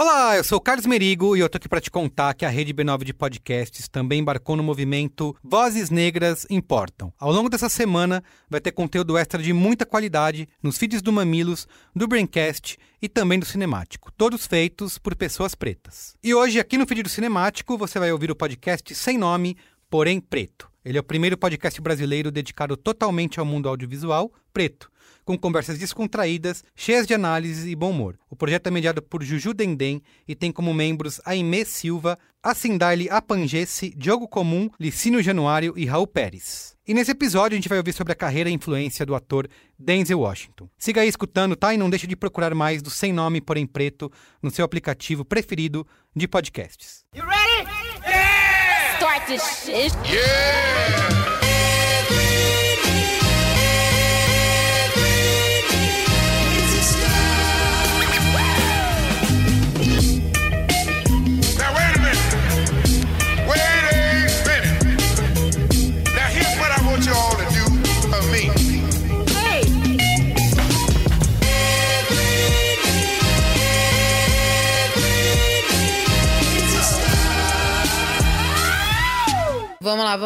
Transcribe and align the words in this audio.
Olá, 0.00 0.36
eu 0.36 0.44
sou 0.44 0.58
o 0.58 0.60
Carlos 0.60 0.86
Merigo 0.86 1.36
e 1.36 1.40
eu 1.40 1.48
tô 1.48 1.56
aqui 1.56 1.68
para 1.68 1.80
te 1.80 1.90
contar 1.90 2.32
que 2.32 2.44
a 2.44 2.48
rede 2.48 2.72
B9 2.72 3.02
de 3.02 3.12
podcasts 3.12 3.88
também 3.88 4.20
embarcou 4.20 4.54
no 4.54 4.62
movimento 4.62 5.34
Vozes 5.42 5.90
Negras 5.90 6.46
Importam. 6.48 7.12
Ao 7.18 7.32
longo 7.32 7.48
dessa 7.48 7.68
semana 7.68 8.22
vai 8.48 8.60
ter 8.60 8.70
conteúdo 8.70 9.18
extra 9.18 9.42
de 9.42 9.52
muita 9.52 9.84
qualidade 9.84 10.48
nos 10.62 10.78
feeds 10.78 11.02
do 11.02 11.12
Mamilos, 11.12 11.66
do 11.96 12.06
Braincast 12.06 12.78
e 13.02 13.08
também 13.08 13.40
do 13.40 13.44
Cinemático, 13.44 14.12
todos 14.16 14.46
feitos 14.46 14.98
por 14.98 15.16
pessoas 15.16 15.56
pretas. 15.56 16.14
E 16.22 16.32
hoje 16.32 16.60
aqui 16.60 16.78
no 16.78 16.86
feed 16.86 17.02
do 17.02 17.08
Cinemático 17.08 17.76
você 17.76 17.98
vai 17.98 18.12
ouvir 18.12 18.30
o 18.30 18.36
podcast 18.36 18.94
sem 18.94 19.18
nome, 19.18 19.56
porém 19.90 20.20
preto. 20.20 20.70
Ele 20.84 20.96
é 20.96 21.00
o 21.00 21.04
primeiro 21.04 21.36
podcast 21.36 21.80
brasileiro 21.80 22.30
dedicado 22.30 22.76
totalmente 22.76 23.40
ao 23.40 23.44
mundo 23.44 23.68
audiovisual 23.68 24.32
preto 24.52 24.88
com 25.28 25.36
conversas 25.36 25.78
descontraídas, 25.78 26.64
cheias 26.74 27.06
de 27.06 27.12
análise 27.12 27.70
e 27.70 27.76
bom 27.76 27.90
humor. 27.90 28.18
O 28.30 28.34
projeto 28.34 28.68
é 28.68 28.70
mediado 28.70 29.02
por 29.02 29.22
Juju 29.22 29.52
Dendem 29.52 30.00
e 30.26 30.34
tem 30.34 30.50
como 30.50 30.72
membros 30.72 31.20
Aimee 31.22 31.66
Silva, 31.66 32.18
Acindaile 32.42 33.10
Apangesse, 33.10 33.92
Diogo 33.94 34.26
Comum, 34.26 34.70
Licínio 34.80 35.22
Januário 35.22 35.74
e 35.76 35.84
Raul 35.84 36.06
Pérez. 36.06 36.74
E 36.86 36.94
nesse 36.94 37.10
episódio 37.10 37.54
a 37.54 37.58
gente 37.58 37.68
vai 37.68 37.76
ouvir 37.76 37.92
sobre 37.92 38.14
a 38.14 38.16
carreira 38.16 38.48
e 38.48 38.54
influência 38.54 39.04
do 39.04 39.14
ator 39.14 39.46
Denzel 39.78 40.20
Washington. 40.20 40.66
Siga 40.78 41.02
aí 41.02 41.08
escutando, 41.08 41.54
tá? 41.54 41.74
E 41.74 41.76
não 41.76 41.90
deixe 41.90 42.06
de 42.06 42.16
procurar 42.16 42.54
mais 42.54 42.80
do 42.80 42.88
Sem 42.88 43.12
Nome, 43.12 43.42
Porém 43.42 43.66
Preto 43.66 44.10
no 44.42 44.50
seu 44.50 44.64
aplicativo 44.64 45.26
preferido 45.26 45.86
de 46.16 46.26
podcasts. 46.26 47.04
Start 48.96 49.26
this 49.26 49.42
shit. 49.42 49.94
Now 50.08 51.17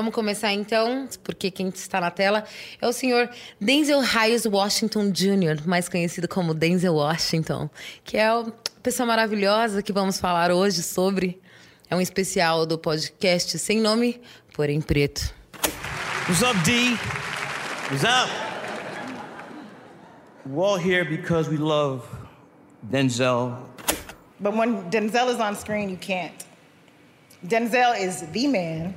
Vamos 0.03 0.17
começar 0.17 0.53
então, 0.53 1.09
porque 1.23 1.49
quem 1.49 1.69
está 1.69 2.01
na 2.01 2.11
tela 2.11 2.43
é 2.81 2.89
o 2.89 2.93
senhor 2.93 3.31
Denzel 3.61 4.01
Hayes 4.01 4.45
Washington 4.45 5.13
Jr., 5.13 5.65
mais 5.65 5.89
conhecido 5.89 6.27
como 6.27 6.53
Denzel 6.53 6.95
Washington, 6.95 7.71
que 8.03 8.17
é 8.17 8.27
a 8.27 8.45
pessoa 8.83 9.07
maravilhosa 9.07 9.81
que 9.81 9.93
vamos 9.93 10.19
falar 10.19 10.51
hoje 10.51 10.83
sobre. 10.83 11.41
É 11.89 11.95
um 11.95 12.01
especial 12.01 12.67
do 12.67 12.77
podcast 12.77 13.57
sem 13.61 13.81
nome, 13.81 14.21
porém 14.57 14.81
preto. 14.81 15.33
What's 16.29 16.43
up, 16.43 16.59
D? 16.65 16.99
What's 17.89 18.03
up? 18.03 18.29
We're 20.45 20.67
all 20.67 20.81
here 20.81 21.05
because 21.05 21.49
we 21.49 21.59
love 21.59 22.03
Denzel. 22.91 23.57
But 24.41 24.57
when 24.57 24.91
Denzel 24.91 25.29
is 25.29 25.39
on 25.39 25.55
screen, 25.55 25.91
you 25.91 25.97
can't. 25.97 26.45
Denzel 27.47 27.95
is 28.01 28.23
the 28.33 28.49
man. 28.49 28.95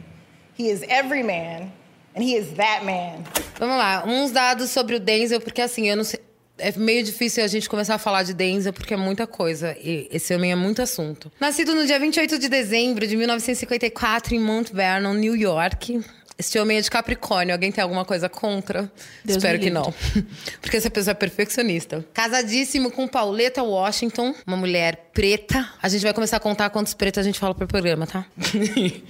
He 0.57 0.69
is 0.69 0.81
every 0.83 1.23
man. 1.23 1.71
And 2.15 2.23
he 2.23 2.35
is 2.37 2.47
that 2.55 2.85
man. 2.85 3.23
Vamos 3.59 3.77
lá, 3.77 4.03
uns 4.05 4.31
dados 4.31 4.69
sobre 4.69 4.95
o 4.95 4.99
Denzel, 4.99 5.41
porque 5.41 5.61
assim, 5.61 5.89
eu 5.89 5.97
não 5.97 6.03
sei. 6.03 6.21
É 6.57 6.71
meio 6.77 7.03
difícil 7.03 7.43
a 7.43 7.47
gente 7.47 7.67
começar 7.67 7.95
a 7.95 7.97
falar 7.97 8.23
de 8.23 8.33
Denzel 8.33 8.71
porque 8.71 8.93
é 8.93 8.97
muita 8.97 9.27
coisa. 9.27 9.75
E 9.77 10.07
esse 10.09 10.33
homem 10.33 10.53
é 10.53 10.55
muito 10.55 10.81
assunto. 10.81 11.29
Nascido 11.37 11.75
no 11.75 11.85
dia 11.85 11.99
28 11.99 12.39
de 12.39 12.47
dezembro 12.47 13.05
de 13.05 13.17
1954 13.17 14.35
em 14.35 14.39
Mount 14.39 14.71
Vernon, 14.71 15.13
New 15.13 15.35
York. 15.35 16.01
Este 16.37 16.57
homem 16.57 16.77
é 16.77 16.81
de 16.81 16.89
Capricórnio. 16.89 17.53
Alguém 17.53 17.73
tem 17.73 17.81
alguma 17.81 18.05
coisa 18.05 18.29
contra? 18.29 18.89
Deus 19.23 19.37
Espero 19.37 19.59
que 19.59 19.69
não. 19.69 19.93
Porque 20.61 20.77
essa 20.77 20.89
pessoa 20.89 21.11
é 21.11 21.15
perfeccionista. 21.15 22.05
Casadíssimo 22.13 22.89
com 22.89 23.05
Pauleta 23.05 23.61
Washington, 23.61 24.33
uma 24.47 24.55
mulher 24.55 25.09
preta. 25.13 25.69
A 25.81 25.89
gente 25.89 26.03
vai 26.03 26.13
começar 26.13 26.37
a 26.37 26.41
contar 26.41 26.69
quantos 26.69 26.93
pretos 26.93 27.19
a 27.19 27.23
gente 27.23 27.37
fala 27.37 27.53
pro 27.53 27.67
programa, 27.67 28.07
tá? 28.07 28.25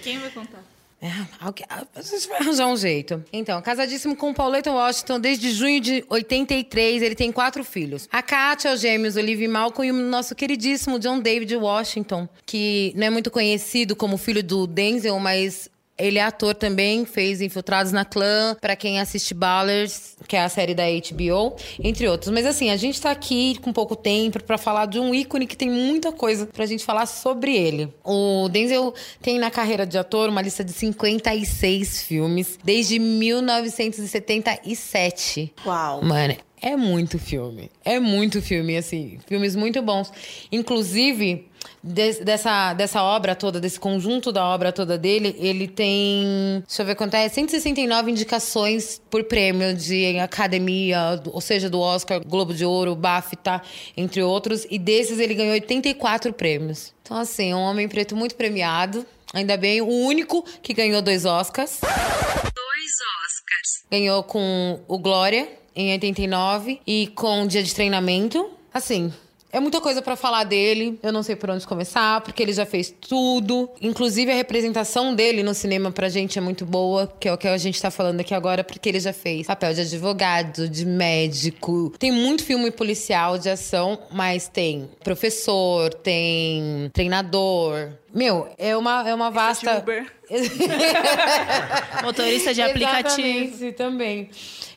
Quem 0.01 0.17
vai 0.17 0.31
contar? 0.31 0.75
É, 1.05 1.11
alguém- 1.39 1.67
a 1.69 2.01
gente 2.01 2.27
vai 2.27 2.39
arranjar 2.39 2.67
um 2.67 2.75
jeito. 2.75 3.23
Então, 3.31 3.61
casadíssimo 3.61 4.16
com 4.16 4.33
Pauleta 4.33 4.71
Washington 4.71 5.19
desde 5.19 5.51
junho 5.51 5.79
de 5.79 6.03
83, 6.09 7.03
ele 7.03 7.13
tem 7.13 7.31
quatro 7.31 7.63
filhos. 7.63 8.09
A 8.11 8.23
Kátia, 8.23 8.73
os 8.73 8.81
gêmeos 8.81 9.15
Olivia 9.15 9.45
e 9.45 9.47
Malcolm 9.47 9.88
e 9.88 9.91
o 9.91 10.09
nosso 10.09 10.33
queridíssimo 10.33 10.97
John 10.97 11.19
David 11.19 11.55
Washington, 11.57 12.27
que 12.45 12.91
não 12.95 13.05
é 13.05 13.09
muito 13.11 13.29
conhecido 13.29 13.95
como 13.95 14.17
filho 14.17 14.41
do 14.41 14.65
Denzel, 14.65 15.19
mas 15.19 15.69
ele 15.97 16.19
é 16.19 16.23
ator 16.23 16.53
também, 16.53 17.06
fez 17.06 17.41
Infiltrados 17.41 17.91
na 17.91 18.03
Clã, 18.03 18.56
pra 18.59 18.75
quem 18.75 19.00
assiste 19.00 19.33
Ballers, 19.33 20.17
que 20.28 20.35
é 20.35 20.44
a 20.44 20.50
série 20.50 20.75
da 20.75 20.83
HBO, 20.83 21.56
entre 21.81 22.06
outros. 22.07 22.29
Mas 22.31 22.45
assim, 22.45 22.69
a 22.69 22.75
gente 22.75 23.00
tá 23.00 23.11
aqui 23.11 23.57
com 23.61 23.72
pouco 23.72 23.95
tempo 23.95 24.44
pra 24.44 24.57
falar 24.57 24.88
de 24.88 25.00
um 25.00 25.15
ícone 25.15 25.47
que 25.47 25.56
tem 25.56 25.69
muita 25.69 26.12
coisa 26.12 26.47
pra 26.47 26.65
gente 26.65 26.83
falar 26.83 27.06
sobre 27.06 27.56
ele. 27.56 27.94
O 28.03 28.50
Denzel 28.50 28.94
tem 29.21 29.39
na 29.39 29.50
carreira 29.50 29.86
de 29.86 29.97
ator 29.97 30.27
uma 30.30 30.42
lista 30.42 30.62
de 30.63 30.74
56 30.74 32.03
filmes 32.03 32.59
desde 32.63 33.00
1977. 33.00 35.53
Uau. 35.65 36.03
Mano, 36.03 36.36
é 36.62 36.75
muito 36.75 37.18
filme. 37.19 37.71
É 37.83 38.00
muito 38.00 38.42
filme, 38.42 38.75
assim. 38.75 39.19
Filmes 39.27 39.56
muito 39.56 39.81
bons. 39.81 40.12
Inclusive, 40.51 41.47
des- 41.83 42.19
dessa, 42.19 42.73
dessa 42.73 43.01
obra 43.03 43.35
toda, 43.35 43.59
desse 43.59 43.79
conjunto 43.79 44.31
da 44.31 44.45
obra 44.45 44.71
toda 44.71 44.97
dele, 44.97 45.35
ele 45.39 45.67
tem. 45.67 46.63
Deixa 46.67 46.81
eu 46.81 46.85
ver 46.85 46.95
quanto 46.95 47.13
é. 47.15 47.27
169 47.29 48.12
indicações 48.12 49.01
por 49.09 49.23
prêmio 49.25 49.73
de 49.75 50.17
academia, 50.19 51.21
ou 51.31 51.41
seja, 51.41 51.69
do 51.69 51.79
Oscar, 51.79 52.21
Globo 52.25 52.53
de 52.53 52.65
Ouro, 52.65 52.95
BAFTA, 52.95 53.62
entre 53.97 54.21
outros. 54.23 54.65
E 54.69 54.77
desses 54.79 55.19
ele 55.19 55.33
ganhou 55.33 55.53
84 55.53 56.33
prêmios. 56.33 56.94
Então, 57.01 57.17
assim, 57.17 57.53
um 57.53 57.59
homem 57.59 57.88
preto 57.88 58.15
muito 58.15 58.35
premiado. 58.35 59.06
Ainda 59.33 59.57
bem, 59.57 59.81
o 59.81 59.88
único 59.88 60.44
que 60.61 60.73
ganhou 60.73 61.01
dois 61.01 61.25
Oscars. 61.25 61.79
Dois 61.81 62.91
Oscars. 63.25 63.83
Ganhou 63.91 64.23
com 64.23 64.79
o 64.88 64.97
Glória, 64.97 65.47
em 65.75 65.91
89, 65.91 66.79
e 66.88 67.07
com 67.07 67.45
Dia 67.45 67.61
de 67.61 67.73
Treinamento. 67.75 68.50
Assim, 68.73 69.13
é 69.56 69.60
muita 69.62 69.80
coisa 69.80 70.02
pra 70.02 70.18
falar 70.18 70.44
dele. 70.44 71.00
Eu 71.02 71.13
não 71.13 71.24
sei 71.24 71.34
por 71.34 71.50
onde 71.50 71.66
começar, 71.66 72.19
porque 72.19 72.44
ele 72.44 72.52
já 72.52 72.66
fez 72.66 72.94
tudo. 73.00 73.69
Inclusive, 73.81 74.30
a 74.30 74.36
representação 74.36 75.16
dele 75.16 75.44
no 75.44 75.54
cinema 75.54 75.92
pra 75.92 76.10
gente 76.10 76.38
é 76.38 76.42
muito 76.42 76.66
boa, 76.66 77.10
que 77.18 77.30
é 77.30 77.34
o 77.34 77.38
que 77.38 77.48
a 77.48 77.57
gente 77.57 77.81
tá 77.81 77.90
falando 77.90 78.19
aqui 78.19 78.34
agora, 78.34 78.66
porque 78.66 78.90
ele 78.90 79.00
já 79.00 79.13
fez 79.13 79.48
papel 79.48 79.74
de 79.74 79.80
advogado, 79.80 80.68
de 80.68 80.86
médico. 80.86 81.94
Tem 81.98 82.12
muito 82.12 82.44
filme 82.44 82.69
policial 82.69 83.38
de 83.38 83.50
ação, 83.50 83.98
mas 84.12 84.50
tem 84.50 84.90
professor, 85.02 85.94
tem 85.94 86.92
treinador. 86.92 87.92
Meu, 88.13 88.50
é 88.57 88.75
uma, 88.75 89.07
é 89.07 89.16
uma 89.16 89.31
vasta. 89.31 89.78
Uber. 89.78 90.06
Motorista 92.04 92.54
de 92.54 92.62
aplicativo. 92.62 93.25
Exatamente, 93.25 93.72
também. 93.78 94.30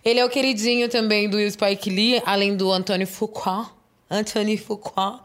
Ele 0.04 0.20
é 0.20 0.24
o 0.24 0.28
queridinho 0.28 0.88
também 0.88 1.28
do 1.28 1.38
Spike 1.50 1.90
Lee, 1.90 2.22
além 2.24 2.56
do 2.56 2.70
Antônio 2.70 3.06
Fuqua. 3.08 3.76
Anthony 4.10 4.56
Fuqua. 4.56 5.20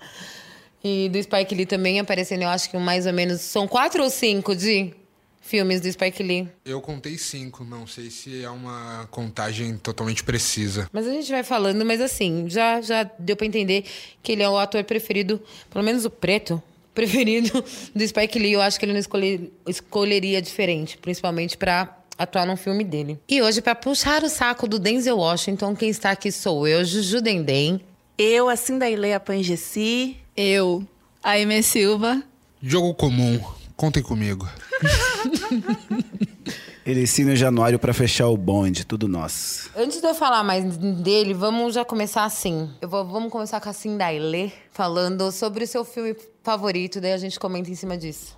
E 0.83 1.07
do 1.09 1.21
Spike 1.21 1.55
Lee 1.55 1.65
também 1.65 1.99
aparecendo, 1.99 2.41
eu 2.41 2.49
acho 2.49 2.69
que 2.69 2.77
mais 2.77 3.05
ou 3.05 3.13
menos. 3.13 3.41
São 3.41 3.67
quatro 3.67 4.03
ou 4.03 4.09
cinco 4.09 4.53
de 4.53 4.93
filmes 5.41 5.79
do 5.79 5.91
Spike 5.91 6.23
Lee. 6.23 6.47
Eu 6.65 6.81
contei 6.81 7.17
cinco, 7.17 7.63
não 7.63 7.85
sei 7.85 8.09
se 8.09 8.43
é 8.43 8.49
uma 8.49 9.07
contagem 9.11 9.77
totalmente 9.77 10.23
precisa. 10.23 10.89
Mas 10.91 11.07
a 11.07 11.11
gente 11.11 11.29
vai 11.31 11.43
falando, 11.43 11.85
mas 11.85 12.01
assim, 12.01 12.49
já, 12.49 12.81
já 12.81 13.03
deu 13.19 13.35
pra 13.35 13.45
entender 13.45 13.85
que 14.21 14.31
ele 14.31 14.41
é 14.41 14.49
o 14.49 14.57
ator 14.57 14.83
preferido, 14.83 15.41
pelo 15.69 15.83
menos 15.85 16.05
o 16.05 16.09
preto, 16.09 16.61
preferido 16.93 17.63
do 17.93 18.07
Spike 18.07 18.39
Lee. 18.39 18.53
Eu 18.53 18.61
acho 18.61 18.79
que 18.79 18.85
ele 18.85 18.93
não 18.93 18.99
escolher, 18.99 19.51
escolheria 19.67 20.41
diferente, 20.41 20.97
principalmente 20.97 21.57
pra 21.57 21.97
atuar 22.17 22.45
num 22.45 22.57
filme 22.57 22.83
dele. 22.83 23.19
E 23.27 23.41
hoje, 23.41 23.61
pra 23.61 23.75
puxar 23.75 24.23
o 24.23 24.29
saco 24.29 24.67
do 24.67 24.79
Denzel 24.79 25.17
Washington, 25.17 25.75
quem 25.75 25.89
está 25.89 26.11
aqui 26.11 26.31
sou 26.31 26.67
eu, 26.67 26.83
Juju 26.83 27.21
Dendem. 27.21 27.81
Eu, 28.17 28.47
assim 28.47 28.77
da 28.77 28.89
Ileia 28.89 29.19
Pangessi. 29.19 30.17
Eu, 30.37 30.85
Aimee 31.23 31.63
Silva. 31.63 32.21
Jogo 32.61 32.93
comum, 32.93 33.39
contem 33.75 34.03
comigo. 34.03 34.47
Elicínio 36.85 37.35
Januário 37.35 37.79
pra 37.79 37.93
fechar 37.93 38.27
o 38.27 38.35
bonde, 38.35 38.85
tudo 38.85 39.07
nosso. 39.07 39.71
Antes 39.75 40.01
de 40.01 40.07
eu 40.07 40.13
falar 40.13 40.43
mais 40.43 40.77
dele, 40.77 41.33
vamos 41.33 41.73
já 41.73 41.85
começar 41.85 42.25
assim. 42.25 42.69
Eu 42.81 42.89
vou, 42.89 43.05
vamos 43.05 43.31
começar 43.31 43.61
com 43.61 43.69
a 43.69 43.73
Cindailê, 43.73 44.51
falando 44.71 45.31
sobre 45.31 45.63
o 45.63 45.67
seu 45.67 45.85
filme 45.85 46.15
favorito, 46.43 46.99
daí 46.99 47.13
a 47.13 47.17
gente 47.17 47.39
comenta 47.39 47.71
em 47.71 47.75
cima 47.75 47.97
disso. 47.97 48.37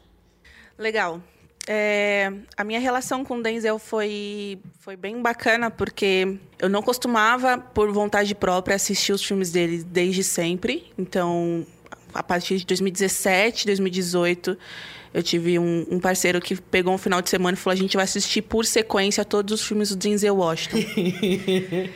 Legal. 0.77 1.19
É, 1.67 2.31
a 2.55 2.63
minha 2.63 2.79
relação 2.79 3.25
com 3.25 3.37
o 3.37 3.43
Denzel 3.43 3.79
foi, 3.79 4.59
foi 4.79 4.95
bem 4.95 5.21
bacana, 5.21 5.71
porque 5.71 6.37
eu 6.59 6.69
não 6.69 6.81
costumava, 6.81 7.57
por 7.57 7.91
vontade 7.91 8.35
própria, 8.35 8.75
assistir 8.75 9.13
os 9.13 9.23
filmes 9.23 9.51
dele 9.51 9.83
desde 9.83 10.23
sempre. 10.23 10.91
Então, 10.97 11.65
a 12.13 12.21
partir 12.21 12.57
de 12.57 12.65
2017, 12.65 13.65
2018, 13.65 14.57
eu 15.13 15.23
tive 15.23 15.57
um, 15.57 15.85
um 15.89 15.99
parceiro 15.99 16.39
que 16.39 16.55
pegou 16.55 16.93
um 16.93 16.97
final 16.97 17.21
de 17.21 17.29
semana 17.29 17.55
e 17.55 17.59
falou: 17.59 17.73
a 17.73 17.81
gente 17.81 17.95
vai 17.95 18.03
assistir 18.03 18.41
por 18.43 18.65
sequência 18.65 19.25
todos 19.25 19.59
os 19.59 19.67
filmes 19.67 19.89
do 19.89 19.95
Denzel 19.95 20.35
Washington. 20.35 20.77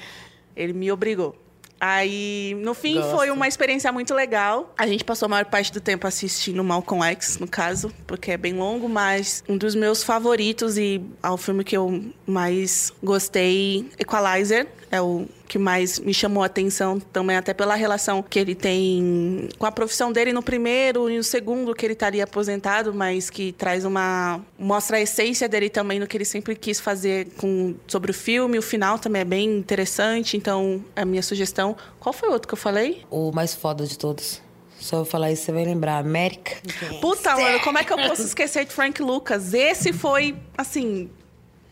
Ele 0.55 0.73
me 0.73 0.91
obrigou. 0.91 1.35
Aí, 1.79 2.55
no 2.59 2.73
fim, 2.73 2.95
Gosto. 2.95 3.15
foi 3.15 3.31
uma 3.31 3.47
experiência 3.47 3.91
muito 3.91 4.13
legal. 4.13 4.73
A 4.77 4.85
gente 4.85 5.03
passou 5.03 5.27
a 5.27 5.29
maior 5.29 5.45
parte 5.45 5.71
do 5.71 5.79
tempo 5.79 6.05
assistindo 6.05 6.63
Malcolm 6.63 7.03
X, 7.05 7.37
no 7.39 7.47
caso, 7.47 7.91
porque 8.05 8.31
é 8.31 8.37
bem 8.37 8.53
longo, 8.53 8.89
mas 8.89 9.43
um 9.47 9.57
dos 9.57 9.75
meus 9.75 10.03
favoritos 10.03 10.77
e 10.77 11.01
é 11.23 11.29
o 11.29 11.37
filme 11.37 11.63
que 11.63 11.77
eu 11.77 12.03
mais 12.25 12.91
gostei, 13.01 13.89
Equalizer, 13.97 14.67
é 14.91 15.01
o 15.01 15.27
que 15.47 15.57
mais 15.57 15.99
me 15.99 16.13
chamou 16.13 16.43
a 16.43 16.45
atenção 16.45 16.99
também, 16.99 17.35
até 17.35 17.53
pela 17.53 17.75
relação 17.75 18.21
que 18.21 18.39
ele 18.39 18.55
tem 18.55 19.49
com 19.57 19.65
a 19.65 19.71
profissão 19.71 20.11
dele 20.11 20.33
no 20.33 20.41
primeiro 20.41 21.09
e 21.09 21.17
no 21.17 21.23
segundo, 21.23 21.73
que 21.73 21.85
ele 21.85 21.93
estaria 21.93 22.23
aposentado, 22.23 22.93
mas 22.93 23.29
que 23.29 23.51
traz 23.53 23.85
uma. 23.85 24.41
mostra 24.57 24.97
a 24.97 25.01
essência 25.01 25.47
dele 25.47 25.69
também 25.69 25.99
no 25.99 26.07
que 26.07 26.17
ele 26.17 26.25
sempre 26.25 26.55
quis 26.55 26.79
fazer 26.79 27.27
com, 27.37 27.75
sobre 27.87 28.11
o 28.11 28.13
filme. 28.13 28.57
O 28.57 28.61
final 28.61 28.99
também 28.99 29.21
é 29.21 29.25
bem 29.25 29.57
interessante, 29.57 30.37
então 30.37 30.83
é 30.95 31.01
a 31.01 31.05
minha 31.05 31.23
sugestão. 31.23 31.75
Qual 31.99 32.13
foi 32.13 32.29
o 32.29 32.31
outro 32.31 32.47
que 32.47 32.53
eu 32.53 32.57
falei? 32.57 33.03
O 33.09 33.31
mais 33.31 33.53
foda 33.53 33.85
de 33.85 33.97
todos. 33.97 34.41
Só 34.79 34.99
eu 34.99 35.05
falar 35.05 35.31
isso, 35.31 35.43
você 35.43 35.51
vai 35.51 35.65
lembrar. 35.65 35.97
América. 35.97 36.55
Puta, 37.01 37.35
mano, 37.35 37.59
como 37.59 37.77
é 37.77 37.83
que 37.83 37.91
eu 37.91 37.97
posso 37.97 38.21
esquecer 38.21 38.65
de 38.65 38.71
Frank 38.71 39.01
Lucas? 39.01 39.53
Esse 39.53 39.91
foi, 39.91 40.35
assim. 40.57 41.09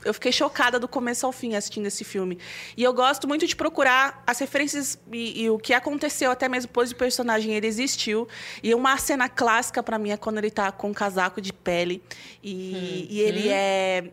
Eu 0.07 0.13
fiquei 0.13 0.31
chocada 0.31 0.79
do 0.79 0.87
começo 0.87 1.25
ao 1.25 1.31
fim 1.31 1.55
assistindo 1.55 1.85
esse 1.85 2.03
filme. 2.03 2.37
E 2.75 2.83
eu 2.83 2.93
gosto 2.93 3.27
muito 3.27 3.45
de 3.45 3.55
procurar 3.55 4.23
as 4.25 4.39
referências 4.39 4.97
e, 5.11 5.43
e 5.43 5.49
o 5.49 5.57
que 5.57 5.73
aconteceu, 5.73 6.31
até 6.31 6.47
mesmo 6.47 6.67
depois 6.67 6.89
do 6.89 6.95
personagem 6.95 7.53
ele 7.53 7.67
existiu. 7.67 8.27
E 8.63 8.73
uma 8.73 8.97
cena 8.97 9.29
clássica 9.29 9.83
pra 9.83 9.99
mim 9.99 10.11
é 10.11 10.17
quando 10.17 10.37
ele 10.37 10.49
tá 10.49 10.71
com 10.71 10.89
um 10.89 10.93
casaco 10.93 11.41
de 11.41 11.53
pele 11.53 12.01
e, 12.43 13.07
e 13.09 13.19
ele 13.19 13.49
é 13.49 14.05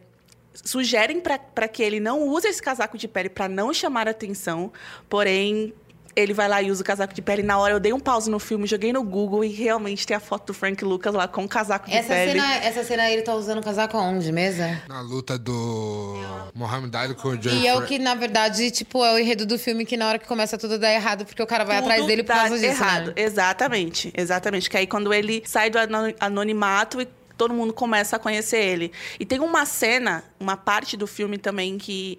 sugerem 0.54 1.20
para 1.20 1.68
que 1.68 1.82
ele 1.82 1.98
não 1.98 2.28
use 2.28 2.46
esse 2.46 2.62
casaco 2.62 2.96
de 2.96 3.08
pele 3.08 3.28
para 3.28 3.48
não 3.48 3.72
chamar 3.74 4.08
atenção, 4.08 4.72
porém 5.08 5.74
ele 6.16 6.32
vai 6.32 6.48
lá 6.48 6.62
e 6.62 6.70
usa 6.70 6.82
o 6.82 6.84
casaco 6.84 7.12
de 7.14 7.20
pele. 7.22 7.42
Na 7.42 7.58
hora 7.58 7.74
eu 7.74 7.80
dei 7.80 7.92
um 7.92 8.00
pause 8.00 8.30
no 8.30 8.38
filme, 8.38 8.66
joguei 8.66 8.92
no 8.92 9.02
Google 9.02 9.44
e 9.44 9.48
realmente 9.48 10.06
tem 10.06 10.16
a 10.16 10.20
foto 10.20 10.46
do 10.48 10.54
Frank 10.54 10.84
Lucas 10.84 11.12
lá 11.14 11.26
com 11.28 11.44
o 11.44 11.48
casaco 11.48 11.88
de 11.88 11.96
Essa 11.96 12.08
pele. 12.14 12.32
cena, 12.32 12.54
essa 12.56 12.84
cena 12.84 13.10
ele 13.10 13.22
tá 13.22 13.34
usando 13.34 13.62
casaco 13.62 13.96
aonde? 13.96 14.30
Mesa? 14.32 14.80
Na 14.88 15.00
luta 15.00 15.38
do 15.38 16.16
Mohamed 16.54 16.96
Ali 16.96 17.14
com 17.14 17.28
o 17.28 17.42
Joe 17.42 17.52
E 17.54 17.66
é 17.66 17.74
o 17.76 17.82
que, 17.84 17.98
na 17.98 18.14
verdade, 18.14 18.70
tipo, 18.70 19.04
é 19.04 19.12
o 19.14 19.18
enredo 19.18 19.44
do 19.46 19.58
filme 19.58 19.84
que 19.84 19.96
na 19.96 20.08
hora 20.08 20.18
que 20.18 20.26
começa 20.26 20.56
tudo 20.58 20.78
dá 20.78 20.92
errado, 20.92 21.24
porque 21.24 21.42
o 21.42 21.46
cara 21.46 21.64
vai 21.64 21.76
Tudo 21.78 21.84
atrás 21.90 22.06
dele 22.06 22.22
por 22.22 22.28
dá 22.28 22.34
causa 22.40 22.54
disso, 22.58 22.66
errado. 22.82 23.06
né? 23.08 23.12
Exatamente, 23.16 24.12
exatamente. 24.16 24.70
Que 24.70 24.76
aí 24.76 24.86
quando 24.86 25.12
ele 25.12 25.42
sai 25.46 25.70
do 25.70 25.78
ano- 25.78 26.14
anonimato 26.20 27.00
e 27.00 27.08
todo 27.36 27.52
mundo 27.52 27.72
começa 27.72 28.14
a 28.16 28.18
conhecer 28.18 28.58
ele. 28.58 28.92
E 29.18 29.26
tem 29.26 29.40
uma 29.40 29.66
cena, 29.66 30.22
uma 30.38 30.56
parte 30.56 30.96
do 30.96 31.06
filme 31.06 31.36
também 31.36 31.76
que 31.78 32.16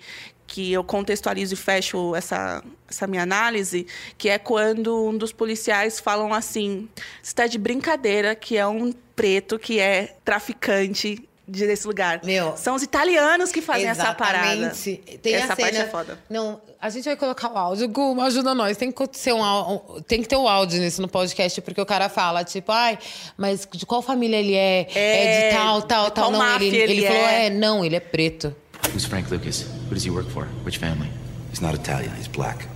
que 0.56 0.72
eu 0.72 0.86
contextualizo 0.86 1.54
e 1.54 1.57
fecho 1.57 2.16
essa, 2.16 2.63
essa 2.90 3.06
minha 3.06 3.24
análise, 3.24 3.86
que 4.18 4.30
é 4.30 4.40
quando 4.40 5.10
um 5.10 5.18
dos 5.18 5.34
policiais 5.34 6.00
falam 6.00 6.34
assim: 6.34 6.88
"Você 7.22 7.31
está 7.31 7.46
de 7.46 7.57
brincadeira 7.57 8.34
que 8.34 8.56
é 8.56 8.66
um 8.66 8.94
preto 9.13 9.60
que 9.60 9.81
é 9.81 10.16
traficante 10.24 11.28
desse 11.46 11.86
lugar". 11.86 12.22
Meu, 12.24 12.56
São 12.56 12.74
os 12.74 12.84
italianos 12.84 13.52
que 13.52 13.62
fazem 13.62 13.88
essa 13.88 14.13
parada. 14.13 14.68
Exatamente. 14.68 15.18
Tem 15.18 15.34
essa 15.34 15.52
a 15.52 15.57
parte 15.57 15.74
cena... 15.74 15.88
é 15.88 15.90
foda. 15.90 16.19
Não, 16.30 16.62
a 16.80 16.90
gente 16.90 17.04
vai 17.04 17.18
colocar 17.18 17.52
o 17.52 17.57
áudio. 17.57 17.90
Gu, 17.90 18.22
ajuda 18.22 18.56
nós. 18.56 18.78
Tem 18.78 18.94
que, 18.94 19.10
ser 19.12 19.34
um, 19.34 19.78
tem 20.07 20.22
que 20.22 20.28
ter 20.30 20.38
o 20.38 20.48
áudio 20.48 20.80
nisso 20.80 21.02
no 21.02 21.10
podcast, 21.10 21.60
porque 21.62 21.81
o 21.81 21.86
cara 21.86 22.07
fala, 22.07 22.46
tipo, 22.46 22.71
ai, 22.71 22.97
mas 23.35 23.68
de 23.69 23.85
qual 23.85 24.02
família 24.02 24.38
ele 24.38 24.54
é? 24.54 24.88
É, 24.95 25.50
de 25.50 25.57
tal, 25.57 25.81
tal, 25.81 26.12
tal. 26.12 26.31
Não, 26.31 26.56
ele, 26.56 26.78
ele 26.78 26.94
ele 26.94 27.07
falou, 27.07 27.21
é. 27.24 27.47
é, 27.47 27.50
não, 27.50 27.83
ele 27.83 27.97
é 27.97 28.00
preto. 28.00 28.56
Who's 28.92 29.06
Frank 29.06 29.30
Lucas? 29.32 29.64
Who 29.90 29.94
does 29.94 30.04
he 30.04 30.10
work 30.10 30.28
for? 30.30 30.46
Which 30.64 30.78
family? 30.78 31.10
He's 31.50 31.62
not 31.62 31.74
Italian, 31.76 32.14
he's 32.16 32.28
black. 32.28 32.68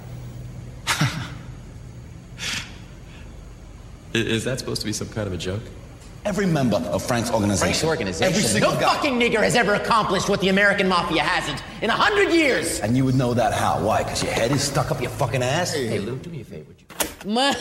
Is 4.13 4.43
that 4.45 4.57
supposed 4.59 4.81
to 4.81 4.87
be 4.87 4.93
some 4.93 5.07
kind 5.09 5.27
of 5.27 5.33
a 5.33 5.37
joke? 5.37 5.61
Every 6.25 6.45
member 6.47 6.77
of 6.77 7.01
Frank's 7.05 7.29
organization. 7.31 7.67
Frank's 7.73 7.83
organization. 7.83 8.33
Every 8.33 8.43
single 8.43 8.73
no 8.73 8.79
guy. 8.79 8.93
fucking 8.93 9.17
nigger 9.19 9.41
has 9.41 9.55
ever 9.55 9.75
accomplished 9.75 10.27
what 10.27 10.41
the 10.41 10.49
American 10.49 10.87
mafia 10.87 11.21
hasn't 11.23 11.63
in 11.81 11.89
a 11.89 11.93
hundred 11.93 12.33
years. 12.33 12.79
And 12.81 12.97
you 12.97 13.05
would 13.05 13.15
know 13.15 13.33
that 13.35 13.53
how? 13.53 13.79
Why? 13.81 14.03
Because 14.03 14.21
your 14.23 14.33
head 14.33 14.51
is 14.51 14.61
stuck 14.63 14.91
up 14.91 14.99
your 15.01 15.11
fucking 15.11 15.41
ass? 15.43 15.73
Hey, 15.73 15.99
Lou, 15.99 16.17
do 16.17 16.29
me 16.29 16.41
a 16.41 16.43
favor. 16.43 16.65
would 16.67 16.81
you- 16.81 16.87
Mano. 17.33 17.55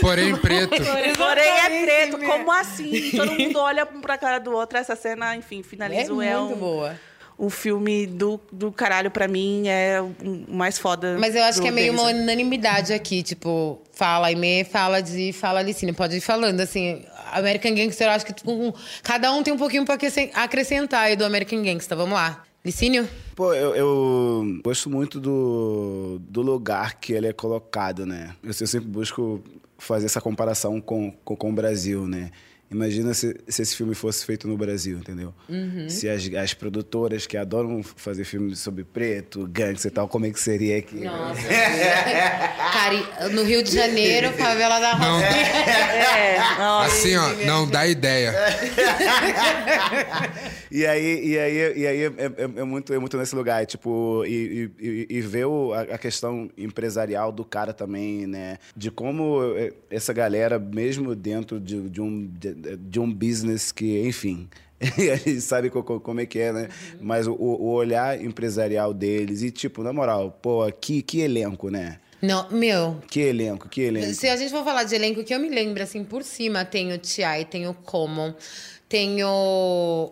Porém 0.00 0.36
preto. 0.36 0.70
Porém 1.16 1.48
é 1.60 1.84
preto, 1.84 2.18
como 2.24 2.50
assim? 2.52 3.10
Todo 3.12 3.32
mundo 3.32 3.58
olha 3.60 3.86
um 3.94 4.00
pra 4.00 4.16
cara 4.18 4.38
do 4.38 4.52
outro. 4.52 4.78
Essa 4.78 4.96
cena, 4.96 5.36
enfim, 5.36 5.62
finalizo. 5.62 6.20
É 6.22 6.26
É, 6.28 6.36
muito 6.36 6.54
um, 6.54 6.58
boa. 6.58 6.96
Um 7.38 7.50
filme 7.50 8.06
do, 8.06 8.40
do 8.52 8.70
caralho 8.70 9.10
pra 9.10 9.26
mim. 9.28 9.68
É 9.68 10.00
o 10.00 10.12
mais 10.48 10.78
foda. 10.78 11.16
Mas 11.18 11.34
eu 11.34 11.42
acho 11.44 11.60
que 11.60 11.68
é 11.68 11.70
meio 11.70 11.92
uma 11.92 12.04
unanimidade 12.04 12.92
aqui, 12.92 13.22
tipo, 13.22 13.80
fala 13.92 14.28
Aimee, 14.28 14.64
fala 14.64 15.00
de 15.00 15.32
fala 15.32 15.60
Alicine. 15.60 15.92
Pode 15.92 16.16
ir 16.16 16.20
falando, 16.20 16.60
assim. 16.60 17.02
American 17.32 17.74
Gangster, 17.74 18.06
eu 18.06 18.10
acho 18.12 18.24
que 18.26 18.32
tipo, 18.32 18.52
um- 18.52 18.72
cada 19.02 19.32
um 19.32 19.42
tem 19.42 19.52
um 19.52 19.58
pouquinho 19.58 19.84
pra 19.84 19.94
acrescen- 19.94 20.30
acrescentar 20.34 21.06
aí 21.06 21.16
do 21.16 21.24
American 21.24 21.62
Gangster. 21.62 21.96
Vamos 21.96 22.14
lá. 22.14 22.44
Licínio? 22.64 23.06
Pô, 23.34 23.52
eu, 23.52 23.74
eu 23.74 24.60
gosto 24.64 24.88
muito 24.88 25.20
do, 25.20 26.18
do 26.20 26.40
lugar 26.40 26.94
que 27.00 27.12
ele 27.12 27.26
é 27.26 27.32
colocado, 27.32 28.06
né? 28.06 28.30
Eu, 28.42 28.48
eu 28.58 28.66
sempre 28.66 28.88
busco 28.88 29.42
fazer 29.76 30.06
essa 30.06 30.20
comparação 30.20 30.80
com, 30.80 31.10
com, 31.24 31.36
com 31.36 31.50
o 31.50 31.52
Brasil, 31.52 32.06
né? 32.06 32.30
Imagina 32.70 33.14
se, 33.14 33.36
se 33.46 33.62
esse 33.62 33.76
filme 33.76 33.94
fosse 33.94 34.24
feito 34.24 34.48
no 34.48 34.56
Brasil, 34.56 34.98
entendeu? 34.98 35.32
Uhum. 35.48 35.88
Se 35.88 36.08
as, 36.08 36.26
as 36.34 36.54
produtoras 36.54 37.26
que 37.26 37.36
adoram 37.36 37.82
fazer 37.82 38.24
filmes 38.24 38.58
sobre 38.58 38.84
preto, 38.84 39.46
gangster 39.46 39.90
e 39.90 39.94
tal, 39.94 40.08
como 40.08 40.26
é 40.26 40.30
que 40.30 40.40
seria 40.40 40.78
aqui? 40.78 41.04
Nossa. 41.04 41.40
Cari... 42.72 43.04
No 43.32 43.44
Rio 43.44 43.62
de 43.62 43.72
Janeiro, 43.72 44.32
favela 44.32 44.80
da 44.80 44.98
Não. 44.98 45.20
Roça. 45.20 45.34
É, 46.14 46.36
Assim, 46.84 47.16
ó, 47.16 47.32
não 47.46 47.68
dá 47.68 47.86
ideia. 47.86 48.32
e 50.70 50.86
aí, 50.86 51.26
e 51.26 51.38
aí, 51.38 51.78
e 51.80 51.86
aí 51.86 52.02
é, 52.02 52.06
é- 52.06 52.60
é 52.60 52.64
muito, 52.64 52.92
é 52.92 52.98
muito 52.98 53.16
nesse 53.16 53.34
lugar, 53.34 53.64
tipo, 53.66 54.24
e, 54.26 54.70
e, 54.78 55.06
e- 55.10 55.20
ver 55.20 55.46
o- 55.46 55.72
a, 55.72 55.82
a 55.82 55.98
questão 55.98 56.50
empresarial 56.56 57.32
do 57.32 57.44
cara 57.44 57.72
também, 57.72 58.26
né? 58.26 58.58
De 58.76 58.90
como 58.90 59.42
eh, 59.56 59.72
essa 59.90 60.12
galera, 60.12 60.58
mesmo 60.58 61.14
dentro 61.14 61.60
de, 61.60 61.88
de 61.88 62.00
um, 62.00 62.26
de, 62.26 62.53
de 62.80 63.00
um 63.00 63.12
business 63.12 63.70
que, 63.72 64.06
enfim. 64.06 64.48
a 64.80 65.16
gente 65.16 65.40
sabe 65.40 65.70
co- 65.70 65.82
co- 65.82 66.00
como 66.00 66.20
é 66.20 66.26
que 66.26 66.38
é, 66.38 66.52
né? 66.52 66.68
Mas 67.00 67.26
o, 67.26 67.32
o 67.34 67.72
olhar 67.72 68.20
empresarial 68.20 68.92
deles 68.92 69.40
e, 69.42 69.50
tipo, 69.50 69.82
na 69.82 69.92
moral, 69.92 70.38
pô, 70.42 70.70
que, 70.72 71.00
que 71.02 71.20
elenco, 71.20 71.70
né? 71.70 71.98
Não, 72.20 72.48
meu, 72.50 73.02
Que 73.10 73.20
elenco, 73.20 73.68
que 73.68 73.82
elenco. 73.82 74.14
Se 74.14 74.28
a 74.28 74.36
gente 74.36 74.50
for 74.50 74.64
falar 74.64 74.84
de 74.84 74.94
elenco, 74.94 75.22
que 75.22 75.34
eu 75.34 75.38
me 75.38 75.48
lembro, 75.48 75.82
assim, 75.82 76.02
por 76.02 76.22
cima, 76.22 76.64
tem 76.64 76.92
o 76.92 76.98
T.I., 76.98 77.44
tem 77.44 77.66
o 77.68 77.74
Common, 77.74 78.34
tem 78.88 79.22
o... 79.22 80.10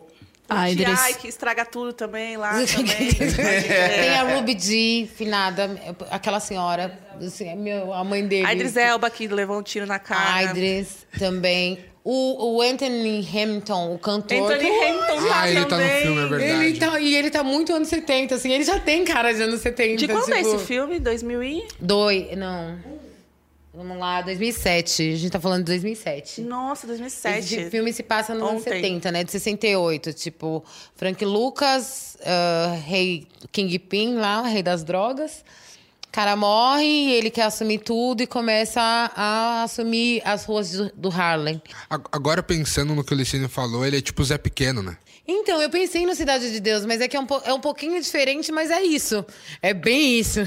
Ai, 0.48 0.74
que 1.18 1.26
estraga 1.28 1.64
tudo 1.64 1.94
também 1.94 2.36
lá 2.36 2.52
também. 2.66 3.08
tem 3.14 4.10
a 4.18 4.34
Ruby 4.36 4.58
G, 4.58 5.08
finada, 5.14 5.70
aquela 6.10 6.40
senhora, 6.40 6.98
assim, 7.18 7.48
é 7.48 7.54
meu, 7.56 7.92
a 7.94 8.04
mãe 8.04 8.26
dele. 8.26 8.46
A 8.46 8.52
Idris 8.52 8.76
Elba 8.76 9.08
que 9.08 9.26
levou 9.28 9.58
um 9.58 9.62
tiro 9.62 9.86
na 9.86 9.98
cara. 9.98 10.34
A 10.34 10.44
Idris 10.50 11.06
também. 11.18 11.78
O, 12.04 12.56
o 12.56 12.62
Anthony 12.62 13.26
Hamilton, 13.32 13.94
o 13.94 13.98
cantor. 13.98 14.52
Anthony 14.52 14.68
Hamilton 14.68 15.28
tá 15.28 15.40
Ah, 15.40 15.48
ele 15.48 15.54
tá 15.54 15.64
no 15.64 15.68
também. 15.68 16.02
filme, 16.02 16.20
é 16.20 16.26
verdade. 16.26 16.64
Ele 16.64 16.78
tá, 16.78 17.00
e 17.00 17.14
ele 17.14 17.30
tá 17.30 17.44
muito 17.44 17.72
anos 17.72 17.88
70, 17.88 18.34
assim. 18.34 18.50
Ele 18.52 18.64
já 18.64 18.80
tem 18.80 19.04
cara 19.04 19.32
de 19.32 19.40
anos 19.42 19.60
70. 19.60 19.96
De 19.98 20.08
quando 20.08 20.32
é 20.32 20.42
tipo, 20.42 20.54
esse 20.56 20.66
filme? 20.66 20.98
2000 20.98 21.42
e... 21.44 21.68
Dois, 21.80 22.36
não. 22.36 22.76
Vamos 23.74 23.98
lá, 23.98 24.20
2007. 24.20 25.12
A 25.12 25.16
gente 25.16 25.30
tá 25.30 25.40
falando 25.40 25.60
de 25.60 25.66
2007. 25.66 26.42
Nossa, 26.42 26.86
2007. 26.86 27.38
Esse 27.38 27.70
filme 27.70 27.92
se 27.92 28.02
passa 28.02 28.34
nos 28.34 28.42
anos 28.46 28.60
Ontem. 28.62 28.82
70, 28.82 29.10
né? 29.12 29.24
De 29.24 29.30
68. 29.30 30.12
Tipo, 30.12 30.62
Frank 30.94 31.24
Lucas, 31.24 32.18
ah, 32.22 32.76
rei 32.84 33.26
Kingpin 33.50 34.16
lá, 34.16 34.42
rei 34.42 34.62
das 34.62 34.84
drogas. 34.84 35.42
O 36.12 36.14
cara 36.14 36.36
morre 36.36 37.10
ele 37.10 37.30
quer 37.30 37.44
assumir 37.44 37.78
tudo 37.78 38.22
e 38.22 38.26
começa 38.26 38.82
a, 38.82 39.12
a 39.16 39.62
assumir 39.62 40.20
as 40.26 40.44
ruas 40.44 40.70
do, 40.72 40.92
do 40.94 41.08
Harlem. 41.08 41.62
Agora, 41.88 42.42
pensando 42.42 42.94
no 42.94 43.02
que 43.02 43.14
o 43.14 43.16
Licínio 43.16 43.48
falou, 43.48 43.82
ele 43.86 43.96
é 43.96 44.00
tipo 44.02 44.20
o 44.20 44.24
Zé 44.26 44.36
Pequeno, 44.36 44.82
né? 44.82 44.98
Então, 45.26 45.62
eu 45.62 45.70
pensei 45.70 46.04
no 46.04 46.14
Cidade 46.14 46.52
de 46.52 46.60
Deus, 46.60 46.84
mas 46.84 47.00
é 47.00 47.08
que 47.08 47.16
é 47.16 47.20
um, 47.20 47.24
po- 47.24 47.40
é 47.46 47.54
um 47.54 47.60
pouquinho 47.60 47.98
diferente, 47.98 48.52
mas 48.52 48.70
é 48.70 48.82
isso. 48.82 49.24
É 49.62 49.72
bem 49.72 50.18
isso. 50.18 50.40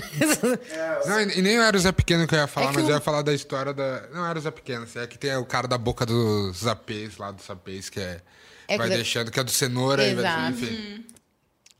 Não, 1.07 1.21
e 1.21 1.41
nem 1.41 1.57
era 1.57 1.75
o 1.75 1.79
Zé 1.79 1.91
Pequeno 1.91 2.27
que 2.27 2.35
eu 2.35 2.39
ia 2.39 2.45
falar, 2.47 2.69
É 2.69 2.71
mas 2.73 2.85
o- 2.85 2.89
eu 2.91 2.93
ia 2.93 3.01
falar 3.01 3.23
da 3.23 3.33
história 3.33 3.73
da. 3.73 4.07
Não 4.13 4.23
era 4.23 4.37
o 4.37 4.41
Zé 4.43 4.51
Pequeno, 4.51 4.83
assim, 4.83 4.99
é 4.99 5.07
que 5.07 5.17
tem 5.17 5.35
o 5.35 5.45
cara 5.45 5.67
da 5.67 5.79
boca 5.79 6.05
dos 6.05 6.57
zapês 6.59 7.17
lá, 7.17 7.31
dos 7.31 7.43
zapês, 7.43 7.89
que 7.89 7.99
é. 7.99 8.21
É 8.67 8.77
vai 8.77 8.87
que- 8.89 8.95
deixando, 8.97 9.31
que 9.31 9.39
é 9.39 9.43
do 9.43 9.49
cenoura, 9.49 10.05
e 10.05 10.13
vai, 10.13 10.25
Exato. 10.25 10.51
enfim. 10.51 11.05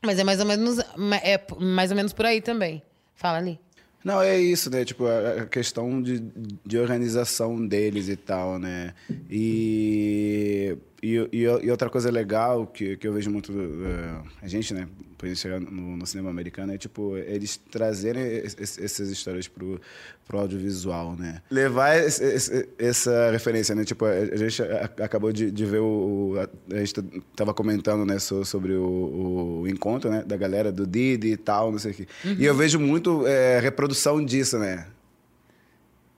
mas 0.02 0.18
é 0.18 0.24
mais 0.24 0.40
ou 0.40 0.46
menos, 0.46 0.78
é 1.22 1.40
mais 1.60 1.90
ou 1.92 1.96
menos 1.96 2.12
por 2.12 2.26
aí 2.26 2.40
também. 2.40 2.82
Fala 3.14 3.38
ali. 3.38 3.60
Não, 4.06 4.22
é 4.22 4.38
isso, 4.38 4.70
né? 4.70 4.84
Tipo, 4.84 5.04
a 5.04 5.46
questão 5.46 6.00
de, 6.00 6.20
de 6.64 6.78
organização 6.78 7.66
deles 7.66 8.08
e 8.08 8.14
tal, 8.14 8.56
né? 8.56 8.94
E, 9.28 10.78
e, 11.02 11.16
e, 11.32 11.68
outra 11.68 11.90
coisa 11.90 12.08
legal 12.08 12.68
que, 12.68 12.96
que 12.98 13.08
eu 13.08 13.12
vejo 13.12 13.32
muito 13.32 13.52
eh, 13.52 14.22
a 14.42 14.46
gente, 14.46 14.72
né? 14.72 14.86
Por 15.16 15.26
gente 15.28 15.38
chegar 15.40 15.58
no, 15.60 15.96
no 15.96 16.06
cinema 16.06 16.28
americano, 16.30 16.72
é 16.74 16.78
tipo, 16.78 17.16
eles 17.16 17.56
trazerem 17.56 18.22
es- 18.22 18.56
es- 18.60 18.78
essas 18.78 19.08
histórias 19.10 19.48
pro, 19.48 19.80
pro 20.26 20.38
audiovisual, 20.38 21.16
né? 21.16 21.40
Levar 21.50 21.96
esse- 21.96 22.22
esse- 22.24 22.68
essa 22.78 23.30
referência, 23.30 23.74
né? 23.74 23.84
Tipo, 23.84 24.04
a 24.04 24.36
gente 24.36 24.62
acabou 25.02 25.32
de, 25.32 25.50
de 25.50 25.64
ver 25.64 25.78
o... 25.80 26.34
A, 26.72 26.76
gente 26.78 26.94
tava 27.34 27.54
comentando, 27.54 28.04
né? 28.04 28.18
so- 28.18 28.44
sobre 28.44 28.74
o, 28.74 29.60
o 29.62 29.68
encontro, 29.68 30.10
né? 30.10 30.22
Da 30.26 30.36
galera 30.36 30.70
do 30.70 30.86
Didi 30.86 31.28
e 31.28 31.36
tal, 31.36 31.72
não 31.72 31.78
sei 31.78 31.92
o 31.92 31.94
quê. 31.94 32.06
Uhum. 32.24 32.36
E 32.38 32.44
eu 32.44 32.54
vejo 32.54 32.78
muito 32.78 33.26
eh, 33.26 33.58
reprodução 33.60 34.24
disso, 34.24 34.58
né? 34.58 34.86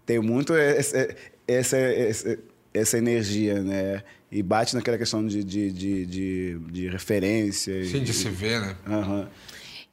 Tem 0.04 0.18
muito 0.18 0.54
essa, 0.54 1.08
essa, 1.46 1.76
essa, 2.72 2.98
energia, 2.98 3.62
né? 3.62 4.02
E 4.30 4.42
bate 4.42 4.74
naquela 4.74 4.98
questão 4.98 5.26
de, 5.26 5.42
de, 5.42 5.72
de, 5.72 6.06
de, 6.06 6.58
de 6.70 6.88
referência. 6.88 7.84
Sim, 7.84 7.98
e- 7.98 8.00
de 8.04 8.12
se 8.12 8.28
ver, 8.28 8.60
né? 8.60 8.76
Aham. 8.86 9.28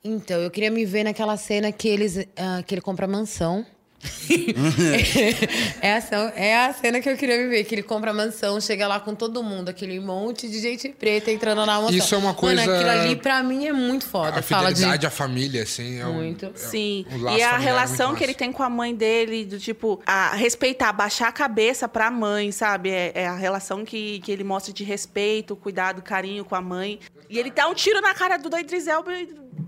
Então, 0.04 0.40
eu 0.42 0.52
queria 0.52 0.70
me 0.70 0.86
ver 0.86 1.04
naquela 1.04 1.36
cena 1.36 1.72
que, 1.72 1.88
eles, 1.88 2.28
ah, 2.38 2.62
que 2.66 2.76
ele 2.76 2.82
compra 2.82 3.08
mansão. 3.08 3.66
é, 5.82 5.94
a, 5.94 5.98
ação- 5.98 6.32
é 6.36 6.66
a 6.66 6.74
cena 6.74 7.00
que 7.02 7.10
eu 7.10 7.18
queria 7.18 7.38
me 7.38 7.48
ver, 7.48 7.64
que 7.64 7.76
ele 7.76 7.84
compra 7.84 8.14
mansão, 8.14 8.60
chega 8.60 8.88
lá 8.88 9.00
com 9.00 9.16
todo 9.16 9.42
mundo, 9.44 9.70
aquele 9.70 10.00
monte 10.00 10.48
de 10.48 10.60
gente 10.60 10.90
preta 10.90 11.32
entrando 11.32 11.66
na 11.66 11.80
mansão. 11.82 11.96
Isso 11.98 12.14
é 12.16 12.18
uma 12.18 12.34
coisa- 12.34 12.62
Mano, 12.62 12.74
aquilo 12.76 12.90
ali 12.90 13.16
pra 13.16 13.42
mim 13.44 13.66
é 13.68 13.74
muito 13.74 14.06
foda. 14.06 14.40
A 14.40 14.44
Fala 14.44 14.70
de... 14.70 14.76
fidelidade 14.76 15.06
à 15.06 15.10
família, 15.10 15.64
assim, 15.64 16.00
é 16.00 16.06
um. 16.06 16.14
Muito. 16.14 16.46
é 16.46 16.52
Sim. 16.56 17.06
um 17.12 17.36
e 17.36 17.42
a 17.42 17.58
relação 17.58 18.08
muito 18.10 18.18
que 18.20 18.24
ele 18.24 18.34
tem 18.34 18.52
com 18.52 18.64
a 18.64 18.70
mãe 18.70 18.96
dele, 18.96 19.46
do 19.46 19.60
tipo, 19.60 20.02
a 20.06 20.36
respeitar, 20.36 20.92
baixar 20.94 21.28
a 21.28 21.32
cabeça 21.32 21.88
pra 21.88 22.10
mãe, 22.12 22.52
sabe? 22.52 22.90
É, 22.90 23.12
é 23.16 23.28
a 23.28 23.36
relação 23.36 23.84
que, 23.84 24.20
que 24.20 24.32
ele 24.32 24.44
mostra 24.44 24.74
de 24.74 24.84
respeito, 24.84 25.56
cuidado, 25.56 26.02
carinho 26.02 26.46
com 26.46 26.56
a 26.56 26.62
mãe. 26.62 27.00
E 27.30 27.40
ele 27.40 27.50
dá 27.50 27.68
um 27.68 27.74
tiro 27.74 28.00
na 28.02 28.14
cara 28.14 28.38
do 28.38 28.56
Idris 28.56 28.88
Elba 28.88 29.12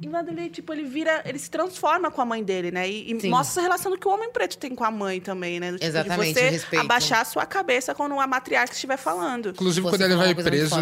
e, 0.02 0.08
ele, 0.30 0.50
tipo, 0.50 0.74
ele 0.74 0.84
vira, 0.84 1.22
ele 1.26 1.40
se 1.40 1.50
transforma 1.50 2.12
com 2.12 2.22
a 2.22 2.26
mãe 2.26 2.44
dele, 2.44 2.72
né? 2.72 2.88
E, 2.90 3.12
e 3.12 3.30
mostra 3.30 3.54
essa 3.54 3.62
relação 3.62 3.98
que 3.98 4.08
o 4.08 4.12
homem 4.12 4.32
preto 4.32 4.58
tem 4.58 4.76
com 4.76 4.84
a 4.84 4.92
mãe 4.92 5.20
também, 5.20 5.60
né? 5.60 5.72
Do 5.72 5.78
tipo, 5.78 5.88
Exatamente, 5.88 6.34
de 6.34 6.40
você 6.40 6.50
respeito. 6.50 6.82
abaixar 6.84 7.22
a 7.22 7.26
sua 7.26 7.46
cabeça 7.46 7.96
quando 7.96 8.20
a 8.20 8.28
matriarca 8.28 8.74
estiver 8.74 8.98
falando. 8.98 9.50
Inclusive, 9.50 9.88
quando 9.90 10.02
ele 10.02 10.16
vai 10.16 10.28
muito 10.28 10.44
preso. 10.44 10.76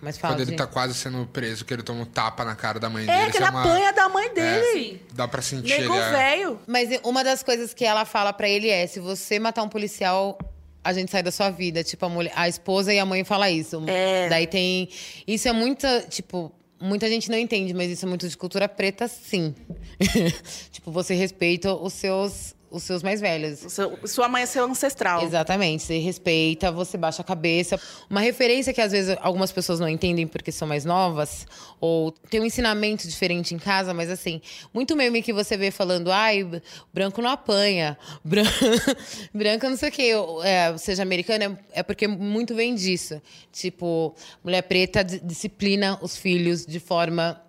Mas 0.00 0.18
fala, 0.18 0.34
quando 0.34 0.46
ele 0.46 0.56
tá 0.56 0.66
quase 0.66 0.92
sendo 0.92 1.26
preso, 1.26 1.64
que 1.64 1.72
ele 1.72 1.82
toma 1.82 2.02
um 2.02 2.04
tapa 2.04 2.44
na 2.44 2.54
cara 2.54 2.78
da 2.78 2.90
mãe 2.90 3.06
dele. 3.06 3.18
É, 3.18 3.30
que 3.30 3.38
ele 3.38 3.46
apanha 3.46 3.90
da 3.90 4.06
mãe 4.08 4.32
dele. 4.34 5.02
Dá 5.14 5.26
pra 5.26 5.40
sentir 5.40 5.80
Nego 5.80 5.94
ele. 5.94 6.02
é- 6.02 6.10
velho. 6.10 6.60
Mas 6.66 6.90
uma 7.02 7.24
das 7.24 7.42
coisas 7.42 7.72
que 7.72 7.84
ela 7.86 8.04
fala 8.04 8.32
pra 8.32 8.46
ele 8.46 8.68
é: 8.68 8.86
se 8.86 9.00
você 9.00 9.38
matar 9.38 9.62
um 9.62 9.68
policial, 9.68 10.38
a 10.82 10.92
gente 10.92 11.10
sai 11.10 11.22
da 11.22 11.30
sua 11.32 11.48
vida. 11.48 11.82
Tipo, 11.82 12.04
a, 12.04 12.08
mulher, 12.10 12.32
a 12.36 12.46
esposa 12.46 12.92
e 12.92 12.98
a 12.98 13.06
mãe 13.06 13.24
fala 13.24 13.50
isso. 13.50 13.82
É. 13.86 14.28
Daí 14.28 14.46
tem. 14.46 14.90
Isso 15.26 15.48
é 15.48 15.52
muita. 15.52 16.02
Tipo. 16.02 16.52
Muita 16.84 17.08
gente 17.08 17.30
não 17.30 17.38
entende, 17.38 17.72
mas 17.72 17.90
isso 17.90 18.04
é 18.04 18.08
muito 18.08 18.28
de 18.28 18.36
cultura 18.36 18.68
preta, 18.68 19.08
sim. 19.08 19.54
tipo, 20.70 20.90
você 20.90 21.14
respeita 21.14 21.74
os 21.74 21.94
seus, 21.94 22.54
os 22.74 22.82
seus 22.82 23.02
mais 23.02 23.20
velhos. 23.20 23.58
Seu- 23.72 23.98
Sua 24.06 24.28
mãe 24.28 24.42
é 24.42 24.46
seu 24.46 24.64
ancestral. 24.64 25.22
Exatamente, 25.22 25.82
você 25.82 25.98
respeita, 25.98 26.70
você 26.72 26.96
baixa 26.98 27.22
a 27.22 27.24
cabeça. 27.24 27.78
Uma 28.10 28.20
referência 28.20 28.72
que 28.72 28.80
às 28.80 28.92
vezes 28.92 29.16
algumas 29.20 29.52
pessoas 29.52 29.78
não 29.80 29.88
entendem 29.88 30.26
porque 30.26 30.50
são 30.52 30.66
mais 30.66 30.84
novas, 30.84 31.46
ou 31.80 32.10
tem 32.12 32.40
um 32.40 32.44
ensinamento 32.44 33.06
diferente 33.06 33.54
em 33.54 33.58
casa, 33.58 33.94
mas 33.94 34.10
assim, 34.10 34.40
muito 34.72 34.96
meme 34.96 35.22
que 35.22 35.32
você 35.32 35.56
vê 35.56 35.70
falando, 35.70 36.10
ai, 36.10 36.48
branco 36.92 37.20
não 37.22 37.30
apanha, 37.30 37.96
bran- 38.24 38.42
branco 39.32 39.68
não 39.68 39.76
sei 39.76 39.88
o 39.88 39.92
quê, 39.92 40.10
é, 40.44 40.76
seja 40.78 41.02
americano, 41.02 41.58
é, 41.72 41.80
é 41.80 41.82
porque 41.82 42.06
muito 42.08 42.54
vem 42.54 42.74
disso. 42.74 43.20
Tipo, 43.52 44.14
mulher 44.42 44.62
preta 44.62 45.02
di- 45.04 45.20
disciplina 45.20 45.98
os 46.02 46.16
filhos 46.16 46.66
de 46.66 46.80
forma 46.80 47.40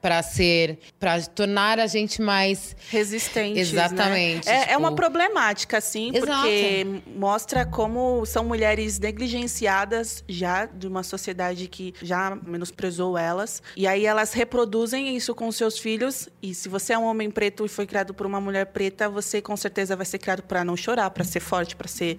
para 0.00 0.22
ser, 0.22 0.78
para 0.98 1.20
tornar 1.22 1.78
a 1.78 1.86
gente 1.86 2.20
mais 2.20 2.74
resistentes. 2.90 3.72
Exatamente. 3.72 4.46
Né? 4.46 4.52
É, 4.52 4.56
é 4.56 4.66
tipo- 4.66 4.78
uma 4.78 4.92
problemática, 4.94 5.78
assim, 5.78 6.10
Exato. 6.14 6.42
porque 6.42 6.86
mostra 7.16 7.64
como 7.64 8.24
são 8.26 8.44
mulheres 8.44 8.98
negligenciadas 8.98 10.24
já 10.28 10.66
de 10.66 10.86
uma 10.86 11.02
sociedade 11.02 11.68
que 11.68 11.94
já 12.02 12.36
menosprezou 12.44 13.16
elas. 13.16 13.62
E 13.76 13.86
aí 13.86 14.04
elas 14.06 14.32
reproduzem 14.32 15.16
isso 15.16 15.34
com 15.34 15.50
seus 15.52 15.78
filhos. 15.78 16.28
E 16.42 16.54
se 16.54 16.68
você 16.68 16.92
é 16.92 16.98
um 16.98 17.04
homem 17.04 17.30
preto 17.30 17.64
e 17.64 17.68
foi 17.68 17.86
criado 17.86 18.12
por 18.12 18.26
uma 18.26 18.40
mulher 18.40 18.66
preta, 18.66 19.08
você 19.08 19.40
com 19.40 19.56
certeza 19.56 19.94
vai 19.94 20.06
ser 20.06 20.18
criado 20.18 20.42
para 20.42 20.64
não 20.64 20.76
chorar, 20.76 21.10
para 21.10 21.24
ser 21.24 21.40
forte, 21.40 21.76
para 21.76 21.88
ser 21.88 22.18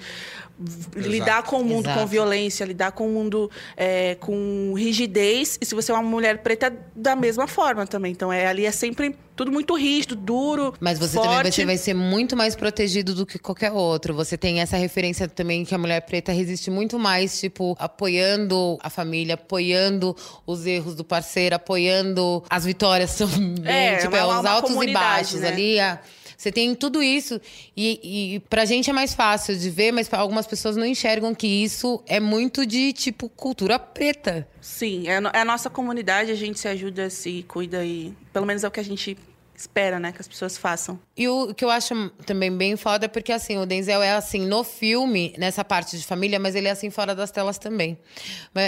lidar 0.95 1.43
com 1.43 1.57
o 1.61 1.63
mundo 1.65 1.85
com 1.85 1.91
Exato. 1.91 2.07
violência, 2.07 2.63
lidar 2.65 2.91
com 2.91 3.07
o 3.07 3.11
mundo 3.11 3.51
é, 3.75 4.15
com 4.15 4.73
rigidez. 4.75 5.57
E 5.61 5.65
se 5.65 5.75
você 5.75 5.91
é 5.91 5.95
uma 5.95 6.03
mulher 6.03 6.39
preta, 6.39 6.73
da 6.95 7.15
mesma 7.15 7.47
forma 7.47 7.85
também. 7.85 8.11
Então 8.11 8.31
é 8.31 8.47
ali 8.47 8.65
é 8.65 8.71
sempre 8.71 9.15
tudo 9.35 9.51
muito 9.51 9.75
rígido, 9.75 10.15
duro. 10.15 10.73
Mas 10.79 10.97
você 10.97 11.15
forte. 11.17 11.29
também 11.29 11.51
você 11.51 11.65
vai 11.65 11.77
ser 11.77 11.93
muito 11.93 12.37
mais 12.37 12.55
protegido 12.55 13.13
do 13.13 13.25
que 13.25 13.37
qualquer 13.37 13.71
outro. 13.71 14.13
Você 14.13 14.37
tem 14.37 14.61
essa 14.61 14.77
referência 14.77 15.27
também 15.27 15.65
que 15.65 15.75
a 15.75 15.77
mulher 15.77 15.99
preta 16.01 16.31
resiste 16.31 16.71
muito 16.71 16.97
mais, 16.97 17.37
tipo, 17.39 17.75
apoiando 17.77 18.77
a 18.81 18.89
família, 18.89 19.33
apoiando 19.35 20.15
os 20.47 20.65
erros 20.65 20.95
do 20.95 21.03
parceiro, 21.03 21.55
apoiando 21.55 22.41
as 22.49 22.63
vitórias 22.63 23.15
também. 23.19 23.55
É, 23.65 23.97
tipo, 23.97 24.15
uma- 24.15 24.17
é, 24.19 24.39
os 24.39 24.45
altos 24.45 24.75
e 24.81 24.93
baixos 24.93 25.41
né? 25.41 25.47
ali. 25.49 25.79
a- 25.79 25.99
Você 26.37 26.51
tem 26.51 26.73
tudo 26.75 27.01
isso. 27.01 27.39
E, 27.75 28.35
e 28.35 28.39
pra 28.41 28.65
gente 28.65 28.89
é 28.89 28.93
mais 28.93 29.13
fácil 29.13 29.57
de 29.57 29.69
ver, 29.69 29.91
mas 29.91 30.11
algumas 30.13 30.47
pessoas 30.47 30.75
não 30.75 30.85
enxergam 30.85 31.33
que 31.33 31.47
isso 31.47 32.03
é 32.07 32.19
muito 32.19 32.65
de, 32.65 32.93
tipo, 32.93 33.29
cultura 33.29 33.79
preta. 33.79 34.47
Sim, 34.61 35.07
é, 35.07 35.13
é 35.33 35.41
a 35.41 35.45
nossa 35.45 35.69
comunidade, 35.69 36.31
a 36.31 36.35
gente 36.35 36.59
se 36.59 36.67
ajuda, 36.67 37.09
se 37.09 37.43
cuida 37.47 37.85
e 37.85 38.13
pelo 38.33 38.45
menos 38.45 38.63
é 38.63 38.67
o 38.67 38.71
que 38.71 38.79
a 38.79 38.83
gente 38.83 39.17
espera, 39.55 39.99
né, 39.99 40.11
que 40.11 40.21
as 40.21 40.27
pessoas 40.27 40.57
façam. 40.57 40.99
E 41.15 41.27
o 41.27 41.53
que 41.53 41.63
eu 41.63 41.69
acho 41.69 42.09
também 42.25 42.51
bem 42.51 42.75
foda 42.75 43.05
é 43.05 43.07
porque, 43.07 43.31
assim, 43.31 43.57
o 43.57 43.65
Denzel 43.65 44.03
é 44.03 44.11
assim 44.11 44.45
no 44.45 44.63
filme, 44.63 45.33
nessa 45.37 45.63
parte 45.63 45.97
de 45.97 46.03
família, 46.03 46.39
mas 46.39 46.55
ele 46.55 46.67
é 46.67 46.71
assim 46.71 46.89
fora 46.89 47.15
das 47.15 47.31
telas 47.31 47.57
também. 47.57 47.97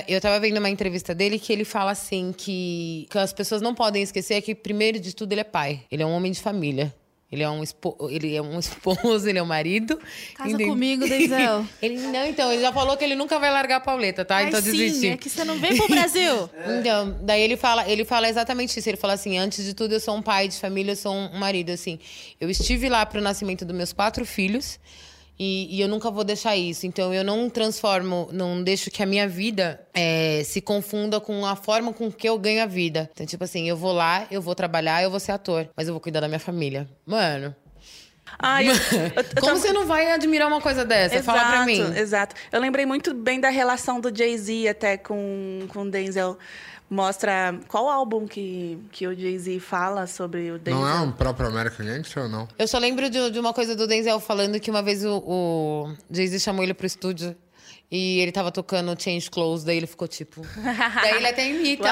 Eu 0.07 0.21
tava 0.21 0.39
vendo 0.39 0.57
uma 0.57 0.69
entrevista 0.69 1.13
dele 1.13 1.39
que 1.39 1.51
ele 1.51 1.65
fala 1.65 1.91
assim 1.91 2.33
que, 2.35 3.05
que 3.09 3.17
as 3.17 3.33
pessoas 3.33 3.61
não 3.61 3.75
podem 3.75 4.01
esquecer 4.01 4.41
que, 4.41 4.55
primeiro 4.55 4.99
de 4.99 5.13
tudo, 5.13 5.33
ele 5.33 5.41
é 5.41 5.43
pai. 5.43 5.83
Ele 5.91 6.03
é 6.03 6.05
um 6.05 6.11
homem 6.11 6.31
de 6.31 6.41
família. 6.41 6.93
Ele 7.29 7.43
é 7.43 7.49
um, 7.49 7.61
espo... 7.61 7.97
ele 8.09 8.33
é 8.33 8.41
um 8.41 8.57
esposo, 8.57 9.27
ele 9.27 9.37
é 9.37 9.43
um 9.43 9.45
marido. 9.45 9.99
Casa 10.33 10.49
Entende? 10.49 10.69
comigo, 10.69 11.05
Denzel. 11.05 11.67
ele 11.81 11.99
não, 11.99 12.25
então, 12.25 12.51
ele 12.51 12.61
já 12.61 12.71
falou 12.71 12.95
que 12.95 13.03
ele 13.03 13.15
nunca 13.15 13.37
vai 13.37 13.51
largar 13.51 13.77
a 13.77 13.79
Pauleta, 13.81 14.23
tá? 14.23 14.37
Ai, 14.37 14.47
então 14.47 14.61
sim, 14.61 15.09
é 15.09 15.17
que 15.17 15.29
você 15.29 15.43
não 15.43 15.59
vem 15.59 15.75
pro 15.75 15.87
Brasil. 15.87 16.49
Então, 16.79 17.17
daí 17.21 17.41
ele 17.41 17.57
fala, 17.57 17.89
ele 17.89 18.05
fala 18.05 18.29
exatamente 18.29 18.77
isso. 18.79 18.87
Ele 18.87 18.97
fala 18.97 19.13
assim: 19.13 19.37
antes 19.37 19.63
de 19.65 19.73
tudo, 19.73 19.93
eu 19.93 19.99
sou 19.99 20.15
um 20.15 20.21
pai 20.21 20.47
de 20.47 20.57
família, 20.57 20.91
eu 20.91 20.95
sou 20.95 21.13
um 21.13 21.37
marido. 21.37 21.71
Assim, 21.71 21.99
eu 22.39 22.49
estive 22.49 22.87
lá 22.87 23.05
pro 23.05 23.19
nascimento 23.19 23.65
dos 23.65 23.75
meus 23.75 23.91
quatro 23.91 24.25
filhos 24.25 24.79
e, 25.39 25.75
e 25.77 25.81
eu 25.81 25.87
nunca 25.87 26.09
vou 26.09 26.23
deixar 26.23 26.55
isso. 26.55 26.85
Então, 26.87 27.13
eu 27.13 27.23
não 27.23 27.49
transformo, 27.49 28.27
não 28.31 28.63
deixo 28.63 28.89
que 28.89 29.03
a 29.03 29.05
minha 29.05 29.27
vida 29.27 29.79
é, 29.93 30.41
se 30.43 30.61
confunda 30.61 31.19
com 31.19 31.45
a 31.45 31.55
forma 31.55 31.93
com 31.93 32.11
que 32.11 32.27
eu 32.27 32.37
ganho 32.39 32.63
a 32.63 32.65
vida. 32.65 33.09
Então, 33.13 33.25
tipo 33.25 33.43
assim, 33.43 33.67
eu 33.69 33.77
vou 33.77 33.93
lá, 33.93 34.25
eu 34.31 34.41
vou 34.41 34.55
trabalhar, 34.55 35.03
eu 35.03 35.11
vou 35.11 35.19
ser 35.19 35.31
ator, 35.33 35.69
mas 35.75 35.87
eu 35.87 35.93
vou 35.93 36.01
cuidar 36.01 36.19
da 36.21 36.27
minha 36.27 36.39
família. 36.39 36.87
Mano. 37.05 37.55
Ai, 38.39 38.69
eu- 38.69 38.73
Como 39.39 39.55
você 39.57 39.71
não 39.71 39.85
vai 39.87 40.11
admirar 40.11 40.47
uma 40.47 40.59
coisa 40.59 40.83
dessa? 40.83 41.23
Fala 41.23 41.39
pra 41.45 41.65
mim. 41.65 41.79
Exato. 41.97 42.35
Eu 42.51 42.59
lembrei 42.59 42.85
muito 42.85 43.13
bem 43.13 43.39
da 43.39 43.49
relação 43.49 43.99
do 44.01 44.15
Jay-Z 44.15 44.67
até 44.67 44.97
com, 44.97 45.61
com 45.69 45.83
o 45.83 45.89
Denzel. 45.89 46.37
Mostra 46.89 47.59
qual 47.67 47.89
álbum 47.89 48.25
que, 48.25 48.77
que 48.91 49.05
o 49.07 49.13
Jay-Z 49.13 49.59
fala 49.59 50.07
sobre 50.07 50.51
o 50.51 50.57
Denzel. 50.59 50.81
Não 50.81 50.87
é 50.87 50.99
um 51.01 51.11
próprio 51.11 51.47
American 51.49 51.85
Gangster 51.85 52.23
ou 52.23 52.29
não? 52.29 52.47
Eu 52.57 52.67
só 52.67 52.77
lembro 52.77 53.09
de, 53.09 53.29
de 53.29 53.39
uma 53.39 53.53
coisa 53.53 53.75
do 53.75 53.85
Denzel 53.85 54.19
falando 54.21 54.57
que 54.59 54.71
uma 54.71 54.81
vez 54.81 55.03
o, 55.03 55.17
o 55.25 55.93
Jay-Z 56.09 56.39
chamou 56.39 56.63
ele 56.63 56.73
pro 56.73 56.87
estúdio 56.87 57.35
e 57.91 58.19
ele 58.19 58.31
tava 58.31 58.51
tocando 58.51 58.95
Change 59.01 59.29
Clothes, 59.29 59.63
daí 59.65 59.77
ele 59.77 59.87
ficou 59.87 60.07
tipo. 60.07 60.41
daí 61.01 61.17
ele 61.17 61.27
até 61.27 61.49
imita. 61.49 61.89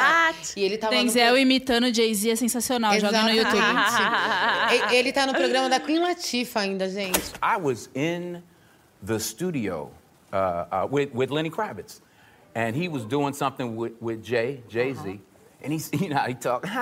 E 0.55 0.63
ele 0.63 0.77
tava 0.77 0.93
no 0.95 1.01
Denzel 1.01 1.31
pro- 1.31 1.39
imitando 1.39 1.93
Jay-Z 1.93 2.29
é 2.31 2.35
sensacional. 2.37 2.97
Joga 2.99 3.23
no 3.23 3.31
YouTube. 3.31 3.61
Ele 4.91 5.13
tá 5.13 5.25
no 5.25 5.33
programa 5.33 5.69
da 5.69 5.79
Queen 5.79 5.99
Latifah 5.99 6.61
ainda, 6.61 6.89
gente. 6.89 7.19
I 7.41 7.57
was 7.61 7.89
in 7.95 8.41
the 9.05 9.19
studio 9.19 9.89
uh, 10.33 10.85
uh, 10.85 10.87
with, 10.89 11.09
with 11.13 11.29
Lenny 11.29 11.49
Kravitz, 11.49 12.01
and 12.55 12.75
he 12.75 12.87
was 12.87 13.05
doing 13.05 13.33
something 13.33 13.75
with, 13.75 14.01
with 14.01 14.23
Jay, 14.23 14.63
Jay 14.69 14.93
Z, 14.93 14.99
uh-huh. 14.99 15.17
and 15.61 15.73
he's, 15.73 15.91
you 16.01 16.09
know, 16.09 16.15
how 16.15 16.27
he 16.27 16.33
talked. 16.33 16.65
yeah, 16.65 16.81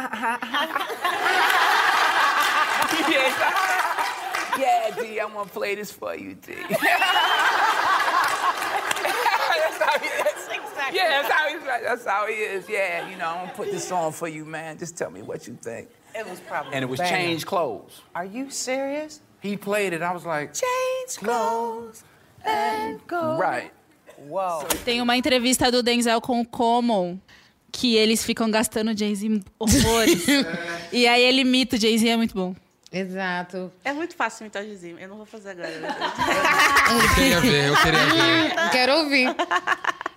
yeah, 4.57 4.95
D, 4.95 5.19
I'm 5.19 5.33
gonna 5.33 5.49
play 5.49 5.75
this 5.75 5.91
for 5.91 6.15
you, 6.15 6.35
D. 6.35 6.53
that's 6.69 6.79
how 9.81 9.99
he 9.99 10.07
is. 10.07 10.33
Yeah, 10.93 11.21
that's 11.21 11.31
how 11.31 11.49
he's. 11.49 11.63
That's 11.63 12.05
how 12.05 12.27
he 12.27 12.33
is. 12.35 12.69
Yeah, 12.69 13.09
you 13.09 13.17
know, 13.17 13.27
I'm 13.27 13.45
gonna 13.45 13.57
put 13.57 13.71
this 13.71 13.91
on 13.91 14.11
for 14.11 14.27
you, 14.27 14.45
man. 14.45 14.77
Just 14.77 14.95
tell 14.95 15.09
me 15.09 15.23
what 15.23 15.47
you 15.47 15.57
think. 15.59 15.89
It 16.13 16.29
was 16.29 16.39
probably. 16.41 16.73
And 16.73 16.83
it 16.83 16.87
was 16.87 16.99
bad. 16.99 17.09
change 17.09 17.45
clothes. 17.45 18.01
Are 18.13 18.25
you 18.25 18.51
serious? 18.51 19.21
He 19.41 19.57
played 19.57 19.93
it. 19.93 20.01
I 20.03 20.13
was 20.13 20.25
like, 20.25 20.53
Change 20.53 21.17
clothes 21.17 22.03
and 22.45 23.05
go. 23.07 23.37
right. 23.37 23.71
Whoa. 24.29 24.65
Tem 24.85 25.01
uma 25.01 25.15
entrevista 25.17 25.71
do 25.71 25.81
Denzel 25.83 26.19
com 26.21 26.41
o 26.41 26.45
Common 26.45 27.17
que 27.71 27.95
eles 27.95 28.23
ficam 28.23 28.49
gastando 28.51 28.97
Jay-Z 28.97 29.41
horrores. 29.57 30.25
e 30.91 31.07
aí 31.07 31.23
ele 31.23 31.41
imita 31.41 31.75
o 31.75 31.79
Jay-Z, 31.79 32.07
é 32.07 32.15
muito 32.17 32.35
bom. 32.35 32.55
Exato. 32.91 33.71
É 33.83 33.91
muito 33.91 34.15
fácil 34.15 34.43
imitar 34.43 34.61
o 34.63 34.65
Jay-Z. 34.67 34.95
Eu 34.99 35.09
não 35.09 35.17
vou 35.17 35.25
fazer 35.25 35.51
agora. 35.51 35.69
Eu 36.93 37.15
queria 37.15 37.41
ver, 37.41 37.67
eu 37.69 37.75
queria 37.77 38.05
ver. 38.05 38.69
Quero 38.71 38.97
ouvir. 38.99 39.35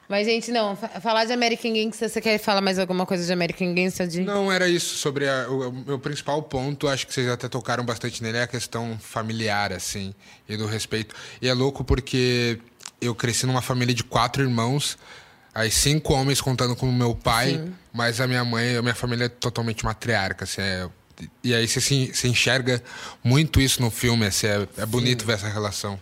Mas, 0.08 0.26
gente, 0.26 0.52
não, 0.52 0.76
fa- 0.76 0.88
falar 1.00 1.24
de 1.24 1.32
American 1.32 1.72
Gangster, 1.72 2.08
você 2.08 2.20
quer 2.20 2.38
falar 2.38 2.60
mais 2.60 2.78
alguma 2.78 3.04
coisa 3.06 3.24
de 3.24 3.32
American 3.32 3.74
Gangster? 3.74 4.06
De... 4.06 4.20
Não, 4.20 4.52
era 4.52 4.68
isso. 4.68 4.94
Sobre 4.98 5.28
a- 5.28 5.48
o, 5.48 5.68
o 5.70 5.72
meu 5.72 5.98
principal 5.98 6.40
ponto, 6.42 6.86
acho 6.86 7.06
que 7.06 7.14
vocês 7.14 7.28
até 7.28 7.48
tocaram 7.48 7.84
bastante 7.84 8.22
nele, 8.22 8.38
é 8.38 8.42
a 8.42 8.46
questão 8.46 8.96
familiar, 9.00 9.72
assim, 9.72 10.14
e 10.48 10.56
do 10.56 10.66
respeito. 10.66 11.14
E 11.42 11.48
é 11.48 11.54
louco 11.54 11.82
porque 11.82 12.60
eu 13.00 13.14
cresci 13.14 13.46
numa 13.46 13.62
família 13.62 13.94
de 13.94 14.02
quatro 14.04 14.42
irmãos, 14.42 14.96
aí 15.54 15.70
cinco 15.70 16.12
homens 16.14 16.40
contando 16.40 16.74
com 16.76 16.88
o 16.88 16.92
meu 16.92 17.14
pai, 17.14 17.52
Sim. 17.54 17.74
mas 17.92 18.20
a 18.20 18.26
minha 18.26 18.44
mãe, 18.44 18.76
a 18.76 18.82
minha 18.82 18.94
família 18.94 19.24
é 19.26 19.28
totalmente 19.28 19.84
matriarca, 19.84 20.44
assim, 20.44 20.60
é- 20.60 20.88
e 21.42 21.54
aí 21.54 21.66
você 21.66 21.80
se, 21.80 22.10
se 22.14 22.28
enxerga 22.28 22.82
muito 23.24 23.60
isso 23.60 23.80
no 23.80 23.90
filme, 23.90 24.26
assim, 24.26 24.46
é, 24.46 24.68
é 24.78 24.84
bonito 24.86 25.24
ver 25.24 25.32
essa 25.34 25.48
relação. 25.48 25.98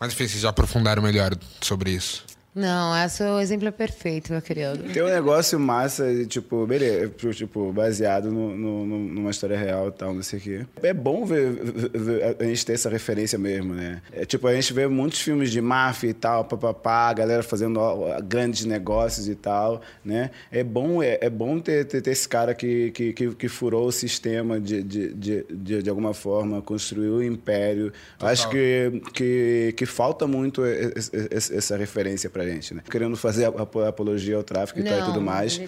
Mas 0.00 0.12
enfim, 0.12 0.26
vocês 0.28 0.40
já 0.40 0.48
aprofundaram 0.50 1.02
melhor 1.02 1.36
sobre 1.60 1.90
isso. 1.90 2.24
Não, 2.58 3.04
esse 3.04 3.22
é 3.22 3.30
o 3.30 3.38
exemplo 3.38 3.68
é 3.68 3.70
perfeito, 3.70 4.32
meu 4.32 4.42
querido. 4.42 4.78
Tem 4.92 5.02
um 5.02 5.06
negócio 5.08 5.58
massa, 5.60 6.04
tipo, 6.26 6.66
beleza, 6.66 7.08
tipo, 7.32 7.72
baseado 7.72 8.30
no, 8.32 8.56
no- 8.56 8.84
numa 8.86 9.30
história 9.30 9.56
real 9.56 9.88
e 9.88 9.92
tal, 9.92 10.12
não 10.12 10.22
sei 10.22 10.38
o 10.38 10.42
quê. 10.42 10.66
É 10.82 10.92
bom 10.92 11.24
ver, 11.24 11.52
ver- 11.52 12.36
a 12.40 12.44
gente 12.44 12.66
ter 12.66 12.72
essa 12.72 12.90
referência 12.90 13.38
mesmo, 13.38 13.74
né? 13.74 14.02
É, 14.12 14.24
tipo, 14.24 14.46
a 14.48 14.54
gente 14.54 14.72
vê 14.72 14.88
muitos 14.88 15.20
filmes 15.20 15.50
de 15.52 15.60
máfia 15.60 16.08
e 16.08 16.14
tal, 16.14 16.44
papapá, 16.44 17.08
a 17.10 17.12
galera 17.12 17.42
fazendo 17.42 17.78
grandes 18.24 18.64
negócios 18.64 19.28
e 19.28 19.34
tal, 19.36 19.80
né? 20.04 20.30
É 20.50 20.64
bom, 20.64 21.00
é, 21.02 21.18
é 21.20 21.30
bom 21.30 21.60
ter, 21.60 21.84
ter, 21.84 22.00
ter 22.02 22.10
esse 22.10 22.28
cara 22.28 22.54
que, 22.54 22.90
que, 22.90 23.12
que, 23.12 23.34
que 23.34 23.48
furou 23.48 23.86
o 23.86 23.92
sistema 23.92 24.58
de, 24.60 24.82
de, 24.82 25.14
de, 25.14 25.44
de, 25.48 25.82
de 25.84 25.90
alguma 25.90 26.12
forma, 26.12 26.60
construiu 26.60 27.14
o 27.14 27.22
império. 27.22 27.92
Acho 28.18 28.48
que, 28.50 29.00
que, 29.14 29.74
que 29.76 29.86
falta 29.86 30.26
muito 30.26 30.66
es- 30.66 31.10
es- 31.30 31.50
essa 31.52 31.76
referência 31.76 32.28
pra 32.28 32.47
gente, 32.48 32.74
né? 32.74 32.82
Querendo 32.90 33.16
fazer 33.16 33.44
a- 33.46 33.48
a- 33.48 33.88
apologia 33.88 34.36
ao 34.36 34.42
tráfico 34.42 34.80
e 34.80 34.82
tal 34.82 34.96
e 34.96 35.00
Não, 35.00 35.06
tudo 35.06 35.20
mais. 35.20 35.60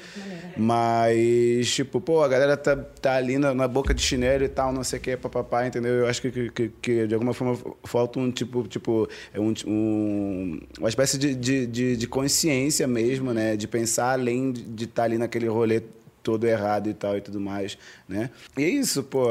Mas, 0.56 1.70
tipo, 1.74 2.00
pô, 2.00 2.22
a 2.22 2.28
galera 2.28 2.56
tá, 2.56 2.76
tá 2.76 3.14
ali 3.14 3.38
na, 3.38 3.54
na 3.54 3.66
boca 3.68 3.94
de 3.94 4.02
chinelo 4.02 4.44
e 4.44 4.48
tal, 4.48 4.72
não 4.72 4.84
sei 4.84 4.98
o 4.98 5.02
que, 5.02 5.16
papapá, 5.16 5.66
entendeu? 5.66 5.92
Eu 5.92 6.06
acho 6.06 6.20
que, 6.20 6.50
que, 6.50 6.68
que, 6.82 7.06
de 7.06 7.14
alguma 7.14 7.32
forma 7.32 7.56
falta 7.84 8.18
um 8.18 8.30
tipo, 8.30 8.66
tipo, 8.68 9.08
é 9.32 9.40
um, 9.40 9.54
um- 9.66 10.60
uma 10.78 10.88
espécie 10.88 11.16
de, 11.18 11.34
de, 11.34 11.66
de, 11.66 11.96
de 11.96 12.06
consciência 12.06 12.86
mesmo, 12.86 13.32
né? 13.32 13.56
De 13.56 13.66
pensar 13.68 14.12
além 14.12 14.52
de 14.52 14.84
estar 14.84 15.04
ali 15.04 15.18
naquele 15.18 15.46
rolê 15.48 15.82
todo 16.22 16.46
errado 16.46 16.88
e 16.90 16.94
tal 16.94 17.16
e 17.16 17.20
tudo 17.20 17.40
mais, 17.40 17.78
né? 18.08 18.30
E 18.58 18.62
é 18.64 18.68
isso, 18.68 19.02
pô, 19.02 19.26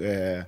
é... 0.00 0.44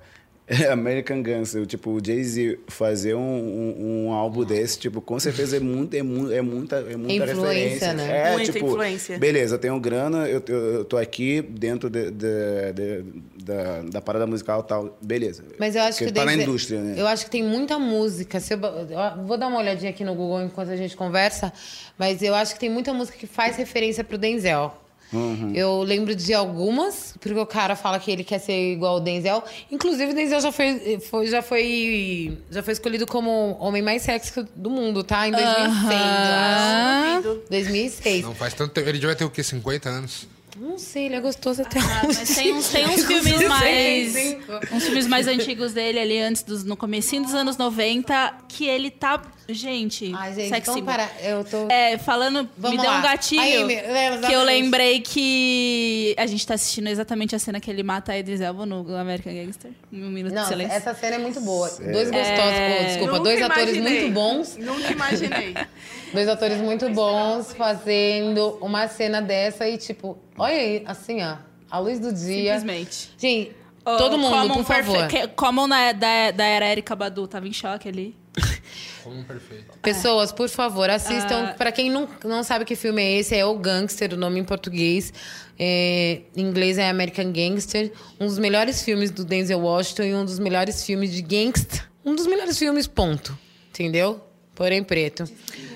é 0.47 0.67
American 0.69 1.21
Gangster, 1.23 1.65
tipo, 1.65 1.89
o 1.91 1.99
Jay-Z 2.05 2.59
fazer 2.67 3.15
um, 3.15 3.19
um, 3.19 4.05
um 4.07 4.11
álbum 4.13 4.43
desse, 4.45 4.77
tipo, 4.77 5.01
com 5.01 5.19
certeza 5.19 5.57
é, 5.57 5.59
muito, 5.59 5.95
é, 5.95 6.03
mu- 6.03 6.31
é 6.31 6.41
muita, 6.41 6.75
é 6.77 6.95
muita 6.95 7.31
Influência, 7.31 7.91
referência. 7.91 7.93
né? 7.93 8.29
É, 8.29 8.31
Muita 8.33 8.51
tipo, 8.51 8.67
influência. 8.67 9.17
beleza, 9.17 9.55
eu 9.55 9.59
tenho 9.59 9.79
grana, 9.79 10.27
eu, 10.29 10.43
eu, 10.47 10.55
eu 10.73 10.85
tô 10.85 10.97
aqui 10.97 11.41
dentro 11.41 11.89
de, 11.89 12.11
de- 12.11 12.73
de- 12.73 13.03
da, 13.43 13.81
da 13.83 14.01
parada 14.01 14.27
musical 14.27 14.61
e 14.61 14.67
tal, 14.67 14.97
beleza. 15.01 15.43
Mas 15.59 15.75
eu 15.75 15.81
acho 15.81 15.97
que 16.03 16.11
tá 16.11 16.23
na 16.25 16.33
indústria, 16.33 16.79
né? 16.81 16.93
Eu 16.97 17.07
acho 17.07 17.25
que 17.25 17.31
tem 17.31 17.43
muita 17.43 17.77
música. 17.79 18.39
Se 18.39 18.53
eu, 18.53 18.59
eu 18.59 19.25
vou 19.25 19.37
dar 19.37 19.47
uma 19.47 19.59
olhadinha 19.59 19.89
aqui 19.91 20.03
no 20.03 20.13
Google 20.15 20.41
enquanto 20.43 20.69
a 20.69 20.75
gente 20.75 20.95
conversa, 20.95 21.51
mas 21.97 22.21
eu 22.21 22.35
acho 22.35 22.53
que 22.53 22.59
tem 22.59 22.69
muita 22.69 22.93
música 22.93 23.17
que 23.17 23.27
faz 23.27 23.55
referência 23.55 24.03
pro 24.03 24.17
Denzel. 24.17 24.73
Uhum. 25.13 25.51
Eu 25.53 25.81
lembro 25.83 26.15
de 26.15 26.33
algumas, 26.33 27.13
porque 27.19 27.37
o 27.39 27.45
cara 27.45 27.75
fala 27.75 27.99
que 27.99 28.11
ele 28.11 28.23
quer 28.23 28.39
ser 28.39 28.73
igual 28.73 28.97
o 28.97 28.99
Denzel. 28.99 29.43
Inclusive, 29.71 30.11
o 30.11 30.15
Denzel 30.15 30.41
já 30.41 30.51
foi, 30.51 30.99
foi- 30.99 31.27
já 31.27 31.41
foi, 31.41 32.37
já 32.51 32.61
foi 32.63 32.73
escolhido 32.73 33.05
como 33.05 33.29
o 33.31 33.63
homem 33.63 33.81
mais 33.81 34.01
sexy 34.01 34.45
do 34.55 34.69
mundo, 34.69 35.03
tá? 35.03 35.27
Em 35.27 35.31
2006, 35.31 35.65
Aham. 35.67 37.21
eu 37.23 37.31
acho. 37.31 37.41
2006. 37.49 38.23
Não 38.23 38.35
faz 38.35 38.53
tanto 38.53 38.71
tempo. 38.73 38.89
Ele 38.89 38.99
devia 38.99 39.15
ter 39.15 39.25
o 39.25 39.29
quê? 39.29 39.43
50 39.43 39.89
anos? 39.89 40.27
Não 40.57 40.77
sei, 40.77 41.07
ele 41.07 41.15
é 41.15 41.19
gostoso 41.19 41.61
até 41.61 41.79
Ah, 41.79 42.03
hoje. 42.07 42.19
mas 42.19 42.35
tem 42.35 42.53
uns, 42.53 42.69
tem 42.69 42.87
uns 42.87 43.03
filmes 43.05 43.47
mais. 43.47 44.11
65. 44.13 44.75
uns 44.75 44.83
filmes 44.85 45.07
mais 45.07 45.27
antigos 45.27 45.73
dele 45.73 45.99
ali, 45.99 46.19
antes 46.19 46.43
dos. 46.43 46.63
no 46.63 46.77
comecinho 46.77 47.23
dos 47.23 47.33
anos 47.33 47.57
90, 47.57 48.33
que 48.47 48.65
ele 48.65 48.89
tá. 48.89 49.21
Gente, 49.47 50.11
Ai, 50.15 50.33
gente, 50.33 50.49
sexy. 50.49 50.65
vamos 50.71 50.85
parar. 50.85 51.11
Eu 51.21 51.43
tô... 51.43 51.67
É, 51.69 51.99
falando, 51.99 52.49
Vamos 52.57 52.77
me 52.77 52.81
deu 52.81 52.89
lá. 52.91 52.97
um 52.97 53.01
gatilho. 53.03 53.41
Aí, 53.41 53.63
me- 53.63 53.77
que 54.25 54.33
eu 54.33 54.41
lembrei 54.43 55.01
que 55.01 56.15
a 56.17 56.25
gente 56.25 56.47
tá 56.47 56.55
assistindo 56.55 56.87
exatamente 56.87 57.35
a 57.35 57.39
cena 57.39 57.59
que 57.59 57.69
ele 57.69 57.83
mata 57.83 58.11
a 58.13 58.17
Idris 58.17 58.41
Elba 58.41 58.65
no 58.65 58.95
American 58.97 59.31
Gangster. 59.33 59.69
Um 59.93 60.09
minuto 60.09 60.33
Não, 60.33 60.41
de 60.41 60.47
silêncio. 60.47 60.73
essa 60.75 60.95
cena 60.95 61.17
é 61.17 61.19
muito 61.19 61.39
boa. 61.41 61.69
Sério? 61.69 61.93
Dois 61.93 62.09
gostosos, 62.09 62.39
É. 62.59 62.83
desculpa, 62.85 63.11
Nunca 63.19 63.23
dois 63.23 63.41
atores 63.43 63.75
imaginei. 63.75 63.99
muito 64.01 64.13
bons. 64.15 64.57
Nunca 64.57 64.91
imaginei. 64.91 65.53
Dois 66.15 66.27
atores 66.27 66.57
muito 66.57 66.89
bons 66.89 67.53
fazendo 67.53 68.57
uma 68.61 68.87
cena 68.87 69.21
dessa 69.21 69.67
e, 69.67 69.77
tipo, 69.77 70.17
olha 70.37 70.55
aí, 70.55 70.83
assim, 70.85 71.21
ó, 71.23 71.35
a 71.69 71.79
luz 71.79 71.99
do 71.99 72.11
dia. 72.13 72.55
Simplesmente. 72.57 73.11
Gente, 73.17 73.51
Oh, 73.87 73.97
todo 73.97 74.17
mundo, 74.17 74.31
Common 74.31 74.53
por 74.55 74.65
favor. 74.65 75.07
que- 75.07 75.27
Common 75.27 75.67
na- 75.67 75.91
da, 75.91 76.31
da 76.31 76.43
era 76.43 76.65
Erika 76.71 76.95
Badu 76.95 77.27
tava 77.27 77.47
em 77.47 77.53
choque 77.53 77.87
ali. 77.87 78.15
Como 79.03 79.23
perfeito. 79.23 79.77
Pessoas, 79.79 80.31
por 80.31 80.49
favor, 80.49 80.89
assistam. 80.89 81.49
Ah. 81.51 81.53
Pra 81.55 81.71
quem 81.71 81.91
não, 81.91 82.09
não 82.23 82.41
sabe 82.41 82.65
que 82.65 82.75
filme 82.75 83.03
é 83.03 83.19
esse, 83.19 83.35
é 83.35 83.45
O 83.45 83.55
Gangster, 83.59 84.11
o 84.13 84.17
nome 84.17 84.39
em 84.39 84.43
português. 84.43 85.13
É, 85.59 86.21
em 86.35 86.41
inglês 86.41 86.79
é 86.79 86.89
American 86.89 87.31
Gangster. 87.31 87.91
Um 88.19 88.25
dos 88.25 88.39
melhores 88.39 88.81
filmes 88.81 89.11
do 89.11 89.23
Denzel 89.23 89.59
Washington 89.59 90.01
e 90.03 90.15
um 90.15 90.25
dos 90.25 90.39
melhores 90.39 90.83
filmes 90.83 91.11
de 91.11 91.21
gangsta. 91.21 91.83
Um 92.03 92.15
dos 92.15 92.25
melhores 92.25 92.57
filmes, 92.57 92.87
ponto. 92.87 93.37
Entendeu? 93.69 94.19
Porém, 94.55 94.83
preto. 94.83 95.25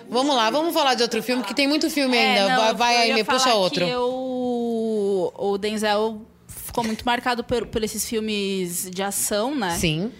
Vamos 0.10 0.36
lá, 0.36 0.50
vamos 0.50 0.74
falar 0.74 0.96
de 0.96 1.04
outro 1.04 1.22
filme, 1.22 1.44
que 1.44 1.54
tem 1.54 1.68
muito 1.68 1.89
filme 1.89 2.18
É, 2.18 2.39
ainda. 2.39 2.56
não, 2.56 2.76
vai 2.76 2.96
aí, 2.96 3.13
me 3.13 3.24
puxa 3.24 3.54
outro. 3.54 3.86
Eu, 3.86 5.32
o 5.38 5.58
Denzel 5.58 6.22
ficou 6.48 6.84
muito 6.84 7.04
marcado 7.06 7.44
por, 7.44 7.65
por 7.68 7.84
esses 7.84 8.08
filmes 8.08 8.89
de 8.89 9.04
ação, 9.04 9.54
né? 9.54 9.76
Sim. 9.76 10.12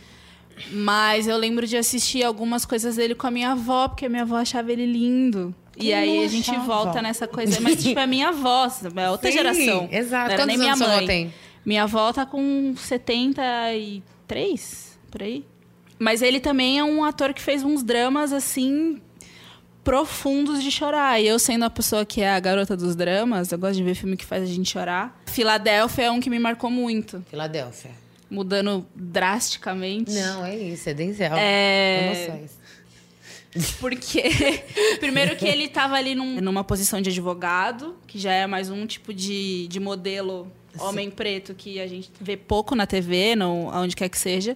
Mas 0.72 1.28
eu 1.28 1.38
lembro 1.38 1.66
de 1.66 1.78
assistir 1.78 2.24
algumas 2.24 2.66
coisas 2.66 2.98
dele 2.98 3.16
com 3.16 3.26
a 3.26 3.32
minha 3.32 3.52
avó, 3.52 3.88
porque 3.88 4.06
a 4.06 4.10
minha 4.10 4.24
avó 4.24 4.36
achava 4.36 4.72
ele 4.72 4.86
lindo. 4.86 5.56
E 5.78 5.94
aí 5.94 6.26
a 6.26 6.28
gente 6.28 6.52
achava? 6.52 6.66
volta 6.66 7.02
nessa 7.02 7.26
coisa. 7.26 7.62
Mas, 7.62 7.82
tipo, 7.82 7.98
é 8.00 8.06
minha 8.06 8.28
avó, 8.30 8.68
é 8.96 9.10
outra 9.10 9.32
Sim, 9.32 9.38
geração. 9.38 9.88
exato. 9.90 10.26
Não 10.28 10.34
era 10.34 10.44
Quantos 10.44 10.48
nem 10.48 10.58
minha 10.58 10.76
mãe. 10.76 11.08
tem? 11.08 11.34
Minha 11.66 11.84
avó 11.84 12.12
tá 12.12 12.26
com 12.26 12.74
73, 12.76 15.00
por 15.10 15.24
aí. 15.24 15.46
Mas 16.00 16.22
ele 16.22 16.40
também 16.40 16.80
é 16.80 16.84
um 16.84 17.04
ator 17.04 17.34
que 17.34 17.42
fez 17.42 17.62
uns 17.62 17.84
dramas, 17.84 18.32
assim, 18.32 19.02
profundos 19.84 20.64
de 20.64 20.72
chorar. 20.72 21.22
E 21.22 21.28
eu, 21.28 21.38
sendo 21.38 21.66
a 21.66 21.70
pessoa 21.70 22.06
que 22.06 22.22
é 22.22 22.30
a 22.32 22.40
garota 22.40 22.76
dos 22.78 22.96
dramas, 22.96 23.52
eu 23.52 23.60
gosto 23.60 23.76
de 23.76 23.84
ver 23.84 23.96
filme 23.96 24.16
que 24.16 24.26
faz 24.26 24.44
a 24.44 24.46
gente 24.46 24.70
chorar. 24.70 25.22
Filadélfia 25.26 26.06
é 26.06 26.12
um 26.12 26.20
que 26.20 26.30
me 26.30 26.40
marcou 26.40 26.70
muito. 26.72 27.24
Filadélfia. 27.30 27.92
Mudando 28.30 28.86
drasticamente. 28.96 30.12
Não, 30.12 30.46
é 30.46 30.56
isso, 30.56 30.88
é 30.90 30.94
Denzel. 30.94 31.34
É... 31.36 32.28
Emoções. 32.28 32.60
Porque, 33.80 34.22
primeiro 35.02 35.36
que 35.36 35.46
ele 35.48 35.64
estava 35.66 35.96
ali 35.96 36.14
num- 36.14 36.40
numa 36.40 36.64
posição 36.64 37.02
de 37.02 37.10
advogado, 37.10 37.96
que 38.06 38.20
já 38.20 38.32
é 38.32 38.46
mais 38.46 38.70
um 38.70 38.86
tipo 38.86 39.12
de, 39.14 39.68
de 39.68 39.80
modelo 39.80 40.52
homem 40.78 41.10
preto 41.10 41.56
que 41.56 41.80
a 41.80 41.88
gente 41.88 42.12
vê 42.22 42.38
pouco 42.38 42.76
na 42.76 42.86
TV, 42.86 43.36
não, 43.36 43.72
aonde 43.72 43.96
quer 43.96 44.08
que 44.08 44.18
seja. 44.20 44.56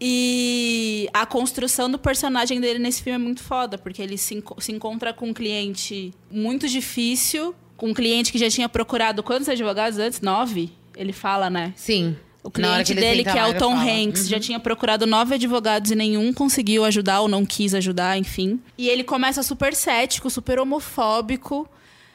E 0.00 1.08
a 1.12 1.26
construção 1.26 1.90
do 1.90 1.98
personagem 1.98 2.58
dele 2.60 2.78
nesse 2.78 3.02
filme 3.02 3.16
é 3.16 3.22
muito 3.22 3.42
foda, 3.42 3.76
porque 3.76 4.00
ele 4.00 4.16
se, 4.16 4.34
enco- 4.36 4.60
se 4.60 4.72
encontra 4.72 5.12
com 5.12 5.28
um 5.28 5.34
cliente 5.34 6.12
muito 6.30 6.66
difícil, 6.66 7.54
com 7.76 7.88
um 7.90 7.94
cliente 7.94 8.32
que 8.32 8.38
já 8.38 8.48
tinha 8.48 8.68
procurado 8.68 9.22
quantos 9.22 9.48
advogados 9.48 9.98
antes? 9.98 10.20
Nove? 10.22 10.70
Ele 10.96 11.12
fala, 11.12 11.50
né? 11.50 11.72
Sim. 11.76 12.16
O 12.42 12.50
cliente 12.50 12.92
ele 12.92 13.00
dele, 13.02 13.22
que 13.22 13.36
é 13.38 13.46
o 13.46 13.58
Tom. 13.58 13.74
Hanks, 13.76 14.26
já 14.26 14.36
Uhum. 14.36 14.40
tinha 14.42 14.58
procurado 14.58 15.06
nove 15.06 15.34
advogados 15.34 15.90
e 15.90 15.94
nenhum 15.94 16.32
conseguiu 16.32 16.86
ajudar 16.86 17.20
ou 17.20 17.28
não 17.28 17.44
quis 17.44 17.74
ajudar, 17.74 18.16
enfim. 18.16 18.58
E 18.78 18.88
ele 18.88 19.04
começa 19.04 19.42
super 19.42 19.74
cético, 19.74 20.30
super 20.30 20.58
homofóbico, 20.58 21.68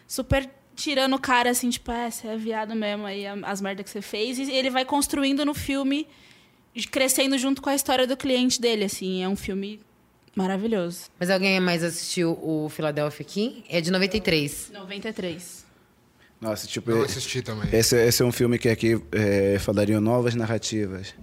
super 0.08 0.50
tirando 0.76 1.13
o 1.15 1.19
cara 1.19 1.52
assim, 1.52 1.69
tipo, 1.69 1.91
é, 1.91 2.10
você 2.10 2.28
é 2.28 2.36
viado 2.36 2.76
mesmo, 2.76 3.06
aí 3.06 3.26
as 3.43 3.62
merdas 3.62 3.84
que 3.86 3.91
você 3.91 4.02
fez. 4.02 4.39
E 4.39 4.52
ele 4.52 4.71
vai 4.71 4.84
construindo 4.84 5.45
no 5.45 5.54
filme, 5.54 6.08
crescendo 6.84 7.38
junto 7.38 7.62
com 7.62 7.70
a 7.70 7.76
história 7.76 8.06
do 8.06 8.18
cliente 8.18 8.60
dele, 8.60 8.84
assim. 8.84 9.24
É 9.24 9.30
um 9.30 9.36
filme 9.36 9.80
maravilhoso. 10.36 11.06
Mas 11.20 11.30
alguém 11.30 11.60
mais 11.60 11.84
assistiu 11.84 12.38
o 12.42 12.70
Philadelphia 12.70 13.26
aqui? 13.26 13.64
É 13.70 13.80
de 13.80 13.92
93. 13.92 14.72
93. 14.74 15.66
Nossa, 16.42 16.68
tipo. 16.68 16.92
Eu 16.92 17.04
assisti 17.04 17.42
também. 17.42 17.70
Esse, 17.72 17.96
esse 17.96 18.22
é 18.22 18.26
um 18.26 18.32
filme 18.32 18.60
que 18.60 18.70
aqui 18.70 19.02
é, 19.12 19.58
falariam 19.60 20.02
novas 20.02 20.36
narrativas. 20.36 21.16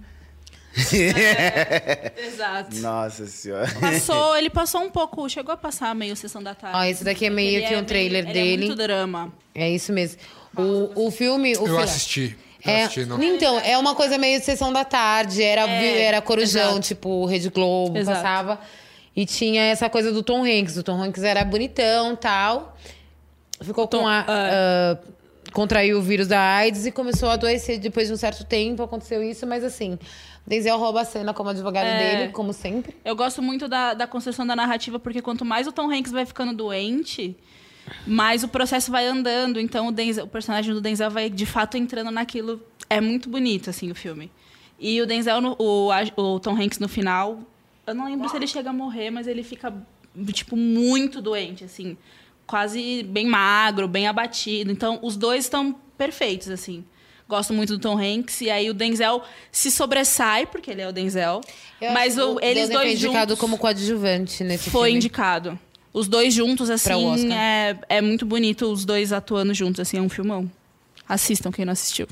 Exato. 2.17 2.75
Nossa 2.77 3.27
senhora. 3.27 3.71
Passou, 3.79 4.35
ele 4.35 4.49
passou 4.49 4.81
um 4.81 4.89
pouco, 4.89 5.29
chegou 5.29 5.53
a 5.53 5.57
passar 5.57 5.93
meio 5.93 6.15
sessão 6.15 6.41
da 6.41 6.55
tarde. 6.55 6.75
Ó, 6.75 6.83
esse 6.83 7.03
daqui 7.03 7.27
é 7.27 7.29
meio 7.29 7.59
Ele 7.59 7.67
que 7.67 7.75
um 7.75 7.83
trailer 7.83 8.23
ele 8.23 8.33
dele. 8.33 8.63
É 8.63 8.67
muito 8.67 8.75
drama. 8.75 9.31
É 9.53 9.69
isso 9.69 9.93
mesmo. 9.93 10.19
O, 10.57 11.07
o 11.07 11.11
filme. 11.11 11.55
O 11.57 11.67
Eu 11.67 11.79
assisti. 11.79 12.35
Eu 12.65 12.71
É, 12.71 13.25
então, 13.25 13.59
é 13.59 13.77
uma 13.77 13.93
coisa 13.95 14.17
meio 14.17 14.39
de 14.39 14.45
sessão 14.45 14.71
da 14.71 14.85
tarde. 14.85 15.41
Era, 15.43 15.67
É, 15.69 16.01
era 16.03 16.21
Corujão, 16.21 16.71
exato. 16.71 16.79
tipo, 16.81 17.25
Rede 17.25 17.49
Globo, 17.49 17.97
Exato. 17.97 18.17
passava. 18.17 18.59
E 19.15 19.25
tinha 19.25 19.63
essa 19.63 19.89
coisa 19.89 20.11
do 20.11 20.23
Tom 20.23 20.43
Hanks. 20.43 20.77
O 20.77 20.83
Tom 20.83 21.01
Hanks 21.01 21.23
era 21.23 21.43
bonitão 21.45 22.15
tal. 22.15 22.75
Ficou 23.61 23.87
com 23.87 24.07
a. 24.07 24.25
ah, 24.27 24.97
contraiu 25.51 25.99
o 25.99 26.01
vírus 26.01 26.27
da 26.27 26.39
AIDS 26.39 26.85
e 26.87 26.91
começou 26.91 27.29
a 27.29 27.33
adoecer 27.33 27.77
depois 27.79 28.07
de 28.07 28.13
um 28.13 28.17
certo 28.17 28.43
tempo. 28.43 28.81
Aconteceu 28.81 29.21
isso, 29.21 29.45
mas 29.45 29.63
assim. 29.63 29.99
Denzel 30.45 30.77
rouba 30.77 31.01
a 31.01 31.05
cena 31.05 31.33
como 31.33 31.49
advogado 31.51 31.85
É. 31.85 31.97
dele, 32.17 32.31
como 32.33 32.51
sempre. 32.51 32.93
Eu 33.05 33.15
gosto 33.15 33.41
muito 33.41 33.67
da, 33.69 33.93
da 33.93 34.05
construção 34.07 34.45
da 34.45 34.55
narrativa, 34.55 34.99
porque 34.99 35.21
quanto 35.21 35.45
mais 35.45 35.67
o 35.67 35.71
Tom 35.71 35.89
Hanks 35.89 36.11
vai 36.11 36.25
ficando 36.25 36.53
doente, 36.53 37.37
mais 38.07 38.43
o 38.43 38.47
processo 38.47 38.91
vai 38.91 39.05
andando. 39.07 39.59
Então 39.59 39.87
o, 39.87 39.91
Denzel- 39.91 40.25
o 40.25 40.27
personagem 40.27 40.73
do 40.73 40.81
Denzel 40.81 41.09
vai 41.11 41.29
de 41.29 41.45
fato 41.45 41.77
entrando 41.77 42.11
naquilo. 42.11 42.61
É 42.89 42.99
muito 43.01 43.29
bonito, 43.29 43.69
assim, 43.69 43.89
o 43.91 43.95
filme. 43.95 44.31
E 44.79 45.01
o 45.01 45.05
Denzel, 45.05 45.39
no- 45.41 45.55
o, 45.59 45.89
o 46.17 46.39
Tom 46.39 46.55
Hanks 46.61 46.79
no 46.79 46.87
final, 46.89 47.39
eu 47.87 47.93
não 47.95 48.05
lembro 48.05 48.27
se 48.29 48.35
ele 48.35 48.47
chega 48.47 48.69
a 48.69 48.73
morrer, 48.73 49.09
mas 49.11 49.27
ele 49.27 49.43
fica, 49.43 49.73
tipo, 50.33 50.55
muito 50.55 51.21
doente, 51.21 51.63
assim. 51.63 51.97
Quase 52.45 53.03
bem 53.03 53.25
magro, 53.25 53.87
bem 53.87 54.07
abatido. 54.07 54.71
Então, 54.71 54.99
os 55.01 55.15
dois 55.15 55.45
estão 55.45 55.73
perfeitos, 55.97 56.49
assim. 56.49 56.83
Gosto 57.27 57.53
muito 57.53 57.77
do 57.77 57.79
Tom 57.79 57.97
Hanks. 57.97 58.41
E 58.41 58.49
aí 58.49 58.69
o 58.69 58.73
Denzel 58.73 59.23
se 59.51 59.71
sobressai, 59.71 60.45
porque 60.45 60.69
ele 60.69 60.81
é 60.81 60.87
o 60.87 60.91
Denzel. 60.91 61.39
Eu 61.79 61.93
mas 61.93 62.17
o, 62.17 62.37
eles 62.41 62.67
Denzel 62.67 62.75
foi 62.79 62.85
dois 62.85 62.99
indicado 63.03 63.29
juntos 63.31 63.39
como 63.39 63.57
coadjuvante 63.57 64.43
nesse 64.43 64.69
foi 64.69 64.89
filme. 64.89 64.97
indicado. 64.97 65.57
Os 65.93 66.07
dois 66.07 66.33
juntos, 66.33 66.71
assim, 66.71 67.31
é, 67.31 67.77
é 67.87 68.01
muito 68.01 68.25
bonito 68.25 68.65
os 68.65 68.83
dois 68.83 69.13
atuando 69.13 69.53
juntos, 69.53 69.79
assim, 69.79 69.97
é 69.97 70.01
um 70.01 70.09
filmão. 70.09 70.51
Assistam 71.07 71.51
quem 71.51 71.65
não 71.65 71.73
assistiu. 71.73 72.07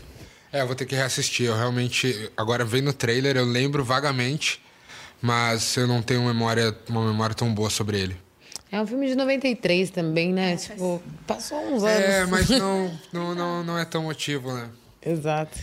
É, 0.53 0.61
eu 0.61 0.67
vou 0.67 0.75
ter 0.75 0.85
que 0.85 0.95
reassistir. 0.95 1.47
Eu 1.47 1.55
realmente. 1.55 2.29
Agora 2.37 2.63
vendo 2.63 2.89
o 2.89 2.93
trailer, 2.93 3.37
eu 3.37 3.45
lembro 3.45 3.83
vagamente, 3.83 4.61
mas 5.21 5.75
eu 5.77 5.87
não 5.87 6.01
tenho 6.01 6.21
memória, 6.23 6.75
uma 6.87 7.05
memória 7.05 7.33
tão 7.33 7.51
boa 7.53 7.69
sobre 7.69 7.99
ele. 7.99 8.17
É 8.71 8.79
um 8.79 8.87
filme 8.87 9.07
de 9.07 9.15
93 9.15 9.89
também, 9.89 10.31
né? 10.31 10.55
tipo, 10.55 11.01
passou 11.27 11.57
uns 11.57 11.83
anos. 11.83 12.05
É, 12.05 12.25
mas 12.25 12.49
não, 12.49 12.99
não, 13.11 13.35
não, 13.35 13.63
não 13.63 13.79
é 13.79 13.83
tão 13.83 14.03
motivo, 14.03 14.53
né? 14.53 14.69
Exato. 15.01 15.57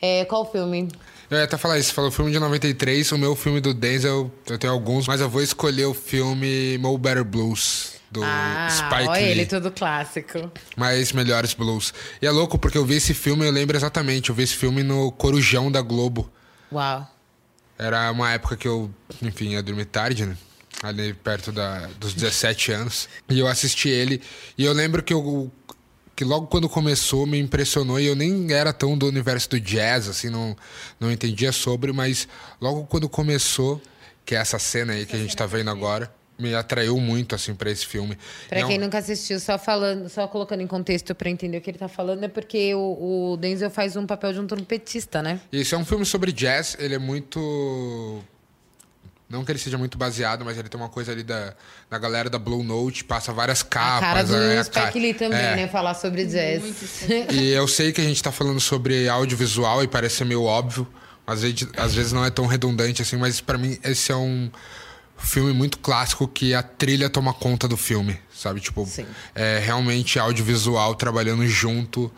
É, 0.00 0.24
qual 0.24 0.50
filme? 0.50 0.88
Eu 1.30 1.36
ia 1.36 1.44
até 1.44 1.58
falar 1.58 1.78
isso, 1.78 1.92
falou 1.92 2.10
filme 2.10 2.32
de 2.32 2.38
93, 2.38 3.12
o 3.12 3.18
meu 3.18 3.36
filme 3.36 3.60
do 3.60 3.74
Denzel, 3.74 4.32
eu 4.46 4.58
tenho 4.58 4.72
alguns, 4.72 5.06
mas 5.06 5.20
eu 5.20 5.28
vou 5.28 5.42
escolher 5.42 5.84
o 5.84 5.92
filme 5.92 6.78
Mo 6.78 6.96
Better 6.96 7.22
Blues, 7.22 7.96
do 8.10 8.22
ah, 8.24 8.68
Spike 8.70 9.08
olha 9.08 9.20
Lee. 9.20 9.30
ele 9.30 9.46
todo 9.46 9.70
clássico. 9.70 10.50
Mais 10.74 11.12
Melhores 11.12 11.52
Blues. 11.52 11.92
E 12.22 12.26
é 12.26 12.30
louco, 12.30 12.58
porque 12.58 12.78
eu 12.78 12.84
vi 12.84 12.94
esse 12.94 13.12
filme, 13.12 13.46
eu 13.46 13.52
lembro 13.52 13.76
exatamente, 13.76 14.30
eu 14.30 14.34
vi 14.34 14.44
esse 14.44 14.54
filme 14.54 14.82
no 14.82 15.12
Corujão 15.12 15.70
da 15.70 15.82
Globo. 15.82 16.30
Uau. 16.72 17.06
Era 17.78 18.10
uma 18.10 18.32
época 18.32 18.56
que 18.56 18.66
eu, 18.66 18.90
enfim, 19.22 19.50
ia 19.50 19.62
dormir 19.62 19.84
tarde, 19.84 20.24
né? 20.24 20.36
Ali 20.82 21.12
perto 21.12 21.52
da, 21.52 21.88
dos 21.98 22.14
17 22.14 22.72
anos. 22.72 23.08
E 23.28 23.38
eu 23.38 23.46
assisti 23.46 23.88
ele. 23.88 24.22
E 24.56 24.64
eu 24.64 24.72
lembro 24.72 25.02
que 25.02 25.12
eu. 25.12 25.50
Que 26.18 26.24
logo 26.24 26.48
quando 26.48 26.68
começou 26.68 27.24
me 27.28 27.38
impressionou 27.38 28.00
e 28.00 28.06
eu 28.06 28.16
nem 28.16 28.52
era 28.52 28.72
tão 28.72 28.98
do 28.98 29.06
universo 29.06 29.50
do 29.50 29.60
jazz, 29.60 30.08
assim, 30.08 30.28
não, 30.28 30.56
não 30.98 31.12
entendia 31.12 31.52
sobre, 31.52 31.92
mas 31.92 32.26
logo 32.60 32.84
quando 32.86 33.08
começou, 33.08 33.80
que 34.26 34.34
é 34.34 34.38
essa 34.38 34.58
cena 34.58 34.94
aí 34.94 35.06
que 35.06 35.14
a 35.14 35.18
gente 35.20 35.36
tá 35.36 35.46
vendo 35.46 35.70
agora, 35.70 36.12
me 36.36 36.52
atraiu 36.56 36.98
muito, 36.98 37.36
assim, 37.36 37.54
pra 37.54 37.70
esse 37.70 37.86
filme. 37.86 38.18
Pra 38.48 38.58
E 38.58 38.62
é 38.62 38.64
um- 38.64 38.68
quem 38.68 38.78
nunca 38.78 38.98
assistiu, 38.98 39.38
só 39.38 39.56
falando, 39.56 40.08
só 40.08 40.26
colocando 40.26 40.60
em 40.60 40.66
contexto 40.66 41.14
pra 41.14 41.30
entender 41.30 41.58
o 41.58 41.60
que 41.60 41.70
ele 41.70 41.78
tá 41.78 41.86
falando, 41.86 42.24
é 42.24 42.28
porque 42.28 42.74
o, 42.74 43.34
o 43.34 43.36
Denzel 43.36 43.70
faz 43.70 43.94
um 43.94 44.04
papel 44.04 44.32
de 44.32 44.40
um 44.40 44.46
trompetista, 44.48 45.22
né? 45.22 45.40
Isso 45.52 45.76
é 45.76 45.78
um 45.78 45.84
filme 45.84 46.04
sobre 46.04 46.32
jazz, 46.32 46.76
ele 46.80 46.96
é 46.96 46.98
muito. 46.98 48.24
Não 49.28 49.44
que 49.44 49.52
ele 49.52 49.58
seja 49.58 49.76
muito 49.76 49.98
baseado, 49.98 50.42
mas 50.42 50.56
ele 50.56 50.70
tem 50.70 50.80
uma 50.80 50.88
coisa 50.88 51.12
ali 51.12 51.22
da, 51.22 51.52
da 51.90 51.98
galera 51.98 52.30
da 52.30 52.38
Blue 52.38 52.64
Note, 52.64 53.04
passa 53.04 53.30
várias 53.30 53.62
capas. 53.62 53.96
a 53.98 54.00
cara 54.00 54.24
do 54.24 54.32
né, 54.32 54.58
a 54.58 54.64
Spike 54.64 54.98
Lee 54.98 55.12
também, 55.12 55.38
é. 55.38 55.56
né? 55.56 55.68
Falar 55.68 55.94
sobre 55.94 56.24
jazz. 56.24 56.62
E 57.30 57.50
eu 57.50 57.68
sei 57.68 57.92
que 57.92 58.00
a 58.00 58.04
gente 58.04 58.22
tá 58.22 58.32
falando 58.32 58.58
sobre 58.58 59.06
audiovisual 59.06 59.84
e 59.84 59.88
parece 59.88 60.16
ser 60.16 60.24
meio 60.24 60.44
óbvio, 60.44 60.88
às 61.26 61.42
vezes, 61.42 61.68
às 61.76 61.94
vezes 61.94 62.12
não 62.12 62.24
é 62.24 62.30
tão 62.30 62.46
redundante 62.46 63.02
assim, 63.02 63.16
mas 63.16 63.38
pra 63.38 63.58
mim 63.58 63.78
esse 63.84 64.10
é 64.10 64.16
um 64.16 64.50
filme 65.18 65.52
muito 65.52 65.78
clássico 65.78 66.26
que 66.26 66.54
a 66.54 66.62
trilha 66.62 67.10
toma 67.10 67.34
conta 67.34 67.68
do 67.68 67.76
filme, 67.76 68.18
sabe? 68.34 68.60
Tipo, 68.60 68.88
é 69.34 69.58
realmente 69.58 70.18
audiovisual 70.18 70.94
trabalhando 70.94 71.46
junto 71.46 72.10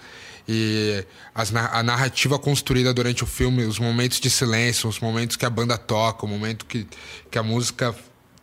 e 0.52 1.04
as 1.32 1.54
a 1.54 1.80
narrativa 1.80 2.36
construída 2.36 2.92
durante 2.92 3.22
o 3.22 3.26
filme, 3.26 3.62
os 3.62 3.78
momentos 3.78 4.18
de 4.18 4.28
silêncio, 4.28 4.88
os 4.88 4.98
momentos 4.98 5.36
que 5.36 5.46
a 5.46 5.50
banda 5.50 5.78
toca, 5.78 6.26
o 6.26 6.28
momento 6.28 6.66
que, 6.66 6.88
que 7.30 7.38
a 7.38 7.42
música 7.42 7.94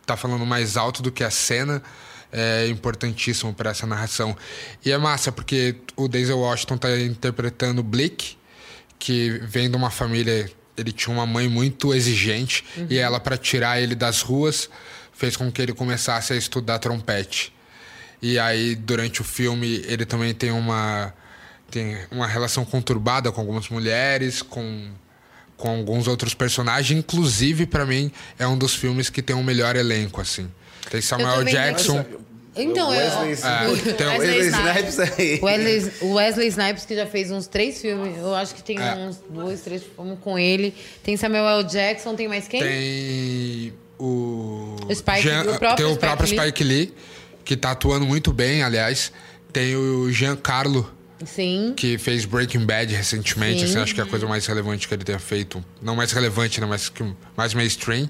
tá 0.06 0.16
falando 0.16 0.46
mais 0.46 0.78
alto 0.78 1.02
do 1.02 1.12
que 1.12 1.22
a 1.22 1.30
cena 1.30 1.82
é 2.32 2.66
importantíssimo 2.68 3.52
para 3.52 3.72
essa 3.72 3.86
narração. 3.86 4.34
E 4.82 4.90
é 4.90 4.96
massa 4.96 5.30
porque 5.30 5.76
o 5.96 6.08
Denzel 6.08 6.38
Washington 6.38 6.78
tá 6.78 6.98
interpretando 6.98 7.82
Blick, 7.82 8.38
que 8.98 9.38
vem 9.42 9.70
de 9.70 9.76
uma 9.76 9.90
família, 9.90 10.50
ele 10.78 10.92
tinha 10.92 11.14
uma 11.14 11.26
mãe 11.26 11.46
muito 11.46 11.92
exigente 11.92 12.64
Uhum. 12.74 12.86
e 12.88 12.96
ela 12.96 13.20
para 13.20 13.36
tirar 13.36 13.82
ele 13.82 13.94
das 13.94 14.22
ruas 14.22 14.70
fez 15.12 15.36
com 15.36 15.52
que 15.52 15.60
ele 15.60 15.74
começasse 15.74 16.32
a 16.32 16.36
estudar 16.36 16.78
trompete. 16.78 17.52
E 18.22 18.38
aí, 18.38 18.74
durante 18.74 19.20
o 19.20 19.24
filme, 19.24 19.84
ele 19.86 20.06
também 20.06 20.32
tem 20.32 20.50
uma, 20.50 21.12
tem 21.70 21.96
uma 22.10 22.26
relação 22.26 22.64
conturbada 22.64 23.30
com 23.32 23.40
algumas 23.40 23.68
mulheres, 23.68 24.42
com, 24.42 24.90
com 25.56 25.68
alguns 25.70 26.06
outros 26.08 26.34
personagens. 26.34 26.98
Inclusive, 26.98 27.66
pra 27.66 27.84
mim, 27.84 28.10
é 28.38 28.46
um 28.46 28.56
dos 28.56 28.74
filmes 28.74 29.10
que 29.10 29.20
tem 29.22 29.36
o 29.36 29.42
melhor 29.44 29.76
elenco, 29.76 30.20
assim. 30.20 30.50
Tem 30.90 31.00
Samuel 31.00 31.44
Jackson. 31.44 32.04
Então, 32.56 32.88
Wesley- 32.90 33.38
eu, 33.40 33.90
É, 33.90 33.92
tem 33.92 34.06
o 34.08 34.18
Wesley 34.18 34.48
Snipes 34.48 34.98
aí. 34.98 35.40
Wesley, 35.40 35.92
o 36.00 36.14
Wesley 36.14 36.48
Snipes, 36.48 36.84
que 36.86 36.96
já 36.96 37.06
fez 37.06 37.30
uns 37.30 37.46
três 37.46 37.80
filmes. 37.80 38.16
Eu 38.18 38.34
acho 38.34 38.52
que 38.54 38.62
tem 38.64 38.78
É. 38.80 38.94
uns 38.96 39.18
dois, 39.30 39.60
três 39.60 39.82
filmes 39.84 40.18
com 40.20 40.36
ele. 40.36 40.74
Tem 41.04 41.16
Samuel 41.16 41.46
L. 41.60 41.64
Jackson, 41.64 42.16
tem 42.16 42.26
mais 42.26 42.48
quem? 42.48 42.60
Tem 42.60 43.72
o. 43.96 44.74
O 44.88 44.94
Spike- 44.94 45.20
Jean- 45.22 45.42
o 45.42 45.58
próprio 45.58 45.76
tem 45.76 45.86
o 45.86 45.90
Spike 45.90 46.00
próprio 46.00 46.28
Lee. 46.30 46.38
Spike 46.38 46.64
Lee, 46.64 46.94
que 47.44 47.56
tá 47.56 47.70
atuando 47.72 48.06
muito 48.06 48.32
bem, 48.32 48.62
aliás. 48.64 49.12
Tem 49.52 49.76
o 49.76 50.10
Giancarlo, 50.10 50.90
Sim. 51.24 51.74
que 51.76 51.98
fez 51.98 52.24
Breaking 52.24 52.64
Bad 52.64 52.94
recentemente. 52.94 53.60
Sim. 53.60 53.64
Assim, 53.66 53.78
acho 53.78 53.94
que 53.94 54.00
é 54.00 54.04
a 54.04 54.06
coisa 54.06 54.26
mais 54.26 54.46
relevante 54.46 54.86
que 54.86 54.94
ele 54.94 55.04
tenha 55.04 55.18
feito. 55.18 55.64
Não 55.82 55.96
mais 55.96 56.12
relevante, 56.12 56.60
né? 56.60 56.66
Mas 56.66 56.92
mais 57.36 57.54
mainstream. 57.54 58.08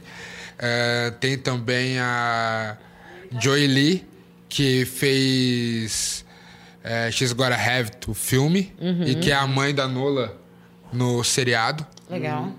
É, 0.58 1.12
tem 1.20 1.38
também 1.38 1.98
a 1.98 2.76
Joy 3.40 3.66
Lee, 3.66 4.06
que 4.48 4.84
fez 4.84 6.24
é, 6.82 7.10
She's 7.10 7.32
Gotta 7.32 7.54
Have, 7.54 7.90
o 8.06 8.14
filme. 8.14 8.72
Uhum. 8.80 9.04
E 9.04 9.14
que 9.14 9.30
é 9.30 9.34
a 9.34 9.46
mãe 9.46 9.74
da 9.74 9.86
Nola 9.86 10.36
no 10.92 11.22
seriado. 11.22 11.86
Legal. 12.10 12.52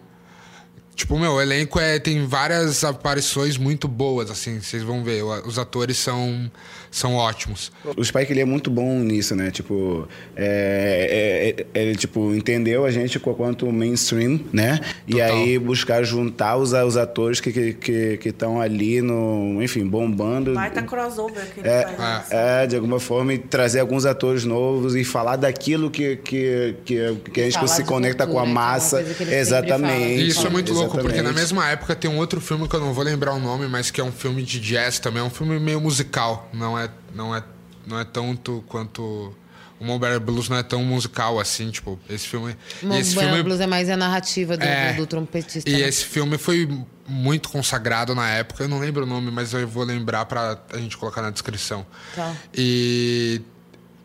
Tipo, 1.00 1.18
meu, 1.18 1.36
o 1.36 1.42
elenco 1.42 1.80
é, 1.80 1.98
tem 1.98 2.26
várias 2.26 2.84
aparições 2.84 3.58
muito 3.58 3.88
boas, 3.88 4.30
assim, 4.30 4.60
vocês 4.60 4.84
vão 4.84 5.02
ver. 5.02 5.24
Os 5.24 5.58
atores 5.58 5.98
são, 5.98 6.52
são 6.92 7.16
ótimos. 7.16 7.72
O 7.96 8.04
Spike 8.04 8.32
ele 8.32 8.42
é 8.42 8.46
muito 8.46 8.70
bom 8.72 9.00
nisso, 9.00 9.36
né? 9.36 9.52
Tipo, 9.52 10.08
é, 10.36 11.56
é- 11.74 11.80
é- 11.80 11.84
ele 11.84 11.96
tipo 11.96 12.34
entendeu 12.34 12.86
a 12.86 12.92
gente 12.92 13.20
co- 13.20 13.34
quanto 13.34 13.72
mainstream, 13.72 14.40
né? 14.52 14.80
E 15.08 15.22
aí 15.22 15.58
buscar 15.60 16.04
juntar 16.04 16.58
os, 16.58 16.74
os 16.74 16.98
atores 16.98 17.40
que 17.40 17.50
estão 17.50 17.80
que, 17.80 18.18
que, 18.18 18.30
estão 18.30 18.60
ali 18.62 19.02
no, 19.02 19.62
enfim, 19.62 19.86
bombando. 19.86 20.54
Baita 20.54 20.82
crossover 20.84 21.46
que 21.54 21.60
ele 21.60 21.70
É, 21.70 21.88
faz. 21.96 22.32
é, 22.32 22.68
de 22.68 22.76
alguma 22.76 23.00
forma, 23.00 23.34
e 23.34 23.38
trazer 23.38 23.80
alguns 23.80 24.06
atores 24.06 24.44
novos 24.46 24.96
e 24.96 25.04
falar 25.04 25.36
daquilo 25.36 25.90
que, 25.92 26.16
que, 26.18 26.76
que, 26.86 27.16
que 27.34 27.42
a 27.42 27.50
gente 27.50 27.68
se 27.70 27.84
conecta 27.84 28.26
com 28.26 28.40
a 28.40 28.44
cultura, 28.44 28.46
que 28.46 28.50
é 28.50 28.54
massa. 28.54 29.04
que 29.04 29.14
sempre 29.14 29.36
Exatamente. 29.36 30.22
E 30.22 30.28
isso 30.28 30.46
é 30.46 30.50
muito 30.50 30.74
louco, 30.74 30.92
porque 30.98 31.08
na 31.08 31.14
exatamente. 31.30 31.40
mesma 31.40 31.70
época 31.70 31.96
tem 31.96 32.10
um 32.10 32.18
outro 32.18 32.40
filme 32.42 32.68
que 32.68 32.76
eu 32.76 32.80
não 32.80 32.94
vou 32.94 33.04
lembrar 33.04 33.34
o 33.34 33.40
nome, 33.40 33.68
mas 33.68 33.92
que 33.92 34.00
é 34.02 34.04
um 34.04 34.12
filme 34.12 34.42
de 34.44 34.60
jazz 34.60 35.00
também. 35.00 35.22
É 35.22 35.26
um 35.26 35.30
filme 35.30 35.60
meio 35.60 35.80
musical. 35.82 36.50
Não 36.54 36.78
é, 36.78 36.79
não 37.14 37.36
é, 37.36 37.44
não 37.86 38.00
é 38.00 38.06
tanto 38.06 38.64
quanto. 38.68 39.34
O 39.80 39.86
Mulberry 39.86 40.20
Blues 40.20 40.50
não 40.50 40.58
é 40.58 40.64
tão 40.64 40.84
musical 40.84 41.40
assim, 41.40 41.72
tipo, 41.72 41.98
esse 42.10 42.28
filme. 42.28 42.56
Filme 42.80 43.44
Blues 43.44 43.62
é 43.62 43.68
mais 43.68 43.90
a 43.90 43.96
narrativa 43.96 44.58
do, 44.58 44.64
É. 44.64 44.94
do, 44.94 45.08
trompetista. 45.08 45.70
E 45.70 45.74
né? 45.74 45.88
esse 45.88 46.04
filme 46.04 46.38
foi 46.38 46.68
muito 47.08 47.48
consagrado 47.50 48.14
na 48.14 48.30
época. 48.30 48.66
Eu 48.66 48.68
não 48.68 48.80
lembro 48.80 49.04
o 49.04 49.06
nome, 49.06 49.32
mas 49.32 49.54
eu 49.54 49.66
vou 49.66 49.86
lembrar 49.86 50.26
pra 50.26 50.60
a 50.74 50.78
gente 50.78 50.98
colocar 50.98 51.22
na 51.22 51.30
descrição. 51.30 51.86
Tá. 52.14 52.36
E, 52.54 53.42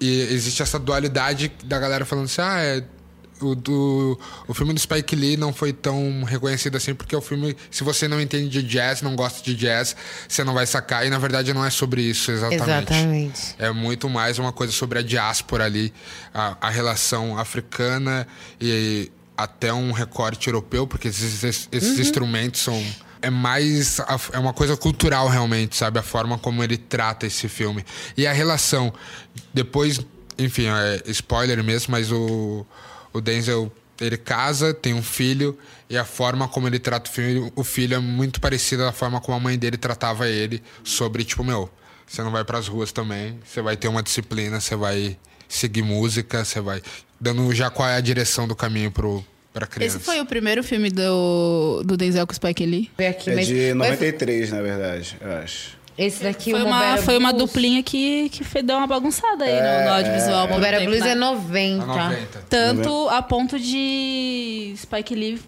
e 0.00 0.20
existe 0.32 0.62
essa 0.62 0.78
dualidade 0.78 1.50
da 1.64 1.78
galera 1.80 2.04
falando 2.04 2.26
assim: 2.26 2.40
ah, 2.40 2.60
é, 2.60 2.84
o, 3.44 3.54
do, 3.54 4.18
o 4.48 4.54
filme 4.54 4.72
do 4.72 4.80
Spike 4.80 5.14
Lee 5.14 5.36
não 5.36 5.52
foi 5.52 5.72
tão 5.72 6.22
reconhecido 6.24 6.76
assim, 6.76 6.94
porque 6.94 7.14
o 7.14 7.20
filme, 7.20 7.56
se 7.70 7.84
você 7.84 8.08
não 8.08 8.20
entende 8.20 8.48
de 8.48 8.62
jazz, 8.62 9.02
não 9.02 9.14
gosta 9.14 9.42
de 9.42 9.54
jazz, 9.54 9.94
você 10.28 10.42
não 10.44 10.54
vai 10.54 10.66
sacar. 10.66 11.06
E 11.06 11.10
na 11.10 11.18
verdade 11.18 11.52
não 11.52 11.64
é 11.64 11.70
sobre 11.70 12.02
isso 12.02 12.30
exatamente. 12.30 12.62
Exatamente. 12.92 13.40
É 13.58 13.70
muito 13.70 14.08
mais 14.08 14.38
uma 14.38 14.52
coisa 14.52 14.72
sobre 14.72 14.98
a 14.98 15.02
diáspora 15.02 15.64
ali, 15.64 15.92
a, 16.32 16.56
a 16.60 16.70
relação 16.70 17.38
africana 17.38 18.26
e 18.60 19.10
até 19.36 19.72
um 19.72 19.90
recorte 19.92 20.48
europeu, 20.48 20.86
porque 20.86 21.08
esses, 21.08 21.42
esses- 21.44 21.68
Uhum. 21.72 22.00
instrumentos 22.00 22.60
são. 22.60 22.84
É 23.20 23.30
mais. 23.30 23.98
É 24.32 24.38
uma 24.38 24.52
coisa 24.52 24.76
cultural, 24.76 25.28
realmente, 25.28 25.76
sabe? 25.76 25.98
A 25.98 26.02
forma 26.02 26.36
como 26.38 26.62
ele 26.62 26.76
trata 26.76 27.26
esse 27.26 27.48
filme. 27.48 27.82
E 28.18 28.26
a 28.26 28.32
relação. 28.34 28.92
Depois, 29.52 29.98
enfim, 30.38 30.66
é 30.66 31.02
spoiler 31.10 31.64
mesmo, 31.64 31.92
mas 31.92 32.12
o, 32.12 32.66
o 33.14 33.20
Denzel. 33.20 33.72
Ele 34.00 34.16
casa, 34.16 34.74
tem 34.74 34.92
um 34.92 35.02
filho, 35.04 35.56
e 35.88 35.96
a 35.96 36.04
forma 36.04 36.48
como 36.48 36.66
ele 36.66 36.80
trata 36.80 37.08
o 37.08 37.12
filho, 37.12 37.52
o 37.54 37.62
filho 37.62 37.94
é 37.94 37.98
muito 38.00 38.40
parecida 38.40 38.84
da 38.84 38.90
forma 38.92 39.20
como 39.20 39.36
a 39.36 39.40
mãe 39.40 39.56
dele 39.56 39.76
tratava 39.76 40.28
ele. 40.28 40.60
Sobre, 40.82 41.22
tipo, 41.24 41.44
meu, 41.44 41.70
você 42.04 42.20
não 42.20 42.32
vai 42.32 42.44
pras 42.44 42.66
ruas 42.66 42.90
também, 42.90 43.38
você 43.44 43.62
vai 43.62 43.76
ter 43.76 43.86
uma 43.86 44.02
disciplina, 44.02 44.60
você 44.60 44.74
vai 44.74 45.16
seguir 45.48 45.82
música, 45.82 46.44
você 46.44 46.60
vai. 46.60 46.82
Dando 47.20 47.54
já 47.54 47.70
qual 47.70 47.88
é 47.88 47.94
a 47.94 48.00
direção 48.00 48.48
do 48.48 48.56
caminho 48.56 48.90
pro, 48.90 49.24
pra 49.52 49.64
criança. 49.64 49.96
Esse 49.98 50.04
foi 50.04 50.20
o 50.20 50.26
primeiro 50.26 50.64
filme 50.64 50.90
do, 50.90 51.82
do 51.84 51.96
Denzel 51.96 52.26
com 52.26 52.32
o 52.32 52.34
Spike 52.34 52.66
Lee? 52.66 52.90
Foi 52.96 53.06
aqui, 53.06 53.30
É 53.30 53.34
mas- 53.36 53.46
de 53.46 53.74
mas- 53.74 53.90
93, 53.92 54.50
na 54.50 54.60
verdade, 54.60 55.16
eu 55.20 55.32
acho. 55.36 55.78
Esse 55.96 56.24
daqui, 56.24 56.50
Foi 56.50 56.62
o 56.62 56.66
uma, 56.66 56.96
foi 56.98 57.16
uma 57.18 57.32
Blues. 57.32 57.46
duplinha 57.46 57.82
que, 57.82 58.28
que 58.28 58.62
deu 58.62 58.76
uma 58.76 58.86
bagunçada 58.86 59.44
aí 59.44 59.54
no, 59.54 59.84
no 59.84 59.94
audiovisual. 59.94 60.48
por 60.48 60.52
um 60.52 60.56
Mobera 60.56 60.80
Blues 60.80 61.00
né? 61.00 61.10
é 61.10 61.14
90. 61.14 61.84
Tanto 62.48 63.08
a 63.10 63.22
ponto 63.22 63.58
de 63.58 64.74
Spike 64.76 65.14
Lee 65.14 65.40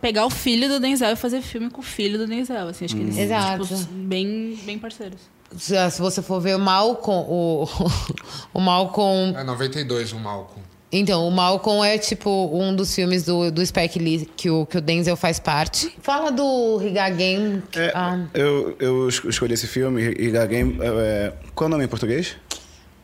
pegar 0.00 0.24
o 0.24 0.30
filho 0.30 0.68
do 0.68 0.80
Denzel 0.80 1.12
e 1.12 1.16
fazer 1.16 1.42
filme 1.42 1.68
com 1.70 1.80
o 1.80 1.84
filho 1.84 2.18
do 2.18 2.26
Denzel. 2.26 2.68
Assim, 2.68 2.86
acho 2.86 2.96
que 2.96 3.02
eles 3.02 3.18
Exato. 3.18 3.66
tipo, 3.66 3.92
bem, 3.92 4.58
bem 4.64 4.78
parceiros. 4.78 5.20
Se 5.56 5.90
se 5.90 6.00
você 6.00 6.22
for 6.22 6.40
ver 6.40 6.56
o 6.56 6.58
Malcolm, 6.58 7.26
o, 7.28 7.68
o 8.54 8.60
Malcolm... 8.60 9.36
É 9.36 9.44
92 9.44 10.12
o 10.12 10.18
Malcolm. 10.18 10.62
Então, 10.92 11.26
o 11.26 11.30
Malcolm 11.30 11.84
é 11.86 11.96
tipo 11.98 12.28
um 12.52 12.74
dos 12.74 12.92
filmes 12.94 13.22
do, 13.24 13.50
do 13.52 13.64
Spike 13.64 13.98
Lee 13.98 14.28
que 14.36 14.50
o, 14.50 14.66
que 14.66 14.78
o 14.78 14.80
Denzel 14.80 15.16
faz 15.16 15.38
parte. 15.38 15.94
Fala 16.02 16.32
do 16.32 16.76
Riga 16.78 17.08
Game. 17.10 17.62
que- 17.70 17.78
ah, 17.94 18.26
Eu, 18.34 18.76
eu 18.80 19.08
es- 19.08 19.22
escolhi 19.24 19.54
esse 19.54 19.68
filme, 19.68 20.02
Iga 20.18 20.44
Game. 20.46 20.76
é, 20.80 21.32
qual 21.54 21.66
é 21.66 21.68
o 21.68 21.70
nome 21.70 21.84
em 21.84 21.88
português? 21.88 22.36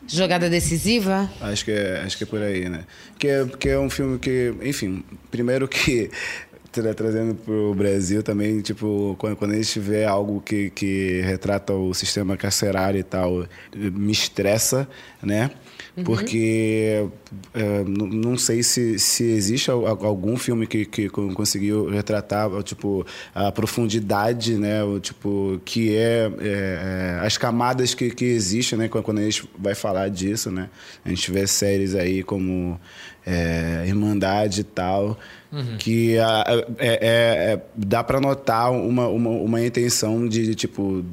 jogada 0.09 0.49
decisiva. 0.49 1.29
Acho 1.41 1.65
que 1.65 1.71
é, 1.71 2.01
acho 2.05 2.17
que 2.17 2.23
é 2.23 2.27
por 2.27 2.41
aí, 2.41 2.69
né? 2.69 2.85
Que 3.19 3.27
é, 3.27 3.45
que 3.59 3.67
é 3.69 3.77
um 3.77 3.89
filme 3.89 4.17
que, 4.17 4.53
enfim, 4.63 5.03
primeiro 5.29 5.67
que 5.67 6.09
tra- 6.71 6.93
trazendo 6.93 7.35
pro 7.35 7.73
Brasil 7.73 8.23
também, 8.23 8.61
tipo, 8.61 9.15
quando, 9.19 9.35
quando 9.35 9.51
a 9.51 9.55
gente 9.57 9.79
vê 9.81 10.05
algo 10.05 10.39
que, 10.39 10.69
que 10.69 11.19
retrata 11.25 11.73
o 11.73 11.93
sistema 11.93 12.37
carcerário 12.37 12.97
e 12.99 13.03
tal, 13.03 13.45
me 13.75 14.11
estressa, 14.13 14.87
né? 15.21 15.51
Uhum. 15.97 16.03
Porque 16.03 17.07
é, 17.55 17.83
não 17.85 18.37
sei 18.37 18.61
se, 18.61 18.99
se 18.99 19.23
existe 19.23 19.71
al- 19.71 19.87
algum 19.87 20.37
filme 20.37 20.67
que, 20.67 20.85
que 20.85 21.09
con- 21.09 21.33
conseguiu 21.33 21.89
retratar 21.89 22.49
tipo 22.61 23.03
a 23.33 23.51
profundidade 23.51 24.53
né 24.57 24.83
o 24.83 24.99
tipo 24.99 25.59
que 25.65 25.95
é, 25.95 26.31
é, 26.39 27.17
é, 27.21 27.25
as 27.25 27.35
camadas 27.35 27.95
que, 27.95 28.11
que 28.11 28.25
existem 28.25 28.77
né 28.77 28.87
quando 28.87 29.17
a 29.17 29.23
gente 29.23 29.49
vai 29.57 29.73
falar 29.73 30.07
disso 30.09 30.51
né 30.51 30.69
a 31.03 31.09
gente 31.09 31.31
vê 31.31 31.47
séries 31.47 31.95
aí 31.95 32.21
como 32.21 32.79
é, 33.25 33.83
Irmandade 33.87 34.61
e 34.61 34.65
tal 34.65 35.17
Uhum. 35.51 35.77
que 35.79 36.17
a- 36.19 36.43
é, 36.77 36.87
é- 36.89 37.53
é- 37.53 37.61
dá 37.75 38.03
para 38.03 38.19
notar 38.21 38.71
uma, 38.71 39.07
uma, 39.07 39.29
uma 39.29 39.65
intenção 39.65 40.27
de, 40.27 40.53
tipo 40.53 41.03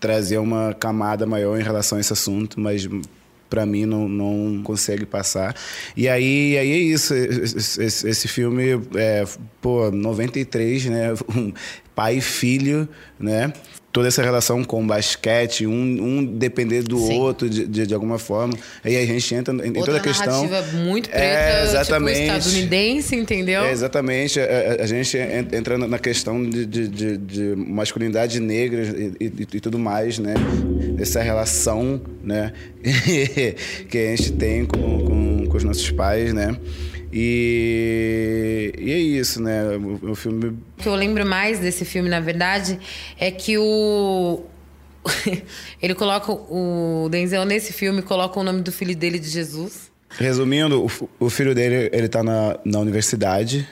trazer 0.00 0.38
uma 0.38 0.72
camada 0.72 1.26
maior 1.26 1.58
em 1.58 1.62
relação 1.64 1.98
a 1.98 2.00
esse 2.00 2.12
assunto, 2.12 2.60
mas 2.60 2.86
para 3.48 3.64
mim 3.66 3.86
não, 3.86 4.08
não 4.08 4.62
consegue 4.62 5.06
passar. 5.06 5.54
E 5.96 6.08
aí, 6.08 6.56
aí 6.58 6.70
é 6.72 6.78
isso, 6.78 7.14
esse, 7.14 7.82
esse- 8.08 8.28
filme 8.28 8.80
é, 8.96 9.24
pô, 9.60 9.90
93, 9.90 10.86
né? 10.86 11.08
Pai 11.94 12.16
e 12.18 12.20
filho, 12.20 12.88
né? 13.18 13.52
Toda 13.96 14.08
essa 14.08 14.22
relação 14.22 14.62
com 14.62 14.84
o 14.84 14.86
basquete, 14.86 15.66
um, 15.66 15.72
um 15.72 16.22
depender 16.22 16.82
do 16.82 16.98
Sim. 16.98 17.18
outro 17.18 17.48
de, 17.48 17.66
de, 17.66 17.86
de 17.86 17.94
alguma 17.94 18.18
forma. 18.18 18.52
Aí 18.84 18.94
a 18.94 19.06
gente 19.06 19.34
entra 19.34 19.54
em, 19.54 19.70
em 19.70 19.72
toda 19.72 19.96
a 19.96 20.00
questão. 20.00 20.46
muito 20.84 21.08
preta, 21.08 21.24
É, 21.24 21.64
exatamente. 21.64 22.20
tipo 22.20 22.36
estadunidense, 22.36 23.16
entendeu? 23.16 23.62
É, 23.64 23.72
exatamente. 23.72 24.38
A, 24.38 24.44
a- 24.44 24.82
a 24.82 24.86
gente 24.86 25.16
en- 25.16 25.48
entra 25.56 25.78
na 25.78 25.98
questão 25.98 26.44
de, 26.46 26.66
de, 26.66 26.88
de- 26.88 27.16
de 27.16 27.42
masculinidade 27.56 28.38
negra 28.38 28.82
e, 29.18 29.24
e- 29.24 29.32
e 29.54 29.60
tudo 29.60 29.78
mais, 29.78 30.18
né? 30.18 30.34
Essa 30.98 31.22
relação, 31.22 31.98
né? 32.22 32.52
que 33.88 33.98
a 33.98 34.14
gente 34.16 34.32
tem 34.32 34.66
com, 34.66 34.78
com, 35.06 35.46
com 35.46 35.56
os 35.56 35.64
nossos 35.64 35.90
pais, 35.90 36.34
né? 36.34 36.54
E, 37.18 38.74
e 38.78 38.92
é 38.92 38.98
isso, 38.98 39.40
né? 39.40 39.74
O, 39.78 40.10
o 40.10 40.14
filme 40.14 40.48
O 40.48 40.82
que 40.82 40.86
eu 40.86 40.94
lembro 40.94 41.24
mais 41.24 41.58
desse 41.58 41.82
filme, 41.82 42.10
na 42.10 42.20
verdade, 42.20 42.78
é 43.18 43.30
que 43.30 43.56
o. 43.56 44.44
Ele 45.80 45.94
coloca. 45.94 46.30
O 46.30 47.08
Denzel 47.10 47.46
nesse 47.46 47.72
filme 47.72 48.02
coloca 48.02 48.38
o 48.38 48.42
nome 48.42 48.60
do 48.60 48.70
filho 48.70 48.94
dele 48.94 49.18
de 49.18 49.30
Jesus. 49.30 49.90
Resumindo, 50.10 50.84
o, 50.84 51.08
o 51.26 51.30
filho 51.30 51.54
dele, 51.54 51.90
ele 51.92 52.08
tá 52.08 52.22
na, 52.22 52.58
na 52.64 52.78
universidade, 52.78 53.66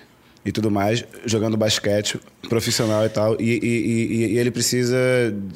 e 0.44 0.52
tudo 0.52 0.70
mais, 0.70 1.02
jogando 1.24 1.56
basquete 1.56 2.20
profissional 2.50 3.06
e 3.06 3.08
tal. 3.08 3.40
E, 3.40 3.58
e- 3.62 4.32
e- 4.34 4.38
ele 4.38 4.50
precisa, 4.50 4.96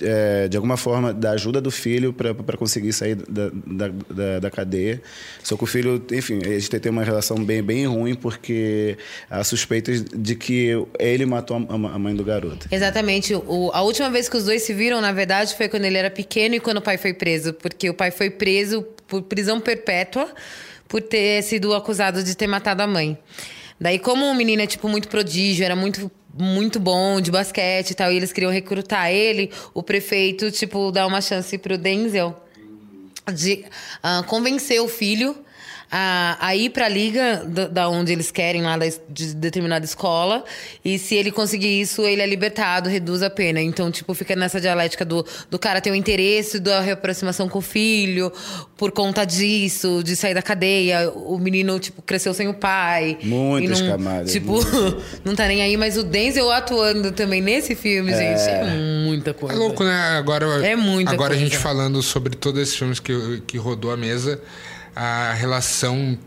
é, 0.00 0.48
de 0.48 0.56
alguma 0.56 0.78
forma, 0.78 1.12
da 1.12 1.32
ajuda 1.32 1.60
do 1.60 1.70
filho 1.70 2.12
para 2.12 2.56
conseguir 2.56 2.92
sair 2.94 3.14
da, 3.14 3.50
da, 3.66 3.88
da, 4.10 4.38
da 4.40 4.50
cadeia. 4.50 5.02
Só 5.42 5.56
que 5.56 5.64
o 5.64 5.66
filho, 5.66 6.02
enfim, 6.12 6.38
a 6.42 6.58
gente 6.58 6.70
tem 6.80 6.90
uma 6.90 7.04
relação 7.04 7.36
bem, 7.44 7.62
bem 7.62 7.86
ruim 7.86 8.14
porque 8.14 8.96
há 9.28 9.44
suspeitas 9.44 10.02
de 10.02 10.34
que 10.34 10.70
ele 10.98 11.26
matou 11.26 11.56
a, 11.56 11.74
a 11.94 11.98
mãe 11.98 12.14
do 12.16 12.24
garoto. 12.24 12.66
Exatamente. 12.70 13.34
O- 13.34 13.70
a 13.74 13.82
última 13.82 14.08
vez 14.08 14.28
que 14.28 14.36
os 14.38 14.44
dois 14.46 14.62
se 14.62 14.72
viram, 14.72 15.00
na 15.02 15.12
verdade, 15.12 15.54
foi 15.54 15.68
quando 15.68 15.84
ele 15.84 15.98
era 15.98 16.10
pequeno 16.10 16.54
e 16.54 16.60
quando 16.60 16.78
o 16.78 16.82
pai 16.82 16.96
foi 16.96 17.12
preso. 17.12 17.52
Porque 17.52 17.90
o 17.90 17.94
pai 17.94 18.10
foi 18.10 18.30
preso 18.30 18.82
por 19.06 19.20
prisão 19.22 19.60
perpétua 19.60 20.28
por 20.88 21.02
ter 21.02 21.42
sido 21.42 21.74
acusado 21.74 22.22
de 22.24 22.34
ter 22.34 22.46
matado 22.46 22.82
a 22.82 22.86
mãe. 22.86 23.18
Daí, 23.80 23.98
como 23.98 24.26
o 24.26 24.34
menino 24.34 24.62
é, 24.62 24.66
tipo, 24.66 24.88
muito 24.88 25.08
prodígio, 25.08 25.64
era 25.64 25.76
muito 25.76 26.10
muito 26.40 26.78
bom 26.78 27.20
de 27.20 27.32
basquete 27.32 27.90
e 27.90 27.94
tal, 27.94 28.12
e 28.12 28.16
eles 28.16 28.32
queriam 28.32 28.52
recrutar 28.52 29.10
ele, 29.10 29.50
o 29.74 29.82
prefeito, 29.82 30.52
tipo, 30.52 30.92
dá 30.92 31.04
uma 31.04 31.20
chance 31.20 31.58
pro 31.58 31.76
Denzel 31.76 32.40
de 33.34 33.64
ah, 34.02 34.22
convencer 34.26 34.80
o 34.80 34.88
filho 34.88 35.36
a, 35.90 36.36
a 36.40 36.54
ir 36.56 36.70
para 36.70 36.86
a 36.86 36.88
liga 36.88 37.44
da, 37.46 37.66
da 37.68 37.88
onde 37.88 38.12
eles 38.12 38.30
querem, 38.30 38.62
lá 38.62 38.76
da, 38.76 38.86
de 39.08 39.34
determinada 39.34 39.84
escola. 39.84 40.44
E 40.84 40.98
se 40.98 41.14
ele 41.14 41.30
conseguir 41.30 41.80
isso, 41.80 42.02
ele 42.02 42.20
é 42.22 42.26
libertado, 42.26 42.88
reduz 42.88 43.22
a 43.22 43.30
pena. 43.30 43.60
Então, 43.60 43.90
tipo, 43.90 44.12
fica 44.14 44.36
nessa 44.36 44.60
dialética 44.60 45.04
do, 45.04 45.24
do 45.50 45.58
cara 45.58 45.80
ter 45.80 45.90
o 45.90 45.94
interesse 45.94 46.58
da 46.58 46.80
reaproximação 46.80 47.48
com 47.48 47.58
o 47.58 47.62
filho, 47.62 48.32
por 48.76 48.92
conta 48.92 49.24
disso, 49.24 50.02
de 50.04 50.14
sair 50.14 50.34
da 50.34 50.42
cadeia. 50.42 51.10
O 51.10 51.38
menino, 51.38 51.78
tipo, 51.78 52.02
cresceu 52.02 52.34
sem 52.34 52.48
o 52.48 52.54
pai. 52.54 53.18
Muitas 53.22 53.80
não, 53.80 53.88
camadas, 53.88 54.32
Tipo, 54.32 54.52
muitas. 54.52 55.02
não 55.24 55.34
tá 55.34 55.46
nem 55.46 55.62
aí, 55.62 55.76
mas 55.76 55.96
o 55.96 56.02
Denzel 56.02 56.50
atuando 56.50 57.12
também 57.12 57.40
nesse 57.40 57.74
filme, 57.74 58.12
gente, 58.12 58.40
é 58.48 58.64
muita 59.04 59.30
É 59.30 59.32
coisa. 59.32 59.56
louco, 59.58 59.82
né? 59.84 59.94
Agora, 60.18 60.46
É 60.66 60.76
muita 60.76 61.12
agora 61.12 61.34
a 61.34 61.36
coisa. 61.36 61.50
gente 61.50 61.56
falando 61.58 62.02
sobre 62.02 62.36
todos 62.36 62.60
esses 62.62 62.76
filmes 62.76 63.00
que, 63.00 63.42
que 63.46 63.56
rodou 63.58 63.90
a 63.90 63.96
mesa, 63.96 64.40
a 65.00 65.32
relação, 65.34 66.18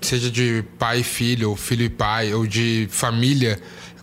seja 0.00 0.30
de 0.30 0.62
pai 0.78 1.00
e 1.00 1.02
filho, 1.04 1.50
ou 1.50 1.56
filho 1.56 1.84
e 1.84 1.88
pai, 1.88 2.34
ou 2.34 2.46
de 2.46 2.86
família, 2.90 3.58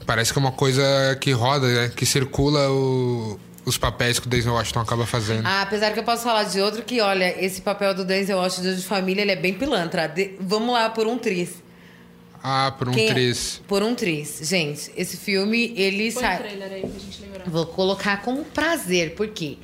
parece 0.05 0.31
que 0.33 0.39
é 0.39 0.41
uma 0.41 0.51
coisa 0.51 0.83
que 1.21 1.31
roda, 1.31 1.67
né? 1.67 1.91
Que 1.95 2.05
circula 2.05 2.69
o- 2.71 3.39
os 3.65 3.77
papéis 3.77 4.17
que 4.19 4.25
o 4.27 4.29
Denzel 4.29 4.53
Washington 4.53 4.79
acaba 4.79 5.05
fazendo. 5.05 5.45
Ah, 5.45 5.61
apesar 5.61 5.91
que 5.91 5.99
eu 5.99 6.03
posso 6.03 6.23
falar 6.23 6.45
de 6.45 6.59
outro 6.61 6.81
que, 6.83 6.99
olha, 7.01 7.35
esse 7.43 7.61
papel 7.61 7.93
do 7.93 8.05
Denzel 8.05 8.37
Washington 8.37 8.73
de 8.75 8.81
família, 8.83 9.21
ele 9.21 9.31
é 9.31 9.35
bem 9.35 9.53
pilantra. 9.53 10.07
De- 10.07 10.31
vamos 10.39 10.73
lá, 10.73 10.89
por 10.89 11.05
um 11.05 11.17
tris. 11.17 11.49
Ah, 12.41 12.73
por 12.77 12.87
um 12.89 12.91
Quem- 12.93 13.09
triz. 13.09 13.61
Por 13.67 13.83
um 13.83 13.93
tris. 13.93 14.39
Gente, 14.43 14.91
esse 14.95 15.17
filme, 15.17 15.73
ele 15.75 16.11
Põe 16.11 16.23
o 16.23 16.25
sai... 16.27 16.37
trailer 16.37 16.71
aí 16.71 16.81
pra 16.81 16.99
gente 16.99 17.21
lembrar. 17.21 17.49
Vou 17.49 17.65
colocar 17.65 18.21
com 18.21 18.43
prazer, 18.43 19.15
porque 19.15 19.57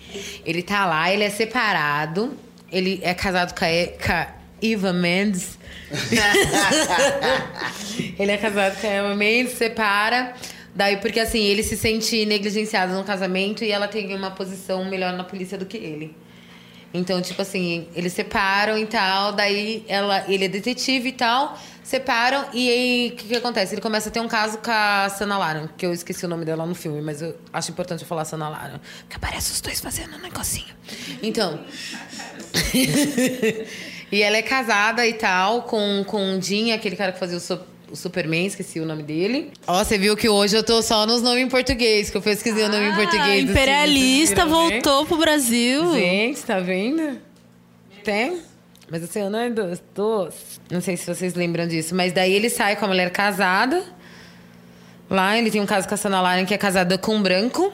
ele 0.45 0.61
tá 0.61 0.85
lá, 0.85 1.11
ele 1.13 1.23
é 1.23 1.29
separado, 1.29 2.33
ele 2.73 2.99
é 3.03 3.13
casado 3.13 3.57
com 3.57 3.63
a, 3.63 3.69
com 4.05 4.11
a 4.11 4.27
Eva 4.61 4.91
Mendes. 4.91 5.57
ele 8.19 8.31
é 8.31 8.37
casado 8.37 8.81
com 8.81 8.87
a 8.87 8.89
Eva 8.89 9.15
Mendes, 9.15 9.53
separa. 9.53 10.33
Daí, 10.75 10.97
porque 10.97 11.19
assim, 11.19 11.43
ele 11.43 11.61
se 11.61 11.77
sente 11.77 12.25
negligenciado 12.25 12.93
no 12.93 13.03
casamento 13.03 13.63
e 13.63 13.71
ela 13.71 13.87
tem 13.87 14.15
uma 14.15 14.31
posição 14.31 14.83
melhor 14.85 15.13
na 15.13 15.23
polícia 15.23 15.57
do 15.57 15.65
que 15.65 15.77
ele. 15.77 16.15
Então, 16.93 17.19
tipo 17.21 17.41
assim, 17.41 17.87
eles 17.95 18.13
separam 18.13 18.77
e 18.77 18.85
tal, 18.85 19.33
daí 19.33 19.83
ela, 19.87 20.23
ele 20.27 20.45
é 20.45 20.47
detetive 20.47 21.09
e 21.09 21.11
tal, 21.11 21.57
separam, 21.83 22.45
e 22.53 22.69
aí 22.69 23.11
o 23.11 23.15
que, 23.15 23.27
que 23.29 23.35
acontece? 23.35 23.73
Ele 23.73 23.81
começa 23.81 24.09
a 24.09 24.11
ter 24.11 24.19
um 24.19 24.27
caso 24.27 24.59
com 24.59 24.69
a 24.69 25.09
Sana 25.09 25.39
Laran, 25.39 25.67
que 25.75 25.87
eu 25.87 25.91
esqueci 25.91 26.23
o 26.23 26.27
nome 26.27 26.45
dela 26.45 26.67
no 26.67 26.75
filme, 26.75 27.01
mas 27.01 27.23
eu 27.23 27.35
acho 27.51 27.71
importante 27.71 28.03
eu 28.03 28.07
falar 28.07 28.25
Sana 28.25 28.47
Laran, 28.47 28.79
porque 28.99 29.15
aparece 29.15 29.51
os 29.51 29.59
dois 29.59 29.81
fazendo 29.81 30.17
um 30.17 30.19
negocinho. 30.19 30.73
Então. 31.23 31.59
e 34.11 34.21
ela 34.21 34.37
é 34.37 34.41
casada 34.41 35.05
e 35.07 35.13
tal, 35.13 35.63
com, 35.63 36.03
com 36.05 36.37
o 36.37 36.41
Jim, 36.41 36.71
aquele 36.71 36.95
cara 36.95 37.11
que 37.11 37.19
fazia 37.19 37.37
o, 37.37 37.91
o 37.91 37.95
Superman, 37.95 38.45
esqueci 38.45 38.79
o 38.79 38.85
nome 38.85 39.03
dele. 39.03 39.51
Ó, 39.67 39.83
você 39.83 39.97
viu 39.97 40.15
que 40.15 40.29
hoje 40.29 40.55
eu 40.55 40.63
tô 40.63 40.81
só 40.81 41.05
nos 41.05 41.21
nomes 41.21 41.43
em 41.43 41.49
português, 41.49 42.09
que 42.09 42.17
eu 42.17 42.21
pesquisei 42.21 42.63
o 42.63 42.69
nome 42.69 42.89
em 42.89 42.95
português. 42.95 43.21
Ah, 43.21 43.27
do 43.27 43.37
filme, 43.37 43.51
imperialista 43.51 44.45
né? 44.45 44.51
voltou 44.51 45.05
pro 45.05 45.17
Brasil. 45.17 45.93
Gente, 45.93 46.41
tá 46.41 46.59
vendo? 46.59 47.19
Tem? 48.03 48.39
Mas 48.89 49.03
assim, 49.03 49.21
eu 49.21 49.29
não 49.29 49.39
é 49.39 49.49
dos, 49.49 49.81
dos. 49.95 50.59
Não 50.69 50.81
sei 50.81 50.95
se 50.97 51.07
vocês 51.07 51.33
lembram 51.33 51.67
disso. 51.67 51.95
Mas 51.95 52.13
daí 52.13 52.33
ele 52.33 52.49
sai 52.49 52.75
com 52.75 52.85
a 52.85 52.87
mulher 52.87 53.09
casada. 53.09 53.83
Lá 55.09 55.37
ele 55.37 55.49
tem 55.49 55.61
um 55.61 55.65
caso 55.65 55.87
com 55.87 55.93
a 55.93 55.97
Sana 55.97 56.21
Laren, 56.21 56.45
que 56.45 56.53
é 56.53 56.57
casada 56.57 56.97
com 56.97 57.15
um 57.15 57.21
branco. 57.23 57.73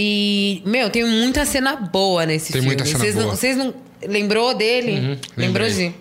E, 0.00 0.62
meu, 0.64 0.88
tem 0.90 1.04
muita 1.04 1.44
cena 1.44 1.74
boa 1.74 2.24
nesse 2.24 2.52
Tem 2.52 2.62
filme. 2.62 2.68
muita 2.68 2.84
cena 2.84 2.98
vocês 3.00 3.14
Não, 3.16 3.22
boa. 3.24 3.34
vocês 3.36 3.56
não. 3.56 3.74
Lembrou 4.06 4.54
dele? 4.54 4.92
Uhum, 4.92 5.18
Lembrou 5.36 5.68
de? 5.68 5.92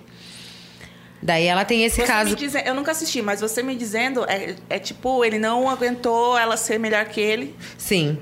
Daí 1.24 1.46
ela 1.46 1.66
tem 1.66 1.84
esse 1.84 1.96
Você 1.96 2.04
caso. 2.06 2.30
me 2.30 2.36
dize- 2.36 2.62
eu 2.64 2.76
nunca 2.76 2.92
assisti, 2.92 3.24
mas 3.24 3.42
você 3.42 3.64
me 3.64 3.76
dizendo 3.76 4.24
é, 4.30 4.56
é 4.70 4.78
tipo, 4.78 5.26
ele 5.26 5.40
não 5.40 5.68
aguentou 5.68 6.38
ela 6.38 6.56
ser 6.56 6.78
melhor 6.80 7.06
que 7.06 7.20
ele. 7.20 7.56
Sim. 7.76 8.20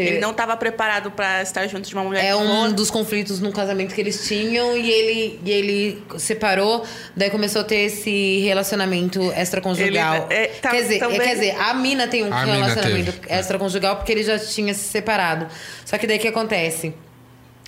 Ele 0.00 0.18
não 0.20 0.30
estava 0.32 0.56
preparado 0.56 1.10
para 1.10 1.42
estar 1.42 1.66
junto 1.66 1.88
de 1.88 1.94
uma 1.94 2.04
mulher 2.04 2.24
É 2.24 2.34
um 2.36 2.72
dos 2.72 2.90
conflitos 2.90 3.40
no 3.40 3.52
casamento 3.52 3.94
que 3.94 4.00
eles 4.00 4.26
tinham 4.26 4.76
e 4.76 4.90
ele, 4.90 5.40
e 5.44 5.50
ele 5.50 6.02
separou, 6.18 6.84
daí 7.16 7.30
começou 7.30 7.60
a 7.60 7.64
ter 7.64 7.76
esse 7.86 8.40
relacionamento 8.40 9.20
extraconjugal. 9.32 10.26
Ele- 10.30 10.34
é, 10.34 10.46
tá- 10.48 10.70
quer, 10.70 10.82
dizer, 10.82 10.98
também- 10.98 11.20
é, 11.20 11.24
quer 11.24 11.34
dizer, 11.34 11.56
a 11.60 11.74
mina 11.74 12.08
tem 12.08 12.24
um 12.24 12.32
A 12.32 12.44
relacionamento 12.44 13.12
teve. 13.12 13.34
extraconjugal 13.40 13.96
porque 13.96 14.12
ele 14.12 14.22
já 14.22 14.38
tinha 14.38 14.74
se 14.74 14.84
separado. 14.84 15.46
Só 15.84 15.96
que 15.98 16.06
daí 16.06 16.16
o 16.18 16.20
que 16.20 16.28
acontece? 16.28 16.94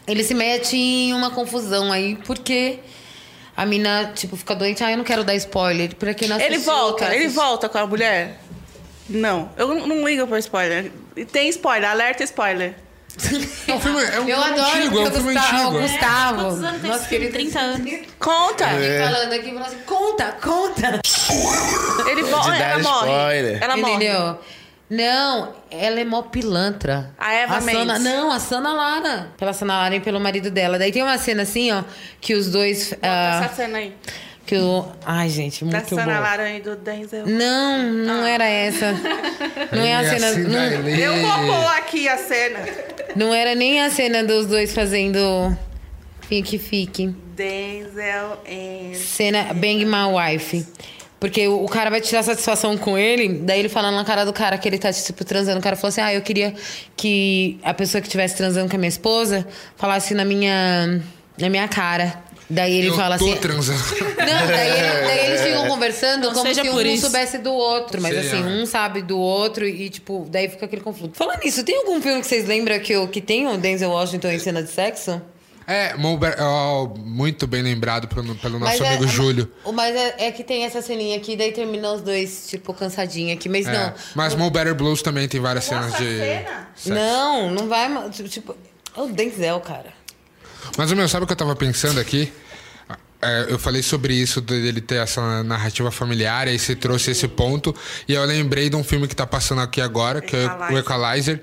Ele 0.07 0.23
se 0.23 0.35
mete 0.35 0.77
em 0.77 1.12
uma 1.12 1.31
confusão 1.31 1.91
aí 1.93 2.17
porque 2.27 2.79
a 3.57 3.65
mina, 3.67 4.12
tipo, 4.15 4.37
fica 4.37 4.55
doente. 4.55 4.85
Ah, 4.85 4.91
eu 4.93 4.97
não 4.99 5.05
quero 5.05 5.25
dar 5.25 5.35
spoiler. 5.35 5.95
Pra 5.97 6.15
quem 6.15 6.29
não 6.29 6.37
Ele 6.37 6.55
assistiu, 6.57 6.73
volta, 6.73 6.99
cara, 7.05 7.17
ele 7.17 7.29
volta 7.29 7.69
com 7.69 7.79
a 7.79 7.87
mulher? 7.87 8.39
Não, 9.09 9.51
eu 9.57 9.69
não- 9.69 9.87
não 9.87 10.07
ligo 10.09 10.27
pra 10.27 10.39
spoiler. 10.39 10.91
E 11.17 11.25
Tem 11.25 11.49
spoiler, 11.49 11.91
alerta 11.91 12.23
spoiler. 12.25 12.75
É 13.67 13.73
um 13.73 13.81
filme, 13.81 14.03
é 14.03 14.21
um 14.21 14.29
Eu 14.29 14.37
filme 14.37 14.61
adoro 14.61 14.77
antigo, 14.77 14.99
é 14.99 15.03
um 15.03 15.11
filme 15.11 15.35
Gustavo, 15.35 15.79
antigo. 15.79 15.81
Gustavo. 15.81 16.43
Quantos 16.43 16.65
anos 16.65 16.81
tem 16.83 16.93
filme? 16.93 17.09
querido 17.09 17.33
30 17.33 17.59
anos. 17.61 17.93
Conta! 18.19 18.65
É. 18.67 19.05
falando 19.05 19.33
aqui, 19.33 19.47
falando 19.49 19.63
assim, 19.67 19.79
conta, 19.87 20.33
conta. 20.43 21.01
Ele 22.11 22.23
dar 22.23 22.71
ela 22.71 22.83
morre. 22.83 23.11
spoiler. 23.11 23.63
Ela 23.63 23.77
morre. 23.79 23.93
Entendeu? 23.95 24.39
Não, 24.89 25.53
ela 25.71 25.99
é 26.01 26.05
mó 26.05 26.23
pilantra. 26.23 27.11
A 27.19 27.33
Eva 27.33 27.61
Sana, 27.61 27.85
Mendes. 27.95 28.03
Não, 28.05 28.31
a 28.31 28.39
Sana 28.39 28.73
Lara. 28.73 29.29
Pela 29.37 29.53
Sana 29.53 29.79
Lara 29.79 29.97
e 29.97 30.01
pelo 30.01 30.21
marido 30.21 30.51
dela. 30.51 30.79
Daí 30.79 30.93
tem 30.93 31.03
uma 31.03 31.19
cena 31.19 31.43
assim, 31.43 31.73
ó, 31.73 31.83
que 32.21 32.35
os 32.35 32.51
dois... 32.51 32.95
ah, 33.03 33.41
Essa 33.45 33.55
cena 33.55 33.79
aí. 33.79 33.97
Que 34.47 34.57
o... 34.57 34.87
Ai, 35.05 35.29
gente, 35.29 35.65
Da 35.65 35.79
muito 35.79 35.95
Sana 35.95 36.15
bom. 36.15 36.21
Lara 36.21 36.51
e 36.51 36.61
do 36.61 36.77
Denzel. 36.77 37.27
Não, 37.27 37.83
não 37.93 38.25
era 38.25 38.45
essa. 38.49 38.93
Não 39.73 39.83
é 39.83 39.95
a 39.95 40.03
É 40.03 40.09
cena... 40.11 40.29
assim, 40.29 40.43
Não, 40.45 40.83
daí. 40.83 41.03
Eu 41.03 41.17
vou 41.17 41.39
pôr 41.47 41.67
aqui 41.77 42.09
a 42.09 42.17
cena. 42.17 42.61
não 43.17 43.35
era 43.35 43.55
nem 43.55 43.83
a 43.83 43.91
cena 43.91 44.23
dos 44.25 44.47
dois 44.47 44.73
fazendo... 44.73 45.19
Fique, 46.29 46.59
fique. 46.59 47.09
Denzel 47.37 48.39
and... 48.49 48.95
Cena 48.95 49.45
Bang 49.55 49.85
My 49.85 50.07
Wife. 50.13 50.67
Porque 51.19 51.49
o, 51.49 51.67
cara 51.67 51.89
vai 51.89 52.01
tirar 52.01 52.23
satisfação 52.23 52.77
com 52.77 52.99
ele, 52.99 53.39
daí 53.39 53.61
ele 53.61 53.69
falando 53.71 53.95
na 53.95 54.05
cara 54.05 54.25
do 54.25 54.33
cara 54.35 54.59
que 54.59 54.69
ele 54.69 54.77
tá, 54.77 54.93
tipo, 54.93 55.25
transando. 55.25 55.59
O 55.59 55.63
cara 55.63 55.75
falou 55.75 55.89
assim: 55.89 56.01
Ah, 56.03 56.13
eu 56.13 56.21
queria 56.21 56.55
que 56.97 57.59
a 57.63 57.73
pessoa 57.73 58.03
que 58.03 58.07
estivesse 58.07 58.37
transando 58.37 58.69
com 58.69 58.77
a 58.77 58.79
minha 58.79 58.89
esposa 58.89 59.47
falasse 59.77 60.13
na 60.15 60.25
minha, 60.27 61.01
na 61.39 61.49
minha 61.49 61.67
cara. 61.69 62.23
Daí 62.49 62.75
ele 62.79 62.89
eu 62.89 62.95
fala 62.95 63.19
tô 63.19 63.25
assim. 63.27 63.37
transando. 63.37 63.81
Não, 64.19 64.47
daí, 64.47 64.71
ele- 64.71 65.01
daí 65.07 65.27
eles 65.27 65.41
ficam 65.43 65.67
conversando 65.67 66.29
Não 66.29 66.35
como 66.35 66.55
se 66.55 66.61
um 66.61 66.81
isso. 66.83 67.03
soubesse 67.03 67.39
do 67.39 67.53
outro. 67.53 68.01
Mas 68.01 68.15
Sei, 68.15 68.27
assim, 68.29 68.43
é. 68.43 68.47
um 68.63 68.65
sabe 68.67 69.03
do 69.03 69.19
outro 69.19 69.67
e, 69.67 69.89
tipo, 69.91 70.27
daí 70.31 70.49
fica 70.49 70.67
aquele 70.67 70.83
conflito. 70.83 71.17
Falando 71.17 71.41
nisso, 71.43 71.65
tem 71.65 71.77
algum 71.79 72.01
filme 72.01 72.21
que 72.21 72.27
vocês 72.27 72.47
lembram 72.47 72.79
que, 72.79 72.97
o- 72.97 73.09
que 73.09 73.21
tem 73.21 73.47
o 73.49 73.57
Denzel 73.59 73.91
Washington 73.91 74.29
em 74.29 74.39
cena 74.39 74.63
de 74.63 74.71
sexo? 74.71 75.21
É, 75.69 75.95
muito 77.05 77.45
bem 77.49 77.61
lembrado 77.61 78.07
pelo, 78.07 78.37
pelo 78.37 78.61
nosso 78.61 78.79
Mas 78.79 78.81
é- 78.81 78.89
amigo 78.95 79.09
Júlio. 79.09 79.51
O- 79.65 79.73
Mas 79.73 79.97
é, 79.97 80.15
é 80.29 80.31
que 80.31 80.45
tem 80.45 80.65
essa 80.65 80.81
ceninha 80.81 81.17
aqui, 81.17 81.35
daí 81.37 81.51
termina 81.51 81.91
os 81.93 82.03
dois, 82.03 82.47
tipo, 82.49 82.73
cansadinho 82.73 83.35
aqui. 83.35 83.49
Mas 83.49 83.67
É, 83.67 83.73
não. 83.73 83.93
Mas 84.15 84.37
Mo 84.37 84.49
Better 84.49 84.77
Blues 84.77 85.03
também 85.03 85.27
tem 85.27 85.41
várias 85.41 85.65
cenas 85.65 85.93
de. 85.97 86.19
sexo. 86.19 86.91
Não, 86.95 87.51
não 87.51 87.67
vai. 87.67 87.89
Tipo, 88.11 88.55
é 88.97 89.01
o 89.01 89.07
Denzel, 89.09 89.59
cara. 89.59 89.96
Mas, 90.77 90.92
meu, 90.92 91.09
sabe 91.09 91.25
o 91.25 91.27
que 91.27 91.33
eu 91.33 91.37
tava 91.37 91.57
pensando 91.57 91.99
aqui? 92.01 92.33
é, 93.23 93.47
eu 93.49 93.59
falei 93.59 93.83
sobre 93.83 94.14
isso, 94.14 94.40
dele 94.42 94.81
ter 94.81 94.97
essa 94.97 95.42
narrativa 95.42 95.91
familiar, 95.91 96.47
aí 96.49 96.59
você 96.59 96.76
trouxe 96.76 97.11
esse 97.12 97.26
ponto. 97.26 97.74
E 98.07 98.12
eu 98.12 98.22
lembrei 98.24 98.68
de 98.68 98.76
um 98.76 98.85
filme 98.85 99.09
que 99.09 99.16
tá 99.16 99.26
passando 99.26 99.62
aqui 99.62 99.81
agora, 99.81 100.20
que 100.20 100.37
é 100.37 100.47
o 100.74 100.78
Equalizer. 100.78 101.41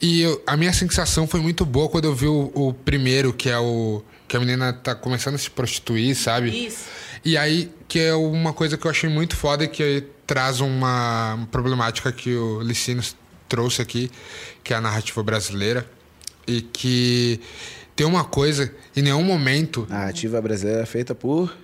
E 0.00 0.20
eu- 0.22 0.42
a 0.46 0.56
minha 0.56 0.72
sensação 0.72 1.26
foi 1.26 1.40
muito 1.40 1.64
boa 1.64 1.88
quando 1.88 2.04
eu 2.04 2.14
vi 2.14 2.26
o, 2.26 2.52
o 2.54 2.74
primeiro, 2.74 3.32
que 3.32 3.48
é 3.48 3.58
o. 3.58 4.02
que 4.28 4.36
a 4.36 4.40
menina 4.40 4.72
tá 4.72 4.94
começando 4.94 5.34
a 5.34 5.38
se 5.38 5.50
prostituir, 5.50 6.14
sabe? 6.14 6.66
Isso. 6.66 6.84
E 7.24 7.38
aí, 7.38 7.72
que 7.88 7.98
é 7.98 8.14
uma 8.14 8.52
coisa 8.52 8.76
que 8.76 8.86
eu 8.86 8.90
achei 8.90 9.08
muito 9.08 9.34
foda 9.34 9.64
e 9.64 9.68
que 9.68 10.04
traz 10.26 10.60
uma 10.60 11.48
problemática 11.50 12.12
que 12.12 12.34
o 12.34 12.60
Licinos 12.60 13.16
trouxe 13.48 13.80
aqui, 13.80 14.10
que 14.62 14.74
é 14.74 14.76
a 14.76 14.80
narrativa 14.80 15.22
brasileira. 15.22 15.88
E 16.46 16.60
que 16.60 17.40
tem 17.96 18.06
uma 18.06 18.24
coisa, 18.24 18.72
em 18.96 19.02
nenhum 19.02 19.22
momento. 19.22 19.86
A 19.90 19.94
narrativa 19.94 20.40
brasileira 20.40 20.82
é 20.82 20.86
feita 20.86 21.14
por. 21.14 21.54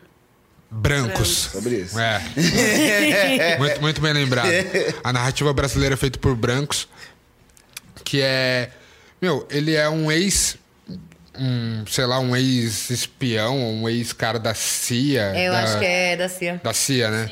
Brancos. 0.70 1.48
Sobre 1.52 1.76
isso. 1.80 1.98
É. 1.98 3.56
muito, 3.58 3.80
muito 3.80 4.00
bem 4.00 4.12
lembrado. 4.12 4.48
A 5.02 5.12
narrativa 5.12 5.52
brasileira 5.52 5.94
é 5.94 5.96
feita 5.96 6.18
por 6.18 6.36
brancos, 6.36 6.88
que 8.04 8.20
é. 8.20 8.70
Meu, 9.20 9.46
ele 9.50 9.74
é 9.74 9.88
um 9.88 10.10
ex. 10.10 10.56
Um, 11.36 11.84
sei 11.86 12.04
lá, 12.06 12.18
um 12.20 12.36
ex-espião, 12.36 13.58
um 13.58 13.88
ex-cara 13.88 14.38
da 14.38 14.52
CIA. 14.54 15.32
É, 15.34 15.48
eu 15.48 15.52
da- 15.52 15.62
acho 15.64 15.78
que 15.78 15.84
é 15.84 16.16
da 16.16 16.28
CIA. 16.28 16.60
Da 16.62 16.72
CIA, 16.74 17.10
né? 17.10 17.30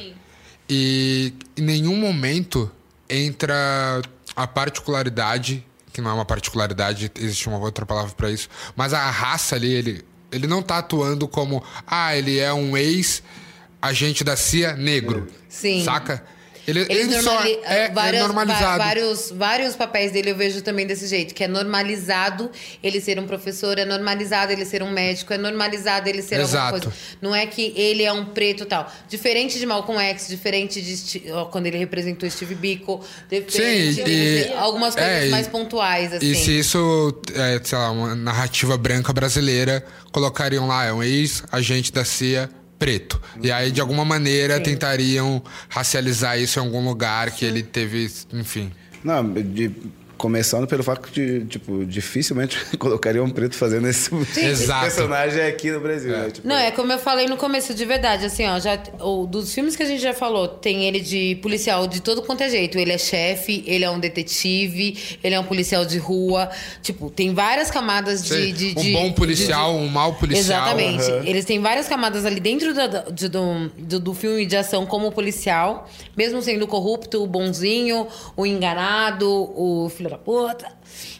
E 0.69 1.33
em 1.57 1.63
nenhum 1.63 1.97
momento 1.97 2.71
entra 3.09 4.01
a 4.35 4.47
particularidade, 4.47 5.65
que 5.99 6.03
não 6.03 6.13
é 6.13 6.15
uma 6.15 6.25
particularidade, 6.25 7.11
existe 7.19 7.49
uma 7.49 7.59
outra 7.59 7.85
palavra 7.85 8.13
pra 8.15 8.31
isso, 8.31 8.49
mas 8.77 8.95
a 8.95 9.11
raça 9.11 9.57
ali, 9.57 9.73
ele, 9.73 10.05
ele 10.31 10.47
não 10.47 10.63
tá 10.63 10.79
atuando 10.79 11.27
como, 11.27 11.63
ah, 11.85 12.17
ele 12.17 12.39
é 12.39 12.55
um 12.55 12.77
ex-agente 12.77 14.23
da 14.23 14.37
CIA 14.37 14.75
negro. 14.75 15.27
Sim. 15.49 15.83
Saca? 15.83 16.25
Ele, 16.69 16.81
Eles 16.81 17.13
ele 17.13 17.23
só 17.23 17.43
é, 17.45 17.61
é 17.65 17.91
várias- 17.91 18.23
normalizado. 18.23 18.63
va- 18.79 18.85
vários, 18.85 19.31
vários 19.35 19.75
papéis 19.75 20.13
dele 20.13 20.33
eu 20.33 20.37
vejo 20.37 20.61
também 20.61 20.87
desse 20.87 21.07
jeito, 21.07 21.35
que 21.35 21.43
é 21.43 21.49
normalizado 21.49 22.51
ele 22.83 23.01
ser 23.01 23.19
um 23.19 23.27
professor, 23.27 23.79
é 23.79 23.87
normalizado 23.87 24.53
ele 24.53 24.67
ser 24.67 24.83
um 24.83 24.91
médico, 24.91 25.33
é 25.33 25.39
normalizado 25.39 26.09
ele 26.11 26.21
ser 26.21 26.41
Exato. 26.41 26.75
alguma 26.77 26.81
coisa. 26.93 26.97
Não 27.23 27.35
é 27.35 27.47
que 27.47 27.73
ele 27.75 28.03
é 28.03 28.13
um 28.13 28.27
preto 28.27 28.67
tal. 28.67 28.93
Diferente 29.09 29.59
de 29.59 29.65
Malcolm 29.65 29.99
X, 30.11 30.29
diferente 30.29 30.83
de 30.83 31.33
ó, 31.33 31.47
quando 31.47 31.67
ele 31.67 31.79
representou 31.79 32.29
Steve 32.31 32.55
Biko, 32.55 33.03
diferente 33.31 33.95
Sim, 33.95 34.05
de 34.05 34.11
e- 34.13 34.53
algumas 34.53 34.95
coisas 34.95 35.25
é, 35.25 35.29
mais 35.31 35.47
pontuais, 35.49 36.13
assim. 36.13 36.31
E 36.31 36.35
se 36.35 36.59
isso, 36.59 37.19
é, 37.35 37.59
sei 37.65 37.79
lá, 37.79 37.91
uma 37.91 38.15
narrativa 38.15 38.77
branca 38.77 39.11
brasileira, 39.11 39.83
colocariam 40.13 40.67
lá, 40.67 40.85
é 40.85 40.93
um 40.93 41.03
ex-agente 41.03 41.91
da 41.93 42.05
CIA 42.05 42.51
preto. 42.79 43.21
E 43.43 43.51
aí, 43.51 43.71
de 43.71 43.81
alguma 43.81 44.05
maneira, 44.05 44.61
tentariam 44.61 45.43
racializar 45.69 46.39
isso 46.39 46.59
em 46.59 46.63
algum 46.63 46.85
lugar 46.85 47.31
que 47.31 47.45
ele 47.45 47.63
teve, 47.63 48.11
enfim. 48.33 48.71
Não, 49.03 49.33
de- 49.33 49.73
começando 50.19 50.67
pelo 50.67 50.83
fato 50.83 51.09
de, 51.13 51.45
tipo, 51.47 51.85
dificilmente 51.87 52.59
colocaria 52.77 53.23
um 53.23 53.31
preto 53.31 53.55
fazendo 53.55 53.87
esse, 53.89 54.13
esse 54.33 54.41
Exato. 54.45 54.83
personagem 54.85 55.41
aqui 55.43 55.71
no 55.71 55.81
Brasil. 55.81 56.11
né? 56.11 56.31
Tipo, 56.33 56.47
Não, 56.47 56.57
é 56.57 56.71
como 56.73 56.93
eu 56.93 56.99
falei 56.99 57.27
no 57.29 57.37
começo, 57.37 57.73
de 57.73 57.85
verdade, 57.85 58.27
assim, 58.27 58.45
ó, 58.47 58.59
já, 58.59 58.79
o, 59.01 59.25
dos 59.27 59.55
filmes 59.55 59.77
que 59.77 59.83
a 59.83 59.87
gente 59.87 60.03
já 60.03 60.13
falou, 60.13 60.49
tem 60.49 60.85
ele 60.85 61.01
de 61.01 61.37
policial 61.41 61.87
de 61.87 62.03
todo 62.03 62.21
quanto 62.23 62.43
é 62.43 62.51
jeito. 62.51 62.77
Ele 62.79 62.91
é 62.93 62.99
chefe, 62.99 63.63
ele 63.67 63.85
é 63.85 63.91
um 63.91 64.01
detetive, 64.01 65.19
ele 65.23 65.35
é 65.37 65.41
um 65.41 65.45
policial 65.45 65.85
de 65.85 65.99
rua. 65.99 66.51
Tipo, 66.83 67.11
tem 67.11 67.33
várias 67.33 67.71
camadas 67.71 68.23
de. 68.23 68.29
Sei, 68.29 68.53
de- 68.53 68.75
um 68.77 68.83
de- 68.83 68.93
bom 68.93 69.13
policial, 69.13 69.73
de- 69.73 69.79
um 69.79 69.89
mau 69.89 70.15
policial. 70.15 70.41
Exatamente. 70.67 71.03
Aham. 71.11 71.25
Eles 71.25 71.45
têm 71.45 71.61
várias 71.61 71.87
camadas 71.87 72.25
ali 72.25 72.41
dentro 72.41 72.75
da- 72.75 72.87
de- 73.09 73.29
do, 73.29 73.69
do, 73.79 74.01
do 74.01 74.15
filme 74.15 74.45
de 74.45 74.57
ação 74.57 74.85
como 74.85 75.13
policial, 75.13 75.89
mesmo 76.17 76.43
sendo 76.43 76.67
corrupto, 76.67 77.23
o 77.23 77.27
bonzinho, 77.27 78.09
o 78.37 78.45
enganado, 78.45 79.29
o 79.31 79.89
filho 79.95 80.08
da 80.11 80.19
puta. 80.19 80.67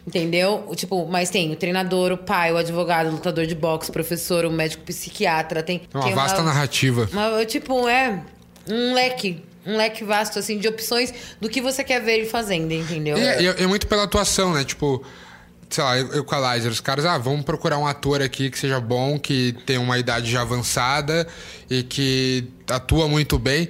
Entendeu? 0.07 0.71
Tipo, 0.75 1.07
mas 1.07 1.31
tem 1.31 1.53
o 1.53 1.57
treinador, 1.57 2.13
o 2.13 2.17
pai, 2.19 2.53
o 2.53 2.57
advogado, 2.57 3.09
o 3.09 3.13
lutador 3.13 3.47
de 3.47 3.55
boxe, 3.55 3.91
o 3.91 3.93
professor, 3.93 4.45
o 4.45 4.51
médico 4.51 4.83
psiquiatra. 4.85 5.63
Tem, 5.63 5.83
É 5.93 5.97
uma 5.97 6.05
tem 6.05 6.15
vasta 6.15 6.43
narrativa. 6.43 7.09
uma- 7.13 7.45
tipo, 7.45 7.87
é 7.89 8.23
um 8.69 8.95
leque. 8.95 9.43
Um 9.67 9.77
leque 9.77 10.03
vasto, 10.03 10.39
assim, 10.39 10.59
de 10.59 10.67
opções 10.67 11.13
do 11.41 11.49
que 11.49 11.61
você 11.61 11.85
quer 11.85 12.01
ver 12.01 12.19
ele 12.21 12.27
fazendo, 12.27 12.73
entendeu? 12.73 13.19
É, 13.19 13.43
e 13.43 13.47
é 13.47 13.67
muito 13.67 13.87
pela 13.87 14.05
atuação, 14.05 14.55
né? 14.55 14.65
Tipo, 14.65 15.05
sei 15.69 15.85
lá, 15.85 15.99
Equalizer, 15.99 16.71
os 16.73 16.81
caras, 16.81 17.05
ah, 17.05 17.19
vamos 17.19 17.45
procurar 17.45 17.77
um 17.77 17.87
ator 17.87 18.23
aqui 18.23 18.49
que 18.51 18.59
seja 18.59 18.81
bom, 18.81 19.19
que 19.19 19.55
tem 19.67 19.77
uma 19.77 19.99
idade 19.99 20.31
já 20.31 20.41
avançada 20.41 21.27
e 21.69 21.83
que 21.83 22.47
atua 22.71 23.07
muito 23.09 23.39
bem. 23.39 23.69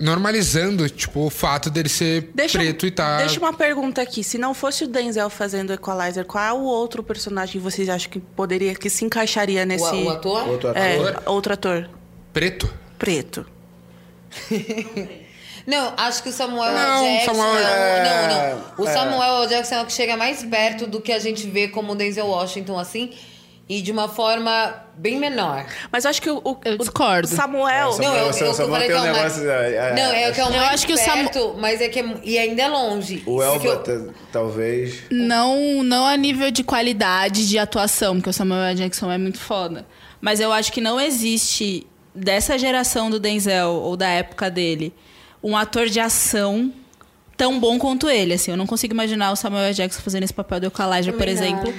Normalizando, 0.00 0.88
tipo, 0.88 1.20
o 1.26 1.30
fato 1.30 1.68
dele 1.70 1.88
ser 1.90 2.30
preto 2.34 2.86
e 2.86 2.90
tá. 2.90 3.18
Deixa 3.18 3.38
uma 3.38 3.52
pergunta 3.52 4.00
aqui. 4.00 4.24
Se 4.24 4.38
não 4.38 4.54
fosse 4.54 4.84
o 4.84 4.88
Denzel 4.88 5.28
fazendo 5.28 5.72
Equalizer, 5.72 6.24
qual 6.24 6.42
é 6.44 6.52
o 6.52 6.62
outro 6.62 7.02
personagem 7.02 7.52
que 7.52 7.58
vocês 7.58 7.88
acham 7.88 8.10
que 8.10 8.18
poderia, 8.18 8.74
que 8.74 8.88
se 8.88 9.04
encaixaria 9.04 9.66
nesse... 9.66 9.84
o 9.84 10.08
ator? 10.08 10.48
Outro 10.48 10.68
É, 10.74 10.96
ator? 10.96 11.22
outro 11.26 11.52
ator. 11.52 11.90
Preto? 12.32 12.72
Preto. 12.98 13.44
Não, 15.66 15.92
acho 15.96 16.22
que 16.22 16.30
o 16.30 16.32
Samuel 16.32 16.72
Não. 16.72 17.04
Jackson. 17.04 17.34
Samuel- 17.34 17.58
é 17.58 17.62
o- 17.62 17.66
é, 17.66 18.28
não, 18.28 18.56
não. 18.56 18.84
O 18.84 18.88
é. 18.88 18.92
Samuel. 18.92 19.46
Jackson 19.48 19.74
é 19.76 19.82
o 19.82 19.86
que 19.86 19.92
chega 19.92 20.16
mais 20.16 20.42
perto 20.42 20.86
do 20.86 21.00
que 21.00 21.12
a 21.12 21.18
gente 21.18 21.46
vê 21.48 21.68
como 21.68 21.94
Denzel 21.94 22.26
Washington, 22.26 22.78
assim. 22.78 23.10
E 23.70 23.80
de 23.80 23.92
uma 23.92 24.08
forma 24.08 24.74
bem 24.96 25.16
menor. 25.20 25.64
Mas 25.92 26.04
eu 26.04 26.10
acho 26.10 26.20
que 26.20 26.28
o, 26.28 26.38
o, 26.44 26.56
Eu 26.64 26.76
discordo. 26.76 27.28
o 27.28 27.30
Samuel... 27.30 27.96
Não, 27.98 28.16
eu, 28.16 28.32
eu, 28.32 28.46
eu 28.46 28.54
falei 28.54 28.88
que 28.88 28.92
é 28.92 28.96
o 28.96 29.00
mais... 29.00 29.16
negócio, 29.16 29.48
é, 29.48 29.74
é, 29.76 29.94
Não, 29.94 30.12
é 30.12 30.28
o 30.28 30.34
que 30.34 30.40
é 30.40 30.44
o 30.44 30.48
Eu 30.48 30.52
mais 30.56 30.74
acho 30.74 30.86
que 30.88 30.92
o 30.92 30.96
Samu- 30.98 31.30
perto, 31.30 31.54
mas 31.56 31.80
é 31.80 31.88
que 31.88 32.00
é, 32.00 32.14
e 32.24 32.36
ainda 32.36 32.62
é 32.62 32.68
longe. 32.68 33.22
O 33.24 33.40
Elba, 33.40 33.64
eu- 33.64 33.76
ta- 33.78 34.12
talvez. 34.32 35.04
Não, 35.08 35.84
não 35.84 36.04
a 36.04 36.16
nível 36.16 36.50
de 36.50 36.64
qualidade 36.64 37.48
de 37.48 37.58
atuação, 37.60 38.16
porque 38.16 38.30
o 38.30 38.32
Samuel 38.32 38.60
L. 38.64 38.74
Jackson 38.74 39.08
é 39.08 39.16
muito 39.18 39.38
foda. 39.38 39.86
Mas 40.20 40.40
eu 40.40 40.52
acho 40.52 40.72
que 40.72 40.80
não 40.80 41.00
existe, 41.00 41.86
dessa 42.12 42.58
geração 42.58 43.08
do 43.08 43.20
Denzel, 43.20 43.68
ou 43.68 43.96
da 43.96 44.08
época 44.08 44.50
dele, 44.50 44.92
um 45.40 45.56
ator 45.56 45.86
de 45.86 46.00
ação 46.00 46.72
tão 47.36 47.58
bom 47.58 47.78
quanto 47.78 48.10
ele. 48.10 48.34
Assim, 48.34 48.50
eu 48.50 48.56
não 48.56 48.66
consigo 48.66 48.92
imaginar 48.92 49.30
o 49.32 49.36
Samuel 49.36 49.64
L. 49.66 49.74
Jackson 49.74 50.02
fazendo 50.02 50.24
esse 50.24 50.34
papel 50.34 50.60
do 50.60 50.66
Equalizer, 50.66 51.14
por 51.14 51.24
Também 51.24 51.36
não. 51.54 51.72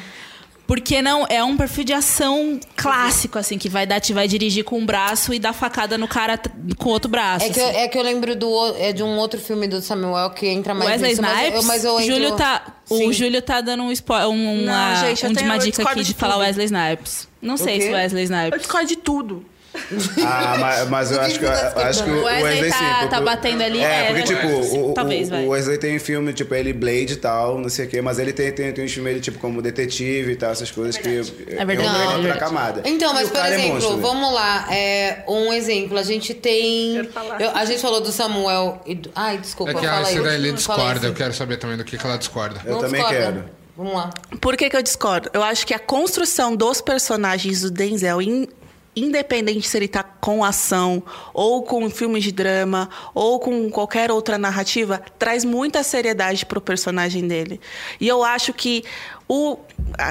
Porque 0.72 1.02
não 1.02 1.26
é 1.28 1.44
um 1.44 1.58
perfil 1.58 1.84
de 1.84 1.92
ação 1.92 2.58
clássico, 2.78 3.38
assim, 3.38 3.58
que 3.58 3.68
vai 3.68 3.86
dar, 3.86 4.00
te 4.00 4.14
vai 4.14 4.26
dirigir 4.26 4.64
com 4.64 4.78
um 4.80 4.86
braço 4.86 5.34
e 5.34 5.38
dar 5.40 5.52
facada 5.52 5.98
no 5.98 6.08
cara 6.08 6.40
com 6.78 6.90
outro 6.90 7.12
braço. 7.12 7.46
É 7.46 7.50
que, 7.50 7.60
eu, 7.60 7.68
assim. 7.68 7.78
é 7.78 7.88
que 7.90 7.98
eu 7.98 8.02
lembro 8.02 8.36
do, 8.38 8.48
o- 8.50 8.76
é 8.78 8.94
de 8.94 9.04
um 9.04 9.18
outro 9.18 9.38
filme 9.38 9.68
do 9.68 9.82
Samuel 9.82 10.30
que 10.30 10.48
entra 10.48 10.74
mais 10.74 10.92
Wesley 10.92 11.10
nisso, 11.10 11.22
mas 11.22 11.32
eu- 11.40 11.46
Snipes, 11.48 11.66
mas 11.66 11.84
eu 11.84 12.00
entro- 12.00 12.14
Júlio 12.16 12.36
tá, 12.38 12.66
o 12.90 12.98
Sim. 12.98 13.12
Júlio 13.12 13.42
tá 13.42 13.60
dando 13.60 13.84
um, 13.84 13.92
spo, 13.94 14.14
um, 14.30 14.64
uma, 14.64 14.96
gente, 14.96 15.26
eu 15.26 15.30
um 15.30 15.34
uma 15.44 15.56
eu 15.56 15.60
dica 15.60 15.84
aqui 15.84 16.00
de 16.04 16.06
de 16.06 16.14
falar. 16.14 16.38
Wesley 16.38 16.66
Snipes. 16.68 17.28
Não 17.42 17.58
sei 17.58 17.82
se 17.82 17.90
Wesley 17.92 18.24
Eu 18.24 18.26
Snipes. 18.26 18.60
discordo 18.62 18.88
de 18.88 18.96
tudo. 18.96 19.46
Ah, 20.26 20.58
mas, 20.60 20.90
mas 20.90 21.12
eu 21.12 21.22
acho 21.22 21.40
que, 21.40 21.46
acho 21.46 22.04
que 22.04 22.10
o 22.10 22.22
O 22.22 22.24
Wesley 22.26 22.44
Wesley 22.44 22.70
tá- 22.72 22.78
sim. 22.78 22.86
porque- 22.94 23.08
tá 23.08 23.22
batendo 23.22 23.64
ali, 23.64 23.80
É, 23.80 23.84
é, 23.84 24.06
porque, 24.08 24.24
tipo, 24.24 24.48
o, 24.48 24.92
o- 24.92 24.94
vai. 24.94 25.46
o 25.46 25.50
Wesley 25.50 25.78
tem 25.78 25.98
filme, 26.00 26.34
tipo, 26.34 26.54
ele 26.54 26.74
Blade 26.74 27.14
e 27.14 27.16
tal, 27.16 27.58
não 27.58 27.70
sei 27.70 27.86
o 27.86 27.90
quê, 27.90 28.02
mas 28.02 28.20
ele 28.20 28.34
tem, 28.34 28.52
tem, 28.52 28.72
tem 28.74 28.86
uns 28.86 28.92
filmes, 28.92 29.12
ele, 29.12 29.22
tipo, 29.22 29.40
como 29.40 29.62
detetive 29.62 30.32
e 30.32 30.36
tal, 30.36 30.52
essas 30.52 30.70
coisas 30.72 30.98
que. 30.98 31.08
É 31.10 31.66
verdade, 31.66 31.90
É 31.90 32.04
é 32.04 32.06
outra 32.06 32.18
verdade. 32.22 32.40
camada. 32.40 32.82
Então, 32.86 33.14
mas 33.14 33.30
por 33.30 33.38
é 33.40 33.54
exemplo, 33.54 33.74
monstro, 33.74 33.96
né? 33.96 34.02
vamos 34.02 34.34
lá. 34.34 34.68
É, 34.74 35.24
um 35.28 35.54
exemplo, 35.54 35.98
a 35.98 36.04
gente 36.04 36.34
tem. 36.34 36.96
eu- 37.40 37.52
a 37.56 37.66
gente 37.66 37.82
falou 37.82 38.02
do 38.02 38.12
Samuel 38.12 38.82
e 38.86 38.96
do. 38.96 39.10
Ai, 39.16 39.38
desculpa, 39.38 39.72
É 39.72 39.76
que 39.76 39.86
a 39.86 39.98
aí, 40.06 40.52
discorda, 40.54 41.08
eu 41.08 41.14
quero 41.14 41.34
saber 41.34 41.58
também 41.58 41.78
do 41.78 41.84
que, 41.84 41.98
que 41.98 42.06
ela 42.06 42.18
discorda. 42.18 42.62
Eu 42.66 42.74
Não 42.74 42.80
também 42.82 43.02
discorda? 43.02 43.20
quero. 43.32 43.46
Vamos 43.78 43.94
lá. 43.96 44.10
Por 44.42 44.58
que, 44.58 44.70
que 44.70 44.76
eu 44.78 44.82
discordo? 44.82 45.30
Eu 45.34 45.42
acho 45.42 45.66
que 45.66 45.74
a 45.74 45.80
construção 45.80 46.56
dos 46.56 46.82
personagens 46.82 47.62
do 47.62 47.72
Denzel, 47.72 48.22
in- 48.22 48.48
independente 48.96 49.68
se 49.68 49.78
ele 49.78 49.88
tá 49.88 50.04
com 50.04 50.44
ação, 50.44 51.02
ou 51.34 51.64
com 51.64 51.90
filmes 51.90 52.24
de 52.24 52.32
drama, 52.32 52.90
ou 53.14 53.40
com 53.40 53.70
qualquer 53.70 54.12
outra 54.12 54.38
narrativa, 54.38 55.02
traz 55.18 55.46
muita 55.46 55.84
seriedade 55.84 56.46
pro 56.46 56.60
personagem 56.60 57.28
dele. 57.28 57.60
E 58.00 58.08
eu 58.08 58.24
acho 58.24 58.54
que 58.54 58.84
o. 59.34 59.58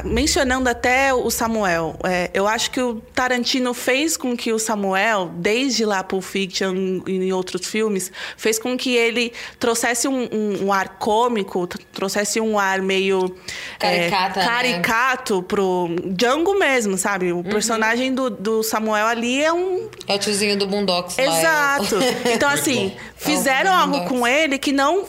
Mencionando 0.04 0.68
até 0.68 1.12
o 1.14 1.30
Samuel, 1.30 1.96
é, 2.04 2.30
eu 2.34 2.46
acho 2.46 2.70
que 2.70 2.80
o 2.82 2.96
Tarantino 3.14 3.72
fez 3.72 4.14
com 4.16 4.36
que 4.36 4.52
o 4.52 4.58
Samuel, 4.58 5.30
desde 5.36 5.86
lá 5.86 6.02
Pulp 6.04 6.22
Fiction 6.22 7.00
e 7.06 7.12
em 7.12 7.32
outros 7.32 7.66
filmes, 7.66 8.12
fez 8.36 8.58
com 8.58 8.76
que 8.76 8.94
ele 8.94 9.32
trouxesse 9.58 10.06
um, 10.06 10.28
um- 10.30 10.66
um 10.66 10.72
ar 10.72 10.98
cômico, 10.98 11.66
tr- 11.66 11.78
trouxesse 11.94 12.40
um 12.40 12.58
ar 12.58 12.82
meio 12.82 13.34
é, 13.80 14.10
Caricata, 14.10 14.40
né? 14.40 14.46
caricato 14.46 15.42
pro 15.44 15.88
Django 16.04 16.58
mesmo, 16.58 16.98
sabe? 16.98 17.32
O 17.32 17.42
personagem 17.42 18.12
do, 18.12 18.28
do 18.28 18.62
Samuel 18.62 19.06
ali 19.06 19.42
é 19.42 19.52
um 19.52 19.88
É 20.06 20.16
o 20.16 20.18
tiozinho 20.18 20.58
do 20.58 20.66
Boondocks 20.66 21.16
lá, 21.16 21.22
é 21.22 21.28
o- 21.28 21.32
Exato. 21.38 21.96
Então, 22.34 22.50
assim, 22.50 22.94
fizeram 23.16 23.70
É 23.72 23.74
o 23.76 23.78
algo 23.80 24.04
com 24.06 24.26
ele 24.26 24.58
que 24.58 24.72
não. 24.72 25.06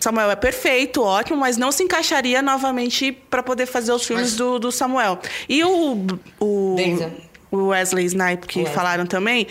Samuel 0.00 0.30
é 0.30 0.36
perfeito, 0.36 1.02
ótimo, 1.02 1.38
mas 1.38 1.56
não 1.56 1.70
se 1.72 1.82
encaixaria 1.82 2.40
novamente 2.42 3.12
para 3.12 3.42
poder 3.42 3.66
fazer 3.66 3.92
os 3.92 4.04
filmes 4.04 4.36
do, 4.36 4.58
do 4.58 4.70
Samuel. 4.72 5.18
E 5.48 5.62
o. 5.64 6.06
o 6.40 6.74
Denzel. 6.76 7.12
o 7.50 7.66
Wesley 7.68 8.04
Snipe, 8.06 8.46
que 8.46 8.58
Wesley. 8.60 8.74
falaram 8.74 9.06
também. 9.06 9.46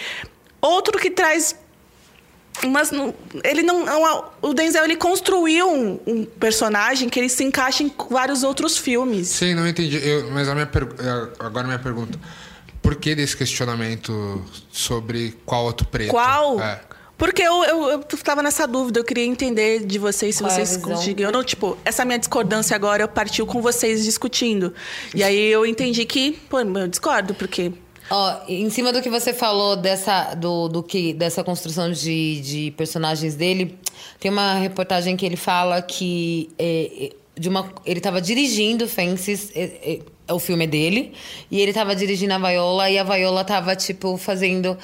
Outro 0.62 0.98
que 1.00 1.10
traz. 1.12 1.56
Mas 2.68 2.91
ele 3.43 3.62
não. 3.62 3.86
não- 3.86 4.26
O 4.41 4.54
Denzel 4.54 4.84
ele 4.86 4.95
construiu 4.95 5.70
um, 5.72 6.00
um 6.08 6.26
personagem 6.26 7.08
que 7.08 7.20
ele 7.20 7.30
se 7.30 7.43
encaixa 7.43 7.84
em 7.84 7.91
vários 8.10 8.41
outros 8.43 8.78
filmes. 8.78 9.28
Sim, 9.28 9.54
não 9.54 9.68
entendi. 9.68 9.98
Eu- 10.04 10.32
mas 10.32 10.48
a 10.50 10.54
minha 10.56 10.66
per- 10.66 10.88
eh, 11.00 11.30
agora 11.39 11.66
a 11.66 11.68
minha 11.68 11.80
pergunta. 11.80 12.18
Por 12.82 12.95
que 12.95 13.14
desse 13.14 13.36
questionamento 13.38 14.43
sobre 14.72 15.36
qual 15.45 15.66
outro 15.66 15.86
preto? 15.88 16.10
Qual? 16.10 16.60
É. 16.60 16.80
Porque 17.18 17.41
eu, 17.41 17.63
eu, 17.63 17.89
eu 17.91 17.99
tava 18.24 18.43
nessa 18.43 18.68
dúvida, 18.68 18.99
eu 18.99 19.03
queria 19.03 19.26
entender 19.26 19.84
de 19.86 19.97
vocês 19.97 20.36
se 20.36 20.43
Qual 20.43 20.51
é 20.51 20.53
vocês 20.53 20.78
conseguiram. 20.78 21.32
Não, 21.32 21.43
tipo, 21.43 21.76
essa 21.84 22.05
minha 22.05 22.20
discordância 22.20 22.76
agora 22.76 23.03
eu 23.03 23.07
partiu 23.07 23.45
com 23.47 23.61
vocês 23.61 24.03
discutindo. 24.03 24.74
E 25.15 25.24
aí 25.24 25.51
eu 25.51 25.65
entendi 25.65 26.05
que, 26.05 26.34
pô, 26.49 26.59
eu 26.59 26.88
discordo, 26.88 27.34
porque. 27.34 27.72
Ó, 28.09 28.38
em 28.47 28.70
cima 28.70 28.93
do 28.93 29.01
que 29.01 29.09
você 29.09 29.34
falou 29.34 29.76
dessa, 29.76 30.34
do, 30.36 30.70
do 30.70 30.84
que, 30.84 31.13
dessa 31.13 31.43
construção 31.43 31.91
de, 31.91 32.39
de 32.39 32.72
personagens 32.78 33.36
dele, 33.36 33.78
tem 34.20 34.32
uma 34.32 34.53
reportagem 34.53 35.18
que 35.18 35.26
ele 35.26 35.36
fala 35.36 35.82
que 35.82 36.49
é, 36.57 36.91
é, 37.07 37.09
de 37.38 37.49
uma, 37.49 37.70
ele 37.86 37.99
estava 37.99 38.22
dirigindo 38.22 38.88
Fences, 38.88 39.51
é, 39.53 39.99
é, 40.28 40.34
o 40.34 40.39
filme 40.39 40.63
é 40.63 40.68
dele, 40.68 41.13
e 41.51 41.59
ele 41.59 41.72
estava 41.72 41.93
dirigindo 41.95 42.34
a 42.34 42.38
Viola, 42.38 42.89
e 42.89 42.97
a 42.97 43.03
Viola 43.03 43.43
tava, 43.43 43.76
tipo, 43.76 44.15
fazendo. 44.18 44.78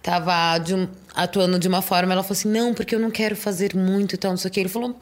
Tava 0.00 0.58
de 0.58 0.74
um- 0.74 0.88
atuando 1.18 1.58
de 1.58 1.66
uma 1.66 1.82
forma, 1.82 2.12
ela 2.12 2.22
falou 2.22 2.38
assim: 2.38 2.48
não, 2.48 2.72
porque 2.72 2.94
eu 2.94 3.00
não 3.00 3.10
quero 3.10 3.34
fazer 3.34 3.74
muito 3.74 4.14
e 4.14 4.18
tal, 4.18 4.30
não 4.30 4.38
sei 4.38 4.48
o 4.48 4.52
que. 4.52 4.60
Ele 4.60 4.68
falou. 4.68 4.96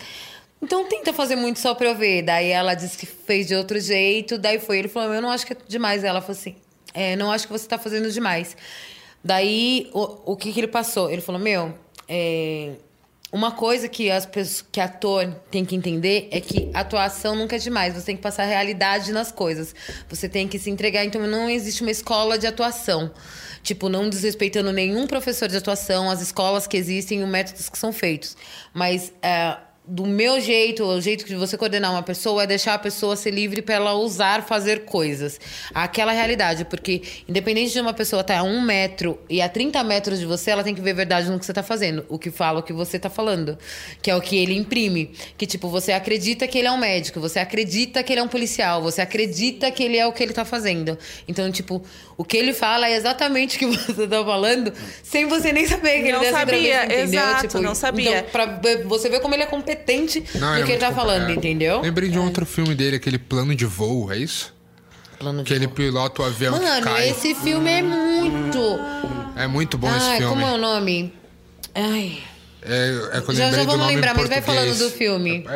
Então 0.60 0.88
tenta 0.88 1.12
fazer 1.12 1.36
muito 1.36 1.58
só 1.58 1.74
pra 1.74 1.88
eu 1.88 1.94
ver. 1.94 2.22
Daí 2.22 2.48
ela 2.48 2.74
disse 2.74 2.96
que 2.96 3.04
fez 3.04 3.46
de 3.46 3.54
outro 3.54 3.78
jeito. 3.78 4.38
Daí 4.38 4.58
foi. 4.58 4.78
Ele 4.78 4.88
falou: 4.88 5.12
Eu 5.12 5.20
não 5.20 5.30
acho 5.30 5.46
que 5.46 5.52
é 5.52 5.56
demais. 5.68 6.02
Ela 6.02 6.22
falou 6.22 6.36
assim: 6.36 6.56
é, 6.94 7.14
Não 7.16 7.30
acho 7.30 7.46
que 7.46 7.52
você 7.52 7.68
tá 7.68 7.78
fazendo 7.78 8.10
demais. 8.10 8.56
Daí 9.22 9.90
o, 9.92 10.32
o 10.32 10.36
que, 10.36 10.52
que 10.52 10.60
ele 10.60 10.68
passou? 10.68 11.10
Ele 11.10 11.20
falou: 11.20 11.40
Meu, 11.40 11.74
é, 12.08 12.72
uma 13.36 13.52
coisa 13.52 13.86
que 13.86 14.10
as 14.10 14.24
pessoas, 14.24 14.64
que 14.72 14.80
ator 14.80 15.30
tem 15.50 15.62
que 15.62 15.76
entender 15.76 16.26
é 16.30 16.40
que 16.40 16.70
atuação 16.72 17.36
nunca 17.36 17.56
é 17.56 17.58
demais. 17.58 17.92
Você 17.92 18.06
tem 18.06 18.16
que 18.16 18.22
passar 18.22 18.44
realidade 18.44 19.12
nas 19.12 19.30
coisas. 19.30 19.74
Você 20.08 20.26
tem 20.26 20.48
que 20.48 20.58
se 20.58 20.70
entregar. 20.70 21.04
Então 21.04 21.20
não 21.26 21.48
existe 21.50 21.82
uma 21.82 21.90
escola 21.90 22.38
de 22.38 22.46
atuação. 22.46 23.12
Tipo, 23.62 23.90
não 23.90 24.08
desrespeitando 24.08 24.72
nenhum 24.72 25.06
professor 25.06 25.48
de 25.48 25.56
atuação, 25.56 26.10
as 26.10 26.22
escolas 26.22 26.66
que 26.66 26.78
existem 26.78 27.20
e 27.20 27.22
os 27.22 27.28
métodos 27.28 27.68
que 27.68 27.76
são 27.76 27.92
feitos. 27.92 28.36
Mas 28.72 29.12
é, 29.22 29.58
do 29.86 30.04
meu 30.04 30.40
jeito, 30.40 30.82
o 30.82 31.00
jeito 31.00 31.24
de 31.24 31.36
você 31.36 31.56
coordenar 31.56 31.92
uma 31.92 32.02
pessoa 32.02 32.42
é 32.42 32.46
deixar 32.46 32.74
a 32.74 32.78
pessoa 32.78 33.14
ser 33.14 33.30
livre 33.30 33.62
para 33.62 33.76
ela 33.76 33.94
usar, 33.94 34.42
fazer 34.42 34.84
coisas. 34.84 35.38
Aquela 35.72 36.10
realidade, 36.10 36.64
porque 36.64 37.02
independente 37.28 37.72
de 37.72 37.80
uma 37.80 37.94
pessoa 37.94 38.22
estar 38.22 38.38
a 38.38 38.42
um 38.42 38.60
metro 38.60 39.16
e 39.30 39.40
a 39.40 39.48
30 39.48 39.84
metros 39.84 40.18
de 40.18 40.26
você, 40.26 40.50
ela 40.50 40.64
tem 40.64 40.74
que 40.74 40.80
ver 40.80 40.92
verdade 40.92 41.30
no 41.30 41.38
que 41.38 41.46
você 41.46 41.52
tá 41.52 41.62
fazendo. 41.62 42.04
O 42.08 42.18
que 42.18 42.32
fala 42.32 42.58
o 42.58 42.62
que 42.64 42.72
você 42.72 42.98
tá 42.98 43.08
falando. 43.08 43.56
Que 44.02 44.10
é 44.10 44.16
o 44.16 44.20
que 44.20 44.36
ele 44.36 44.56
imprime. 44.56 45.12
Que, 45.38 45.46
tipo, 45.46 45.68
você 45.68 45.92
acredita 45.92 46.48
que 46.48 46.58
ele 46.58 46.66
é 46.66 46.72
um 46.72 46.78
médico, 46.78 47.20
você 47.20 47.38
acredita 47.38 48.02
que 48.02 48.12
ele 48.12 48.20
é 48.20 48.22
um 48.24 48.28
policial, 48.28 48.82
você 48.82 49.00
acredita 49.00 49.70
que 49.70 49.84
ele 49.84 49.96
é 49.96 50.06
o 50.06 50.12
que 50.12 50.22
ele 50.22 50.32
tá 50.32 50.44
fazendo. 50.44 50.98
Então, 51.28 51.48
tipo, 51.52 51.80
o 52.16 52.24
que 52.24 52.36
ele 52.36 52.52
fala 52.52 52.88
é 52.88 52.96
exatamente 52.96 53.54
o 53.56 53.58
que 53.60 53.66
você 53.86 54.08
tá 54.08 54.24
falando, 54.24 54.72
sem 55.04 55.26
você 55.26 55.52
nem 55.52 55.64
saber 55.64 56.02
que 56.02 56.10
Não 56.10 56.24
ele 56.24 56.32
sabia, 56.32 57.00
exato, 57.00 57.42
Tipo, 57.42 57.60
não 57.60 57.74
sabia. 57.74 58.18
Então, 58.18 58.30
pra 58.30 58.60
você 58.84 59.08
ver 59.08 59.20
como 59.20 59.34
ele 59.34 59.44
é 59.44 59.46
competente 59.46 59.75
Não, 60.34 60.48
no 60.50 60.54
é 60.54 60.62
que 60.62 60.62
ele 60.62 60.66
muito 60.72 60.80
tá 60.80 60.86
compl- 60.88 61.00
falando, 61.00 61.30
é. 61.30 61.32
entendeu? 61.34 61.80
Lembrei 61.80 62.08
de 62.08 62.18
um 62.18 62.24
outro 62.24 62.44
filme 62.46 62.74
dele, 62.74 62.96
aquele 62.96 63.18
Plano 63.18 63.54
de 63.54 63.64
Voo, 63.66 64.12
é 64.12 64.18
isso? 64.18 64.54
Plano 65.18 65.44
que 65.44 65.52
ele 65.54 65.66
pilota 65.68 66.22
o 66.22 66.24
avião 66.26 66.58
que 66.58 66.64
Mano, 66.64 66.84
cai. 66.84 67.08
esse 67.08 67.34
filme 67.34 67.70
é 67.70 67.82
muito. 67.82 68.58
É 69.36 69.46
muito 69.46 69.78
bom 69.78 69.88
esse 69.96 70.06
Ai, 70.06 70.18
filme. 70.18 70.32
como 70.34 70.46
é 70.46 70.52
o 70.52 70.58
nome? 70.58 71.12
Ai. 71.74 72.18
É, 72.62 73.18
é 73.18 73.20
que 73.20 73.30
eu 73.30 73.34
Já, 73.34 73.44
lembrei 73.44 73.50
já 73.50 73.64
do 73.64 73.66
vamos 73.66 73.76
nome 73.78 73.94
lembrar, 73.94 74.12
em 74.12 74.16
mas 74.16 74.28
vai 74.28 74.42
português. 74.42 74.44
falando 74.44 74.78
do 74.78 74.90
filme. 74.96 75.46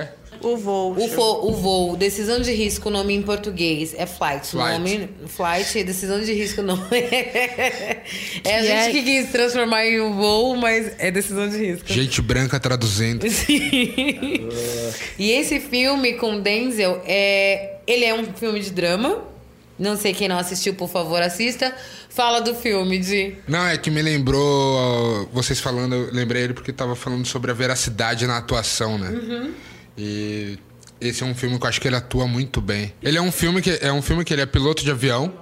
O 0.43 0.57
voo. 0.57 0.95
O, 0.99 1.09
fo- 1.09 1.47
o 1.49 1.53
voo, 1.53 1.97
decisão 1.97 2.41
de 2.41 2.53
risco, 2.53 2.89
o 2.89 2.93
nome 2.93 3.15
em 3.15 3.23
português 3.23 3.95
é 3.97 4.07
flight. 4.07 4.47
O 4.47 4.51
Flight. 4.51 4.79
nome, 4.79 5.09
flight, 5.29 5.85
decisão 5.85 6.21
de 6.21 6.33
risco, 6.33 6.63
não 6.63 6.77
é. 6.91 7.99
É 8.45 8.57
a 8.59 8.63
gente 8.63 8.73
é- 8.73 8.91
que 8.93 9.03
quis 9.03 9.31
transformar 9.31 9.85
em 9.87 10.01
um 10.01 10.15
voo, 10.17 10.57
mas 10.57 10.93
é 10.99 11.11
decisão 11.11 11.49
de 11.49 11.57
risco. 11.59 11.93
Gente 11.93 12.23
branca 12.23 12.59
traduzindo. 12.59 13.29
Sim. 13.31 14.49
e 15.19 15.31
esse 15.31 15.61
filme 15.61 16.15
com 16.15 16.41
Denzel, 16.41 17.03
é, 17.05 17.77
ele 17.87 18.05
é 18.05 18.15
um 18.15 18.25
filme 18.35 18.61
de 18.61 18.71
drama. 18.71 19.25
Não 19.79 19.97
sei 19.97 20.13
quem 20.13 20.29
não 20.29 20.39
assistiu, 20.39 20.75
por 20.75 20.91
favor, 20.91 21.23
assista. 21.23 21.75
Fala 22.11 22.41
do 22.41 22.55
filme 22.55 22.99
de. 22.99 23.35
Não, 23.49 23.67
é 23.67 23.79
que 23.79 23.91
me 23.91 24.03
lembrou, 24.03 25.27
vocês 25.33 25.59
falando, 25.59 25.95
eu 25.95 26.11
lembrei 26.13 26.43
ele 26.43 26.53
porque 26.53 26.71
tava 26.73 26.95
falando 26.95 27.25
sobre 27.27 27.51
a 27.51 27.55
veracidade 27.55 28.27
na 28.27 28.37
atuação, 28.37 28.99
né? 28.99 29.09
Uhum. 29.09 29.51
E 29.97 30.59
esse 31.01 31.23
é 31.23 31.27
um 31.27 31.35
filme 31.35 31.59
que 31.59 31.65
eu 31.65 31.69
acho 31.69 31.81
que 31.81 31.89
ele 31.89 31.97
atua 31.97 32.27
muito 32.27 32.61
bem. 32.61 32.93
Ele 33.03 33.17
é 33.19 33.23
um 33.23 33.33
filme 33.33 33.61
que 33.63 33.79
é 33.83 33.93
um 33.93 34.03
filme 34.03 34.25
que 34.25 34.33
ele 34.33 34.43
é 34.43 34.47
piloto 34.47 34.83
de 34.85 34.91
avião 34.91 35.33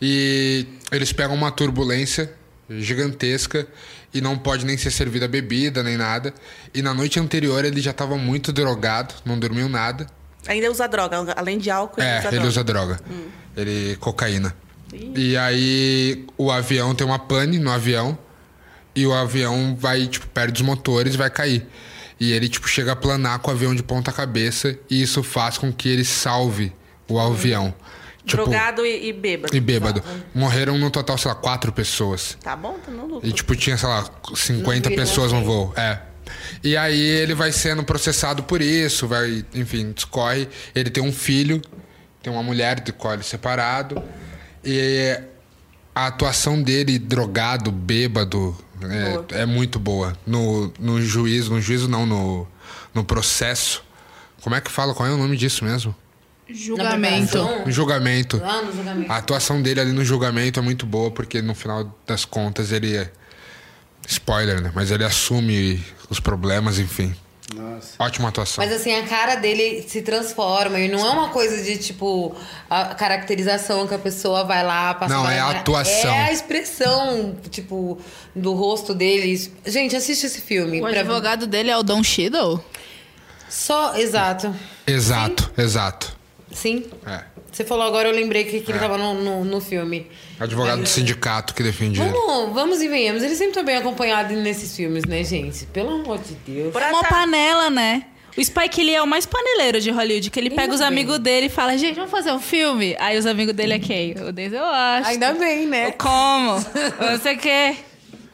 e 0.00 0.66
eles 0.90 1.12
pegam 1.12 1.34
uma 1.34 1.50
turbulência 1.50 2.32
gigantesca 2.70 3.66
e 4.14 4.20
não 4.20 4.36
pode 4.36 4.64
nem 4.66 4.76
ser 4.76 4.90
servida 4.90 5.26
bebida 5.28 5.82
nem 5.82 5.96
nada. 5.96 6.32
E 6.74 6.82
na 6.82 6.92
noite 6.92 7.18
anterior 7.18 7.64
ele 7.64 7.80
já 7.80 7.92
tava 7.92 8.16
muito 8.16 8.52
drogado, 8.52 9.14
não 9.24 9.38
dormiu 9.38 9.68
nada. 9.68 10.06
Ainda 10.46 10.70
usa 10.70 10.88
droga, 10.88 11.32
além 11.36 11.58
de 11.58 11.70
álcool, 11.70 12.00
ele 12.00 12.08
É, 12.08 12.18
usa 12.18 12.28
ele 12.28 12.36
droga. 12.36 12.48
usa 12.48 12.64
droga. 12.64 13.00
Ele 13.56 13.96
cocaína. 13.96 14.54
E 15.14 15.36
aí 15.36 16.26
o 16.36 16.50
avião 16.50 16.94
tem 16.94 17.06
uma 17.06 17.18
pane 17.18 17.58
no 17.58 17.70
avião 17.70 18.18
e 18.94 19.06
o 19.06 19.14
avião 19.14 19.74
vai, 19.78 20.06
tipo, 20.06 20.26
perde 20.28 20.60
os 20.60 20.66
motores 20.66 21.14
e 21.14 21.16
vai 21.16 21.30
cair. 21.30 21.66
E 22.22 22.30
ele, 22.32 22.48
tipo, 22.48 22.68
chega 22.68 22.92
a 22.92 22.94
planar 22.94 23.40
com 23.40 23.50
o 23.50 23.52
avião 23.52 23.74
de 23.74 23.82
ponta 23.82 24.12
cabeça 24.12 24.78
e 24.88 25.02
isso 25.02 25.24
faz 25.24 25.58
com 25.58 25.72
que 25.72 25.88
ele 25.88 26.04
salve 26.04 26.72
o 27.08 27.18
avião. 27.18 27.74
Tipo, 28.24 28.44
Drogado 28.44 28.86
e, 28.86 29.08
e 29.08 29.12
bêbado. 29.12 29.56
e 29.56 29.58
bêbado. 29.58 30.00
Morreram 30.32 30.78
no 30.78 30.88
total, 30.88 31.18
sei 31.18 31.30
lá, 31.30 31.34
quatro 31.34 31.72
pessoas. 31.72 32.38
Tá 32.40 32.54
bom, 32.54 32.78
tá 32.78 32.92
no 32.92 33.06
lucro. 33.06 33.28
E, 33.28 33.32
tipo, 33.32 33.56
tinha, 33.56 33.76
sei 33.76 33.88
lá, 33.88 34.08
50 34.36 34.88
Não 34.88 34.96
vi, 34.96 35.02
pessoas 35.02 35.32
no 35.32 35.42
voo. 35.42 35.74
É. 35.76 35.98
E 36.62 36.76
aí 36.76 37.00
ele 37.00 37.34
vai 37.34 37.50
sendo 37.50 37.82
processado 37.82 38.44
por 38.44 38.62
isso, 38.62 39.08
vai, 39.08 39.44
enfim, 39.52 39.90
discorre. 39.90 40.48
Ele 40.76 40.90
tem 40.90 41.02
um 41.02 41.12
filho, 41.12 41.60
tem 42.22 42.32
uma 42.32 42.44
mulher 42.44 42.78
de 42.78 42.92
cole 42.92 43.24
separado. 43.24 44.00
E 44.64 45.18
a 45.92 46.06
atuação 46.06 46.62
dele, 46.62 47.00
drogado, 47.00 47.72
bêbado, 47.72 48.56
é, 48.90 49.42
é 49.42 49.46
muito 49.46 49.78
boa. 49.78 50.16
No, 50.26 50.72
no 50.78 51.00
juízo, 51.00 51.52
no 51.52 51.60
juízo 51.60 51.88
não, 51.88 52.06
no, 52.06 52.46
no 52.94 53.04
processo. 53.04 53.84
Como 54.40 54.54
é 54.56 54.60
que 54.60 54.70
fala? 54.70 54.94
Qual 54.94 55.08
é 55.08 55.12
o 55.12 55.16
nome 55.16 55.36
disso 55.36 55.64
mesmo? 55.64 55.94
Julgamento. 56.48 57.38
No 57.64 57.70
julgamento. 57.70 58.36
Lá 58.38 58.62
no 58.62 58.72
julgamento. 58.72 59.12
A 59.12 59.16
atuação 59.16 59.62
dele 59.62 59.80
ali 59.80 59.92
no 59.92 60.04
julgamento 60.04 60.58
é 60.58 60.62
muito 60.62 60.84
boa, 60.84 61.10
porque 61.10 61.40
no 61.40 61.54
final 61.54 61.96
das 62.06 62.24
contas 62.24 62.72
ele 62.72 62.96
é. 62.96 63.10
Spoiler, 64.06 64.60
né? 64.60 64.72
Mas 64.74 64.90
ele 64.90 65.04
assume 65.04 65.82
os 66.10 66.18
problemas, 66.18 66.78
enfim. 66.78 67.14
Nossa. 67.54 67.94
Ótima 67.98 68.28
atuação. 68.28 68.64
Mas 68.64 68.72
assim, 68.72 68.94
a 68.94 69.06
cara 69.06 69.34
dele 69.34 69.84
se 69.86 70.00
transforma. 70.02 70.78
E 70.78 70.88
não 70.88 71.04
é 71.04 71.10
uma 71.10 71.28
coisa 71.30 71.62
de, 71.62 71.76
tipo, 71.76 72.34
a 72.70 72.94
caracterização 72.94 73.86
que 73.86 73.94
a 73.94 73.98
pessoa 73.98 74.44
vai 74.44 74.64
lá 74.64 74.94
passar. 74.94 75.14
Não, 75.14 75.28
é 75.28 75.38
a 75.38 75.50
atuação. 75.50 76.10
É 76.14 76.28
a 76.28 76.32
expressão, 76.32 77.36
tipo, 77.50 77.98
do 78.34 78.54
rosto 78.54 78.94
deles. 78.94 79.50
Gente, 79.66 79.94
assiste 79.96 80.24
esse 80.24 80.40
filme. 80.40 80.78
O 80.78 80.82
pra- 80.88 81.00
advogado 81.00 81.46
dele 81.46 81.70
é 81.70 81.76
o 81.76 81.82
Don 81.82 82.02
Cheadle? 82.02 82.62
Só, 83.50 83.96
exato. 83.96 84.54
Exato, 84.86 85.52
exato. 85.58 86.16
Sim. 86.52 86.86
É. 87.06 87.24
Você 87.52 87.64
falou 87.64 87.84
agora, 87.86 88.08
eu 88.08 88.14
lembrei 88.14 88.44
que, 88.44 88.60
que 88.60 88.70
ele 88.70 88.78
É. 88.78 88.80
tava 88.80 88.96
no, 88.96 89.14
no, 89.14 89.44
no 89.44 89.60
filme. 89.60 90.06
Advogado 90.40 90.80
do 90.80 90.88
sindicato 90.88 91.54
que 91.54 91.62
defende 91.62 92.00
ele. 92.00 92.10
Vamos, 92.10 92.54
vamos 92.54 92.80
e 92.82 92.88
venhamos. 92.88 93.22
Ele 93.22 93.34
sempre 93.36 93.52
tá 93.54 93.62
bem 93.62 93.76
acompanhado 93.76 94.32
nesses 94.34 94.74
filmes, 94.74 95.04
né, 95.04 95.22
gente? 95.22 95.66
Pelo 95.66 95.90
amor 96.00 96.18
de 96.18 96.34
Deus. 96.46 96.74
É 96.74 96.88
uma 96.90 97.04
panela, 97.04 97.68
né? 97.68 98.06
O 98.34 98.42
Spike 98.42 98.82
Lee 98.82 98.94
é 98.94 99.02
o 99.02 99.06
mais 99.06 99.26
paneleiro 99.26 99.78
de 99.78 99.90
Hollywood, 99.90 100.30
que 100.30 100.40
ele 100.40 100.48
pega 100.48 100.62
Ainda 100.62 100.74
os 100.76 100.80
bem. 100.80 100.88
amigos 100.88 101.18
dele 101.18 101.46
e 101.46 101.50
fala, 101.50 101.76
gente, 101.76 101.96
vamos 101.96 102.10
fazer 102.10 102.32
um 102.32 102.40
filme? 102.40 102.96
Aí 102.98 103.18
os 103.18 103.26
amigos 103.26 103.52
dele 103.54 103.74
é 103.74 103.78
quem? 103.78 104.12
O 104.12 104.32
Denzel 104.32 104.62
Washington. 104.62 105.08
Ainda 105.10 105.32
bem, 105.34 105.66
né? 105.66 105.88
O 105.88 105.92
como? 105.92 106.52
Não 106.98 107.20
sei 107.20 107.34
o 107.34 107.38
quê. 107.38 107.76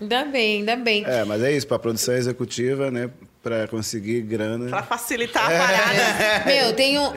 Ainda 0.01 0.25
bem, 0.27 0.59
ainda 0.59 0.77
bem. 0.77 1.03
É, 1.05 1.25
mas 1.25 1.43
é 1.43 1.51
isso, 1.51 1.67
pra 1.67 1.77
produção 1.81 2.15
executiva, 2.15 2.89
né? 2.93 3.11
Pra 3.43 3.69
conseguir 3.69 4.23
grana. 4.23 4.69
Pra 4.69 4.83
facilitar 4.83 5.45
a 5.47 5.49
parada. 5.59 6.45
Meu, 6.45 6.73
tem 6.75 6.99
um. 6.99 7.05
a- 7.07 7.11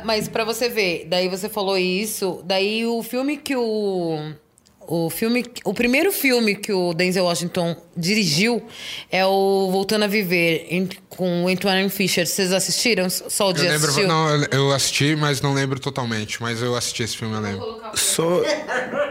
mas 0.04 0.26
pra 0.28 0.44
você 0.44 0.68
ver, 0.68 1.06
daí 1.08 1.28
você 1.28 1.48
falou 1.48 1.76
isso, 1.76 2.42
daí 2.44 2.86
o 2.86 3.02
filme 3.02 3.36
que 3.36 3.54
o. 3.54 4.32
o 4.90 5.10
filme, 5.10 5.44
o 5.64 5.74
primeiro 5.74 6.10
filme 6.10 6.54
que 6.56 6.72
o 6.72 6.94
Denzel 6.94 7.24
Washington 7.26 7.76
dirigiu 7.94 8.62
é 9.12 9.26
o 9.26 9.68
Voltando 9.70 10.04
a 10.04 10.08
Viver 10.08 10.66
em- 10.70 10.88
com 11.10 11.44
o 11.44 11.48
Antoine 11.48 11.90
Fisher. 11.90 12.26
Vocês 12.26 12.50
assistiram? 12.52 13.10
Só 13.10 13.48
o 13.48 13.50
Eu 13.50 13.52
dia 13.52 13.70
lembro, 13.72 13.88
assistiu? 13.88 14.08
não, 14.08 14.30
eu- 14.36 14.48
eu 14.50 14.72
assisti, 14.72 15.14
mas 15.16 15.42
não 15.42 15.52
lembro 15.52 15.78
totalmente. 15.78 16.40
Mas 16.40 16.62
eu 16.62 16.74
assisti 16.74 17.02
esse 17.02 17.16
filme, 17.18 17.34
eu 17.34 17.40
lembro. 17.40 17.82
Só, 17.94 18.40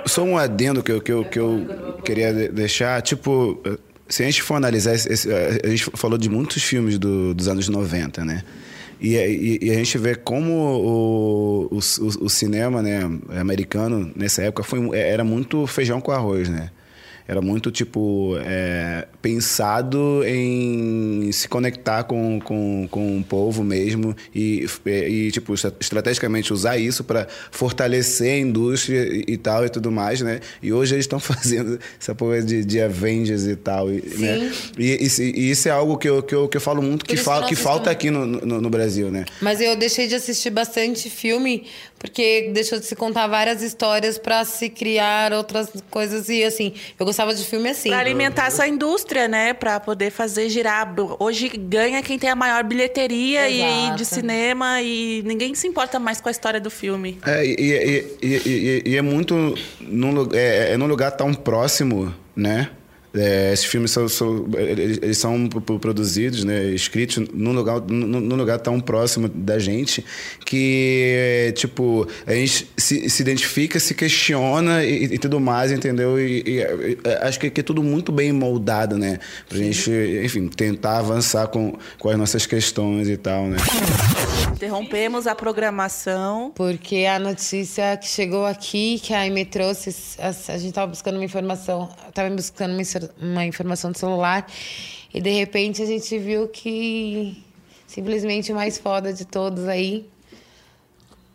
só 0.07 0.23
um 0.23 0.37
adendo 0.37 0.81
que 0.81 0.91
eu, 0.91 0.99
que 1.01 1.11
eu, 1.11 1.23
que 1.25 1.37
eu 1.39 1.99
queria 2.03 2.33
de- 2.33 2.47
deixar. 2.49 2.99
Tipo, 3.03 3.61
se 4.09 4.23
a 4.23 4.25
gente 4.25 4.41
for 4.41 4.55
analisar, 4.55 4.93
esse- 4.95 5.11
esse- 5.11 5.29
a 5.31 5.67
gente 5.67 5.89
falou 5.95 6.17
de 6.17 6.29
muitos 6.29 6.63
filmes 6.63 6.97
do- 6.97 7.33
dos 7.33 7.47
anos 7.47 7.67
90, 7.69 8.23
né? 8.25 8.43
E, 8.99 9.15
e- 9.15 9.59
e 9.61 9.69
a 9.71 9.75
gente 9.75 9.97
vê 9.97 10.15
como 10.15 10.51
o, 10.53 11.65
o, 11.71 11.77
o- 11.77 12.29
cinema 12.29 12.81
né, 12.81 13.01
americano, 13.39 14.11
nessa 14.15 14.41
época, 14.43 14.63
foi, 14.63 14.79
um- 14.79 14.93
era 14.93 15.23
muito 15.23 15.65
feijão 15.67 16.01
com 16.01 16.11
arroz, 16.11 16.49
né? 16.49 16.71
Era 17.27 17.41
muito, 17.41 17.69
tipo, 17.69 18.35
é, 18.39 19.05
pensado 19.27 20.23
em 20.25 21.29
se 21.33 21.49
conectar 21.49 22.03
com, 22.05 22.39
com, 22.39 22.87
com 22.89 23.17
o 23.19 23.23
povo 23.23 23.61
mesmo 23.61 24.15
e, 24.33 24.65
e 24.85 25.31
tipo, 25.31 25.53
estra- 25.53 25.73
estrategicamente 25.81 26.53
usar 26.53 26.77
isso 26.77 27.03
para 27.03 27.27
fortalecer 27.51 28.35
a 28.35 28.37
indústria 28.37 29.05
e, 29.05 29.25
e 29.27 29.37
tal 29.37 29.65
e 29.65 29.69
tudo 29.69 29.91
mais, 29.91 30.21
né? 30.21 30.39
E 30.63 30.71
hoje 30.71 30.95
eles 30.95 31.03
estão 31.03 31.19
fazendo 31.19 31.77
essa 31.99 32.15
porra 32.15 32.41
de, 32.41 32.63
de 32.63 32.79
Avengers 32.79 33.45
e 33.45 33.57
tal, 33.57 33.91
e, 33.91 34.01
né? 34.17 34.49
E, 34.77 34.93
e, 35.19 35.21
e 35.21 35.51
isso 35.51 35.67
é 35.67 35.71
algo 35.71 35.97
que 35.97 36.07
eu, 36.07 36.23
que 36.23 36.33
eu, 36.33 36.47
que 36.47 36.55
eu 36.55 36.61
falo 36.61 36.81
muito 36.81 37.05
Por 37.05 37.09
que, 37.09 37.17
fal, 37.17 37.45
que 37.45 37.55
falta 37.55 37.91
aqui 37.91 38.09
no, 38.09 38.25
no, 38.25 38.61
no 38.61 38.69
Brasil, 38.69 39.11
né? 39.11 39.25
Mas 39.41 39.59
eu 39.59 39.75
deixei 39.75 40.07
de 40.07 40.15
assistir 40.15 40.51
bastante 40.51 41.09
filme 41.09 41.65
porque 41.99 42.51
deixou 42.53 42.79
de 42.79 42.85
se 42.85 42.95
contar 42.95 43.27
várias 43.27 43.61
histórias 43.61 44.17
pra 44.17 44.45
se 44.45 44.69
criar 44.69 45.33
outras 45.33 45.69
coisas 45.89 46.29
e 46.29 46.43
assim, 46.43 46.73
eu 46.99 47.05
gostava 47.05 47.33
de 47.33 47.43
filme 47.43 47.69
assim. 47.69 47.89
Pra 47.89 47.99
alimentar 47.99 48.47
essa 48.47 48.67
indústria, 48.67 49.16
né? 49.25 49.53
Pra 49.53 49.79
poder 49.79 50.11
fazer 50.11 50.49
girar. 50.49 50.93
Hoje 51.17 51.47
ganha 51.47 52.03
quem 52.03 52.19
tem 52.19 52.29
a 52.29 52.35
maior 52.35 52.61
bilheteria 52.65 53.47
e, 53.49 53.95
de 53.95 54.03
cinema 54.03 54.81
e 54.81 55.23
ninguém 55.25 55.55
se 55.55 55.65
importa 55.65 55.97
mais 55.97 56.19
com 56.19 56.27
a 56.27 56.31
história 56.31 56.59
do 56.59 56.69
filme. 56.69 57.17
É, 57.25 57.45
e, 57.45 57.53
e- 57.53 58.17
e- 58.21 58.41
e- 58.45 58.83
e 58.85 58.97
é 58.97 59.01
muito. 59.01 59.55
Num, 59.79 60.27
é, 60.33 60.73
é 60.73 60.77
num 60.77 60.87
lugar 60.87 61.11
tão 61.11 61.33
próximo, 61.33 62.13
né? 62.35 62.69
É, 63.17 63.51
esses 63.53 63.65
filmes 63.65 63.91
são, 63.91 64.07
são- 64.07 64.45
eles, 64.57 65.17
são 65.17 65.47
pro- 65.47 65.61
pro- 65.61 65.79
produzidos, 65.79 66.43
né, 66.43 66.65
escritos 66.65 67.17
num 67.33 67.51
lugar, 67.51 67.81
num, 67.81 68.35
lugar 68.35 68.59
tão 68.59 68.79
próximo 68.79 69.27
da 69.27 69.57
gente 69.59 70.03
que, 70.45 71.53
tipo, 71.55 72.07
a 72.25 72.33
gente 72.33 72.67
se, 72.77 73.09
se 73.09 73.21
identifica, 73.21 73.79
se 73.79 73.93
questiona 73.93 74.83
e, 74.83 75.05
e 75.05 75.17
tudo 75.17 75.39
mais, 75.39 75.71
entendeu? 75.71 76.19
E, 76.19 76.43
e, 76.45 76.59
e, 76.59 76.97
acho 77.21 77.39
que, 77.39 77.49
que 77.49 77.61
é 77.61 77.63
tudo 77.63 77.81
muito 77.83 78.11
bem 78.11 78.31
moldado, 78.31 78.97
né? 78.97 79.19
Pra 79.47 79.57
gente, 79.57 79.89
enfim, 80.23 80.47
tentar 80.47 80.99
avançar 80.99 81.47
com, 81.47 81.77
com 81.99 82.09
as 82.09 82.17
nossas 82.17 82.45
questões 82.45 83.07
e 83.09 83.17
tal, 83.17 83.47
né? 83.47 83.57
Interrompemos 84.53 85.27
a 85.27 85.35
programação. 85.35 86.51
Porque 86.55 87.05
a 87.05 87.19
notícia 87.19 87.97
que 87.97 88.07
chegou 88.07 88.45
aqui, 88.45 88.99
que 89.03 89.13
a 89.13 89.19
Aime 89.19 89.45
trouxe, 89.45 89.95
a, 90.19 90.29
a 90.29 90.57
gente 90.57 90.69
estava 90.69 90.87
buscando 90.87 91.15
uma 91.15 91.25
informação, 91.25 91.89
estava 92.07 92.29
buscando 92.29 92.71
uma, 92.73 92.81
uma 93.19 93.45
informação 93.45 93.91
do 93.91 93.97
celular, 93.97 94.45
e 95.13 95.21
de 95.21 95.31
repente 95.31 95.81
a 95.81 95.85
gente 95.85 96.17
viu 96.17 96.47
que 96.47 97.43
simplesmente 97.87 98.51
o 98.51 98.55
mais 98.55 98.77
foda 98.77 99.13
de 99.13 99.25
todos 99.25 99.67
aí 99.67 100.09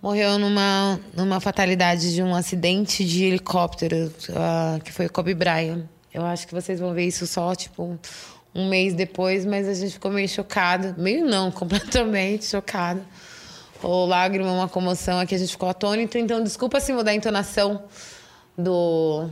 morreu 0.03 0.37
numa, 0.39 1.01
numa 1.15 1.39
fatalidade 1.39 2.13
de 2.13 2.23
um 2.23 2.35
acidente 2.35 3.05
de 3.05 3.25
helicóptero, 3.25 4.13
ah, 4.35 4.81
que 4.85 4.93
foi 4.93 5.09
Kobe 5.09 5.33
Bryant. 5.33 5.85
Eu 6.13 6.27
acho 6.27 6.47
que 6.47 6.53
vocês 6.53 6.81
vão 6.81 6.93
ver 6.93 7.07
isso 7.07 7.27
só, 7.27 7.55
tipo, 7.55 7.99
um 8.55 8.69
mês 8.69 8.95
depois, 8.95 9.47
mas 9.47 9.69
a 9.69 9.75
gente 9.75 9.93
ficou 9.93 10.11
meio 10.11 10.29
chocado. 10.29 10.95
Meio 11.01 11.25
não, 11.25 11.51
completamente 11.53 12.45
chocado. 12.45 13.01
O 13.83 14.05
lágrima, 14.05 14.53
uma 14.53 14.69
comoção 14.69 15.21
aqui, 15.21 15.35
a 15.35 15.39
gente 15.39 15.53
ficou 15.53 15.69
atônito. 15.69 16.19
Então, 16.19 16.43
desculpa 16.43 16.81
se 16.81 16.93
mudar 16.93 17.13
a 17.13 17.15
entonação 17.15 17.85
do, 18.59 19.29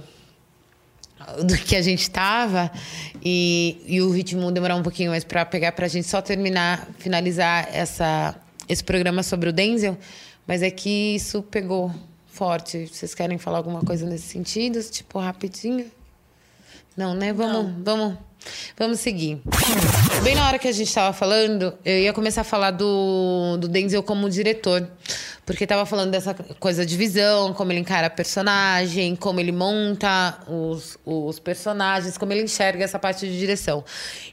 do 1.44 1.56
que 1.56 1.76
a 1.76 1.82
gente 1.82 2.10
tava 2.10 2.70
e, 3.22 3.82
e 3.86 4.00
o 4.00 4.10
ritmo 4.10 4.50
demorar 4.50 4.76
um 4.76 4.82
pouquinho 4.82 5.10
mais 5.10 5.24
para 5.24 5.44
pegar 5.44 5.72
pra 5.72 5.86
gente 5.88 6.06
só 6.06 6.20
terminar, 6.20 6.88
finalizar 6.98 7.68
essa, 7.72 8.34
esse 8.68 8.82
programa 8.82 9.22
sobre 9.22 9.48
o 9.48 9.52
Denzel. 9.52 9.96
Mas 10.46 10.62
é 10.62 10.70
que 10.70 11.14
isso 11.14 11.42
pegou 11.42 11.94
forte. 12.26 12.86
Vocês 12.86 13.14
querem 13.14 13.38
falar 13.38 13.58
alguma 13.58 13.80
coisa 13.82 14.06
nesse 14.06 14.28
sentido? 14.28 14.82
Tipo, 14.82 15.18
rapidinho? 15.18 15.90
Não, 16.96 17.14
né? 17.14 17.32
Vamos, 17.32 17.72
vamos, 17.84 18.18
vamos 18.76 19.00
seguir. 19.00 19.40
Bem 20.22 20.34
na 20.34 20.46
hora 20.46 20.58
que 20.58 20.68
a 20.68 20.72
gente 20.72 20.88
estava 20.88 21.12
falando, 21.12 21.74
eu 21.84 21.98
ia 21.98 22.12
começar 22.12 22.40
a 22.40 22.44
falar 22.44 22.72
do, 22.72 23.56
do 23.58 23.68
Denzel 23.68 24.02
como 24.02 24.28
diretor. 24.28 24.88
Porque 25.50 25.66
tava 25.66 25.84
falando 25.84 26.12
dessa 26.12 26.32
coisa 26.60 26.86
de 26.86 26.96
visão, 26.96 27.52
como 27.52 27.72
ele 27.72 27.80
encara 27.80 28.06
a 28.06 28.10
personagem, 28.10 29.16
como 29.16 29.40
ele 29.40 29.50
monta 29.50 30.38
os, 30.46 30.96
os 31.04 31.40
personagens, 31.40 32.16
como 32.16 32.32
ele 32.32 32.42
enxerga 32.42 32.84
essa 32.84 33.00
parte 33.00 33.26
de 33.26 33.36
direção. 33.36 33.84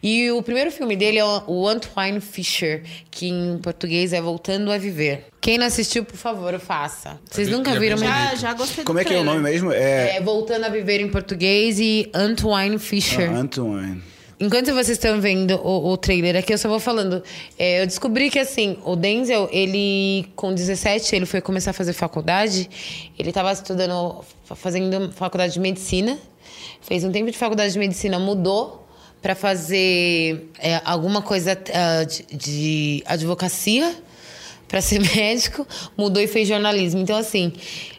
E 0.03 0.30
o 0.30 0.43
primeiro 0.43 0.72
filme 0.72 0.95
dele 0.95 1.18
é 1.18 1.26
o 1.47 1.68
Antoine 1.68 2.22
Fisher, 2.22 2.84
que 3.09 3.28
em 3.30 3.57
português 3.57 4.13
é 4.13 4.22
Voltando 4.22 4.72
a 4.72 4.78
Viver. 4.78 5.26
Quem 5.41 5.57
não 5.57 5.65
assistiu, 5.65 6.05
por 6.05 6.18
favor, 6.18 6.59
faça. 6.59 7.20
Vocês 7.26 7.49
nunca 7.49 7.80
viram 7.80 7.97
Já, 7.97 8.36
já 8.36 8.53
gostei 8.53 8.84
do 8.84 8.88
Como 8.88 8.99
é 8.99 9.03
que 9.03 9.13
é 9.13 9.20
o 9.20 9.24
nome 9.24 9.41
mesmo? 9.41 9.72
É. 9.72 10.18
é 10.18 10.22
Voltando 10.22 10.65
a 10.65 10.70
Viver 10.70 10.99
em 11.01 11.09
português 11.09 11.80
e 11.80 12.11
Antoine 12.13 12.78
Fisher. 12.78 13.32
Ah, 13.32 13.39
Antoine. 13.39 14.03
Enquanto 14.40 14.68
vocês 14.68 14.90
estão 14.90 15.20
vendo 15.20 15.56
o, 15.56 15.92
o 15.94 15.98
trailer 15.98 16.36
aqui, 16.36 16.54
eu 16.54 16.58
só 16.60 16.70
vou 16.70 16.80
falando. 16.80 17.24
É, 17.58 17.82
eu 17.82 17.88
descobri 17.88 18.30
que, 18.30 18.38
assim, 18.38 18.78
o 18.86 18.96
Denzel, 18.96 19.50
ele, 19.52 20.28
com 20.36 20.54
17, 20.54 21.16
ele 21.16 21.26
foi 21.26 21.42
começar 21.42 21.72
a 21.72 21.74
fazer 21.74 21.94
faculdade. 21.94 22.70
Ele 23.18 23.30
estava 23.30 23.52
estudando, 23.52 24.24
fa- 24.46 24.56
fazendo 24.56 25.12
faculdade 25.12 25.54
de 25.54 25.60
medicina. 25.60 26.20
Fez 26.82 27.04
um 27.04 27.12
tempo 27.12 27.32
de 27.32 27.38
faculdade 27.38 27.74
de 27.74 27.80
medicina, 27.80 28.20
mudou 28.20 28.88
para 29.24 29.34
fazer 29.34 30.52
é, 30.60 30.80
alguma 30.86 31.24
coisa 31.24 31.58
ah, 31.74 32.04
de, 32.04 32.24
de 32.32 33.04
advocacia 33.08 33.96
para 34.68 34.82
ser 34.82 35.00
médico, 35.16 35.66
mudou 35.98 36.22
e 36.22 36.28
fez 36.28 36.48
jornalismo. 36.48 37.02
Então, 37.02 37.18
assim, 37.18 37.54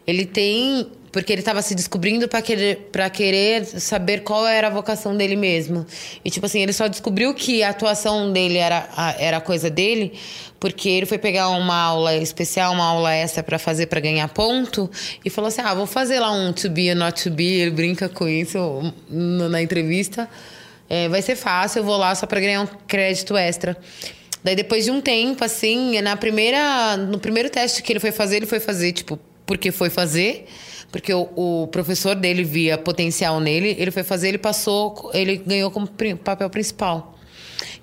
ele 0.06 0.24
tem. 0.24 0.86
Porque 1.10 1.32
ele 1.32 1.40
estava 1.40 1.62
se 1.62 1.74
descobrindo 1.74 2.28
para 2.28 2.42
querer, 2.42 2.90
querer 3.12 3.64
saber 3.64 4.20
qual 4.20 4.46
era 4.46 4.66
a 4.66 4.70
vocação 4.70 5.16
dele 5.16 5.36
mesmo. 5.36 5.86
E, 6.24 6.30
tipo 6.30 6.44
assim, 6.46 6.60
ele 6.60 6.72
só 6.72 6.86
descobriu 6.86 7.32
que 7.34 7.62
a 7.62 7.70
atuação 7.70 8.32
dele 8.32 8.58
era 8.58 8.88
a, 8.96 9.14
era 9.18 9.40
coisa 9.40 9.70
dele 9.70 10.12
porque 10.60 10.88
ele 10.88 11.06
foi 11.06 11.18
pegar 11.18 11.48
uma 11.50 11.76
aula 11.76 12.16
especial, 12.16 12.72
uma 12.72 12.84
aula 12.84 13.14
extra 13.14 13.42
para 13.42 13.58
fazer 13.58 13.86
para 13.86 14.00
ganhar 14.00 14.28
ponto 14.28 14.90
e 15.24 15.30
falou 15.30 15.48
assim: 15.48 15.60
ah, 15.60 15.74
vou 15.74 15.86
fazer 15.86 16.18
lá 16.18 16.32
um 16.32 16.52
to 16.52 16.68
be 16.68 16.90
or 16.90 16.96
not 16.96 17.22
to 17.22 17.30
be. 17.30 17.60
Ele 17.60 17.70
brinca 17.70 18.08
com 18.08 18.28
isso 18.28 18.92
na 19.08 19.62
entrevista. 19.62 20.28
É, 20.90 21.08
vai 21.08 21.20
ser 21.20 21.36
fácil, 21.36 21.80
eu 21.80 21.84
vou 21.84 21.96
lá 21.96 22.14
só 22.14 22.26
para 22.26 22.40
ganhar 22.40 22.62
um 22.62 22.66
crédito 22.86 23.36
extra. 23.36 23.76
Daí 24.42 24.56
depois 24.56 24.84
de 24.84 24.90
um 24.90 25.00
tempo, 25.00 25.44
assim, 25.44 26.00
na 26.00 26.16
primeira, 26.16 26.96
no 26.96 27.18
primeiro 27.18 27.50
teste 27.50 27.82
que 27.82 27.92
ele 27.92 28.00
foi 28.00 28.10
fazer, 28.12 28.36
ele 28.36 28.46
foi 28.46 28.60
fazer, 28.60 28.92
tipo, 28.92 29.18
porque 29.44 29.70
foi 29.70 29.90
fazer, 29.90 30.46
porque 30.90 31.12
o, 31.12 31.28
o 31.36 31.66
professor 31.68 32.14
dele 32.14 32.42
via 32.42 32.78
potencial 32.78 33.40
nele, 33.40 33.76
ele 33.78 33.90
foi 33.90 34.02
fazer, 34.02 34.28
ele 34.28 34.38
passou, 34.38 35.10
ele 35.12 35.36
ganhou 35.36 35.70
como 35.70 35.88
papel 36.24 36.48
principal. 36.50 37.14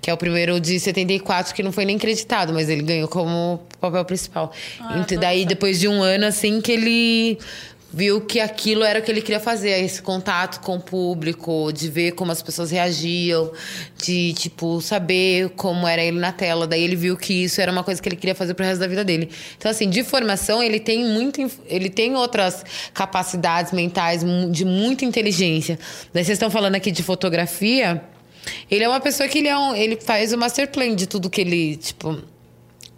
Que 0.01 0.09
é 0.09 0.13
o 0.13 0.17
primeiro 0.17 0.59
de 0.59 0.79
74, 0.79 1.53
que 1.53 1.61
não 1.61 1.71
foi 1.71 1.83
nem 1.83 1.97
creditado, 1.97 2.53
mas 2.53 2.69
ele 2.69 2.81
ganhou 2.81 3.07
como 3.07 3.61
papel 3.79 4.05
principal. 4.05 4.51
Ah, 4.79 4.99
então, 4.99 5.19
daí, 5.19 5.45
depois 5.45 5.79
de 5.79 5.87
um 5.87 6.01
ano, 6.01 6.25
assim, 6.25 6.61
que 6.61 6.71
ele 6.71 7.37
viu 7.91 8.19
que 8.21 8.39
aquilo 8.39 8.83
era 8.83 8.99
o 8.99 9.01
que 9.01 9.09
ele 9.09 9.21
queria 9.21 9.39
fazer, 9.39 9.83
esse 9.83 10.01
contato 10.01 10.59
com 10.59 10.75
o 10.75 10.79
público, 10.79 11.71
de 11.71 11.89
ver 11.89 12.11
como 12.11 12.31
as 12.31 12.41
pessoas 12.41 12.71
reagiam, 12.71 13.51
de, 13.97 14.33
tipo, 14.33 14.81
saber 14.81 15.49
como 15.51 15.87
era 15.87 16.03
ele 16.03 16.19
na 16.19 16.31
tela. 16.31 16.67
Daí 16.67 16.83
ele 16.83 16.95
viu 16.95 17.15
que 17.15 17.45
isso 17.45 17.61
era 17.61 17.71
uma 17.71 17.83
coisa 17.83 18.01
que 18.01 18.09
ele 18.09 18.15
queria 18.15 18.35
fazer 18.35 18.53
pro 18.53 18.65
resto 18.65 18.79
da 18.79 18.87
vida 18.87 19.03
dele. 19.03 19.29
Então, 19.57 19.71
assim, 19.71 19.89
de 19.89 20.03
formação, 20.03 20.61
ele 20.61 20.79
tem 20.79 21.05
muito, 21.05 21.49
ele 21.67 21.89
tem 21.89 22.15
outras 22.15 22.63
capacidades 22.93 23.71
mentais 23.71 24.23
de 24.51 24.65
muita 24.65 25.05
inteligência. 25.05 25.79
Daí 26.13 26.23
vocês 26.23 26.35
estão 26.35 26.49
falando 26.49 26.75
aqui 26.75 26.91
de 26.91 27.01
fotografia, 27.01 28.01
ele 28.69 28.83
é 28.83 28.89
uma 28.89 28.99
pessoa 28.99 29.27
que 29.29 29.39
ele, 29.39 29.47
é 29.47 29.57
um, 29.57 29.75
ele 29.75 29.95
faz 29.95 30.33
o 30.33 30.37
master 30.37 30.69
plan 30.69 30.95
de 30.95 31.07
tudo 31.07 31.29
que 31.29 31.41
ele, 31.41 31.77
tipo, 31.77 32.21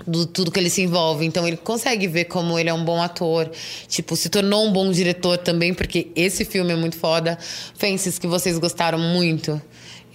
do 0.05 0.25
tudo 0.25 0.51
que 0.51 0.59
ele 0.59 0.69
se 0.69 0.81
envolve. 0.81 1.25
Então 1.25 1.47
ele 1.47 1.57
consegue 1.57 2.07
ver 2.07 2.25
como 2.25 2.57
ele 2.57 2.69
é 2.69 2.73
um 2.73 2.83
bom 2.83 3.01
ator. 3.01 3.49
Tipo, 3.87 4.15
se 4.15 4.29
tornou 4.29 4.65
um 4.65 4.71
bom 4.71 4.91
diretor 4.91 5.37
também, 5.37 5.73
porque 5.73 6.07
esse 6.15 6.45
filme 6.45 6.73
é 6.73 6.75
muito 6.75 6.97
foda. 6.97 7.37
Fences 7.75 8.19
que 8.19 8.27
vocês 8.27 8.57
gostaram 8.57 8.99
muito. 8.99 9.61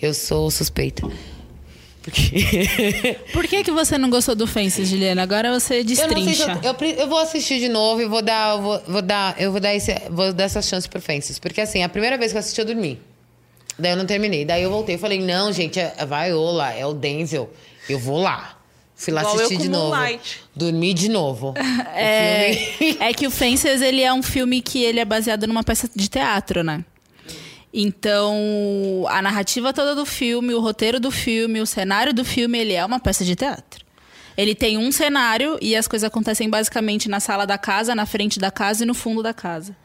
Eu 0.01 0.13
sou 0.15 0.51
suspeita. 0.51 1.03
Porque... 2.03 3.17
Por 3.33 3.47
que, 3.47 3.63
que 3.63 3.71
você 3.71 3.97
não 3.97 4.11
gostou 4.11 4.35
do 4.35 4.47
Fences, 4.47 4.89
Juliana? 4.89 5.23
Agora 5.23 5.59
você 5.59 5.81
Eu, 5.81 5.85
não 5.85 5.89
sei 5.89 5.97
se 5.97 6.05
destrincha. 6.05 6.61
eu, 6.63 6.75
eu, 6.75 6.95
eu 6.97 7.09
vou 7.09 7.19
assistir 7.19 7.61
de 7.61 7.69
novo 7.69 8.03
e 8.03 8.07
vou 8.07 8.21
dar, 8.21 8.57
eu 8.57 8.63
vou, 8.63 8.83
vou 8.89 9.03
dar, 9.03 9.41
eu 9.41 9.53
vou 9.53 9.61
dar, 9.61 9.73
esse, 9.73 9.95
vou 10.11 10.33
dar 10.33 10.45
essa 10.45 10.61
chance 10.61 10.89
pro 10.89 11.01
Fences. 11.01 11.39
Porque 11.39 11.61
assim, 11.61 11.83
a 11.83 11.89
primeira 11.89 12.19
vez 12.19 12.33
que 12.33 12.39
eu 12.39 12.41
assisti, 12.41 12.61
eu 12.61 12.67
dormi. 12.67 12.99
Daí 13.79 13.93
eu 13.93 13.97
não 13.97 14.05
terminei. 14.05 14.45
Daí 14.45 14.63
eu 14.63 14.71
voltei 14.71 14.97
e 14.97 14.99
falei, 14.99 15.21
não, 15.21 15.53
gente, 15.53 15.79
é 15.79 15.95
a 15.97 16.05
Viola, 16.05 16.73
é 16.73 16.85
o 16.85 16.93
Denzel. 16.93 17.51
Eu 17.89 17.99
vou 17.99 18.21
lá. 18.21 18.62
Fui 19.03 19.13
lá 19.13 19.23
Igual 19.23 19.35
assistir 19.35 19.57
de 19.59 19.69
novo. 19.69 19.97
Moonlight. 19.97 20.41
Dormi 20.55 20.95
de 20.95 21.09
novo. 21.09 21.55
É, 21.95 23.09
é 23.09 23.13
que 23.13 23.27
o 23.27 23.31
Fences, 23.31 23.83
ele 23.83 24.01
é 24.01 24.13
um 24.13 24.23
filme 24.23 24.63
que 24.63 24.83
ele 24.83 24.99
é 24.99 25.05
baseado 25.05 25.47
numa 25.47 25.63
peça 25.63 25.91
de 25.95 26.09
teatro, 26.09 26.65
né? 26.65 26.85
Então, 27.73 29.05
a 29.09 29.21
narrativa 29.21 29.73
toda 29.75 29.95
do 29.95 30.07
filme, 30.07 30.55
o 30.55 30.61
roteiro 30.61 30.99
do 30.99 31.11
filme, 31.11 31.61
o 31.61 31.67
cenário 31.67 32.15
do 32.15 32.25
filme, 32.25 32.59
ele 32.59 32.73
é 32.73 32.85
uma 32.85 32.99
peça 32.99 33.25
de 33.25 33.37
teatro. 33.37 33.85
Ele 34.37 34.55
tem 34.55 34.79
um 34.79 34.91
cenário 34.91 35.59
e 35.61 35.77
as 35.77 35.87
coisas 35.87 36.07
acontecem 36.07 36.49
basicamente 36.49 37.09
na 37.09 37.21
sala 37.21 37.47
da 37.47 37.59
casa, 37.59 37.95
na 37.95 38.07
frente 38.07 38.39
da 38.39 38.51
casa 38.51 38.85
e 38.85 38.87
no 38.87 38.95
fundo 38.95 39.23
da 39.23 39.35
casa. 39.35 39.77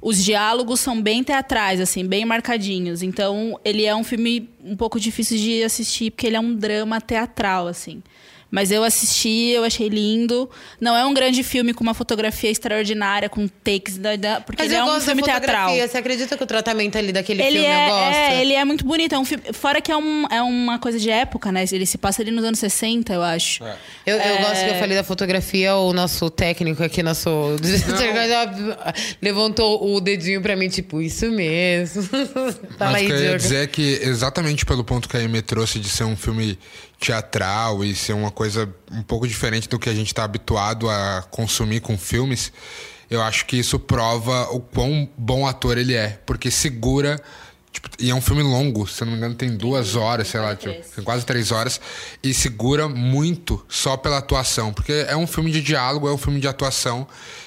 Os 0.00 0.24
diálogos 0.24 0.78
são 0.78 1.02
bem 1.02 1.24
teatrais, 1.24 1.80
assim, 1.80 2.06
bem 2.06 2.24
marcadinhos. 2.24 3.02
Então, 3.02 3.58
ele 3.64 3.84
é 3.84 3.94
um 3.94 4.04
filme 4.04 4.48
um 4.64 4.76
pouco 4.76 5.00
difícil 5.00 5.36
de 5.36 5.64
assistir, 5.64 6.12
porque 6.12 6.28
ele 6.28 6.36
é 6.36 6.40
um 6.40 6.54
drama 6.54 7.00
teatral, 7.00 7.66
assim. 7.66 8.02
Mas 8.48 8.70
eu 8.70 8.84
assisti, 8.84 9.48
eu 9.50 9.64
achei 9.64 9.88
lindo. 9.88 10.48
Não 10.80 10.96
é 10.96 11.04
um 11.04 11.12
grande 11.12 11.42
filme 11.42 11.74
com 11.74 11.82
uma 11.82 11.94
fotografia 11.94 12.48
extraordinária, 12.50 13.28
com 13.28 13.48
takes, 13.48 13.98
da, 13.98 14.14
da- 14.16 14.40
porque 14.40 14.62
Mas 14.62 14.70
ele 14.70 14.80
eu 14.80 14.82
é 14.82 14.84
um 14.84 14.94
gosto 14.94 15.06
filme 15.06 15.20
da 15.22 15.26
teatral. 15.40 15.74
Você 15.76 15.98
acredita 15.98 16.36
que 16.36 16.42
o 16.44 16.46
tratamento 16.46 16.96
ali 16.96 17.12
daquele 17.12 17.42
Ele 17.42 17.58
filme 17.58 17.66
é, 17.66 17.84
eu 17.86 17.90
gosto? 17.90 18.14
é, 18.16 18.40
ele 18.40 18.52
é 18.54 18.64
muito 18.64 18.84
bonito. 18.84 19.14
É 19.14 19.18
um 19.18 19.24
filme, 19.24 19.44
fora 19.52 19.80
que 19.80 19.90
é, 19.90 19.96
um, 19.96 20.26
é 20.30 20.40
uma 20.40 20.78
coisa 20.78 20.98
de 20.98 21.10
época, 21.10 21.50
né? 21.50 21.64
Ele 21.72 21.84
se 21.84 21.98
passa 21.98 22.22
ali 22.22 22.30
nos 22.30 22.44
anos 22.44 22.58
60, 22.60 23.12
eu 23.12 23.22
acho. 23.22 23.64
Eu, 24.06 24.16
eu 24.16 24.20
É. 24.20 24.38
gosto 24.42 24.64
que 24.64 24.70
eu 24.70 24.74
falei 24.76 24.96
da 24.96 25.02
fotografia, 25.04 25.74
o 25.74 25.92
nosso 25.92 26.30
técnico 26.30 26.82
aqui, 26.84 27.02
nosso. 27.02 27.28
levantou 29.20 29.94
o 29.94 30.00
dedinho 30.00 30.40
pra 30.40 30.56
mim, 30.56 30.68
tipo, 30.68 31.00
isso 31.02 31.30
mesmo. 31.30 32.02
Fala 32.78 32.92
Mas 32.92 32.94
aí, 32.96 33.04
o 33.04 33.08
que 33.08 33.12
eu 33.12 33.20
ia 33.22 33.36
dizer 33.36 33.56
é 33.64 33.66
que 33.66 33.82
exatamente 34.02 34.64
pelo 34.64 34.84
ponto 34.84 35.08
que 35.08 35.16
a 35.16 35.20
Amy 35.20 35.42
trouxe 35.42 35.78
de 35.78 35.88
ser 35.88 36.04
um 36.04 36.16
filme 36.16 36.58
teatral 36.98 37.84
e 37.84 37.94
ser 37.94 38.14
uma 38.14 38.30
coisa 38.30 38.72
um 38.90 39.02
pouco 39.02 39.26
diferente 39.28 39.68
do 39.68 39.78
que 39.78 39.88
a 39.88 39.94
gente 39.94 40.08
está 40.08 40.24
habituado 40.24 40.88
a 40.88 41.22
consumir 41.30 41.80
com 41.80 41.96
filmes, 41.96 42.52
eu 43.10 43.22
acho 43.22 43.46
que 43.46 43.56
isso 43.56 43.78
prova 43.78 44.48
o 44.50 44.60
quão 44.60 45.08
bom 45.16 45.46
ator 45.46 45.78
ele 45.78 45.94
é, 45.94 46.20
porque 46.26 46.50
segura 46.50 47.20
tipo, 47.70 47.88
e 47.98 48.10
é 48.10 48.14
um 48.14 48.20
filme 48.20 48.42
longo, 48.42 48.86
se 48.86 49.04
não 49.04 49.12
me 49.12 49.18
engano 49.18 49.34
tem 49.34 49.56
duas 49.56 49.94
horas, 49.94 50.28
sei 50.28 50.40
lá, 50.40 50.56
tipo, 50.56 50.74
tem 50.94 51.04
quase 51.04 51.24
três 51.24 51.52
horas 51.52 51.80
e 52.22 52.32
segura 52.32 52.88
muito 52.88 53.64
só 53.68 53.96
pela 53.96 54.18
atuação, 54.18 54.72
porque 54.72 55.04
é 55.06 55.16
um 55.16 55.26
filme 55.26 55.52
de 55.52 55.60
diálogo, 55.60 56.08
é 56.08 56.12
um 56.12 56.18
filme 56.18 56.40
de 56.40 56.48
atuação 56.48 57.06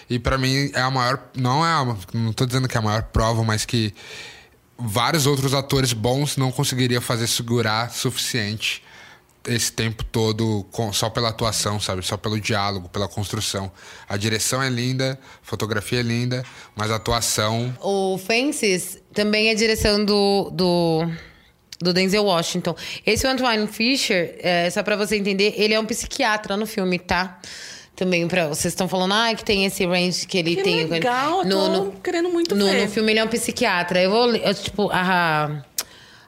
e 0.09 0.19
pra 0.19 0.37
mim 0.37 0.71
é 0.73 0.81
a 0.81 0.91
maior, 0.91 1.19
não 1.35 1.65
é, 1.65 1.69
a, 1.69 1.97
não 2.13 2.31
tô 2.31 2.45
dizendo 2.45 2.67
que 2.67 2.77
é 2.77 2.79
a 2.79 2.83
maior 2.83 3.03
prova, 3.03 3.43
mas 3.43 3.65
que 3.65 3.93
vários 4.77 5.25
outros 5.25 5.53
atores 5.53 5.91
bons 5.91 6.37
não 6.37 6.51
conseguiria 6.51 7.01
fazer 7.01 7.27
segurar 7.27 7.91
suficiente 7.91 8.83
esse 9.47 9.71
tempo 9.71 10.03
todo 10.03 10.65
com- 10.71 10.91
só 10.93 11.09
pela 11.09 11.29
atuação, 11.29 11.79
sabe? 11.79 12.05
Só 12.05 12.17
pelo 12.17 12.39
diálogo, 12.39 12.89
pela 12.89 13.07
construção. 13.07 13.71
A 14.07 14.17
direção 14.17 14.61
é 14.61 14.69
linda, 14.69 15.17
a 15.21 15.45
fotografia 15.45 15.99
é 15.99 16.03
linda, 16.03 16.43
mas 16.75 16.91
a 16.91 16.95
atuação. 16.95 17.75
O 17.81 18.17
Fences 18.17 18.99
também 19.13 19.49
é 19.49 19.55
direção 19.55 20.03
do, 20.03 20.49
do, 20.51 21.07
do 21.79 21.93
Denzel 21.93 22.25
Washington. 22.25 22.75
Esse 23.05 23.25
Antoine 23.25 23.65
Fisher, 23.67 24.35
é, 24.39 24.69
só 24.69 24.83
pra 24.83 24.95
você 24.95 25.15
entender, 25.15 25.53
ele 25.57 25.73
é 25.73 25.79
um 25.79 25.85
psiquiatra 25.85 26.55
no 26.57 26.65
filme, 26.67 26.99
tá? 26.99 27.39
Também 27.95 28.25
pra. 28.29 28.47
Vocês 28.47 28.71
estão 28.73 28.87
falando, 28.87 29.13
ah, 29.13 29.33
que 29.35 29.43
tem 29.43 29.65
esse 29.65 29.85
range 29.85 30.25
que 30.25 30.37
ele 30.37 30.55
Que 30.55 30.63
tem. 30.63 30.85
legal, 30.85 31.43
eu 31.43 31.49
tô 31.73 31.91
querendo 32.01 32.29
muito 32.29 32.55
no, 32.55 32.65
ver. 32.65 32.85
no 32.85 32.91
filme 32.91 33.11
ele 33.11 33.19
é 33.19 33.23
um 33.25 33.27
psiquiatra. 33.27 34.01
Eu 34.01 34.09
vou. 34.09 34.25
ler- 34.25 34.41
eu, 34.45 34.53
tipo, 34.53 34.89
a. 34.89 35.61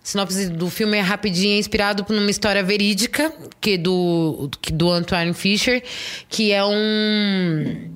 sinopse 0.03 0.49
do 0.49 0.69
filme 0.69 0.97
é 0.97 1.01
rapidinha, 1.01 1.55
é 1.55 1.59
inspirado 1.59 2.03
por 2.03 2.15
uma 2.15 2.29
história 2.29 2.63
verídica 2.63 3.31
que 3.59 3.77
do, 3.77 4.49
que 4.61 4.71
do 4.71 4.89
Antoine 4.89 5.33
Fisher, 5.33 5.83
que 6.27 6.51
é 6.51 6.63
um. 6.63 7.91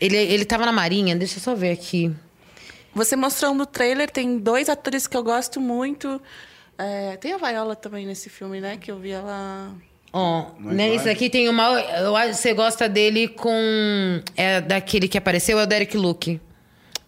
Ele, 0.00 0.16
ele 0.16 0.44
tava 0.44 0.64
na 0.64 0.72
Marinha, 0.72 1.14
deixa 1.16 1.38
eu 1.38 1.42
só 1.42 1.54
ver 1.54 1.72
aqui. 1.72 2.10
Você 2.94 3.14
mostrando 3.16 3.62
o 3.62 3.66
trailer, 3.66 4.10
tem 4.10 4.38
dois 4.38 4.68
atores 4.68 5.06
que 5.06 5.16
eu 5.16 5.22
gosto 5.22 5.60
muito. 5.60 6.20
É, 6.78 7.16
tem 7.16 7.32
a 7.32 7.36
Viola 7.36 7.76
também 7.76 8.06
nesse 8.06 8.30
filme, 8.30 8.60
né? 8.60 8.76
Que 8.76 8.90
eu 8.90 8.98
vi 8.98 9.10
ela. 9.10 9.74
Ó, 10.12 10.46
né, 10.58 10.94
isso 10.94 11.08
aqui 11.08 11.30
tem 11.30 11.48
uma. 11.48 11.78
Eu 11.80 12.16
acho 12.16 12.30
que 12.30 12.36
você 12.36 12.54
gosta 12.54 12.88
dele 12.88 13.28
com. 13.28 14.22
É 14.36 14.60
daquele 14.60 15.06
que 15.06 15.18
apareceu, 15.18 15.58
é 15.58 15.62
o 15.62 15.66
Derek 15.66 15.96
Luke. 15.96 16.40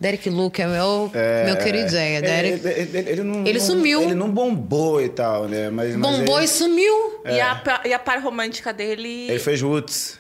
Derek 0.02 0.28
Luke 0.28 0.60
é 0.60 0.66
meu, 0.66 1.10
meu 1.46 1.56
queridinho. 1.58 1.96
É 2.00 2.20
Derek... 2.20 2.66
Ele, 2.66 2.98
ele- 2.98 3.10
ele 3.10 3.22
não, 3.22 3.46
Ele 3.46 3.58
não- 3.60 3.64
sumiu. 3.66 4.02
Ele 4.02 4.14
não 4.16 4.28
bombou 4.30 5.00
e 5.00 5.08
tal, 5.08 5.46
né? 5.46 5.70
Mas, 5.70 5.94
mas 5.94 6.18
Bombou 6.18 6.38
ele, 6.38 6.44
e 6.46 6.48
sumiu. 6.48 7.20
E, 7.24 7.40
a, 7.40 7.54
pa- 7.54 7.82
e 7.84 7.94
a 7.94 7.98
par 8.00 8.20
romântica 8.20 8.72
dele. 8.72 9.28
ele 9.30 9.38
fez 9.38 9.62
Roots. 9.62 10.18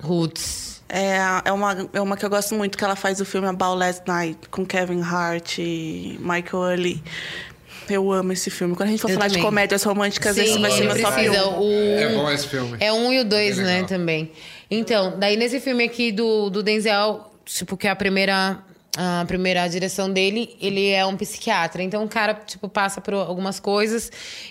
Roots. 0.00 0.80
É, 0.88 1.16
é, 1.46 1.52
uma, 1.52 1.88
é 1.92 2.00
uma 2.00 2.16
que 2.16 2.24
eu 2.24 2.30
gosto 2.30 2.54
muito, 2.54 2.76
que 2.76 2.84
ela 2.84 2.94
faz 2.96 3.20
o 3.20 3.24
filme 3.24 3.48
About 3.48 3.78
Last 3.78 4.02
Night, 4.06 4.38
com 4.50 4.64
Kevin 4.64 5.00
Hart 5.00 5.58
e 5.58 6.16
Michael 6.20 6.70
Early. 6.70 7.02
Eu 7.88 8.12
amo 8.12 8.32
esse 8.32 8.48
filme. 8.48 8.76
Quando 8.76 8.90
a 8.90 8.92
gente 8.92 9.00
for 9.00 9.10
Eu 9.10 9.14
falar 9.14 9.26
de 9.26 9.34
também. 9.34 9.44
comédias 9.44 9.82
românticas, 9.82 10.36
Sim, 10.36 10.42
esse 10.42 10.58
vai 10.60 10.70
ser 10.70 10.84
meu 10.84 11.00
top 11.02 11.14
precisa. 11.14 11.48
1. 11.48 11.60
O... 11.60 11.72
É 11.98 12.08
bom 12.14 12.30
esse 12.30 12.46
filme. 12.46 12.76
É 12.78 12.92
um 12.92 13.12
e 13.12 13.18
o 13.20 13.24
dois, 13.24 13.56
Bem 13.56 13.64
né, 13.64 13.82
também. 13.84 14.30
Então, 14.70 15.18
daí 15.18 15.36
nesse 15.36 15.58
filme 15.58 15.82
aqui 15.82 16.12
do, 16.12 16.48
do 16.48 16.62
Denzel, 16.62 17.31
tipo, 17.44 17.76
que 17.76 17.86
é 17.86 17.90
a 17.90 17.96
primeira, 17.96 18.62
a 18.96 19.24
primeira 19.26 19.66
direção 19.68 20.10
dele, 20.12 20.56
ele 20.60 20.88
é 20.90 21.04
um 21.06 21.16
psiquiatra. 21.16 21.82
Então 21.82 22.04
o 22.04 22.08
cara, 22.08 22.34
tipo, 22.34 22.68
passa 22.68 23.00
por 23.00 23.14
algumas 23.14 23.58
coisas 23.60 24.10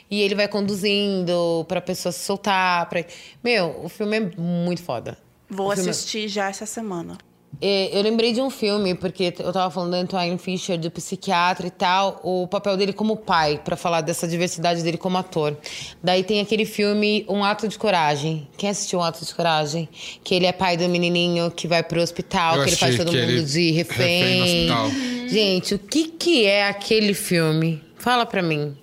e 0.10 0.22
ele 0.22 0.36
vai 0.36 0.48
conduzindo 0.48 1.66
pra 1.68 1.82
pessoa 1.82 2.12
se 2.12 2.20
soltar. 2.20 2.88
Pra... 2.90 3.04
Meu, 3.44 3.82
o 3.84 3.90
filme 3.90 4.18
é 4.18 4.32
muito 4.40 4.82
foda. 4.84 5.18
Vou 5.50 5.72
filme- 5.76 5.90
assistir 5.90 6.28
já 6.28 6.50
essa 6.50 6.66
semana. 6.66 7.18
É, 7.60 7.90
Eu 7.98 8.02
lembrei 8.02 8.32
de 8.34 8.40
um 8.42 8.50
filme, 8.50 8.96
porque 8.96 9.34
eu 9.40 9.52
tava 9.52 9.70
falando 9.70 9.92
do 9.92 9.96
Antoine 9.98 10.38
Fisher, 10.38 10.80
do 10.80 10.90
psiquiatra 10.90 11.68
e 11.68 11.70
tal, 11.70 12.20
o 12.24 12.48
papel 12.48 12.78
dele 12.78 12.94
como 12.94 13.18
pai, 13.18 13.60
pra 13.64 13.76
falar 13.76 14.02
dessa 14.02 14.28
diversidade 14.28 14.82
dele 14.82 14.98
como 14.98 15.18
ator. 15.18 15.58
Daí 16.02 16.24
tem 16.24 16.40
aquele 16.40 16.66
filme 16.66 17.26
Um 17.30 17.44
Ato 17.44 17.68
de 17.68 17.78
Coragem. 17.78 18.48
Quem 18.58 18.70
assistiu 18.70 19.00
Um 19.00 19.04
Ato 19.04 19.24
de 19.26 19.36
Coragem? 19.36 19.90
Que 20.24 20.34
ele 20.36 20.46
é 20.46 20.52
pai 20.52 20.78
do 20.78 20.88
menininho 20.88 21.52
que 21.52 21.68
vai 21.68 21.84
pro 21.84 22.02
hospital, 22.02 22.56
Eu 22.58 22.64
que 22.64 22.70
ele 22.70 22.78
faz 22.78 22.96
todo 22.98 23.12
mundo 23.12 23.44
de 23.46 23.72
refém 23.72 24.68
refém. 24.68 25.30
Gente, 25.30 25.76
o 25.76 25.80
que 25.80 26.08
que 26.08 26.46
é 26.46 26.68
aquele 26.68 27.14
filme? 27.14 27.84
Fala 27.98 28.26
pra 28.26 28.42
mim. 28.42 28.76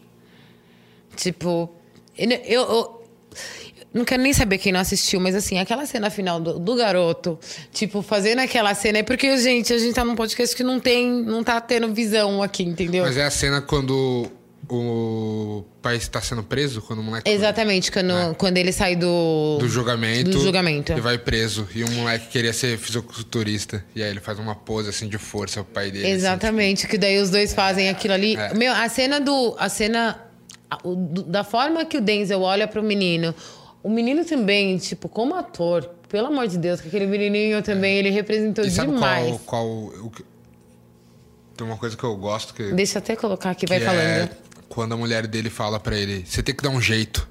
Tipo, 1.16 1.68
eu- 2.16 2.30
eu 2.46 3.02
não 3.92 4.04
quero 4.04 4.22
nem 4.22 4.32
saber 4.32 4.58
quem 4.58 4.72
não 4.72 4.80
assistiu, 4.80 5.18
mas 5.20 5.34
assim, 5.34 5.58
aquela 5.58 5.86
cena 5.86 6.10
final 6.10 6.38
do, 6.40 6.58
do 6.58 6.74
garoto, 6.76 7.38
tipo, 7.72 8.02
fazendo 8.02 8.40
aquela 8.40 8.74
cena, 8.74 8.98
é 8.98 9.02
porque, 9.02 9.36
gente, 9.38 9.72
a 9.72 9.78
gente 9.78 9.94
tá 9.94 10.04
num 10.04 10.14
podcast 10.14 10.54
que 10.54 10.62
não 10.62 10.78
tem, 10.78 11.08
não 11.10 11.42
tá 11.42 11.60
tendo 11.60 11.92
visão 11.94 12.42
aqui, 12.42 12.62
entendeu? 12.62 13.04
Mas 13.04 13.16
é 13.16 13.24
a 13.24 13.30
cena 13.30 13.60
quando 13.62 14.30
o 14.70 15.64
pai 15.80 15.96
está 15.96 16.20
sendo 16.20 16.42
preso, 16.42 16.82
quando 16.82 16.98
o 16.98 17.02
moleque 17.02 17.28
Exatamente, 17.30 17.90
quando, 17.90 18.34
quando 18.36 18.58
ele 18.58 18.72
sai 18.72 18.94
do. 18.94 19.56
do 19.58 19.68
julgamento, 19.68 20.30
Do 20.30 20.40
julgamento. 20.40 20.92
e 20.92 21.00
vai 21.00 21.16
preso. 21.16 21.66
E 21.74 21.82
o 21.82 21.90
moleque 21.90 22.28
queria 22.28 22.52
ser 22.52 22.76
fisiculturista. 22.78 23.82
E 23.94 24.02
aí 24.02 24.10
ele 24.10 24.20
faz 24.20 24.38
uma 24.38 24.54
pose 24.54 24.88
assim 24.90 25.08
de 25.08 25.16
força 25.18 25.60
ao 25.60 25.64
pai 25.64 25.90
dele. 25.90 26.04
assim, 26.04 26.14
Exatamente, 26.14 26.86
que 26.86 26.98
daí 26.98 27.18
os 27.20 27.30
dois 27.30 27.54
fazem 27.54 27.88
aquilo 27.88 28.14
ali. 28.14 28.36
É. 28.36 28.52
Meu, 28.54 28.72
a 28.72 28.88
cena 28.88 29.20
do. 29.20 29.54
A 29.58 29.68
cena. 29.68 30.20
o- 30.84 30.94
da 31.26 31.42
forma 31.44 31.84
que 31.86 31.96
o 31.96 32.00
Denzel 32.00 32.42
olha 32.42 32.68
pro 32.68 32.82
menino. 32.82 33.34
O 33.88 33.90
menino 33.90 34.22
também, 34.22 34.76
tipo, 34.76 35.08
como 35.08 35.34
ator, 35.34 35.88
pelo 36.10 36.26
amor 36.26 36.46
de 36.46 36.58
Deus, 36.58 36.78
que 36.78 36.88
aquele 36.88 37.06
menininho 37.06 37.62
também, 37.62 37.96
ele 37.96 38.10
representou 38.10 38.62
E 38.62 38.70
sabe 38.70 38.92
demais. 38.92 39.40
qual, 39.46 39.64
qual 39.64 39.66
o 40.04 40.10
que- 40.10 40.22
Tem 41.56 41.66
uma 41.66 41.78
coisa 41.78 41.96
que 41.96 42.04
eu 42.04 42.14
gosto 42.14 42.52
que, 42.52 42.70
Deixa 42.72 42.98
eu 42.98 43.02
até 43.02 43.16
colocar 43.16 43.48
aqui, 43.48 43.64
vai 43.64 43.80
falando. 43.80 43.98
é 43.98 44.28
quando 44.68 44.92
a 44.92 44.96
mulher 44.98 45.26
dele 45.26 45.48
fala 45.48 45.80
pra 45.80 45.96
ele, 45.96 46.22
você 46.26 46.42
tem 46.42 46.54
que 46.54 46.62
dar 46.62 46.68
um 46.68 46.82
jeito. 46.82 47.26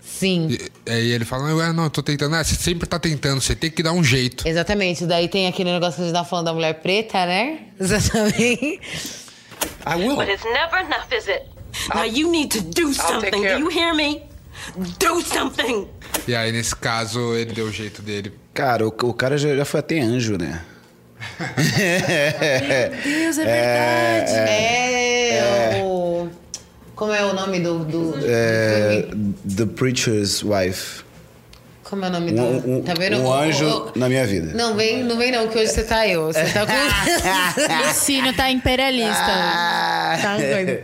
Sim. 0.00 0.48
E, 0.50 0.90
aí 0.90 1.10
ele 1.10 1.26
fala, 1.26 1.54
Ué, 1.54 1.70
não, 1.74 1.84
eu 1.84 1.90
tô 1.90 2.02
tentando. 2.02 2.34
Ah, 2.36 2.42
você 2.42 2.54
sempre 2.54 2.88
tá 2.88 2.98
tentando, 2.98 3.42
você 3.42 3.54
tem 3.54 3.70
que 3.70 3.82
dar 3.82 3.92
um 3.92 4.02
jeito. 4.02 4.48
Exatamente, 4.48 5.04
daí 5.04 5.28
tem 5.28 5.46
aquele 5.46 5.70
negócio 5.72 5.96
que 5.96 6.00
a 6.00 6.04
gente 6.06 6.14
tá 6.14 6.24
falando 6.24 6.46
da 6.46 6.54
mulher 6.54 6.72
preta, 6.80 7.26
né? 7.26 7.66
Exatamente. 7.78 8.80
I 9.86 9.94
will. 9.96 10.16
But 10.16 10.30
it's 10.30 10.42
never 10.42 10.80
enough, 10.80 11.12
is 11.12 11.28
it? 11.28 11.42
Now 11.94 12.04
you 12.06 12.30
need 12.30 12.48
to 12.58 12.62
do 12.62 12.94
something. 12.94 13.30
Do 13.30 13.58
you 13.58 13.68
hear 13.70 13.94
me? 13.94 14.22
Do 14.98 15.22
something. 15.22 15.86
E 16.26 16.34
aí, 16.34 16.50
nesse 16.52 16.74
caso, 16.74 17.34
ele 17.34 17.52
deu 17.52 17.66
o 17.66 17.72
jeito 17.72 18.02
dele. 18.02 18.32
Cara, 18.54 18.84
o, 18.86 18.88
o 18.88 19.14
cara 19.14 19.36
já, 19.38 19.54
já 19.54 19.64
foi 19.64 19.80
até 19.80 19.98
anjo, 20.00 20.36
né? 20.36 20.62
Deus, 23.04 23.38
é 23.38 23.42
É, 23.42 24.24
verdade. 24.24 24.32
É, 25.78 25.82
o... 25.84 26.28
Como 26.94 27.12
é 27.12 27.24
o 27.24 27.34
nome 27.34 27.60
do. 27.60 27.80
do, 27.84 28.12
do 28.12 28.26
É? 28.26 29.06
The 29.56 29.66
Preacher's 29.66 30.42
Wife. 30.42 31.04
Como 31.84 32.04
é 32.04 32.08
o 32.08 32.10
nome 32.10 32.32
do. 32.32 32.42
Um, 32.42 32.76
um, 32.78 32.82
tá 32.82 32.94
vendo? 32.98 33.18
um 33.18 33.26
O- 33.26 33.32
anjo 33.34 33.66
o- 33.94 33.98
na 33.98 34.08
minha 34.08 34.26
vida. 34.26 34.52
Não, 34.54 34.74
vem, 34.74 35.04
não 35.04 35.16
vem 35.18 35.30
não, 35.30 35.46
que 35.48 35.58
hoje 35.58 35.70
você 35.72 35.84
tá 35.84 36.08
eu. 36.08 36.26
Você 36.26 36.42
tá 36.46 36.66
com. 36.66 36.72
Lucínio 37.88 38.34
tá 38.34 38.50
imperialista. 38.50 39.14
Tá 40.22 40.36
doido. 40.38 40.82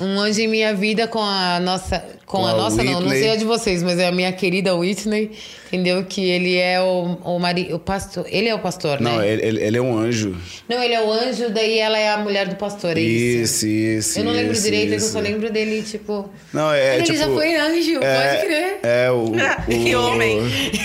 Um 0.00 0.18
anjo 0.20 0.40
em 0.40 0.48
minha 0.48 0.74
vida 0.74 1.06
com 1.06 1.22
a 1.22 1.60
nossa. 1.60 2.04
Com, 2.34 2.40
Com 2.40 2.46
a 2.46 2.50
a 2.50 2.56
nossa, 2.56 2.82
não, 2.82 2.92
não 2.94 2.98
Whitney. 3.02 3.20
sei 3.20 3.30
a 3.30 3.36
de 3.36 3.44
vocês, 3.44 3.80
mas 3.82 3.96
é 3.96 4.08
a 4.08 4.12
minha 4.12 4.32
querida 4.32 4.74
Whitney, 4.74 5.30
entendeu? 5.68 6.04
Que 6.04 6.28
ele 6.28 6.56
é 6.56 6.80
o, 6.80 7.16
o, 7.22 7.38
mari, 7.38 7.72
o 7.72 7.78
pastor. 7.78 8.26
Ele 8.28 8.48
é 8.48 8.54
o 8.54 8.58
pastor, 8.58 9.00
Não, 9.00 9.18
né? 9.18 9.28
ele, 9.30 9.46
ele- 9.46 9.62
ele 9.62 9.78
é 9.78 9.80
um 9.80 9.96
anjo. 9.96 10.34
Não, 10.68 10.82
ele 10.82 10.94
é 10.94 11.00
o 11.04 11.12
anjo, 11.12 11.48
daí 11.50 11.78
ela 11.78 11.96
é 11.96 12.10
a 12.10 12.16
mulher 12.18 12.48
do 12.48 12.56
pastor, 12.56 12.96
é 12.96 13.00
isso. 13.00 13.66
Isso, 13.66 13.66
isso. 13.68 14.18
eu 14.18 14.24
não 14.24 14.32
lembro 14.32 14.52
isso, 14.52 14.62
direito, 14.64 14.86
é 14.86 14.88
que 14.88 14.92
eu 14.94 14.98
isso. 14.98 15.12
só 15.12 15.20
lembro 15.20 15.48
dele, 15.52 15.82
tipo. 15.82 16.28
Não, 16.52 16.72
é 16.72 16.96
ele 16.96 17.04
tipo. 17.04 17.18
já 17.18 17.28
foi 17.28 17.54
anjo, 17.54 18.00
é, 18.02 18.28
pode 18.34 18.46
crer. 18.46 18.78
É, 18.82 19.10
o. 19.12 19.32
Que 19.84 19.94
o- 19.94 20.00
homem. 20.02 20.38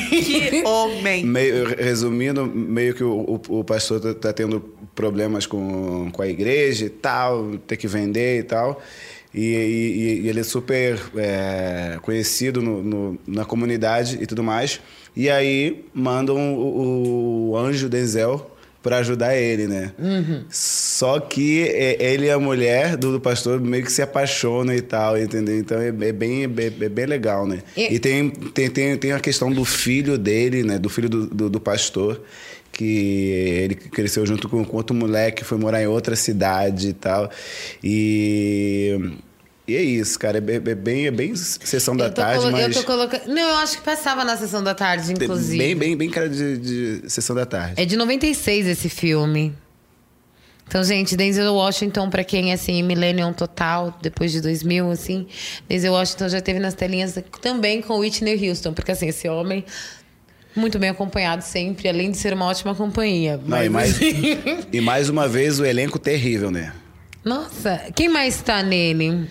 Que 0.10 0.62
homem. 0.68 1.26
Meio, 1.26 1.76
resumindo, 1.76 2.46
meio 2.46 2.94
que 2.94 3.04
o, 3.04 3.42
o, 3.50 3.60
o 3.60 3.64
pastor 3.64 4.00
tá, 4.00 4.14
tá 4.14 4.34
tendo 4.34 4.60
problemas 4.94 5.46
com, 5.48 6.10
com 6.12 6.22
a 6.22 6.28
igreja 6.28 6.86
e 6.86 6.90
tal, 6.90 7.54
ter 7.66 7.76
que 7.78 7.88
vender 7.88 8.40
e 8.40 8.44
tal. 8.44 8.80
E, 9.34 9.40
e- 9.54 10.22
e 10.26 10.30
ele 10.30 10.40
é 10.40 10.44
super 10.44 11.00
é, 11.16 11.98
conhecido 12.02 12.62
no- 12.62 12.82
no- 12.84 13.20
na 13.28 13.46
comunidade 13.46 14.18
e 14.22 14.26
tudo 14.26 14.44
mais. 14.44 14.80
E 15.16 15.30
aí 15.30 15.86
mandam 15.94 16.56
o, 16.56 17.50
o 17.52 17.58
anjo 17.58 17.88
Denzel 17.90 18.56
para 18.82 18.98
ajudar 19.00 19.36
ele, 19.36 19.68
né? 19.68 19.92
Uhum. 20.00 20.46
Só 20.50 21.20
que 21.20 21.64
é, 21.68 21.98
ele 22.14 22.28
e 22.28 22.32
a 22.32 22.40
mulher 22.40 22.96
do, 22.96 23.12
do 23.12 23.20
pastor 23.20 23.60
meio 23.60 23.84
que 23.84 23.92
se 23.92 24.02
apaixonam 24.02 24.74
e 24.74 24.82
tal, 24.82 25.20
entendeu? 25.20 25.58
Então 25.60 25.78
é, 25.80 25.90
é 25.90 26.12
bem, 26.14 26.44
é, 26.44 26.86
é 26.86 26.90
bem 26.90 27.06
legal, 27.06 27.46
né? 27.46 27.60
E- 27.76 27.96
E, 27.96 28.00
tem, 28.00 28.30
tem, 28.30 28.70
tem, 28.70 28.98
tem 28.98 29.12
a 29.12 29.20
questão 29.20 29.52
do 29.52 29.66
filho 29.66 30.18
dele, 30.18 30.64
né? 30.64 30.80
Do 30.80 30.90
filho 30.90 31.10
do, 31.10 31.28
do, 31.28 31.50
do 31.50 31.60
pastor, 31.60 32.22
que 32.72 33.30
ele 33.64 33.76
cresceu 33.76 34.26
junto 34.26 34.48
com, 34.48 34.64
com 34.64 34.78
outro 34.78 34.96
moleque, 34.96 35.44
foi 35.44 35.58
morar 35.58 35.82
em 35.82 35.88
outra 35.88 36.16
cidade 36.16 36.90
e 36.90 36.94
tal. 36.94 37.30
E, 37.84 39.12
e 39.68 39.76
é 39.76 39.82
isso, 39.82 40.18
cara. 40.18 40.38
É 40.38 40.42
bem, 40.42 41.06
é 41.08 41.12
bem, 41.12 41.36
sessão 41.36 41.96
da 41.96 42.10
tarde, 42.10 42.40
colo- 42.40 42.52
mas... 42.52 42.76
eu 42.76 42.82
tô 42.82 42.88
colocando. 42.88 43.28
Não, 43.28 43.50
eu 43.50 43.56
acho 43.58 43.78
que 43.78 43.84
passava 43.84 44.24
na 44.24 44.38
sessão 44.38 44.64
da 44.64 44.74
tarde, 44.74 45.12
inclusive. 45.12 45.58
Bem, 45.58 45.76
bem, 45.76 45.98
bem 45.98 46.10
cara 46.10 46.30
de, 46.30 46.58
de 46.58 47.10
sessão 47.10 47.36
da 47.36 47.46
tarde. 47.46 47.82
É 47.82 47.86
de 47.86 47.96
96 47.96 48.68
esse 48.68 48.90
filme. 48.90 49.54
Então, 50.70 50.84
gente, 50.84 51.18
Denzel 51.18 51.52
Washington, 51.52 52.12
pra 52.12 52.24
quem 52.24 52.52
é 52.52 52.54
assim, 52.54 52.84
Millennium 52.84 53.34
total, 53.34 53.98
depois 54.04 54.32
de 54.32 54.40
2000, 54.40 54.92
assim, 54.92 55.26
Denzel 55.68 55.92
Washington 55.94 56.30
já 56.30 56.42
teve 56.42 56.60
nas 56.60 56.76
telinhas 56.76 57.18
também 57.42 57.82
com 57.82 57.98
Whitney 57.98 58.48
Houston, 58.48 58.72
porque 58.72 58.92
assim, 58.92 59.08
esse 59.08 59.28
homem 59.28 59.66
muito 60.60 60.78
bem 60.78 60.90
acompanhado 60.90 61.42
sempre, 61.44 61.88
além 61.90 62.12
de 62.12 62.18
ser 62.18 62.34
uma 62.34 62.46
ótima 62.48 62.76
companhia. 62.76 63.40
Não, 63.46 63.64
e 63.64 63.70
mais, 63.70 63.98
e 64.72 64.82
mais 64.82 65.10
uma 65.10 65.28
vez 65.28 65.60
o 65.60 65.66
elenco 65.66 65.98
terrível, 65.98 66.52
né? 66.52 66.74
Nossa, 67.26 67.82
quem 67.96 68.08
mais 68.10 68.42
tá 68.42 68.62
nele? 68.64 69.28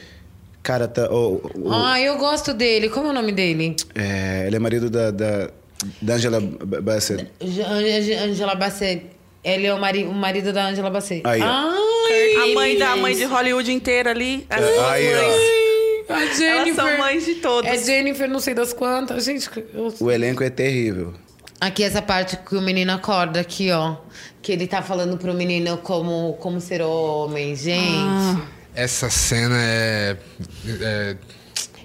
Cara, 0.62 0.86
tá, 0.88 1.10
o- 1.10 1.40
o- 1.54 1.72
Ah, 1.72 2.00
eu 2.00 2.18
gosto 2.18 2.52
dele. 2.52 2.88
Como 2.90 3.06
é 3.06 3.10
o 3.10 3.14
nome 3.14 3.32
dele? 3.32 3.74
é, 3.94 4.44
ele 4.46 4.56
é 4.56 4.58
marido 4.58 4.90
da, 4.90 5.10
da, 5.10 5.50
da 6.02 6.14
Angela 6.14 6.40
Bassett. 6.40 7.26
Angela 8.24 8.54
Bassett. 8.54 9.06
Ele 9.42 9.66
é 9.66 9.72
o, 9.72 9.78
mari 9.80 10.04
o 10.04 10.12
marido 10.12 10.52
da 10.52 10.66
Angela 10.66 10.90
Bassett. 10.90 11.22
Aí. 11.24 11.40
Ai, 11.40 12.34
A 12.50 12.54
mãe 12.54 12.78
da 12.78 12.96
mãe 12.96 13.14
de 13.16 13.24
Hollywood 13.24 13.72
inteira 13.72 14.10
ali. 14.10 14.46
As 14.50 14.62
É, 14.62 14.66
duas 14.74 14.84
aí, 14.90 15.06
ó. 15.14 15.67
A 16.08 16.26
Jennifer. 16.34 16.48
Elas 16.48 16.74
são 16.74 16.98
mães 16.98 17.24
de 17.24 17.34
todos. 17.36 17.70
É 17.70 17.76
Jennifer, 17.76 18.28
não 18.28 18.40
sei 18.40 18.54
das 18.54 18.72
quantas. 18.72 19.24
Gente, 19.24 19.48
eu... 19.74 19.94
O 20.00 20.10
elenco 20.10 20.42
é 20.42 20.50
terrível. 20.50 21.14
Aqui 21.60 21.82
essa 21.82 22.00
parte 22.00 22.36
que 22.36 22.56
o 22.56 22.62
menino 22.62 22.92
acorda 22.92 23.40
aqui, 23.40 23.70
ó. 23.72 23.96
Que 24.40 24.52
ele 24.52 24.66
tá 24.66 24.80
falando 24.80 25.18
pro 25.18 25.34
menino 25.34 25.76
como, 25.78 26.34
como 26.40 26.60
ser 26.60 26.82
homem, 26.82 27.54
gente. 27.56 28.42
Essa 28.74 29.10
cena 29.10 29.56
é. 29.58 30.16
é 30.80 31.16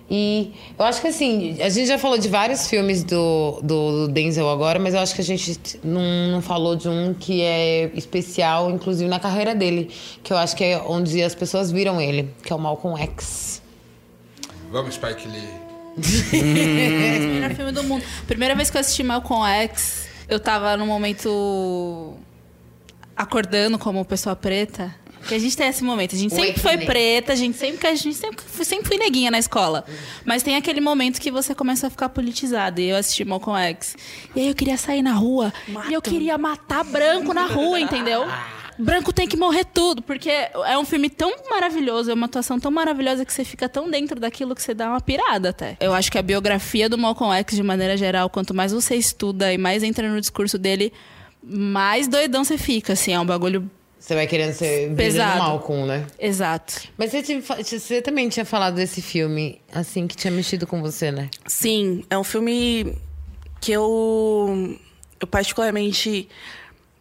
E 0.07 0.53
eu 0.77 0.85
acho 0.85 1.01
que 1.01 1.07
assim, 1.07 1.59
a 1.59 1.69
gente 1.69 1.87
já 1.87 1.97
falou 1.97 2.19
de 2.19 2.29
vários 2.29 2.67
filmes 2.67 3.03
do, 3.03 3.59
do 3.63 4.07
Denzel 4.09 4.47
agora, 4.47 4.77
mas 4.77 4.93
eu 4.93 4.99
acho 4.99 5.15
que 5.15 5.21
a 5.21 5.23
gente 5.23 5.59
não, 5.83 6.27
não 6.27 6.41
falou 6.41 6.75
de 6.75 6.87
um 6.87 7.15
que 7.15 7.41
é 7.41 7.89
especial, 7.95 8.69
inclusive 8.69 9.09
na 9.09 9.19
carreira 9.19 9.55
dele. 9.55 9.89
Que 10.21 10.31
eu 10.31 10.37
acho 10.37 10.55
que 10.55 10.63
é 10.63 10.77
onde 10.77 11.21
as 11.23 11.33
pessoas 11.33 11.71
viram 11.71 11.99
ele, 11.99 12.29
que 12.43 12.53
é 12.53 12.55
o 12.55 12.59
Malcolm 12.59 13.01
X. 13.01 13.62
Vamos, 14.73 14.95
Spike 14.95 15.27
Lee. 15.27 15.47
Primeiro 16.29 17.55
filme 17.55 17.71
do 17.71 17.83
mundo. 17.83 18.03
Primeira 18.25 18.55
vez 18.55 18.71
que 18.71 18.77
eu 18.77 18.81
assisti 18.81 19.03
Malcolm 19.03 19.45
X, 19.47 20.07
eu 20.27 20.39
tava 20.39 20.75
num 20.75 20.87
momento 20.87 22.15
acordando 23.15 23.77
como 23.77 24.03
pessoa 24.03 24.35
preta. 24.35 24.93
Que 25.27 25.35
a 25.35 25.39
gente 25.39 25.55
tem 25.55 25.67
esse 25.69 25.83
momento. 25.83 26.15
A 26.15 26.17
gente 26.17 26.33
sempre 26.35 26.59
foi 26.59 26.77
preta, 26.79 27.31
a 27.31 27.35
gente 27.35 27.55
sempre, 27.57 27.87
a 27.87 27.95
gente 27.95 28.15
sempre, 28.15 28.43
fui- 28.45 28.65
sempre 28.65 28.87
fui 28.87 28.97
neguinha 28.97 29.29
na 29.31 29.37
escola. 29.39 29.85
Mas 30.25 30.41
tem 30.43 30.55
aquele 30.57 30.81
momento 30.81 31.21
que 31.21 31.29
você 31.31 31.53
começa 31.55 31.87
a 31.87 31.89
ficar 31.91 32.09
politizado. 32.09 32.81
E 32.81 32.89
eu 32.89 32.97
assisti 32.97 33.23
Malcolm 33.23 33.57
X. 33.69 33.95
E 34.35 34.41
aí 34.41 34.47
eu 34.49 34.55
queria 34.55 34.75
sair 34.75 35.01
na 35.03 35.13
rua. 35.13 35.53
E 35.87 35.93
eu 35.93 36.01
queria 36.01 36.37
matar 36.37 36.83
branco 36.83 37.33
na 37.33 37.45
rua, 37.45 37.79
entendeu? 37.79 38.25
Branco 38.77 39.13
tem 39.13 39.27
que 39.27 39.37
morrer 39.37 39.65
tudo, 39.65 40.01
porque 40.01 40.29
é 40.29 40.77
um 40.77 40.85
filme 40.85 41.09
tão 41.09 41.31
maravilhoso, 41.49 42.11
é 42.11 42.13
uma 42.13 42.25
atuação 42.25 42.59
tão 42.59 42.71
maravilhosa 42.71 43.23
que 43.25 43.33
você 43.33 43.43
fica 43.43 43.69
tão 43.69 43.89
dentro 43.89 44.19
daquilo 44.19 44.55
que 44.55 44.61
você 44.61 44.73
dá 44.73 44.89
uma 44.89 45.01
pirada 45.01 45.49
até. 45.49 45.77
Eu 45.79 45.93
acho 45.93 46.11
que 46.11 46.17
a 46.17 46.21
biografia 46.21 46.89
do 46.89 46.97
Malcolm 46.97 47.33
X, 47.39 47.55
de 47.55 47.63
maneira 47.63 47.95
geral, 47.95 48.29
quanto 48.29 48.53
mais 48.53 48.71
você 48.71 48.95
estuda 48.95 49.53
e 49.53 49.57
mais 49.57 49.83
entra 49.83 50.09
no 50.09 50.19
discurso 50.19 50.57
dele, 50.57 50.91
mais 51.43 52.07
doidão 52.07 52.43
você 52.43 52.57
fica, 52.57 52.93
assim, 52.93 53.13
é 53.13 53.19
um 53.19 53.25
bagulho 53.25 53.69
Você 53.99 54.15
vai 54.15 54.27
querendo 54.27 54.53
ser 54.53 54.93
Pesado. 54.95 55.39
Malcolm, 55.39 55.85
né? 55.85 56.05
exato. 56.19 56.81
Mas 56.97 57.11
você, 57.11 57.41
você 57.41 58.01
também 58.01 58.27
tinha 58.29 58.45
falado 58.45 58.75
desse 58.75 59.01
filme, 59.01 59.61
assim, 59.73 60.07
que 60.07 60.15
tinha 60.15 60.31
mexido 60.31 60.65
com 60.65 60.81
você, 60.81 61.11
né? 61.11 61.29
Sim, 61.47 62.03
é 62.09 62.17
um 62.17 62.23
filme 62.23 62.95
que 63.61 63.71
eu, 63.71 64.77
eu 65.19 65.27
particularmente 65.27 66.27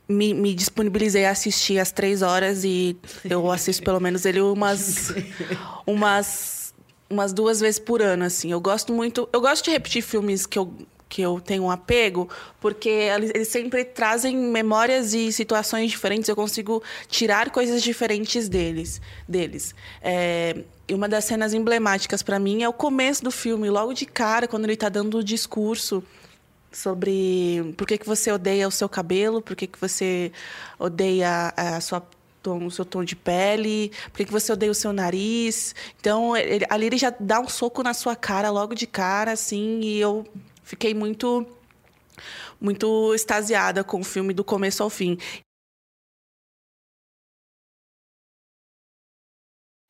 me, 0.08 0.34
me 0.34 0.54
disponibilizei 0.54 1.24
a 1.24 1.30
assistir 1.30 1.78
às 1.78 1.92
três 1.92 2.22
horas 2.22 2.64
e 2.64 2.96
eu 3.24 3.50
assisto 3.50 3.82
pelo 3.82 4.00
menos 4.00 4.24
ele 4.24 4.40
umas, 4.40 5.12
umas, 5.86 6.74
umas 7.08 7.32
duas 7.32 7.60
vezes 7.60 7.78
por 7.78 8.02
ano, 8.02 8.24
assim. 8.24 8.50
Eu 8.50 8.60
gosto 8.60 8.92
muito... 8.92 9.28
Eu 9.32 9.40
gosto 9.40 9.64
de 9.64 9.70
repetir 9.70 10.02
filmes 10.02 10.46
que 10.46 10.58
eu, 10.58 10.72
que 11.08 11.22
eu 11.22 11.40
tenho 11.40 11.64
um 11.64 11.70
apego, 11.70 12.28
porque 12.60 12.88
eles, 12.88 13.48
sempre 13.48 13.84
trazem 13.84 14.36
memórias 14.36 15.14
e 15.14 15.30
situações 15.32 15.90
diferentes. 15.90 16.28
Eu 16.28 16.36
consigo 16.36 16.82
tirar 17.08 17.50
coisas 17.50 17.82
diferentes 17.82 18.48
deles. 18.48 19.00
deles. 19.28 19.74
É, 20.02 20.64
e 20.88 20.94
uma 20.94 21.08
das 21.08 21.24
cenas 21.24 21.54
emblemáticas 21.54 22.22
para 22.22 22.38
mim 22.38 22.62
é 22.62 22.68
o 22.68 22.72
começo 22.72 23.22
do 23.22 23.30
filme, 23.30 23.70
logo 23.70 23.92
de 23.92 24.04
cara, 24.04 24.48
quando 24.48 24.64
ele 24.64 24.74
está 24.74 24.88
dando 24.88 25.18
o 25.18 25.24
discurso 25.24 26.02
sobre 26.76 27.74
por 27.76 27.86
que, 27.86 27.98
que 27.98 28.06
você 28.06 28.30
odeia 28.32 28.66
o 28.68 28.70
seu 28.70 28.88
cabelo, 28.88 29.42
por 29.42 29.54
que, 29.56 29.66
que 29.66 29.80
você 29.80 30.32
odeia 30.78 31.52
a 31.56 31.80
sua 31.80 32.02
tom- 32.42 32.66
o 32.66 32.70
seu 32.70 32.84
tom 32.84 33.04
de 33.04 33.14
pele, 33.16 33.90
por 34.10 34.18
que, 34.18 34.24
que 34.26 34.32
você 34.32 34.52
odeia 34.52 34.72
o 34.72 34.74
seu 34.74 34.92
nariz. 34.92 35.74
Então, 36.00 36.36
ele- 36.36 36.66
ali 36.68 36.86
ele 36.86 36.98
já 36.98 37.14
dá 37.18 37.40
um 37.40 37.48
soco 37.48 37.82
na 37.82 37.94
sua 37.94 38.16
cara 38.16 38.50
logo 38.50 38.74
de 38.74 38.86
cara, 38.86 39.32
assim, 39.32 39.80
e 39.82 39.98
eu 40.00 40.26
fiquei 40.64 40.94
muito 40.94 41.46
muito 42.60 43.14
extasiada 43.14 43.82
com 43.82 44.00
o 44.00 44.04
filme 44.04 44.32
do 44.32 44.44
começo 44.44 44.82
ao 44.82 44.90
fim. 44.90 45.18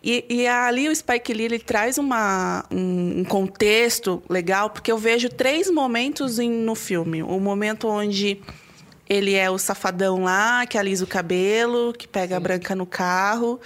E, 0.02 0.24
e 0.28 0.46
ali 0.48 0.88
o 0.88 0.94
Spike 0.96 1.32
Lee 1.32 1.44
ele 1.44 1.58
traz 1.60 1.96
uma, 1.96 2.64
um, 2.70 3.20
um 3.20 3.24
contexto 3.24 4.22
legal, 4.28 4.68
porque 4.70 4.90
eu 4.90 4.98
vejo 4.98 5.28
três 5.28 5.70
momentos 5.70 6.38
em- 6.40 6.50
no 6.50 6.74
filme. 6.74 7.22
O 7.22 7.38
momento 7.38 7.86
onde 7.86 8.40
ele 9.08 9.34
é 9.34 9.48
o 9.50 9.58
safadão 9.58 10.24
lá, 10.24 10.66
que 10.66 10.76
alisa 10.76 11.04
o 11.04 11.06
cabelo, 11.06 11.92
que 11.92 12.08
pega 12.08 12.36
a 12.36 12.40
branca 12.40 12.74
no 12.74 12.86
carro. 12.86 13.60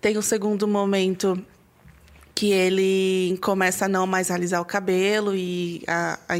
Tem 0.00 0.16
o 0.16 0.22
segundo 0.22 0.66
momento 0.66 1.38
que 2.34 2.50
ele 2.50 3.38
começa 3.42 3.84
a 3.84 3.88
não 3.88 4.06
mais 4.06 4.30
alisar 4.30 4.60
o 4.60 4.64
cabelo 4.64 5.34
e 5.36 5.82
a, 5.86 6.18
a, 6.28 6.34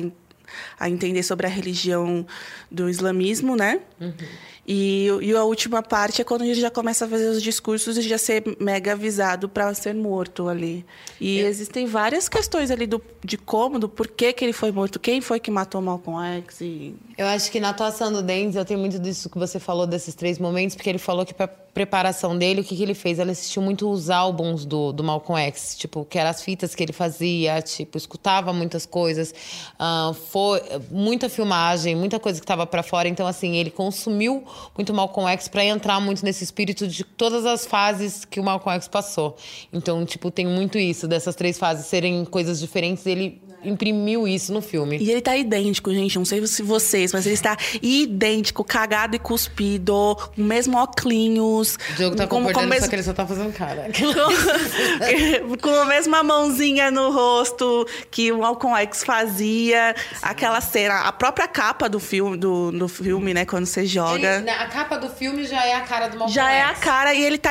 a 0.80 0.88
entender 0.90 1.22
sobre 1.22 1.46
a 1.46 1.50
religião 1.50 2.26
do 2.70 2.88
islamismo, 2.88 3.54
né? 3.56 3.80
E, 4.66 5.08
e 5.20 5.34
a 5.34 5.42
última 5.42 5.82
parte 5.82 6.20
é 6.20 6.24
quando 6.24 6.42
ele 6.42 6.54
já 6.54 6.70
começa 6.70 7.04
a 7.04 7.08
fazer 7.08 7.28
os 7.28 7.42
discursos 7.42 7.98
e 7.98 8.02
já 8.02 8.16
ser 8.16 8.44
mega 8.60 8.92
avisado 8.92 9.48
para 9.48 9.72
ser 9.74 9.94
morto 9.94 10.48
ali. 10.48 10.86
E 11.20 11.40
existem 11.40 11.84
várias 11.84 12.28
questões 12.28 12.70
ali 12.70 12.86
do, 12.86 13.02
de 13.24 13.36
como, 13.36 13.78
do 13.78 13.88
porquê 13.88 14.32
que 14.32 14.44
ele 14.44 14.52
foi 14.52 14.70
morto, 14.70 15.00
quem 15.00 15.20
foi 15.20 15.40
que 15.40 15.50
matou 15.50 15.82
Malcolm 15.82 16.20
X. 16.38 16.60
E... 16.60 16.94
Eu 17.18 17.26
acho 17.26 17.50
que 17.50 17.58
na 17.58 17.70
atuação 17.70 18.12
do 18.12 18.22
Denzel 18.22 18.64
tem 18.64 18.76
muito 18.76 19.00
disso 19.00 19.28
que 19.28 19.38
você 19.38 19.58
falou 19.58 19.86
desses 19.86 20.14
três 20.14 20.38
momentos, 20.38 20.76
porque 20.76 20.88
ele 20.88 20.98
falou 20.98 21.26
que 21.26 21.34
pra 21.34 21.48
preparação 21.48 22.36
dele, 22.36 22.60
o 22.60 22.64
que, 22.64 22.76
que 22.76 22.82
ele 22.82 22.94
fez? 22.94 23.18
Ele 23.18 23.30
assistiu 23.30 23.62
muito 23.62 23.90
os 23.90 24.10
álbuns 24.10 24.64
do, 24.64 24.92
do 24.92 25.02
Malcolm 25.02 25.40
X, 25.46 25.74
tipo, 25.76 26.04
que 26.04 26.18
eram 26.18 26.30
as 26.30 26.42
fitas 26.42 26.74
que 26.74 26.82
ele 26.82 26.92
fazia, 26.92 27.62
tipo, 27.62 27.96
escutava 27.96 28.52
muitas 28.52 28.84
coisas, 28.84 29.34
ah, 29.78 30.12
foi 30.30 30.60
muita 30.90 31.30
filmagem, 31.30 31.96
muita 31.96 32.20
coisa 32.20 32.38
que 32.38 32.44
estava 32.44 32.66
para 32.66 32.82
fora. 32.82 33.08
Então, 33.08 33.26
assim, 33.26 33.56
ele 33.56 33.70
consumiu 33.70 34.44
muito 34.76 34.92
Malcolm 34.92 35.30
X 35.30 35.48
para 35.48 35.64
entrar 35.64 36.00
muito 36.00 36.24
nesse 36.24 36.44
espírito 36.44 36.86
de 36.86 37.04
todas 37.04 37.46
as 37.46 37.66
fases 37.66 38.24
que 38.24 38.40
o 38.40 38.44
Malcolm 38.44 38.76
X 38.76 38.88
passou. 38.88 39.36
Então, 39.72 40.04
tipo, 40.04 40.30
tem 40.30 40.46
muito 40.46 40.78
isso, 40.78 41.06
dessas 41.06 41.34
três 41.34 41.58
fases 41.58 41.86
serem 41.86 42.24
coisas 42.24 42.60
diferentes, 42.60 43.06
ele 43.06 43.42
imprimiu 43.64 44.26
isso 44.28 44.52
no 44.52 44.60
filme. 44.60 44.98
E 44.98 45.10
ele 45.10 45.20
tá 45.20 45.36
idêntico, 45.36 45.92
gente. 45.92 46.16
Não 46.18 46.24
sei 46.24 46.46
se 46.46 46.62
vocês, 46.62 47.12
mas 47.12 47.24
ele 47.26 47.34
está 47.34 47.56
idêntico, 47.82 48.64
cagado 48.64 49.16
e 49.16 49.18
cuspido, 49.18 50.16
com 50.34 50.42
o 50.42 50.44
mesmo 50.44 50.76
óculos. 50.76 51.78
O 51.90 51.94
Diogo 51.96 52.16
tá 52.16 52.26
com- 52.26 52.36
com 52.36 52.42
concordando, 52.46 52.66
o 52.66 52.70
mesmo- 52.70 52.84
só 52.84 52.88
que 52.90 52.94
ele 52.96 53.02
só 53.02 53.12
tá 53.12 53.26
fazendo 53.26 53.52
cara. 53.52 53.86
com, 55.48 55.56
com 55.58 55.74
a 55.74 55.84
mesma 55.86 56.22
mãozinha 56.22 56.90
no 56.90 57.10
rosto 57.10 57.86
que 58.10 58.32
o 58.32 58.38
Malcolm 58.38 58.76
X 58.82 59.02
fazia. 59.04 59.94
Aquela 60.20 60.60
cena, 60.60 61.00
a 61.00 61.12
própria 61.12 61.46
capa 61.48 61.88
do 61.88 62.00
filme, 62.00 62.36
do, 62.36 62.70
do 62.72 62.88
filme, 62.88 63.32
né? 63.34 63.44
Quando 63.44 63.66
você 63.66 63.84
joga. 63.86 64.38
Ele- 64.38 64.50
a 64.50 64.66
capa 64.66 64.96
do 64.98 65.08
filme 65.08 65.44
já 65.44 65.64
é 65.66 65.74
a 65.74 65.80
cara 65.82 66.08
do 66.08 66.18
Malcolm 66.18 66.32
Já 66.34 66.50
é 66.52 66.62
a 66.62 66.68
X. 66.70 66.78
cara 66.80 67.14
e 67.14 67.22
ele 67.24 67.38
tá 67.38 67.50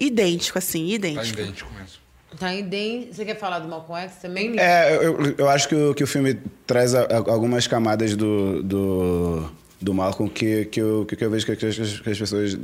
idêntico, 0.00 0.58
assim, 0.58 0.86
idêntico. 0.88 1.40
idêntico 1.40 1.70
mesmo. 1.72 1.77
Tá 2.38 2.54
idêntico. 2.54 3.14
Você 3.14 3.24
quer 3.24 3.38
falar 3.38 3.58
do 3.58 3.68
Malcolm 3.68 4.00
X 4.04 4.16
também? 4.22 4.58
É, 4.58 4.94
eu, 4.96 5.34
eu 5.36 5.48
acho 5.48 5.68
que 5.68 5.74
o, 5.74 5.94
que 5.94 6.04
o 6.04 6.06
filme 6.06 6.38
traz 6.66 6.94
a- 6.94 7.02
a- 7.02 7.16
algumas 7.32 7.66
camadas 7.66 8.14
do, 8.14 8.62
do, 8.62 9.50
do 9.80 9.92
Malcolm 9.94 10.30
que, 10.32 10.66
que, 10.66 10.80
eu, 10.80 11.04
que 11.04 11.24
eu 11.24 11.30
vejo 11.30 11.44
que, 11.46 11.52
as- 11.66 11.76
que 12.00 12.10
as 12.10 12.18
pessoas 12.18 12.58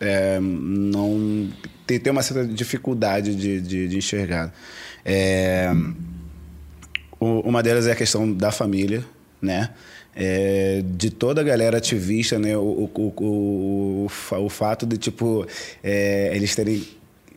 é, 0.00 0.38
não. 0.40 1.48
Tem, 1.86 2.00
tem 2.00 2.10
uma 2.10 2.22
certa 2.22 2.44
dificuldade 2.46 3.34
de, 3.36 3.60
de, 3.60 3.88
de 3.88 3.96
enxergar. 3.96 4.52
É, 5.04 5.70
o- 7.20 7.40
uma 7.48 7.62
delas 7.62 7.86
é 7.86 7.92
a 7.92 7.96
questão 7.96 8.32
da 8.32 8.50
família, 8.50 9.04
né? 9.40 9.70
É, 10.14 10.82
de 10.84 11.10
toda 11.10 11.40
a 11.40 11.44
galera 11.44 11.78
ativista, 11.78 12.38
né? 12.38 12.56
O, 12.56 12.60
o, 12.60 12.90
o, 13.16 14.06
o, 14.30 14.36
o 14.44 14.48
fato 14.48 14.84
de, 14.84 14.96
tipo, 14.98 15.46
é, 15.82 16.32
eles 16.34 16.54
terem 16.54 16.86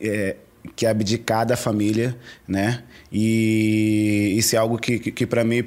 é, 0.01 0.35
que 0.75 0.85
abdicar 0.85 1.45
da 1.45 1.55
família, 1.57 2.15
né? 2.47 2.83
E 3.11 4.33
isso 4.37 4.55
é 4.55 4.59
algo 4.59 4.77
que, 4.77 4.99
que, 4.99 5.11
que 5.11 5.25
para 5.25 5.43
mim 5.43 5.65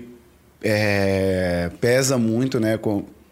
é, 0.63 1.71
pesa 1.81 2.19
muito, 2.19 2.59
né? 2.59 2.79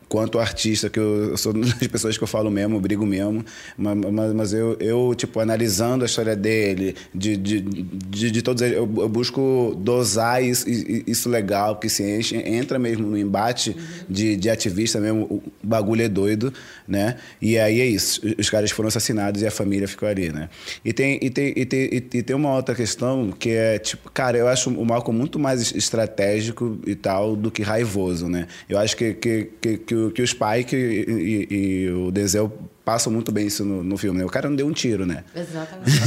Quanto 0.09 0.39
artista, 0.39 0.89
que 0.89 0.99
eu, 0.99 1.31
eu 1.31 1.37
sou 1.37 1.53
uma 1.53 1.65
das 1.75 1.87
pessoas 1.89 2.17
que 2.17 2.23
eu 2.23 2.29
falo 2.29 2.51
mesmo, 2.51 2.77
eu 2.77 2.81
brigo 2.81 3.05
mesmo, 3.05 3.45
ma- 3.77 3.95
ma- 3.95 4.29
mas, 4.35 4.53
eu, 4.53 4.77
eu, 4.81 5.15
tipo, 5.17 5.41
analisando 5.41 6.05
a 6.05 6.07
história 6.07 6.37
dele, 6.37 6.95
de, 7.15 7.37
de, 7.37 7.61
de, 7.61 8.31
de 8.31 8.43
todos 8.43 8.63
eles, 8.63 8.77
eu, 8.77 8.89
eu 8.99 9.09
busco 9.09 9.75
dosar 9.81 10.43
isso, 10.43 10.65
isso 10.69 11.29
legal, 11.29 11.77
que 11.77 11.89
se 11.89 12.03
enche, 12.03 12.37
entra 12.37 12.79
mesmo 12.79 13.07
no 13.07 13.19
embate 13.19 13.77
de, 14.09 14.37
de 14.37 14.49
ativista 14.51 15.01
mesmo, 15.01 15.23
o 15.25 15.43
bagulho 15.63 16.03
é 16.03 16.09
doido, 16.09 16.53
né? 16.87 17.17
E 17.43 17.59
aí 17.59 17.81
é 17.81 17.87
isso, 17.87 18.21
os 18.39 18.49
caras 18.49 18.71
foram 18.71 18.89
assassinados 18.89 19.43
e 19.43 19.47
a 19.47 19.51
família 19.51 19.89
ficou 19.89 20.09
ali, 20.09 20.31
né? 20.33 20.49
E 20.85 20.93
tem, 20.93 21.19
e 21.21 21.31
tem, 21.31 21.53
e 21.57 21.65
tem, 21.65 21.89
e 21.93 22.23
tem 22.23 22.37
uma 22.37 22.55
outra 22.55 22.75
questão 22.75 23.33
que 23.33 23.51
é, 23.51 23.79
tipo, 23.79 24.11
cara, 24.13 24.39
eu 24.39 24.47
acho 24.49 24.71
o 24.71 24.85
Malcolm 24.85 25.19
muito 25.19 25.39
mais 25.39 25.75
estratégico 25.75 26.79
e 26.87 26.95
tal 26.95 27.35
do 27.35 27.51
que 27.51 27.63
raivoso, 27.63 28.29
né? 28.29 28.47
Eu 28.69 28.79
acho 28.79 28.97
que, 28.97 29.15
que, 29.15 29.49
que, 29.61 29.79
que, 29.79 29.96
que 30.15 30.23
o 30.23 30.27
Spike 30.27 30.75
e, 30.77 31.47
e- 31.51 31.55
e 31.85 31.91
o 31.91 32.11
Denzel 32.11 32.53
passam 32.87 33.13
muito 33.13 33.33
bem 33.33 33.49
isso 33.49 33.65
no, 33.65 33.83
no 33.83 33.99
filme, 33.99 34.21
né? 34.21 34.25
O 34.25 34.29
cara 34.31 34.49
não 34.49 34.55
deu 34.57 34.67
um 34.67 34.73
tiro, 34.73 35.05
né? 35.05 35.25
Exatamente. 35.35 35.91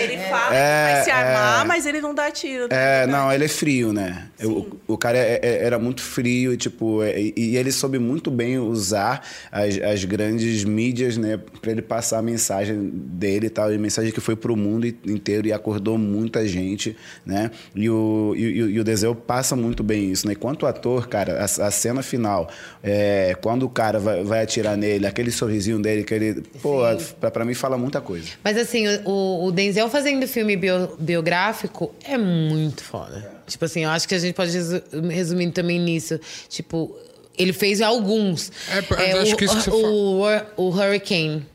Ele 0.00 0.18
fala 0.30 0.54
É, 0.54 0.86
que 0.88 0.94
vai 0.94 1.04
se 1.04 1.10
armar, 1.10 1.64
é. 1.64 1.68
mas 1.68 1.86
ele 1.86 2.00
não 2.00 2.14
dá 2.14 2.30
tiro. 2.30 2.68
né? 2.70 3.02
É, 3.02 3.06
não, 3.06 3.32
ele 3.32 3.44
é 3.44 3.48
frio, 3.48 3.92
né? 3.92 4.28
O, 4.44 4.66
o 4.86 4.96
cara 4.96 5.18
é- 5.18 5.40
é- 5.42 5.64
era 5.64 5.78
muito 5.78 6.02
frio 6.02 6.52
e, 6.52 6.56
tipo, 6.56 7.02
é, 7.02 7.20
e, 7.20 7.34
e 7.36 7.56
ele 7.56 7.72
soube 7.72 7.98
muito 7.98 8.30
bem 8.30 8.58
usar 8.58 9.26
as, 9.50 9.76
as 9.80 10.04
grandes 10.04 10.64
mídias, 10.64 11.16
né? 11.16 11.38
Pra 11.60 11.72
ele 11.72 11.82
passar 11.82 12.18
a 12.18 12.22
mensagem 12.22 12.90
dele 12.94 13.46
e 13.46 13.50
tal, 13.50 13.72
e 13.72 13.76
a 13.76 13.78
mensagem 13.78 14.12
que 14.12 14.20
foi 14.20 14.36
pro 14.36 14.56
mundo 14.56 14.86
inteiro 14.86 15.48
e 15.48 15.52
acordou 15.52 15.98
muita 15.98 16.46
gente, 16.46 16.96
né? 17.26 17.50
E 17.74 17.90
o, 17.90 18.34
e, 18.36 18.42
e 18.42 18.62
o- 18.62 18.70
e 18.70 18.84
Denzel 18.84 19.14
passa 19.16 19.56
muito 19.56 19.82
bem 19.82 20.10
isso, 20.12 20.26
né? 20.28 20.34
Quanto 20.34 20.64
ator, 20.66 21.08
cara, 21.08 21.40
a, 21.40 21.44
a 21.44 21.70
cena 21.70 22.02
final, 22.02 22.48
é, 22.82 23.36
quando 23.42 23.64
o 23.64 23.68
cara 23.68 23.98
vai, 23.98 24.22
vai 24.22 24.42
atirar 24.42 24.76
nele, 24.76 25.06
aquele 25.06 25.30
sorrisinho 25.40 25.80
dele, 25.80 26.04
que 26.04 26.14
ele, 26.14 26.42
pô, 26.62 26.80
pra, 27.20 27.30
pra 27.30 27.44
mim 27.44 27.54
fala 27.54 27.76
muita 27.78 28.00
coisa. 28.00 28.28
Mas 28.44 28.56
assim, 28.56 28.84
o, 29.04 29.46
o 29.46 29.50
Denzel 29.52 29.88
fazendo 29.88 30.26
filme 30.28 30.56
bio- 30.56 30.96
biográfico 30.98 31.94
é 32.04 32.16
muito 32.16 32.84
foda. 32.84 33.30
Tipo 33.46 33.64
assim, 33.64 33.84
eu 33.84 33.90
acho 33.90 34.06
que 34.06 34.14
a 34.14 34.18
gente 34.18 34.34
pode 34.34 34.52
resu- 34.52 34.82
resumir 35.10 35.50
também 35.50 35.78
nisso. 35.80 36.20
Tipo, 36.48 36.96
ele 37.36 37.52
fez 37.52 37.80
alguns. 37.80 38.52
É, 38.68 38.82
mas 38.88 39.10
eu 39.14 39.20
acho 39.22 39.34
o, 39.34 39.36
que 39.36 39.44
isso 39.44 39.56
que 39.56 39.62
você 39.62 39.70
o, 39.70 40.22
o 40.56 40.68
Hurricane. 40.68 41.46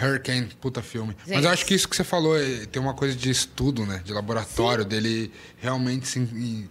Hurricane, 0.00 0.48
puta 0.60 0.80
filme. 0.80 1.14
Mas 1.20 1.28
Gente. 1.28 1.44
eu 1.44 1.50
acho 1.50 1.66
que 1.66 1.74
isso 1.74 1.86
que 1.88 1.94
você 1.96 2.04
falou 2.04 2.38
é- 2.38 2.64
tem 2.70 2.80
uma 2.80 2.94
coisa 2.94 3.14
de 3.14 3.28
estudo, 3.28 3.84
né? 3.84 4.00
De 4.04 4.12
laboratório, 4.12 4.84
dele 4.84 5.30
realmente 5.60 6.08
se, 6.08 6.68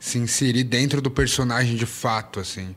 se 0.00 0.18
inserir 0.18 0.64
dentro 0.64 1.02
do 1.02 1.10
personagem 1.10 1.76
de 1.76 1.84
fato, 1.86 2.40
assim. 2.40 2.74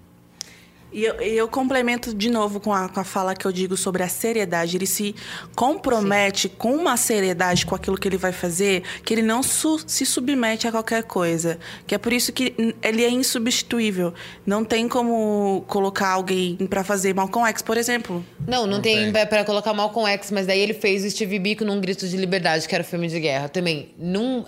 E 0.96 1.04
eu, 1.04 1.16
eu 1.16 1.48
complemento 1.50 2.14
de 2.16 2.30
novo 2.30 2.62
com 2.62 2.74
a, 2.74 2.88
com 2.88 3.02
a 3.02 3.04
fala 3.04 3.36
que 3.36 3.46
eu 3.46 3.52
digo 3.52 3.76
sobre 3.76 4.02
a 4.02 4.08
seriedade. 4.08 4.78
Ele 4.78 4.86
se 4.88 5.14
compromete 5.54 6.48
com 6.48 6.74
uma 6.74 6.96
seriedade 6.96 7.66
com 7.66 7.76
aquilo 7.76 7.98
que 7.98 8.08
ele 8.08 8.16
vai 8.16 8.32
fazer, 8.32 8.82
que 9.04 9.14
ele 9.14 9.22
não 9.22 9.44
su- 9.44 9.82
se 9.86 10.06
submete 10.06 10.68
a 10.68 10.72
qualquer 10.72 11.04
coisa. 11.04 11.60
Que 11.86 11.96
é 11.96 11.98
por 11.98 12.14
isso 12.14 12.32
que 12.32 12.56
ele 12.82 13.04
é 13.04 13.10
insubstituível. 13.10 14.14
Não 14.46 14.64
tem 14.64 14.88
como 14.88 15.66
colocar 15.68 16.10
alguém 16.12 16.56
pra 16.70 16.82
fazer 16.82 17.14
Malcolm 17.14 17.46
X, 17.50 17.62
por 17.62 17.76
exemplo. 17.76 18.26
Não, 18.48 18.66
não, 18.66 18.80
tem, 18.82 19.12
pra 19.12 19.44
colocar 19.44 19.74
Malcolm 19.74 20.08
X, 20.12 20.32
mas 20.32 20.48
daí 20.48 20.62
ele 20.62 20.74
fez 20.74 21.04
o 21.04 21.12
Steve 21.12 21.40
Biko 21.40 21.66
num 21.66 21.82
Grito 21.82 22.08
de 22.08 22.16
Liberdade, 22.16 22.68
que 22.70 22.74
era 22.74 22.84
o 22.84 22.88
filme 22.88 23.10
de 23.10 23.20
guerra. 23.20 23.50
Também, 23.50 23.94
num... 24.00 24.46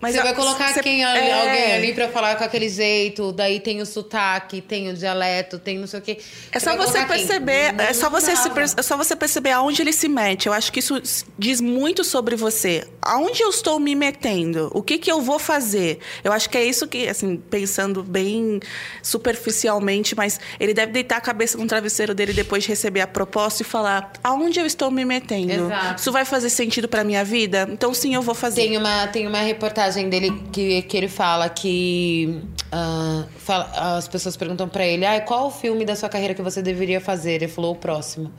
Mas 0.00 0.14
você 0.14 0.22
vai 0.22 0.34
colocar 0.34 0.72
você- 0.72 0.82
quem, 0.82 1.04
é. 1.04 1.32
alguém 1.32 1.74
ali 1.74 1.92
pra 1.92 2.08
falar 2.08 2.34
com 2.36 2.44
aquele 2.44 2.68
jeito, 2.70 3.32
daí 3.32 3.60
tem 3.60 3.82
o 3.82 3.86
sotaque, 3.86 4.62
tem 4.62 4.88
o 4.88 4.94
dialeto, 4.94 5.58
tem 5.58 5.78
não 5.78 5.86
sei 5.86 6.00
o 6.00 6.02
quê. 6.02 6.18
É 6.50 6.58
só 6.58 6.74
você 6.74 7.04
perceber, 7.04 7.74
é 7.78 7.92
só 7.92 8.08
você, 8.08 8.34
se 8.34 8.48
é 8.78 8.82
só 8.82 8.96
você 8.96 9.14
perceber 9.14 9.50
aonde 9.50 9.82
ele 9.82 9.92
se 9.92 10.08
mete. 10.08 10.46
Eu 10.46 10.54
acho 10.54 10.72
que 10.72 10.78
isso 10.78 11.00
diz 11.38 11.60
muito 11.60 12.02
sobre 12.02 12.34
você. 12.34 12.88
Aonde 13.02 13.42
eu 13.42 13.50
estou 13.50 13.78
me 13.78 13.94
metendo? 13.94 14.70
O 14.72 14.82
que 14.82 14.96
que 14.96 15.12
eu 15.12 15.20
vou 15.20 15.38
fazer? 15.38 15.98
Eu 16.24 16.32
acho 16.32 16.48
que 16.48 16.56
é 16.56 16.64
isso 16.64 16.88
que, 16.88 17.06
assim, 17.06 17.36
pensando 17.36 18.02
bem 18.02 18.58
superficialmente, 19.02 20.14
mas 20.16 20.40
ele 20.58 20.72
deve 20.72 20.92
deitar 20.92 21.18
a 21.18 21.20
cabeça 21.20 21.58
no 21.58 21.66
travesseiro 21.66 22.14
dele 22.14 22.32
depois 22.32 22.62
de 22.62 22.70
receber 22.70 23.02
a 23.02 23.06
proposta 23.06 23.62
e 23.62 23.66
falar: 23.66 24.12
aonde 24.24 24.58
eu 24.58 24.64
estou 24.64 24.90
me 24.90 25.04
metendo? 25.04 25.66
Exato. 25.66 26.00
Isso 26.00 26.10
vai 26.10 26.24
fazer 26.24 26.48
sentido 26.48 26.88
para 26.88 27.04
minha 27.04 27.22
vida? 27.22 27.68
Então 27.70 27.92
sim, 27.92 28.14
eu 28.14 28.22
vou 28.22 28.34
fazer. 28.34 28.62
Tem 28.62 28.76
uma, 28.78 29.06
tem 29.08 29.26
uma 29.26 29.40
reportagem 29.40 29.89
dele 30.08 30.30
que, 30.52 30.82
que 30.82 30.96
ele 30.96 31.08
fala 31.08 31.48
que 31.48 32.40
ah, 32.72 33.24
fala- 33.38 33.96
as 33.96 34.06
pessoas 34.08 34.36
perguntam 34.36 34.68
pra 34.68 34.86
ele, 34.86 35.04
ah, 35.04 35.20
qual 35.20 35.48
o 35.48 35.50
filme 35.50 35.84
da 35.84 35.94
sua 35.96 36.08
carreira 36.08 36.34
que 36.34 36.42
você 36.42 36.62
deveria 36.62 37.00
fazer? 37.00 37.32
Ele 37.32 37.48
falou 37.48 37.72
o 37.72 37.76
próximo. 37.76 38.30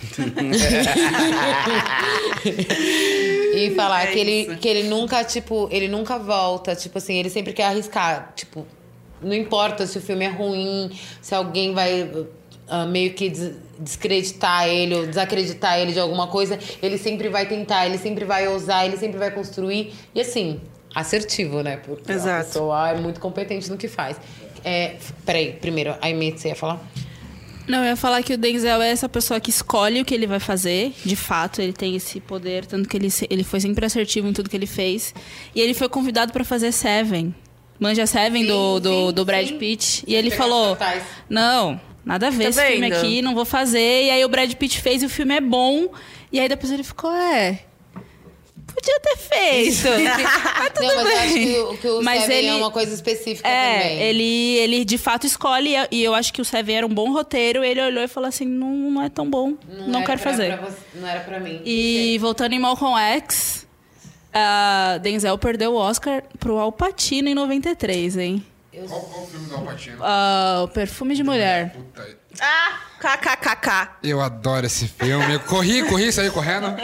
e 3.54 3.70
falar 3.76 4.04
É 4.04 4.06
que, 4.12 4.18
ele, 4.18 4.56
que 4.56 4.68
ele 4.68 4.88
nunca, 4.88 5.22
tipo, 5.24 5.68
ele 5.70 5.88
nunca 5.88 6.18
volta, 6.18 6.74
tipo 6.74 6.96
assim, 6.98 7.14
ele 7.16 7.28
sempre 7.28 7.52
quer 7.52 7.64
arriscar, 7.64 8.32
tipo, 8.34 8.66
não 9.22 9.34
importa 9.34 9.86
se 9.86 9.98
o 9.98 10.00
filme 10.00 10.24
é 10.24 10.28
ruim, 10.28 10.90
se 11.20 11.34
alguém 11.34 11.74
vai 11.74 12.10
ah, 12.70 12.86
meio 12.86 13.12
que 13.12 13.28
des- 13.28 13.52
descreditar 13.78 14.68
ele 14.68 14.94
ou 14.94 15.06
desacreditar 15.06 15.78
ele 15.78 15.92
de 15.92 15.98
alguma 16.00 16.26
coisa, 16.28 16.58
ele 16.82 16.96
sempre 16.96 17.28
vai 17.28 17.46
tentar, 17.46 17.86
ele 17.86 17.98
sempre 17.98 18.24
vai 18.24 18.46
ousar, 18.48 18.86
ele 18.86 18.96
sempre 18.96 19.18
vai 19.18 19.30
construir. 19.30 19.92
E 20.14 20.20
assim, 20.20 20.60
assertivo, 20.94 21.62
né? 21.62 21.76
Porque 21.78 22.10
a 22.10 22.14
Exato. 22.14 22.46
pessoa 22.46 22.90
é 22.90 22.98
muito 22.98 23.20
competente 23.20 23.70
no 23.70 23.76
que 23.76 23.88
faz. 23.88 24.16
É, 24.64 24.96
peraí, 25.26 25.52
primeiro, 25.52 25.94
a 26.00 26.06
Amy, 26.08 26.32
você 26.32 26.48
ia 26.48 26.54
falar? 26.56 26.80
Não, 27.66 27.78
eu 27.80 27.90
ia 27.90 27.96
falar 27.96 28.22
que 28.22 28.34
o 28.34 28.38
Denzel 28.38 28.82
é 28.82 28.90
essa 28.90 29.08
pessoa 29.08 29.38
que 29.38 29.50
escolhe 29.50 30.00
o 30.00 30.04
que 30.04 30.14
ele 30.14 30.26
vai 30.26 30.40
fazer. 30.40 30.92
De 31.04 31.14
fato, 31.14 31.60
ele 31.62 31.72
tem 31.72 31.94
esse 31.94 32.18
poder, 32.20 32.66
tanto 32.66 32.88
que 32.88 32.96
ele, 32.96 33.08
ele 33.28 33.44
foi 33.44 33.60
sempre 33.60 33.86
assertivo 33.86 34.26
em 34.28 34.32
tudo 34.32 34.50
que 34.50 34.56
ele 34.56 34.66
fez. 34.66 35.14
E 35.54 35.60
ele 35.60 35.72
foi 35.72 35.88
convidado 35.88 36.32
para 36.32 36.44
fazer 36.44 36.72
Seven 36.72 37.34
Manja 37.78 38.06
Seven 38.06 38.44
do, 38.44 38.78
do, 38.80 39.12
do 39.12 39.24
Brad 39.24 39.50
Pitt. 39.52 40.04
E 40.06 40.14
ele 40.14 40.30
falou: 40.30 40.76
Não, 41.28 41.80
nada 42.04 42.28
a 42.28 42.30
ver 42.30 42.44
Tá 42.44 42.50
esse 42.50 42.62
filme 42.66 42.90
vendo? 42.90 42.98
aqui, 42.98 43.22
não 43.22 43.34
vou 43.34 43.44
fazer. 43.44 44.04
E 44.04 44.10
aí 44.10 44.24
o 44.24 44.28
Brad 44.28 44.52
Pitt 44.54 44.80
fez 44.80 45.02
e 45.02 45.06
o 45.06 45.10
filme 45.10 45.34
é 45.36 45.40
bom. 45.40 45.88
E 46.32 46.38
aí 46.40 46.48
depois 46.48 46.70
ele 46.72 46.84
ficou, 46.84 47.12
é. 47.12 47.60
Podia 48.72 49.00
ter 49.00 49.16
feito. 49.16 49.88
mas 50.58 50.70
tudo 50.72 50.86
Não, 50.86 50.94
mas 50.96 51.10
eu 51.10 51.18
acho 51.18 51.34
bem. 51.34 51.44
que 51.46 51.58
o, 51.58 51.76
que 51.78 51.88
o 51.88 52.02
Mas 52.02 52.20
Seven 52.22 52.38
ele- 52.38 52.46
é 52.48 52.54
uma 52.54 52.70
coisa 52.70 52.94
específica 52.94 53.48
É, 53.48 53.78
também. 53.80 53.98
ele, 54.02 54.56
ele 54.58 54.84
de 54.84 54.96
fato 54.96 55.26
escolhe, 55.26 55.72
e 55.90 56.02
eu 56.02 56.14
acho 56.14 56.32
que 56.32 56.40
o 56.40 56.44
Seven 56.44 56.76
era 56.76 56.86
um 56.86 56.94
bom 56.94 57.12
roteiro. 57.12 57.64
Ele 57.64 57.82
olhou 57.82 58.02
e 58.04 58.08
falou 58.08 58.28
assim: 58.28 58.44
não, 58.46 58.68
não 58.90 59.02
é 59.02 59.08
tão 59.08 59.28
bom, 59.28 59.54
não, 59.68 59.98
era 59.98 60.06
quero 60.06 60.20
fazer. 60.20 60.56
você- 60.58 60.76
não 60.94 61.08
era 61.08 61.20
pra 61.20 61.40
mim. 61.40 61.60
E 61.64 62.16
voltando 62.20 62.52
em 62.52 62.58
Malcolm 62.60 62.96
X, 63.16 63.66
a 64.32 64.98
Denzel 65.02 65.36
perdeu 65.36 65.72
o 65.72 65.76
Oscar 65.76 66.22
pro 66.38 66.56
Al 66.58 66.70
Pacino 66.70 67.28
em 67.28 67.34
93, 67.34 68.16
hein? 68.18 68.44
Qual, 68.72 69.00
qual 69.00 69.24
o 69.24 69.26
filme 69.26 69.46
do 69.46 69.54
Alpatino? 69.56 69.96
Ah, 70.00 70.60
o 70.64 70.68
Perfume 70.68 71.14
de 71.16 71.24
Mulher. 71.24 71.74
Ah, 72.40 72.78
kkkk. 73.00 73.88
Eu 74.04 74.20
adoro 74.20 74.64
esse 74.66 74.86
filme. 74.86 75.34
Eu 75.34 75.40
corri, 75.40 75.82
corri, 75.88 76.12
saí 76.12 76.30
correndo. 76.30 76.66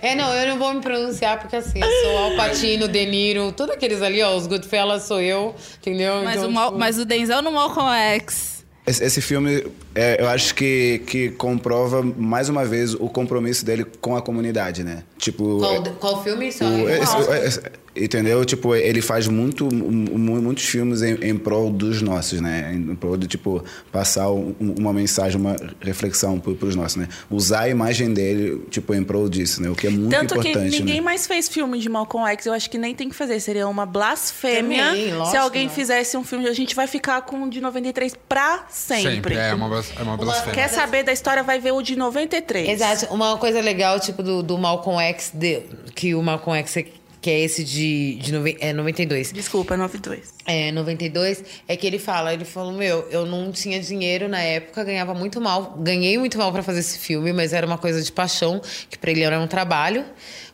É, 0.00 0.14
não, 0.14 0.32
eu 0.34 0.48
não 0.50 0.58
vou 0.58 0.72
me 0.74 0.82
pronunciar 0.82 1.38
porque 1.40 1.56
assim, 1.56 1.80
eu 1.82 1.88
sou 2.02 2.18
Al 2.18 2.36
Pacino, 2.36 2.86
De 2.86 3.06
Niro, 3.06 3.52
todos 3.52 3.74
aqueles 3.74 4.02
ali, 4.02 4.22
ó, 4.22 4.36
os 4.36 4.46
Goodfellas 4.46 5.04
sou 5.04 5.18
eu, 5.20 5.54
entendeu? 5.80 6.22
Mas, 6.22 6.36
Então, 6.36 6.50
o, 6.50 6.52
Mal- 6.52 6.66
tipo, 6.68 6.78
mas 6.78 6.98
o 6.98 7.06
Denzel 7.06 7.40
no 7.40 7.50
Malcolm 7.50 7.88
X. 8.16 8.64
Esse, 8.86 9.02
esse 9.02 9.20
filme, 9.22 9.66
é, 9.94 10.20
eu 10.20 10.28
acho 10.28 10.54
que, 10.54 11.02
que 11.06 11.30
comprova 11.30 12.02
mais 12.02 12.50
uma 12.50 12.66
vez 12.66 12.92
o 12.92 13.08
compromisso 13.08 13.64
dele 13.64 13.86
com 13.98 14.14
a 14.14 14.20
comunidade, 14.20 14.84
né? 14.84 15.04
Tipo. 15.16 15.58
Qual, 15.58 15.82
qual 15.94 16.22
filme? 16.22 16.52
Só 16.52 16.66
o- 16.66 16.86
eu- 16.86 17.44
esse- 17.46 17.62
entendeu? 17.96 18.44
Tipo, 18.44 18.74
ele 18.74 19.00
faz 19.00 19.26
muito, 19.28 19.72
mu- 19.72 20.40
muitos 20.42 20.64
filmes 20.64 21.02
em, 21.02 21.14
em 21.22 21.36
prol 21.36 21.70
dos 21.70 22.02
nossos, 22.02 22.40
né? 22.40 22.72
Em 22.74 22.94
prol 22.94 23.16
de, 23.16 23.26
tipo, 23.26 23.62
passar 23.92 24.30
um- 24.30 24.54
uma 24.60 24.92
mensagem, 24.92 25.40
uma 25.40 25.56
reflexão 25.80 26.38
pro, 26.40 26.54
pros 26.54 26.74
nossos, 26.74 26.96
né? 26.96 27.08
Usar 27.30 27.60
a 27.62 27.68
imagem 27.68 28.12
dele, 28.12 28.62
tipo, 28.70 28.94
em 28.94 29.02
prol 29.04 29.28
disso, 29.28 29.62
né? 29.62 29.68
O 29.70 29.74
que 29.74 29.86
é 29.86 29.90
muito 29.90 30.10
Tanto 30.10 30.38
que 30.40 30.48
importante, 30.48 30.78
ninguém 30.80 30.96
né? 30.96 31.00
mais 31.00 31.26
fez 31.26 31.48
filme 31.48 31.78
de 31.78 31.88
Malcolm 31.88 32.26
X. 32.30 32.46
Eu 32.46 32.52
acho 32.52 32.68
que 32.70 32.78
nem 32.78 32.94
tem 32.94 33.08
que 33.08 33.14
fazer. 33.14 33.38
Seria 33.40 33.68
uma 33.68 33.86
blasfêmia 33.86 34.86
Também, 34.86 35.12
lógico, 35.14 35.30
se 35.30 35.36
alguém 35.36 35.64
né? 35.66 35.72
fizesse 35.72 36.16
um 36.16 36.24
filme. 36.24 36.48
A 36.48 36.52
gente 36.52 36.74
vai 36.74 36.86
ficar 36.86 37.22
com 37.22 37.42
o 37.44 37.50
de 37.50 37.60
93 37.60 38.14
pra 38.28 38.64
sempre. 38.68 39.14
Sempre, 39.14 39.34
é 39.36 39.54
uma, 39.54 39.66
é 39.98 40.02
uma 40.02 40.16
blasfêmia. 40.16 40.54
Quer 40.54 40.68
saber 40.68 41.02
da 41.02 41.12
história, 41.12 41.42
vai 41.42 41.58
ver 41.60 41.72
o 41.72 41.82
de 41.82 41.96
93. 41.96 42.68
Exato. 42.68 43.12
Uma 43.14 43.36
coisa 43.38 43.60
legal, 43.60 43.98
tipo, 44.00 44.22
do, 44.22 44.42
do 44.42 44.58
Malcolm 44.58 45.00
X, 45.02 45.30
de- 45.34 45.62
que 45.94 46.14
o 46.14 46.22
Malcolm 46.22 46.58
X, 46.60 46.76
é- 46.76 46.86
que 47.24 47.30
é 47.30 47.40
esse 47.40 47.64
de, 47.64 48.16
de 48.16 48.32
nove- 48.34 48.58
é, 48.60 48.70
92. 48.74 49.32
Desculpa, 49.32 49.78
92. 49.78 50.34
É, 50.44 50.70
92, 50.70 51.42
é 51.66 51.74
que 51.74 51.86
ele 51.86 51.98
fala, 51.98 52.34
ele 52.34 52.44
falou, 52.44 52.70
meu, 52.74 53.08
eu 53.10 53.24
não 53.24 53.50
tinha 53.50 53.80
dinheiro 53.80 54.28
na 54.28 54.42
época, 54.42 54.84
ganhava 54.84 55.14
muito 55.14 55.40
mal, 55.40 55.74
ganhei 55.80 56.18
muito 56.18 56.36
mal 56.36 56.52
pra 56.52 56.62
fazer 56.62 56.80
esse 56.80 56.98
filme, 56.98 57.32
mas 57.32 57.54
era 57.54 57.66
uma 57.66 57.78
coisa 57.78 58.02
de 58.02 58.12
paixão, 58.12 58.60
que 58.90 58.98
pra 58.98 59.10
ele 59.10 59.22
era 59.22 59.40
um 59.40 59.46
trabalho, 59.46 60.04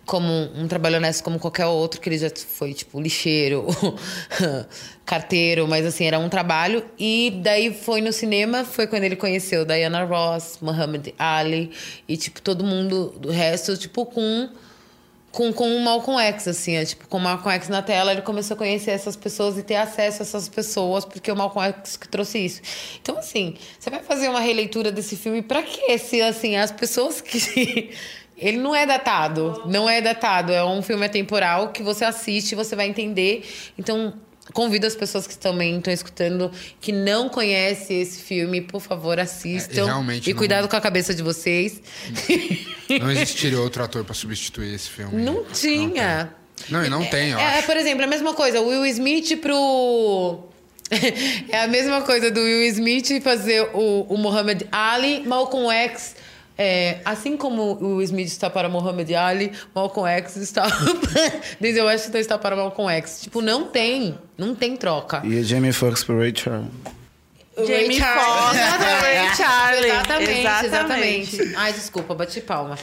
como 0.06 0.32
um 0.54 0.68
trabalho 0.68 0.98
honesto 0.98 1.24
como 1.24 1.40
qualquer 1.40 1.66
outro, 1.66 2.00
que 2.00 2.08
ele 2.08 2.18
já 2.18 2.30
foi, 2.30 2.72
tipo, 2.72 3.00
lixeiro, 3.00 3.66
carteiro, 5.04 5.66
mas 5.66 5.84
assim, 5.84 6.04
era 6.04 6.20
um 6.20 6.28
trabalho. 6.28 6.84
E 6.96 7.40
daí 7.42 7.74
foi 7.74 8.00
no 8.00 8.12
cinema, 8.12 8.64
foi 8.64 8.86
quando 8.86 9.02
ele 9.02 9.16
conheceu 9.16 9.64
Diana 9.64 10.04
Ross, 10.04 10.58
Muhammad 10.62 11.08
Ali, 11.18 11.72
e, 12.06 12.16
tipo, 12.16 12.40
todo 12.40 12.62
mundo 12.62 13.12
do 13.18 13.28
resto, 13.32 13.76
tipo, 13.76 14.06
com 14.06 14.48
com, 15.32 15.52
com 15.52 15.76
o 15.76 15.80
Malcolm 15.80 16.20
X, 16.20 16.48
assim, 16.48 16.74
é, 16.74 16.84
tipo, 16.84 17.06
com 17.06 17.18
o 17.18 17.20
Malcolm 17.20 17.54
X 17.54 17.68
na 17.68 17.82
tela, 17.82 18.12
ele 18.12 18.22
começou 18.22 18.54
a 18.54 18.58
conhecer 18.58 18.90
essas 18.90 19.14
pessoas 19.14 19.56
e 19.56 19.62
ter 19.62 19.76
acesso 19.76 20.22
a 20.22 20.24
essas 20.24 20.48
pessoas, 20.48 21.04
porque 21.04 21.30
o 21.30 21.36
Malcolm 21.36 21.68
X 21.68 21.96
que 21.96 22.08
trouxe 22.08 22.38
isso. 22.38 22.60
Então, 23.00 23.16
assim, 23.16 23.54
você 23.78 23.90
vai 23.90 24.00
fazer 24.02 24.28
uma 24.28 24.40
releitura 24.40 24.90
desse 24.90 25.16
filme 25.16 25.40
pra 25.40 25.62
quê? 25.62 25.96
Se, 25.98 26.20
assim, 26.20 26.56
as 26.56 26.72
pessoas 26.72 27.20
que... 27.20 27.90
Ele 28.36 28.56
não 28.56 28.74
é 28.74 28.86
datado, 28.86 29.64
não 29.66 29.86
é 29.86 30.00
datado, 30.00 30.50
é 30.50 30.64
um 30.64 30.80
filme 30.80 31.04
atemporal 31.04 31.72
que 31.72 31.82
você 31.82 32.06
assiste 32.06 32.54
você 32.54 32.74
vai 32.74 32.88
entender. 32.88 33.44
Então, 33.78 34.14
convido 34.52 34.86
as 34.86 34.94
pessoas 34.94 35.26
que 35.26 35.36
também 35.36 35.76
estão 35.78 35.92
escutando, 35.92 36.50
que 36.80 36.92
não 36.92 37.28
conhecem 37.28 38.00
esse 38.00 38.20
filme, 38.22 38.60
por 38.60 38.80
favor, 38.80 39.18
assistam. 39.20 39.80
É, 39.80 39.84
e 39.84 39.86
realmente 39.86 40.30
e 40.30 40.32
não- 40.32 40.38
cuidado 40.38 40.68
com 40.68 40.76
a 40.76 40.80
cabeça 40.80 41.14
de 41.14 41.22
vocês. 41.22 41.80
Não 43.00 43.10
existiria 43.10 43.60
outro 43.60 43.82
ator 43.84 44.04
pra 44.04 44.14
substituir 44.14 44.74
esse 44.74 44.88
filme. 44.88 45.22
Não 45.22 45.44
tinha. 45.44 46.32
Não, 46.68 46.84
e 46.84 46.88
não 46.90 47.04
tem, 47.04 47.30
eu 47.30 47.38
É, 47.38 47.58
acho. 47.58 47.66
por 47.66 47.76
exemplo, 47.76 48.04
a 48.04 48.06
mesma 48.06 48.34
coisa, 48.34 48.60
o 48.60 48.68
Will 48.68 48.84
Smith 48.86 49.36
pro. 49.40 50.44
é 51.50 51.62
a 51.62 51.68
mesma 51.68 52.02
coisa 52.02 52.30
do 52.30 52.40
Will 52.40 52.64
Smith 52.72 53.22
fazer 53.22 53.62
o, 53.72 54.06
o 54.08 54.18
Muhammad 54.18 54.62
Ali, 54.72 55.22
Malcolm 55.26 55.70
X. 55.72 56.16
é, 56.62 57.00
assim 57.06 57.38
como 57.38 57.82
o 57.82 58.02
Smith 58.02 58.28
está 58.28 58.50
para 58.50 58.68
Muhammad 58.68 59.10
Ali, 59.12 59.50
Malcolm 59.74 60.06
X 60.10 60.36
está. 60.36 60.66
Denzel 61.58 61.86
Washington 61.86 62.18
está 62.18 62.36
para 62.36 62.54
Malcolm 62.54 62.92
X. 62.96 63.22
Tipo, 63.22 63.40
não 63.40 63.64
tem. 63.64 64.18
Não 64.36 64.54
tem 64.54 64.76
troca. 64.76 65.22
E 65.24 65.38
a 65.38 65.42
Jamie 65.42 65.72
Foxx 65.72 66.04
pro 66.04 66.18
Ray 66.18 66.34
Charles. 66.36 66.68
Jamie 67.56 67.98
Foxx, 67.98 68.58
Ray 69.00 69.32
Charlie. 69.34 69.88
Exatamente, 69.88 70.40
Exatamente. 70.40 70.66
exatamente. 70.66 71.56
Ai, 71.56 71.72
desculpa, 71.72 72.14
bati 72.14 72.42
palma. 72.42 72.76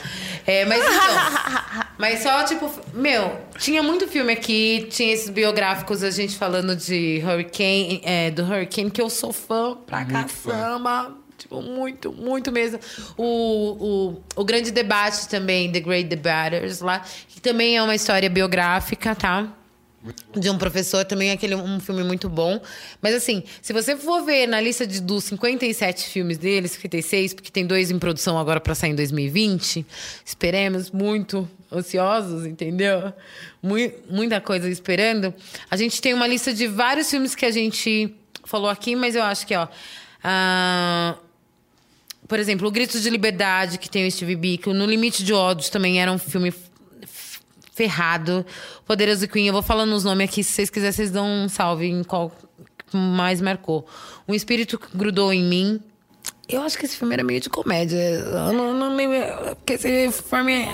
É, 0.44 0.64
mas 0.64 0.82
então. 0.82 1.84
mas 1.98 2.18
só, 2.20 2.42
tipo, 2.42 2.68
meu, 2.92 3.40
tinha 3.58 3.80
muito 3.80 4.08
filme 4.08 4.32
aqui, 4.32 4.88
tinha 4.90 5.14
esses 5.14 5.30
biográficos, 5.30 6.02
a 6.02 6.10
gente 6.10 6.36
falando 6.36 6.74
de 6.74 7.22
Hurricane, 7.24 8.00
é, 8.02 8.32
do 8.32 8.42
Hurricane, 8.42 8.90
que 8.90 9.00
eu 9.00 9.08
sou 9.08 9.32
fã 9.32 9.76
pra 9.86 10.04
Muito 10.04 10.30
fã. 10.30 11.12
Tipo, 11.38 11.62
muito, 11.62 12.12
muito 12.12 12.50
mesmo. 12.52 12.80
O, 13.16 14.16
o, 14.36 14.40
o 14.40 14.44
grande 14.44 14.70
debate 14.72 15.28
também, 15.28 15.70
The 15.70 15.80
Great 15.80 16.08
Debaters, 16.08 16.80
lá, 16.80 17.04
que 17.28 17.40
também 17.40 17.76
é 17.76 17.82
uma 17.82 17.94
história 17.94 18.28
biográfica, 18.28 19.14
tá? 19.14 19.48
de 20.34 20.48
um 20.48 20.56
professor 20.56 21.04
também 21.04 21.30
é 21.30 21.32
aquele 21.32 21.56
um 21.56 21.80
filme 21.80 22.04
muito 22.04 22.28
bom. 22.28 22.60
Mas 23.02 23.14
assim, 23.16 23.42
se 23.60 23.72
você 23.72 23.96
for 23.96 24.22
ver 24.24 24.46
na 24.46 24.60
lista 24.60 24.86
de, 24.86 25.00
dos 25.02 25.24
57 25.24 26.04
filmes 26.08 26.38
dele, 26.38 26.68
56, 26.68 27.34
porque 27.34 27.50
tem 27.50 27.66
dois 27.66 27.90
em 27.90 27.98
produção 27.98 28.38
agora 28.38 28.60
para 28.60 28.74
sair 28.76 28.90
em 28.92 28.94
2020, 28.94 29.84
esperemos 30.24 30.92
muito 30.92 31.48
ansiosos, 31.70 32.46
entendeu? 32.46 33.12
Mui- 33.60 33.92
muita 34.08 34.40
coisa 34.40 34.68
esperando. 34.70 35.34
A 35.68 35.76
gente 35.76 36.00
tem 36.00 36.14
uma 36.14 36.28
lista 36.28 36.54
de 36.54 36.68
vários 36.68 37.10
filmes 37.10 37.34
que 37.34 37.44
a 37.44 37.50
gente 37.50 38.14
falou 38.44 38.70
aqui, 38.70 38.94
mas 38.94 39.16
eu 39.16 39.22
acho 39.24 39.46
que, 39.46 39.54
ó, 39.56 39.66
ah, 40.22 41.16
por 42.28 42.38
exemplo, 42.38 42.68
O 42.68 42.70
Grito 42.70 43.00
de 43.00 43.08
Liberdade, 43.08 43.78
que 43.78 43.88
tem 43.88 44.06
o 44.06 44.10
Steve 44.12 44.36
Biko, 44.36 44.74
No 44.74 44.84
Limite 44.84 45.24
de 45.24 45.32
Ódios 45.32 45.70
também 45.70 46.00
era 46.00 46.12
um 46.12 46.18
filme 46.18 46.52
ferrado. 47.74 48.44
Poderoso 48.84 49.26
Queen, 49.26 49.46
eu 49.46 49.52
vou 49.52 49.62
falando 49.62 49.94
os 49.94 50.04
nomes 50.04 50.28
aqui, 50.28 50.44
se 50.44 50.52
vocês 50.52 50.68
quiserem, 50.68 50.92
vocês 50.92 51.10
dão 51.10 51.26
um 51.26 51.48
salve 51.48 51.86
em 51.86 52.04
qual 52.04 52.30
mais 52.92 53.40
marcou. 53.40 53.86
Um 54.26 54.34
Espírito 54.34 54.80
Grudou 54.94 55.32
em 55.32 55.42
Mim. 55.42 55.80
Eu 56.48 56.62
acho 56.62 56.78
que 56.78 56.86
esse 56.86 56.96
filme 56.96 57.14
era 57.14 57.22
meio 57.22 57.40
de 57.40 57.48
comédia. 57.48 57.96
Eu 57.96 58.52
não, 58.52 58.74
não 58.74 58.96
lembro. 58.96 59.18
Porque 59.56 59.74
esse 59.74 60.22
filme. 60.22 60.66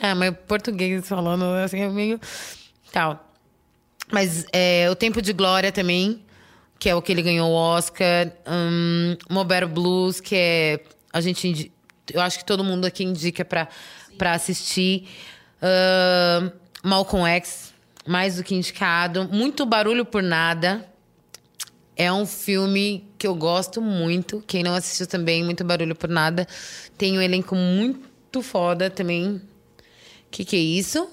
é, 0.00 0.14
mas 0.14 0.34
português 0.46 1.06
falando 1.06 1.44
assim 1.44 1.80
é 1.80 1.88
meio. 1.88 2.20
Tal. 2.90 3.28
Mas 4.10 4.46
é, 4.52 4.88
O 4.90 4.94
Tempo 4.94 5.20
de 5.20 5.32
Glória 5.32 5.72
também, 5.72 6.22
que 6.82 6.88
é 6.88 6.96
o 6.96 7.00
que 7.00 7.12
ele 7.12 7.22
ganhou 7.22 7.48
o 7.48 7.54
Oscar. 7.54 8.32
Um, 8.44 9.16
Mobile 9.30 9.66
Blues, 9.66 10.20
que 10.20 10.34
é. 10.34 10.80
A 11.12 11.20
gente. 11.20 11.70
Eu 12.12 12.20
acho 12.20 12.40
que 12.40 12.44
todo 12.44 12.64
mundo 12.64 12.84
aqui 12.84 13.04
indica 13.04 13.44
pra, 13.44 13.68
pra 14.18 14.32
assistir. 14.32 15.08
Ahn, 15.62 16.50
Malcolm 16.82 17.24
X, 17.36 17.72
mais 18.04 18.34
do 18.34 18.42
que 18.42 18.56
indicado. 18.56 19.28
Muito 19.30 19.64
Barulho 19.64 20.04
por 20.04 20.24
Nada. 20.24 20.84
É 21.96 22.12
um 22.12 22.26
filme 22.26 23.08
que 23.16 23.28
eu 23.28 23.36
gosto 23.36 23.80
muito. 23.80 24.42
Quem 24.44 24.64
não 24.64 24.74
assistiu 24.74 25.06
também, 25.06 25.44
muito 25.44 25.62
barulho 25.62 25.94
por 25.94 26.10
nada. 26.10 26.48
Tem 26.98 27.16
um 27.16 27.22
elenco 27.22 27.54
muito 27.54 28.42
foda 28.42 28.90
também. 28.90 29.40
Que 30.32 30.44
que 30.44 30.56
é 30.56 30.58
isso? 30.58 31.08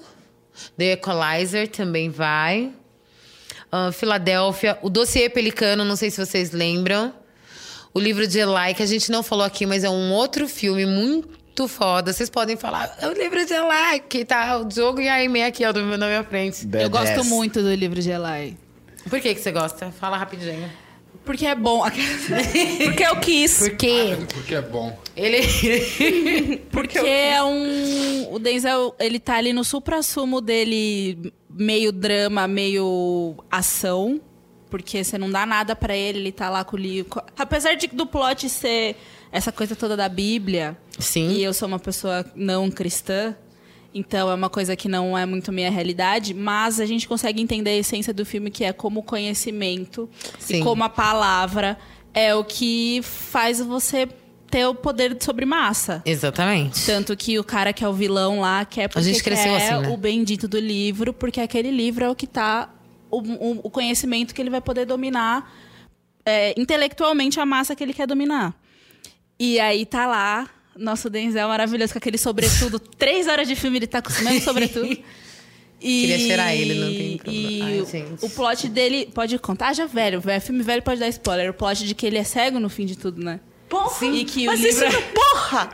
The 0.75 0.93
Equalizer 0.93 1.67
também 1.67 2.09
vai. 2.09 2.73
Ah, 3.71 3.91
Filadélfia. 3.91 4.77
O 4.81 4.89
Dossiê 4.89 5.29
Pelicano, 5.29 5.85
não 5.85 5.95
sei 5.95 6.09
se 6.09 6.23
vocês 6.23 6.51
lembram. 6.51 7.13
O 7.93 7.99
livro 7.99 8.27
de 8.27 8.39
Eli, 8.39 8.73
que 8.75 8.83
a 8.83 8.85
gente 8.85 9.11
não 9.11 9.23
falou 9.23 9.43
aqui, 9.45 9.65
mas 9.65 9.83
é 9.83 9.89
um 9.89 10.11
outro 10.11 10.47
filme 10.47 10.85
muito 10.85 11.67
foda. 11.67 12.13
Vocês 12.13 12.29
podem 12.29 12.55
falar, 12.55 12.95
é 12.99 13.07
o 13.07 13.13
livro 13.13 13.43
de 13.45 13.53
Eli, 13.53 13.99
que 14.07 14.23
tá 14.23 14.57
o 14.57 14.65
Diogo 14.65 15.01
e 15.01 15.09
a 15.09 15.15
Aimee 15.15 15.43
aqui 15.43 15.65
ó, 15.65 15.73
na 15.73 16.07
minha 16.07 16.23
frente. 16.23 16.67
Eu 16.71 16.89
gosto 16.89 17.23
muito 17.25 17.61
do 17.61 17.73
livro 17.73 17.99
de 17.99 18.11
Eli. 18.11 18.57
Por 19.09 19.19
que, 19.19 19.33
que 19.33 19.41
você 19.41 19.51
gosta? 19.51 19.91
Fala 19.91 20.17
rapidinho. 20.17 20.69
Porque 21.23 21.45
é 21.45 21.55
bom. 21.55 21.83
Porque 22.85 23.03
eu 23.03 23.15
quis. 23.17 23.59
Por 23.59 23.77
quê? 23.77 24.17
Porque 24.33 24.55
é 24.55 24.61
bom. 24.61 24.97
Ele. 25.15 25.41
Porque 26.71 26.97
é 26.97 27.43
um. 27.43 28.33
O 28.33 28.39
Denzel, 28.39 28.95
ele 28.99 29.19
tá 29.19 29.35
ali 29.35 29.53
no 29.53 29.63
supra-sumo 29.63 30.41
dele 30.41 31.31
meio 31.49 31.91
drama, 31.91 32.47
meio 32.47 33.35
ação. 33.51 34.19
Porque 34.69 35.03
você 35.03 35.17
não 35.17 35.31
dá 35.31 35.45
nada 35.45 35.75
pra 35.75 35.95
ele, 35.95 36.19
ele 36.19 36.31
tá 36.31 36.49
lá 36.49 36.63
com 36.63 36.77
o 36.77 36.79
livro. 36.79 37.21
Apesar 37.37 37.73
de, 37.75 37.87
do 37.87 38.05
plot 38.05 38.47
ser 38.47 38.95
essa 39.31 39.51
coisa 39.51 39.75
toda 39.75 39.97
da 39.97 40.07
Bíblia. 40.07 40.77
Sim. 40.99 41.31
E 41.31 41.43
eu 41.43 41.53
sou 41.53 41.67
uma 41.67 41.79
pessoa 41.79 42.25
não 42.35 42.69
cristã. 42.69 43.35
Então 43.93 44.29
é 44.29 44.33
uma 44.35 44.49
coisa 44.49 44.75
que 44.75 44.87
não 44.87 45.17
é 45.17 45.25
muito 45.25 45.51
minha 45.51 45.71
realidade, 45.71 46.33
mas 46.33 46.79
a 46.79 46.85
gente 46.85 47.07
consegue 47.07 47.41
entender 47.41 47.71
a 47.71 47.77
essência 47.77 48.13
do 48.13 48.25
filme, 48.25 48.51
que 48.51 48.63
é 48.63 48.71
como 48.71 48.99
o 48.99 49.03
conhecimento 49.03 50.07
Sim. 50.37 50.59
e 50.59 50.63
como 50.63 50.83
a 50.83 50.89
palavra 50.89 51.77
é 52.13 52.33
o 52.35 52.43
que 52.43 53.01
faz 53.03 53.59
você 53.59 54.07
ter 54.51 54.65
o 54.65 54.73
poder 54.75 55.17
sobre 55.19 55.45
massa. 55.45 56.01
Exatamente. 56.05 56.85
Tanto 56.85 57.15
que 57.17 57.37
o 57.39 57.43
cara 57.43 57.71
que 57.73 57.83
é 57.83 57.87
o 57.87 57.93
vilão 57.93 58.39
lá 58.41 58.65
quer 58.65 58.87
porque 58.87 59.03
gente 59.03 59.23
cresceu 59.23 59.55
quer 59.57 59.73
assim, 59.73 59.81
né? 59.87 59.89
o 59.93 59.97
bendito 59.97 60.47
do 60.47 60.59
livro, 60.59 61.13
porque 61.13 61.39
aquele 61.41 61.71
livro 61.71 62.03
é 62.05 62.09
o 62.09 62.15
que 62.15 62.25
tá 62.27 62.69
o, 63.11 63.19
o- 63.21 63.59
o 63.63 63.69
conhecimento 63.69 64.33
que 64.35 64.41
ele 64.41 64.49
vai 64.51 64.61
poder 64.61 64.85
dominar 64.85 65.51
é, 66.25 66.53
intelectualmente 66.59 67.39
a 67.39 67.45
massa 67.45 67.75
que 67.75 67.83
ele 67.83 67.93
quer 67.93 68.05
dominar. 68.07 68.53
E 69.39 69.59
aí 69.59 69.85
tá 69.85 70.05
lá, 70.05 70.47
nosso 70.77 71.09
Denzel 71.09 71.47
maravilhoso 71.47 71.93
com 71.93 71.97
aquele 71.99 72.17
sobretudo. 72.17 72.79
Três 72.79 73.27
horas 73.27 73.47
de 73.47 73.55
filme 73.55 73.77
ele 73.77 73.87
tá 73.87 74.01
com 74.01 74.11
o 74.11 74.23
mesmo 74.23 74.41
sobretudo. 74.41 74.85
E, 74.85 75.01
Queria 76.01 76.19
cheirar 76.19 76.53
ele, 76.53 76.73
não 76.75 76.87
tem 76.87 77.17
problema. 77.17 77.49
E 77.49 77.61
Ai, 77.61 77.81
o- 77.81 77.85
gente. 77.85 78.25
o 78.25 78.29
plot 78.29 78.67
dele 78.69 79.09
pode 79.13 79.37
contar 79.39 79.73
já 79.73 79.85
velho, 79.85 80.19
velho. 80.19 80.41
Filme 80.41 80.61
velho 80.63 80.81
pode 80.81 80.99
dar 80.99 81.07
spoiler. 81.09 81.49
O 81.49 81.53
plot 81.53 81.85
de 81.85 81.93
que 81.95 82.05
ele 82.05 82.17
é 82.17 82.23
cego 82.23 82.59
no 82.59 82.69
fim 82.69 82.85
de 82.85 82.97
tudo, 82.97 83.23
né? 83.23 83.39
Porra! 83.69 84.05
E 84.07 84.25
que 84.25 84.45
mas 84.45 84.59
o 84.59 84.63
livro 84.63 84.69
isso 84.69 84.83
é- 84.85 84.91
não- 84.91 85.01
porra! 85.13 85.69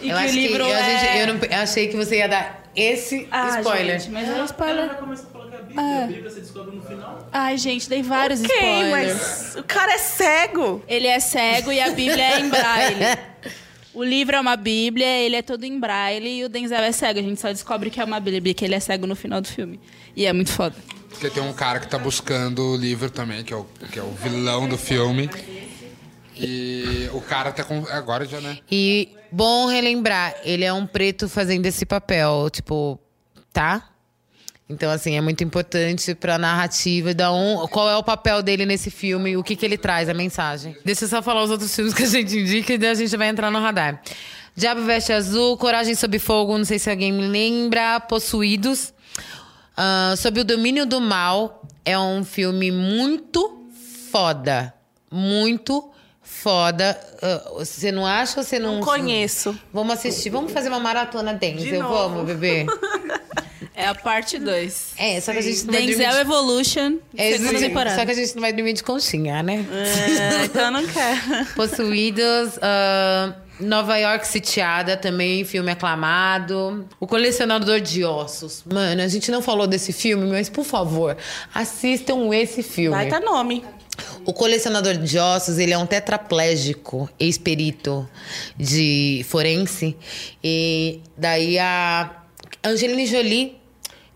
E 0.00 0.08
eu 0.08 0.16
que 0.16 0.24
acho 0.24 0.32
o 0.32 0.36
livro 0.36 0.64
que 0.64 0.70
eu, 0.70 0.74
é... 0.74 0.98
gente, 0.98 1.18
eu, 1.18 1.26
não, 1.34 1.56
eu 1.58 1.62
achei 1.62 1.88
que 1.88 1.96
você 1.96 2.16
ia 2.16 2.28
dar 2.28 2.62
esse 2.74 3.28
Ah, 3.30 3.60
spoiler. 3.60 4.00
gente, 4.00 4.10
mas 4.10 4.28
é 4.28 4.44
spoiler. 4.44 4.84
Ela 4.84 4.94
começa 4.94 5.24
a 5.24 5.26
falar 5.30 5.50
que 5.50 5.56
a 5.56 5.58
Bíblia, 5.60 5.82
É. 5.86 6.02
a 6.02 6.06
Bíblia 6.06 6.30
você 6.30 6.40
descobre 6.40 6.74
no 6.74 6.82
final. 6.82 7.28
Ai, 7.30 7.58
gente, 7.58 7.88
dei 7.90 8.02
vários 8.02 8.40
Ok, 8.42 8.56
spoilers. 8.56 9.12
mas 9.14 9.56
o 9.56 9.62
cara 9.64 9.92
é 9.92 9.98
cego. 9.98 10.82
Ele 10.88 11.06
é 11.06 11.20
cego 11.20 11.70
e 11.70 11.78
a 11.80 11.90
Bíblia 11.90 12.24
é 12.24 12.40
em 12.40 12.48
braille. 12.48 13.04
O 13.94 14.02
livro 14.02 14.34
é 14.36 14.40
uma 14.40 14.56
Bíblia, 14.56 15.06
ele 15.06 15.36
é 15.36 15.42
todo 15.42 15.64
em 15.64 15.78
braille 15.78 16.38
e 16.40 16.44
o 16.44 16.48
Denzel 16.48 16.80
é 16.80 16.92
cego. 16.92 17.18
A 17.18 17.22
gente 17.22 17.40
só 17.40 17.48
descobre 17.48 17.90
que 17.90 18.00
é 18.00 18.04
uma 18.04 18.18
Bíblia, 18.18 18.54
que 18.54 18.64
ele 18.64 18.74
é 18.74 18.80
cego 18.80 19.06
no 19.06 19.14
final 19.14 19.40
do 19.40 19.48
filme. 19.48 19.78
E 20.16 20.24
é 20.24 20.32
muito 20.32 20.50
foda. 20.50 20.74
Porque 21.10 21.28
tem 21.28 21.42
um 21.42 21.52
cara 21.52 21.78
que 21.78 21.86
tá 21.86 21.98
buscando 21.98 22.72
o 22.72 22.76
livro 22.76 23.10
também, 23.10 23.44
que 23.44 23.52
é 23.52 23.56
o, 23.56 23.66
que 23.92 23.98
é 23.98 24.02
o 24.02 24.10
vilão 24.12 24.66
do 24.66 24.78
filme. 24.78 25.28
E 26.36 27.08
o 27.12 27.20
cara 27.20 27.52
tá 27.52 27.62
com. 27.62 27.84
Agora 27.90 28.24
já, 28.24 28.40
né? 28.40 28.58
E 28.70 29.10
bom 29.30 29.66
relembrar, 29.66 30.34
ele 30.42 30.64
é 30.64 30.72
um 30.72 30.86
preto 30.86 31.28
fazendo 31.28 31.66
esse 31.66 31.84
papel, 31.84 32.48
tipo, 32.50 32.98
tá? 33.52 33.91
Então, 34.68 34.90
assim, 34.90 35.16
é 35.16 35.20
muito 35.20 35.44
importante 35.44 36.14
pra 36.14 36.38
narrativa, 36.38 37.12
da 37.12 37.32
um, 37.32 37.66
qual 37.68 37.90
é 37.90 37.96
o 37.96 38.02
papel 38.02 38.42
dele 38.42 38.64
nesse 38.64 38.90
filme, 38.90 39.36
o 39.36 39.42
que, 39.42 39.54
que 39.54 39.66
ele 39.66 39.76
traz, 39.76 40.08
a 40.08 40.14
mensagem. 40.14 40.76
Deixa 40.84 41.04
eu 41.04 41.08
só 41.08 41.20
falar 41.20 41.42
os 41.42 41.50
outros 41.50 41.74
filmes 41.74 41.92
que 41.92 42.04
a 42.04 42.08
gente 42.08 42.38
indica 42.38 42.72
e 42.72 42.78
daí 42.78 42.90
a 42.90 42.94
gente 42.94 43.14
vai 43.16 43.28
entrar 43.28 43.50
no 43.50 43.60
radar. 43.60 44.00
Diabo 44.54 44.82
Veste 44.82 45.12
Azul, 45.12 45.56
Coragem 45.56 45.94
Sob 45.94 46.18
Fogo, 46.18 46.56
não 46.56 46.64
sei 46.64 46.78
se 46.78 46.90
alguém 46.90 47.12
me 47.12 47.26
lembra, 47.26 48.00
Possuídos. 48.00 48.92
Ah, 49.76 50.14
Sob 50.16 50.40
o 50.40 50.44
Domínio 50.44 50.86
do 50.86 51.00
Mal, 51.00 51.62
é 51.84 51.98
um 51.98 52.24
filme 52.24 52.70
muito 52.70 53.66
foda. 54.10 54.72
Muito 55.10 55.90
foda. 56.22 56.98
Ah, 57.20 57.50
você 57.58 57.90
não 57.90 58.06
acha 58.06 58.40
ou 58.40 58.44
você 58.44 58.58
não... 58.58 58.76
Não 58.76 58.82
conheço. 58.82 59.58
Vamos 59.72 59.94
assistir, 59.94 60.30
vamos 60.30 60.52
fazer 60.52 60.68
uma 60.68 60.80
maratona 60.80 61.34
Denzel, 61.34 61.82
novo. 61.82 61.94
vamos, 61.94 62.26
bebê? 62.26 62.66
É 63.74 63.86
a 63.86 63.94
parte 63.94 64.38
2. 64.38 64.92
É, 64.98 65.20
só 65.20 65.32
que 65.32 65.38
a 65.38 65.42
gente 65.42 65.64
não 65.64 65.72
vai 65.72 65.86
Denzel 65.86 65.96
dormir 65.98 66.14
de- 66.14 66.20
Evolution, 66.20 66.98
É, 67.16 67.32
segunda 67.32 67.58
sim, 67.58 67.64
temporada. 67.68 67.96
Só 67.96 68.04
que 68.04 68.10
a 68.10 68.14
gente 68.14 68.34
não 68.34 68.40
vai 68.42 68.52
dormir 68.52 68.72
de 68.74 68.82
conchinha, 68.82 69.42
né? 69.42 69.64
É, 69.72 70.44
então 70.44 70.64
eu 70.66 70.70
não 70.70 70.86
quero. 70.86 71.46
Possuídos, 71.56 72.58
ah, 72.60 73.34
Nova 73.58 73.96
York 73.96 74.26
Sitiada, 74.26 74.96
também 74.96 75.44
filme 75.44 75.70
aclamado. 75.70 76.86
O 77.00 77.06
Colecionador 77.06 77.80
de 77.80 78.04
Ossos. 78.04 78.62
Mano, 78.70 79.00
a 79.02 79.08
gente 79.08 79.30
não 79.30 79.40
falou 79.40 79.66
desse 79.66 79.92
filme, 79.92 80.26
mas 80.30 80.50
por 80.50 80.64
favor, 80.64 81.16
assistam 81.54 82.30
esse 82.34 82.62
filme. 82.62 82.94
Vai 82.96 83.08
tá 83.08 83.20
nome. 83.20 83.64
O 84.24 84.32
colecionador 84.32 84.94
de 84.96 85.18
ossos, 85.18 85.58
ele 85.58 85.72
é 85.72 85.78
um 85.78 85.84
tetraplégico, 85.86 87.08
ex-perito 87.20 88.08
de 88.56 89.24
forense. 89.28 89.96
E 90.42 91.00
daí 91.16 91.58
a 91.58 92.10
Angelina 92.64 93.04
Jolie 93.04 93.60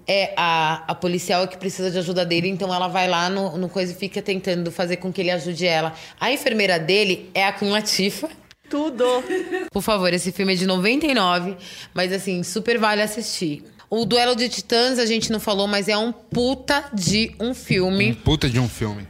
é 0.06 0.32
a, 0.36 0.84
a 0.88 0.94
policial 0.94 1.46
que 1.48 1.56
precisa 1.56 1.90
de 1.90 1.98
ajuda 1.98 2.24
dele, 2.24 2.48
então 2.48 2.72
ela 2.72 2.88
vai 2.88 3.08
lá 3.08 3.28
no, 3.28 3.56
no 3.58 3.68
coisa 3.68 3.92
e 3.92 3.94
fica 3.94 4.22
tentando 4.22 4.70
fazer 4.70 4.96
com 4.96 5.12
que 5.12 5.20
ele 5.20 5.30
ajude 5.30 5.66
ela. 5.66 5.94
A 6.20 6.30
enfermeira 6.30 6.78
dele 6.78 7.30
é 7.34 7.44
a 7.44 7.52
Queen 7.52 7.70
Latifah. 7.70 8.28
Tudo. 8.68 9.04
Por 9.72 9.82
favor, 9.82 10.12
esse 10.12 10.32
filme 10.32 10.52
é 10.52 10.56
de 10.56 10.66
99, 10.66 11.56
mas 11.94 12.12
assim, 12.12 12.42
super 12.42 12.78
vale 12.78 13.02
assistir. 13.02 13.64
O 13.88 14.04
Duelo 14.04 14.34
de 14.34 14.48
Titãs 14.48 14.98
a 14.98 15.06
gente 15.06 15.30
não 15.30 15.38
falou, 15.38 15.68
mas 15.68 15.88
é 15.88 15.96
um 15.96 16.10
puta 16.10 16.84
de 16.92 17.34
um 17.38 17.54
filme. 17.54 18.14
Puta 18.14 18.50
de 18.50 18.58
um 18.58 18.68
filme. 18.68 19.06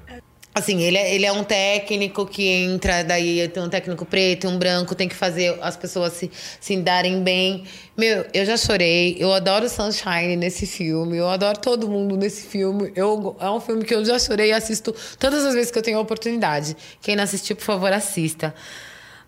Assim, 0.57 0.81
ele 0.81 0.97
é, 0.97 1.15
ele 1.15 1.27
é 1.27 1.33
um 1.33 1.45
técnico 1.45 2.24
que 2.24 2.49
entra, 2.49 3.05
daí 3.05 3.47
tem 3.47 3.62
um 3.62 3.69
técnico 3.69 4.07
preto 4.07 4.49
um 4.49 4.57
branco, 4.57 4.95
tem 4.95 5.07
que 5.07 5.15
fazer 5.15 5.55
as 5.61 5.77
pessoas 5.77 6.15
se, 6.15 6.31
se 6.59 6.74
darem 6.78 7.23
bem. 7.23 7.65
Meu, 7.95 8.24
eu 8.33 8.43
já 8.47 8.57
chorei, 8.57 9.19
eu 9.20 9.35
adoro 9.35 9.69
Sunshine 9.69 10.35
nesse 10.35 10.66
filme, 10.66 11.19
eu 11.19 11.28
adoro 11.28 11.59
todo 11.59 11.87
mundo 11.87 12.16
nesse 12.16 12.47
filme. 12.47 12.91
Eu, 12.97 13.37
é 13.39 13.51
um 13.51 13.61
filme 13.61 13.85
que 13.85 13.95
eu 13.95 14.03
já 14.03 14.19
chorei 14.19 14.49
e 14.49 14.53
assisto 14.55 14.95
todas 15.19 15.45
as 15.45 15.53
vezes 15.53 15.70
que 15.70 15.77
eu 15.78 15.83
tenho 15.83 15.99
a 15.99 16.01
oportunidade. 16.01 16.74
Quem 17.03 17.16
não 17.16 17.24
assistiu, 17.24 17.55
por 17.55 17.65
favor, 17.65 17.93
assista. 17.93 18.55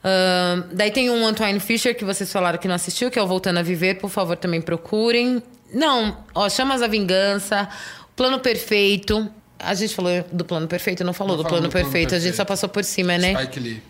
Ahn, 0.03 0.63
daí 0.73 0.91
tem 0.91 1.11
um 1.11 1.27
Antoine 1.27 1.61
Fisher 1.61 1.95
que 1.95 2.07
vocês 2.07 2.33
falaram 2.33 2.59
que 2.59 2.67
não 2.67 2.75
assistiu, 2.75 3.11
que 3.11 3.19
é 3.19 3.23
o 3.23 3.27
Voltando 3.27 3.59
a 3.59 3.63
Viver, 3.63 3.97
por 3.99 4.09
favor, 4.09 4.39
também 4.39 4.63
procurem. 4.63 5.43
Não, 5.75 6.25
ó, 6.35 6.49
Chamas 6.49 6.81
da 6.81 6.87
Vingança, 6.87 7.69
Plano 8.17 8.41
Perfeito. 8.41 9.31
A 9.59 9.75
gente 9.75 9.95
falou 9.95 10.13
do 10.33 10.45
Plano 10.45 10.69
Perfeito, 10.69 11.03
não 11.05 11.13
falou 11.13 11.37
Não 11.37 11.43
do 11.43 11.49
Plano 11.49 11.67
do 11.67 11.71
Plano 11.71 11.85
Perfeito, 11.85 12.15
a 12.15 12.19
gente 12.19 12.37
só 12.37 12.45
Perfeito. 12.45 12.49
passou 12.49 12.69
por 12.69 12.85
cima, 12.85 13.19
né? 13.19 13.35
Spike 13.35 13.61
Lee. 13.61 13.83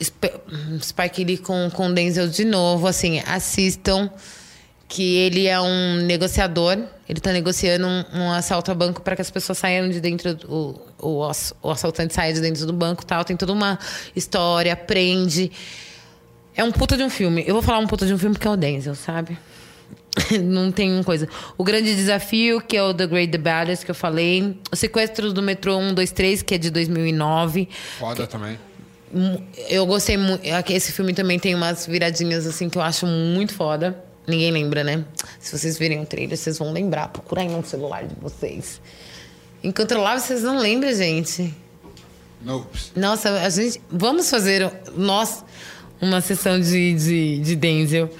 Sp- 0.00 0.34
Spike 0.82 1.24
Lee 1.24 1.38
com, 1.38 1.70
com 1.72 1.92
Denzel 1.92 2.28
de 2.28 2.44
novo, 2.44 2.86
assim, 2.86 3.20
assistam 3.26 4.10
que 4.86 5.16
ele 5.16 5.46
é 5.46 5.60
um 5.60 5.96
negociador, 6.06 6.78
ele 7.08 7.20
tá 7.20 7.30
negociando 7.32 7.86
um, 7.86 8.04
um 8.14 8.32
assalto 8.32 8.70
a 8.70 8.74
banco 8.74 9.02
para 9.02 9.14
que 9.14 9.22
as 9.22 9.30
pessoas 9.30 9.58
saiam 9.58 9.88
de 9.88 10.00
dentro, 10.00 10.34
do, 10.34 10.80
o, 10.98 11.30
o 11.62 11.70
assaltante 11.70 12.14
saia 12.14 12.32
de 12.32 12.40
dentro 12.40 12.66
do 12.66 12.72
banco 12.72 13.02
e 13.02 13.06
tal, 13.06 13.24
tem 13.24 13.36
toda 13.36 13.52
uma 13.52 13.78
história, 14.16 14.74
prende. 14.74 15.50
É 16.56 16.64
um 16.64 16.72
puta 16.72 16.96
de 16.96 17.02
um 17.04 17.10
filme. 17.10 17.44
Eu 17.46 17.54
vou 17.54 17.62
falar 17.62 17.78
um 17.78 17.86
puta 17.86 18.04
de 18.06 18.12
um 18.12 18.18
filme 18.18 18.34
porque 18.34 18.48
é 18.48 18.50
o 18.50 18.56
Denzel, 18.56 18.94
sabe? 18.94 19.38
Não 20.42 20.70
tem 20.72 21.02
coisa. 21.02 21.28
O 21.56 21.64
Grande 21.64 21.94
Desafio, 21.94 22.60
que 22.60 22.76
é 22.76 22.82
o 22.82 22.92
The 22.94 23.06
Great 23.06 23.32
The 23.32 23.38
Baddest, 23.38 23.84
que 23.84 23.90
eu 23.90 23.94
falei. 23.94 24.56
O 24.70 24.76
Sequestro 24.76 25.32
do 25.32 25.42
Metrô 25.42 25.78
123, 25.78 26.42
que 26.42 26.54
é 26.54 26.58
de 26.58 26.70
2009. 26.70 27.68
Foda 27.98 28.26
também. 28.26 28.58
Mu- 29.12 29.42
Eu 29.68 29.86
gostei 29.86 30.16
muito. 30.16 30.42
Esse 30.70 30.92
filme 30.92 31.14
também 31.14 31.38
tem 31.38 31.54
umas 31.54 31.86
viradinhas 31.86 32.46
assim 32.46 32.68
que 32.68 32.76
eu 32.78 32.82
acho 32.82 33.06
muito 33.06 33.54
foda. 33.54 34.04
Ninguém 34.26 34.50
lembra, 34.50 34.84
né? 34.84 35.04
Se 35.40 35.56
vocês 35.58 35.78
virem 35.78 36.00
o 36.02 36.04
trailer, 36.06 36.36
vocês 36.36 36.58
vão 36.58 36.70
lembrar. 36.72 37.08
Procura 37.08 37.40
aí 37.40 37.48
no 37.48 37.64
celular 37.64 38.04
de 38.04 38.14
vocês. 38.20 38.80
Enquanto 39.64 39.96
lá, 39.96 40.18
vocês 40.18 40.42
não 40.42 40.58
lembram, 40.58 40.92
gente. 40.94 41.54
Nope. 42.42 42.78
Nossa, 42.94 43.30
a 43.40 43.48
gente. 43.48 43.80
Vamos 43.90 44.28
fazer 44.28 44.70
nós 44.94 45.42
uma 46.00 46.20
sessão 46.20 46.60
de, 46.60 46.94
de, 46.94 47.38
de 47.40 47.56
Denzel. 47.56 48.10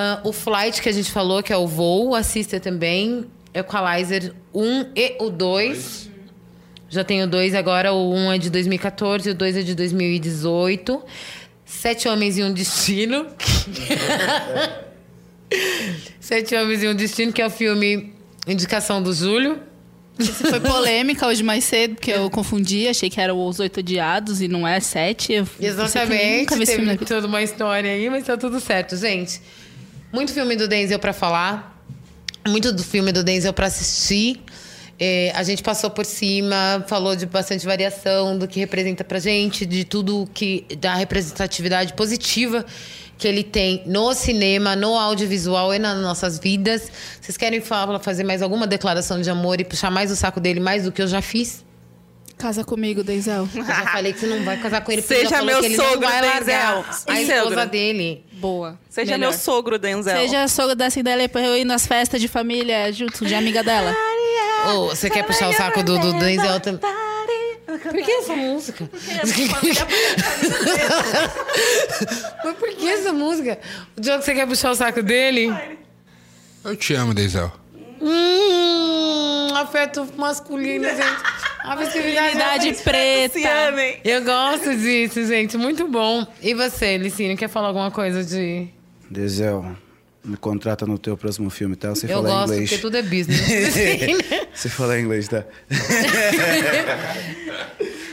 Ah, 0.00 0.20
o 0.22 0.32
Flight 0.32 0.80
que 0.80 0.88
a 0.88 0.92
gente 0.92 1.10
falou, 1.10 1.42
que 1.42 1.52
é 1.52 1.56
o 1.56 1.66
voo, 1.66 2.14
assista 2.14 2.60
também. 2.60 3.26
Equalizer 3.52 4.32
1 4.54 4.92
e 4.94 5.16
o 5.18 5.28
2. 5.28 6.08
Já 6.88 7.02
tenho 7.02 7.26
dois 7.26 7.54
agora, 7.54 7.92
o 7.92 8.14
1 8.14 8.32
é 8.32 8.38
de 8.38 8.48
2014 8.48 9.28
e 9.28 9.32
o 9.32 9.34
2 9.34 9.56
é 9.56 9.62
de 9.62 9.74
2018. 9.74 11.02
Sete 11.66 12.08
Homens 12.08 12.38
e 12.38 12.44
um 12.44 12.52
Destino. 12.52 13.26
Sete 16.20 16.54
Homens 16.54 16.82
e 16.84 16.88
um 16.88 16.94
Destino, 16.94 17.32
que 17.32 17.42
é 17.42 17.46
o 17.46 17.50
filme 17.50 18.14
Indicação 18.46 19.02
do 19.02 19.12
Júlio. 19.12 19.60
Isso 20.18 20.46
foi 20.46 20.60
polêmica 20.60 21.26
hoje 21.26 21.42
mais 21.42 21.64
cedo, 21.64 21.96
porque 21.96 22.12
eu 22.12 22.30
confundi, 22.30 22.88
achei 22.88 23.10
que 23.10 23.20
eram 23.20 23.44
os 23.44 23.58
oito 23.58 23.80
odiados 23.80 24.40
e 24.40 24.48
não 24.48 24.66
é 24.66 24.78
sete. 24.80 25.32
Eu 25.32 25.46
Exatamente. 25.60 26.40
Nunca 26.40 26.56
vi 26.56 26.62
esse 26.62 26.76
filme 26.76 26.96
toda 26.98 27.26
uma 27.26 27.42
história 27.42 27.90
aí, 27.90 28.08
mas 28.08 28.24
tá 28.24 28.36
tudo 28.36 28.60
certo, 28.60 28.96
gente. 28.96 29.40
Muito 30.12 30.32
filme 30.32 30.56
do 30.56 30.66
Denzel 30.66 30.98
pra 30.98 31.12
falar. 31.12 31.82
Muito 32.46 32.72
do 32.72 32.82
filme 32.82 33.12
do 33.12 33.22
Denzel 33.22 33.52
pra 33.52 33.66
assistir. 33.66 34.40
É, 34.98 35.30
a 35.34 35.42
gente 35.42 35.62
passou 35.62 35.90
por 35.90 36.04
cima, 36.04 36.84
falou 36.88 37.14
de 37.14 37.26
bastante 37.26 37.64
variação 37.64 38.36
do 38.36 38.48
que 38.48 38.58
representa 38.58 39.04
pra 39.04 39.18
gente, 39.18 39.64
de 39.66 39.84
tudo 39.84 40.28
que. 40.32 40.66
da 40.78 40.94
representatividade 40.94 41.92
positiva 41.92 42.64
que 43.18 43.26
ele 43.28 43.42
tem 43.42 43.82
no 43.84 44.14
cinema, 44.14 44.76
no 44.76 44.96
audiovisual 44.96 45.74
e 45.74 45.78
nas 45.78 45.98
nossas 46.00 46.38
vidas. 46.38 46.90
Vocês 47.20 47.36
querem 47.36 47.60
falar, 47.60 47.98
fazer 47.98 48.24
mais 48.24 48.42
alguma 48.42 48.66
declaração 48.66 49.20
de 49.20 49.28
amor 49.28 49.60
e 49.60 49.64
puxar 49.64 49.90
mais 49.90 50.10
o 50.10 50.16
saco 50.16 50.40
dele 50.40 50.60
mais 50.60 50.84
do 50.84 50.92
que 50.92 51.02
eu 51.02 51.08
já 51.08 51.20
fiz? 51.20 51.64
Casa 52.38 52.62
comigo, 52.64 53.02
Denzel. 53.02 53.48
Eu 53.54 53.64
já 53.64 53.86
falei 53.92 54.12
que 54.12 54.20
você 54.20 54.26
não 54.26 54.44
vai 54.44 54.56
casar 54.58 54.80
com 54.82 54.92
ele 54.92 55.02
porque 55.02 55.14
Seja 55.14 55.26
ele 55.26 55.30
já 55.30 55.36
falou 55.38 55.50
meu 55.52 55.60
que 55.60 55.66
ele 55.66 55.76
sogro, 55.76 56.00
não 56.00 56.08
vai 56.08 56.20
largar 56.22 56.44
Denzel. 56.44 56.84
a 57.08 57.20
esposa 57.20 57.42
sogro? 57.42 57.66
dele. 57.66 58.24
Boa. 58.32 58.78
Seja 58.88 59.12
Melhor. 59.18 59.30
meu 59.30 59.38
sogro, 59.38 59.78
Denzel. 59.78 60.16
Seja 60.16 60.46
sogro 60.48 60.76
da 60.76 60.88
Cinderela 60.88 61.28
pra 61.28 61.40
eu 61.42 61.56
ir 61.56 61.64
nas 61.64 61.84
festas 61.86 62.20
de 62.20 62.28
família 62.28 62.92
junto 62.92 63.26
de 63.26 63.34
amiga 63.34 63.62
dela. 63.64 63.92
Ô, 64.68 64.86
você 64.86 65.10
quer 65.10 65.24
puxar 65.24 65.48
o 65.48 65.52
saco 65.52 65.82
do, 65.82 65.98
do 65.98 66.12
Denzel 66.14 66.60
também? 66.60 66.80
Por 67.82 68.02
que 68.02 68.10
essa 68.10 68.34
música? 68.34 68.88
Mas 72.44 72.56
por 72.56 72.68
que 72.70 72.88
essa 72.88 73.12
música? 73.12 73.58
O 73.96 74.00
Diogo, 74.00 74.22
você 74.22 74.34
quer 74.34 74.46
puxar 74.46 74.70
o 74.70 74.74
saco 74.74 75.02
dele? 75.02 75.52
Eu 76.64 76.76
te 76.76 76.94
amo, 76.94 77.12
Denzel. 77.14 77.52
Hum, 78.00 79.54
afeto 79.54 80.06
masculino, 80.16 80.84
gente. 80.88 81.38
A 81.60 81.76
Masculinidade 81.76 82.72
preta. 82.82 83.38
Eu 84.04 84.24
gosto 84.24 84.74
disso, 84.76 85.26
gente. 85.26 85.56
Muito 85.58 85.86
bom. 85.88 86.26
E 86.40 86.54
você, 86.54 86.96
Licínio, 86.96 87.36
quer 87.36 87.48
falar 87.48 87.68
alguma 87.68 87.90
coisa 87.90 88.24
de. 88.24 88.68
Denzel, 89.10 89.76
me 90.24 90.36
contrata 90.36 90.86
no 90.86 90.98
teu 90.98 91.16
próximo 91.16 91.50
filme, 91.50 91.76
tá? 91.76 91.90
Você 91.90 92.06
Eu 92.06 92.22
falar 92.22 92.28
gosto, 92.28 92.52
inglês. 92.52 92.70
porque 92.70 92.80
tudo 92.82 92.96
é 92.96 93.02
business. 93.02 93.74
Você 94.54 94.68
falar 94.68 94.98
inglês, 95.00 95.28
tá? 95.28 95.44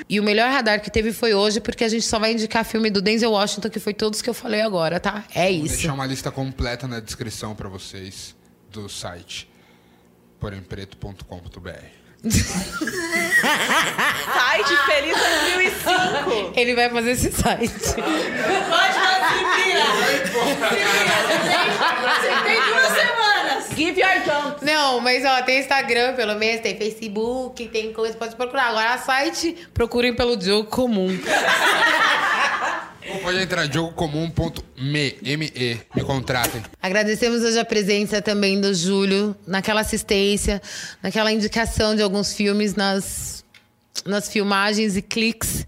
E 0.08 0.20
o 0.20 0.24
melhor 0.24 0.52
radar 0.52 0.82
que 0.82 0.92
teve 0.92 1.12
foi 1.12 1.34
hoje, 1.34 1.60
porque 1.60 1.84
a 1.84 1.90
gente 1.90 2.06
só 2.06 2.20
vai 2.20 2.34
indicar 2.34 2.64
filme 2.64 2.90
do 2.92 3.02
Denzel 3.02 3.32
Washington, 3.32 3.70
que 3.70 3.80
foi 3.80 3.94
todos 3.94 4.22
que 4.22 4.30
eu 4.30 4.34
falei 4.34 4.62
agora, 4.62 5.00
tá? 5.00 5.24
É 5.34 5.48
Vou 5.48 5.66
isso. 5.66 5.76
deixar 5.76 5.94
uma 5.94 6.06
lista 6.06 6.30
completa 6.30 6.88
na 6.88 7.00
descrição 7.00 7.56
pra 7.56 7.68
vocês 7.70 8.36
do 8.72 8.88
site 8.88 9.48
porempreto.com.br. 10.40 12.06
Site 14.34 14.78
Feliz 14.88 15.16
2005. 15.16 16.60
Ele 16.60 16.74
vai 16.76 16.90
fazer 16.90 17.12
esse 17.12 17.32
site. 17.32 17.70
Pode 17.70 18.96
Você 22.02 22.30
tem 22.44 22.62
duas 22.62 22.88
semanas. 22.88 23.70
Give 23.76 24.02
your 24.02 24.24
jump. 24.24 24.66
Não, 24.66 25.00
mas 25.02 25.24
ó, 25.24 25.44
tem 25.44 25.60
Instagram, 25.60 26.16
pelo 26.16 26.36
menos, 26.36 26.62
tem 26.62 26.76
Facebook, 26.78 27.68
tem 27.68 27.94
coisa, 27.94 28.18
pode 28.18 28.36
procurar. 28.36 28.70
Agora, 28.70 28.98
site, 28.98 29.68
procurem 29.74 30.16
pelo 30.16 30.36
Diogo 30.36 30.70
Comum. 30.70 31.10
Ou 33.10 33.20
pode 33.20 33.40
entrar 33.40 33.72
jogocomum.me, 33.72 35.18
M-E, 35.24 35.80
me 35.96 36.04
contratem. 36.04 36.64
Agradecemos 36.82 37.44
hoje 37.44 37.60
a 37.60 37.66
presença 37.66 38.22
também 38.22 38.60
do 38.60 38.74
Júlio, 38.74 39.36
naquela 39.46 39.82
assistência, 39.82 40.62
naquela 41.04 41.32
indicação 41.32 41.96
de 41.96 42.02
alguns 42.02 42.34
filmes 42.34 42.74
nas, 42.74 43.44
nas 44.06 44.30
filmagens 44.30 44.98
e 44.98 45.02
cliques, 45.02 45.68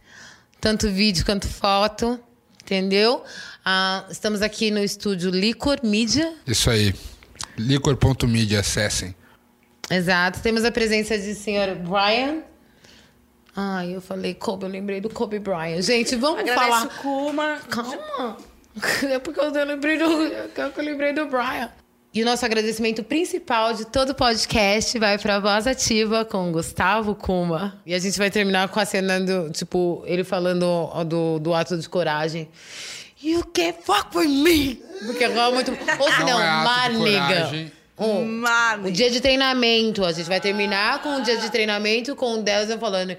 tanto 0.59 0.89
vídeo 0.89 1.23
quanto 1.23 1.47
foto, 1.47 2.19
entendeu? 2.63 3.23
Ah, 3.63 4.05
estamos 4.09 4.41
aqui 4.41 4.71
no 4.71 4.83
estúdio 4.83 5.29
Licor 5.29 5.79
Media. 5.83 6.33
Isso 6.47 6.69
aí. 6.69 6.95
Licor.media, 7.57 8.61
acessem. 8.61 9.15
Exato. 9.89 10.39
Temos 10.39 10.65
a 10.65 10.71
presença 10.71 11.17
de 11.17 11.35
senhor 11.35 11.75
Brian. 11.75 12.41
Ai, 13.59 13.95
eu 13.95 14.01
falei 14.01 14.35
Kobe, 14.35 14.65
eu 14.65 14.69
lembrei 14.69 15.01
do 15.01 15.09
Kobe 15.09 15.39
Bryant. 15.39 15.81
Gente, 15.81 16.15
vamos 16.15 16.41
Agradeço 16.41 16.67
falar. 16.67 16.85
o 16.85 16.89
Kuma. 17.01 17.59
Calma. 17.67 18.37
É 19.09 19.17
porque 19.17 19.39
eu 19.39 19.65
lembrei 19.65 19.97
do, 19.97 20.05
é 20.27 20.47
eu 20.55 20.83
lembrei 20.83 21.11
do 21.11 21.25
Brian. 21.25 21.71
E 22.13 22.21
o 22.21 22.25
nosso 22.25 22.45
agradecimento 22.45 23.03
principal 23.03 23.73
de 23.73 23.85
todo 23.85 24.11
o 24.11 24.13
podcast 24.15 24.99
vai 24.99 25.17
pra 25.17 25.39
Voz 25.39 25.65
Ativa 25.65 26.23
com 26.23 26.51
Gustavo 26.51 27.15
Kuma. 27.15 27.81
E 27.87 27.95
a 27.95 27.99
gente 27.99 28.19
vai 28.19 28.29
terminar 28.29 28.69
com 28.69 28.79
a 28.79 28.85
cena 28.85 29.19
do, 29.19 29.49
tipo, 29.49 30.03
ele 30.05 30.23
falando 30.23 30.91
do, 31.05 31.39
do 31.39 31.53
ato 31.55 31.75
de 31.75 31.89
coragem. 31.89 32.47
You 33.23 33.43
can't 33.51 33.79
fuck 33.83 34.15
with 34.15 34.27
me! 34.27 34.75
Porque 35.07 35.25
rola 35.25 35.55
muito. 35.55 35.71
Ou 35.99 36.11
se 36.11 36.19
Não 36.23 36.39
é 36.39 36.47
ato 36.47 36.91
de 36.91 36.97
maniga. 36.99 37.27
coragem. 37.27 37.71
Um, 37.99 38.43
o 38.85 38.91
dia 38.91 39.09
de 39.09 39.19
treinamento. 39.19 40.05
A 40.05 40.11
gente 40.11 40.27
vai 40.27 40.39
terminar 40.39 41.01
com 41.01 41.17
o 41.17 41.21
dia 41.23 41.37
de 41.37 41.49
treinamento 41.49 42.15
com 42.15 42.35
o 42.35 42.43
Delson 42.43 42.77
falando. 42.77 43.17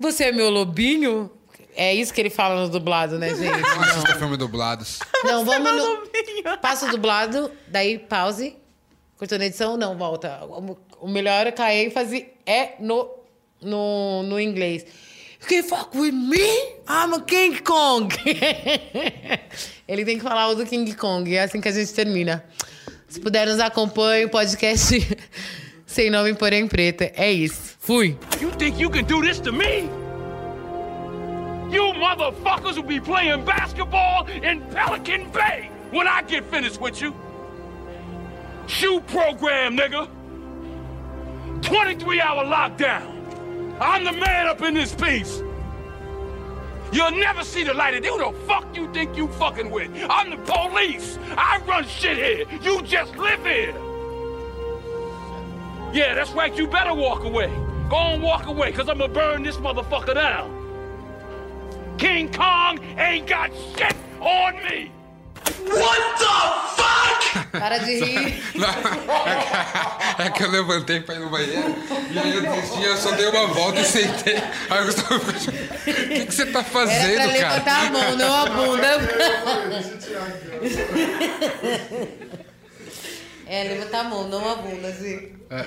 Você 0.00 0.24
é 0.24 0.32
meu 0.32 0.50
lobinho? 0.50 1.30
É 1.76 1.94
isso 1.94 2.12
que 2.12 2.20
ele 2.20 2.30
fala 2.30 2.60
no 2.62 2.68
dublado, 2.68 3.18
né, 3.18 3.28
gente? 3.28 3.60
Não 3.60 3.80
assista 3.82 4.16
filme 4.16 4.36
dublados. 4.36 4.98
Não, 5.22 5.44
vamos 5.44 5.72
no. 5.72 6.58
Passa 6.58 6.86
o 6.86 6.90
dublado, 6.90 7.50
daí 7.68 7.98
pause. 7.98 8.56
Cortou 9.16 9.38
na 9.38 9.46
edição? 9.46 9.76
Não, 9.76 9.96
volta. 9.96 10.40
O- 10.44 10.76
O 11.02 11.08
melhor 11.08 11.46
é 11.46 11.52
que 11.52 11.62
a 11.62 11.74
ênfase 11.74 12.26
é 12.44 12.72
no, 12.80 13.08
no, 13.62 14.22
no 14.24 14.40
inglês. 14.40 14.84
You 15.42 15.48
can 15.48 15.62
fuck 15.62 15.96
with 15.96 16.12
me? 16.12 16.38
I'm 16.88 17.14
a 17.14 17.20
King 17.20 17.62
Kong. 17.62 18.14
Ele 19.88 20.04
tem 20.04 20.18
que 20.18 20.22
falar 20.22 20.48
o 20.48 20.54
do 20.54 20.66
King 20.66 20.94
Kong. 20.94 21.34
É 21.34 21.42
assim 21.44 21.60
que 21.60 21.68
a 21.68 21.72
gente 21.72 21.92
termina. 21.92 22.44
Se 23.08 23.20
puder, 23.20 23.46
nos 23.46 23.58
acompanhe. 23.60 24.26
O 24.26 24.28
podcast 24.30 24.94
sem 25.90 26.08
nome, 26.08 26.34
porém 26.34 26.68
preta. 26.68 27.10
É 27.16 27.32
isso. 27.32 27.76
Fui. 27.80 28.16
You 28.40 28.50
think 28.52 28.80
you 28.80 28.88
can 28.88 29.04
do 29.04 29.20
this 29.20 29.40
to 29.40 29.52
me? 29.52 29.90
You 31.70 31.92
motherfuckers 31.94 32.76
will 32.76 32.84
be 32.84 33.00
playing 33.00 33.44
basketball 33.44 34.26
in 34.28 34.60
Pelican 34.72 35.30
Bay 35.30 35.70
when 35.90 36.06
I 36.06 36.22
get 36.22 36.44
finished 36.44 36.80
with 36.80 37.00
you. 37.02 37.12
Shoe 38.68 39.00
program, 39.00 39.76
nigga. 39.76 40.08
23 41.62 42.20
hour 42.20 42.44
lockdown. 42.44 43.80
I'm 43.80 44.04
the 44.04 44.12
man 44.12 44.46
up 44.46 44.62
in 44.62 44.74
this 44.74 44.94
piece. 44.94 45.42
You'll 46.92 47.12
never 47.12 47.42
see 47.42 47.64
the 47.64 47.74
light 47.74 47.94
of 47.94 48.02
day. 48.02 48.08
Who 48.08 48.18
the 48.18 48.32
fuck 48.46 48.76
you 48.76 48.92
think 48.92 49.16
you 49.16 49.28
fucking 49.38 49.70
with? 49.70 49.90
I'm 50.08 50.30
the 50.30 50.36
police. 50.36 51.18
I 51.36 51.60
run 51.66 51.84
shit 51.86 52.16
here. 52.16 52.46
You 52.62 52.82
just 52.82 53.16
live 53.16 53.44
here. 53.44 53.74
Yeah, 55.92 56.14
that's 56.14 56.30
right. 56.32 56.54
You 56.56 56.66
better 56.68 56.94
walk 56.94 57.24
away. 57.24 57.50
Go 57.88 57.96
on, 57.96 58.22
walk 58.22 58.46
away, 58.46 58.70
because 58.70 58.88
I'm 58.88 58.98
going 58.98 59.10
to 59.12 59.14
burn 59.18 59.42
this 59.42 59.56
motherfucker 59.56 60.14
down. 60.14 60.48
King 61.98 62.30
Kong 62.32 62.78
ain't 62.96 63.26
got 63.26 63.50
shit 63.76 63.94
on 64.20 64.54
me. 64.62 64.90
What 65.66 66.18
the 66.18 66.26
fuck? 66.76 67.52
Para 67.52 67.78
de 67.78 68.00
rir. 68.00 68.42
É 70.18 70.28
que 70.30 70.42
eu 70.44 70.50
levantei 70.50 71.00
pra 71.00 71.14
ir 71.14 71.20
no 71.20 71.30
banheiro 71.30 71.74
e 72.10 72.18
aí 72.18 72.34
eu 72.34 72.42
desisti, 72.42 72.82
eu 72.84 72.96
só 72.96 73.10
dei 73.12 73.26
uma 73.28 73.46
volta 73.46 73.80
e 73.80 73.84
sentei. 73.84 74.36
Aí 74.68 74.82
o 74.82 74.86
Gustavo 74.86 75.18
ficou, 75.20 75.54
o 75.54 76.08
que, 76.08 76.26
que 76.26 76.34
você 76.34 76.44
tá 76.46 76.58
Era 76.58 76.68
pra 76.68 76.80
fazendo, 76.86 77.16
cara? 77.16 77.32
levantar 77.32 77.86
a 77.86 77.90
mão, 77.90 78.16
não 78.16 78.34
a 78.34 78.46
bunda. 78.46 78.98
É, 83.46 83.64
levantar 83.64 84.00
a 84.00 84.04
mão, 84.04 84.28
não 84.28 84.48
a 84.48 84.54
bunda, 84.56 84.88
assim. 84.88 85.39
É. 85.50 85.64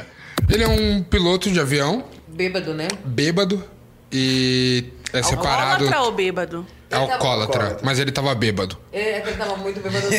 Ele 0.50 0.64
é 0.64 0.68
um 0.68 1.04
piloto 1.04 1.52
de 1.52 1.60
avião, 1.60 2.06
Bêbado, 2.28 2.74
né? 2.74 2.88
bêbado 3.06 3.64
e 4.12 4.86
é 5.12 5.22
separado. 5.22 5.84
Alcoólatra 5.86 6.02
ou 6.02 6.12
bêbado? 6.12 6.68
É 6.90 6.96
alcoólatra, 6.96 7.78
mas 7.82 7.98
ele 7.98 8.12
tava 8.12 8.34
bêbado. 8.36 8.78
É 8.92 9.20
que 9.22 9.30
ele 9.30 9.38
tava 9.38 9.58
muito 9.58 9.80
bêbado. 9.80 10.08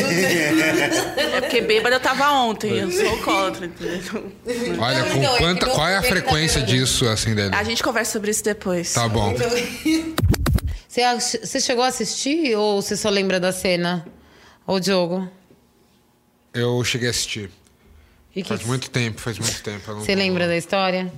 É 1.17 1.41
porque 1.41 1.61
bêbado 1.61 1.95
eu 1.95 2.01
tava 2.01 2.31
ontem. 2.33 2.79
Eu 2.79 2.91
sou 2.91 3.09
alcoólatra, 3.09 3.67
entendeu? 3.67 4.33
Olha, 4.81 4.99
Não, 5.05 5.09
com 5.11 5.17
então, 5.19 5.35
é 5.35 5.39
quanta, 5.39 5.67
meu- 5.67 5.75
qual 5.75 5.89
é 5.89 5.95
a 5.97 5.99
ele 5.99 6.07
tá 6.09 6.15
frequência 6.15 6.61
bêbado. 6.61 6.79
disso, 6.79 7.09
assim, 7.09 7.35
dele? 7.35 7.55
A 7.55 7.63
gente 7.63 7.83
conversa 7.83 8.13
sobre 8.13 8.31
isso 8.33 8.43
depois. 8.45 8.93
Tá 8.93 9.09
bom. 9.09 9.35
Você, 10.89 11.03
ach- 11.03 11.41
você 11.43 11.61
chegou 11.61 11.83
a 11.83 11.89
assistir 11.89 12.55
ou 12.57 12.81
você 12.81 12.97
só 12.97 13.11
lembra 13.11 13.41
da 13.41 13.51
cena? 13.51 14.07
Ô, 14.65 14.79
Diogo? 14.79 15.29
Eu 16.53 16.85
cheguei 16.85 17.09
a 17.09 17.11
assistir. 17.11 17.51
E 18.35 18.43
que 18.43 18.49
Faz 18.49 18.61
que- 18.63 18.67
muito 18.67 18.91
tempo, 18.91 19.21
faz 19.21 19.39
muito 19.39 19.63
tempo. 19.63 19.93
não 19.93 20.01
Você 20.01 20.15
vou- 20.15 20.25
lembra 20.25 20.47
da 20.49 20.57
história? 20.57 21.13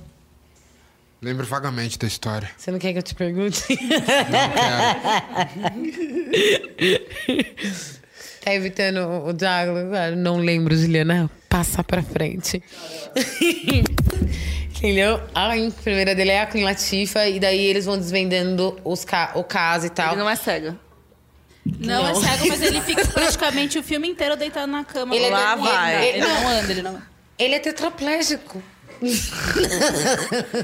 Lembro 1.21 1.45
vagamente 1.47 1.97
da 1.97 2.05
história. 2.05 2.49
Você 2.55 2.69
não 2.69 2.77
quer 2.77 2.93
que 2.93 2.99
eu 2.99 3.03
te 3.03 3.15
pergunte? 3.15 3.63
tá 8.43 8.53
evitando 8.53 8.99
o 9.27 9.33
diálogo? 9.33 9.95
Ah, 9.95 10.11
Não 10.11 10.37
lembro, 10.37 10.75
Juliana. 10.75 11.29
Passa 11.49 11.83
pra 11.83 12.03
frente. 12.03 12.61
Entendeu? 14.77 15.19
A 15.33 15.57
enfermeira 15.57 16.13
dele 16.13 16.29
é 16.31 16.41
a 16.41 16.45
Queen 16.45 16.63
Latifa, 16.63 17.27
e 17.27 17.39
daí 17.39 17.65
eles 17.65 17.85
vão 17.85 17.97
desvendando 17.97 18.79
os 18.83 19.03
ca 19.03 19.31
o 19.33 19.43
caso 19.43 19.87
e 19.87 19.89
tal. 19.89 20.11
Ele 20.13 20.19
não 20.21 20.29
é 20.29 20.35
cega. 20.35 20.77
Não, 21.79 22.03
Não. 22.03 22.09
é 22.09 22.15
cego, 22.15 22.47
mas 22.49 22.61
ele 22.61 22.81
fica 22.81 23.05
praticamente 23.11 23.77
o 23.79 23.83
filme 23.83 24.07
inteiro 24.09 24.35
deitado 24.35 24.71
na 24.71 24.83
cama. 24.83 25.15
Ele 25.15 25.25
é 25.25 25.29
Lá 25.29 25.55
de- 25.55 25.61
vai. 25.61 25.95
ele- 26.09 26.17
Ele 26.17 26.27
não 26.27 26.47
anda, 26.47 26.71
ele 26.71 26.81
não 26.81 27.01
Ele 27.39 27.55
é 27.55 27.59
tetraplégico. 27.59 28.63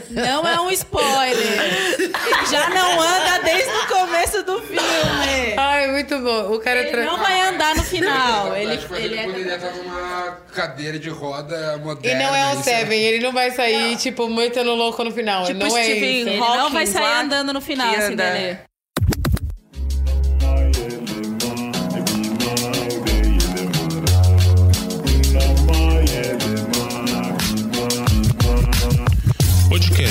Não 0.09 0.47
é 0.47 0.59
um 0.59 0.71
spoiler. 0.71 1.37
Ele 1.37 2.45
já 2.49 2.69
não 2.69 2.99
anda 2.99 3.39
desde 3.43 3.69
o 3.71 3.87
começo 3.87 4.43
do 4.43 4.59
filme. 4.61 5.53
Ai, 5.55 5.91
muito 5.91 6.17
bom. 6.19 6.53
O 6.55 6.59
cara 6.59 6.79
Ele 6.81 6.89
tra- 6.91 7.03
não 7.05 7.17
vai 7.17 7.39
andar 7.41 7.75
no 7.75 7.83
final. 7.83 8.55
Ele, 8.55 8.73
ele 8.73 9.05
ele 9.05 9.17
é... 9.19 9.23
poderia 9.25 9.55
estar 9.55 9.71
numa 9.73 10.31
cadeira 10.53 10.97
de 10.97 11.09
roda 11.09 11.75
E 11.75 11.79
moderna. 11.85 12.23
não 12.23 12.35
é 12.35 12.53
o. 12.55 12.63
Seven, 12.63 12.99
ele 12.99 13.19
não 13.23 13.31
vai 13.31 13.51
sair, 13.51 13.95
tipo, 13.97 14.27
metendo 14.29 14.73
louco 14.73 15.03
no 15.03 15.11
final. 15.11 15.45
Tipo 15.45 15.59
não 15.59 15.77
é 15.77 15.83
Stephen 15.83 16.19
isso. 16.21 16.29
Ele 16.29 16.39
não 16.39 16.71
vai 16.71 16.87
sair 16.87 17.13
andando 17.21 17.53
no 17.53 17.61
final, 17.61 17.87
assim, 17.93 18.13
anda. 18.13 18.31
dele. 18.31 18.57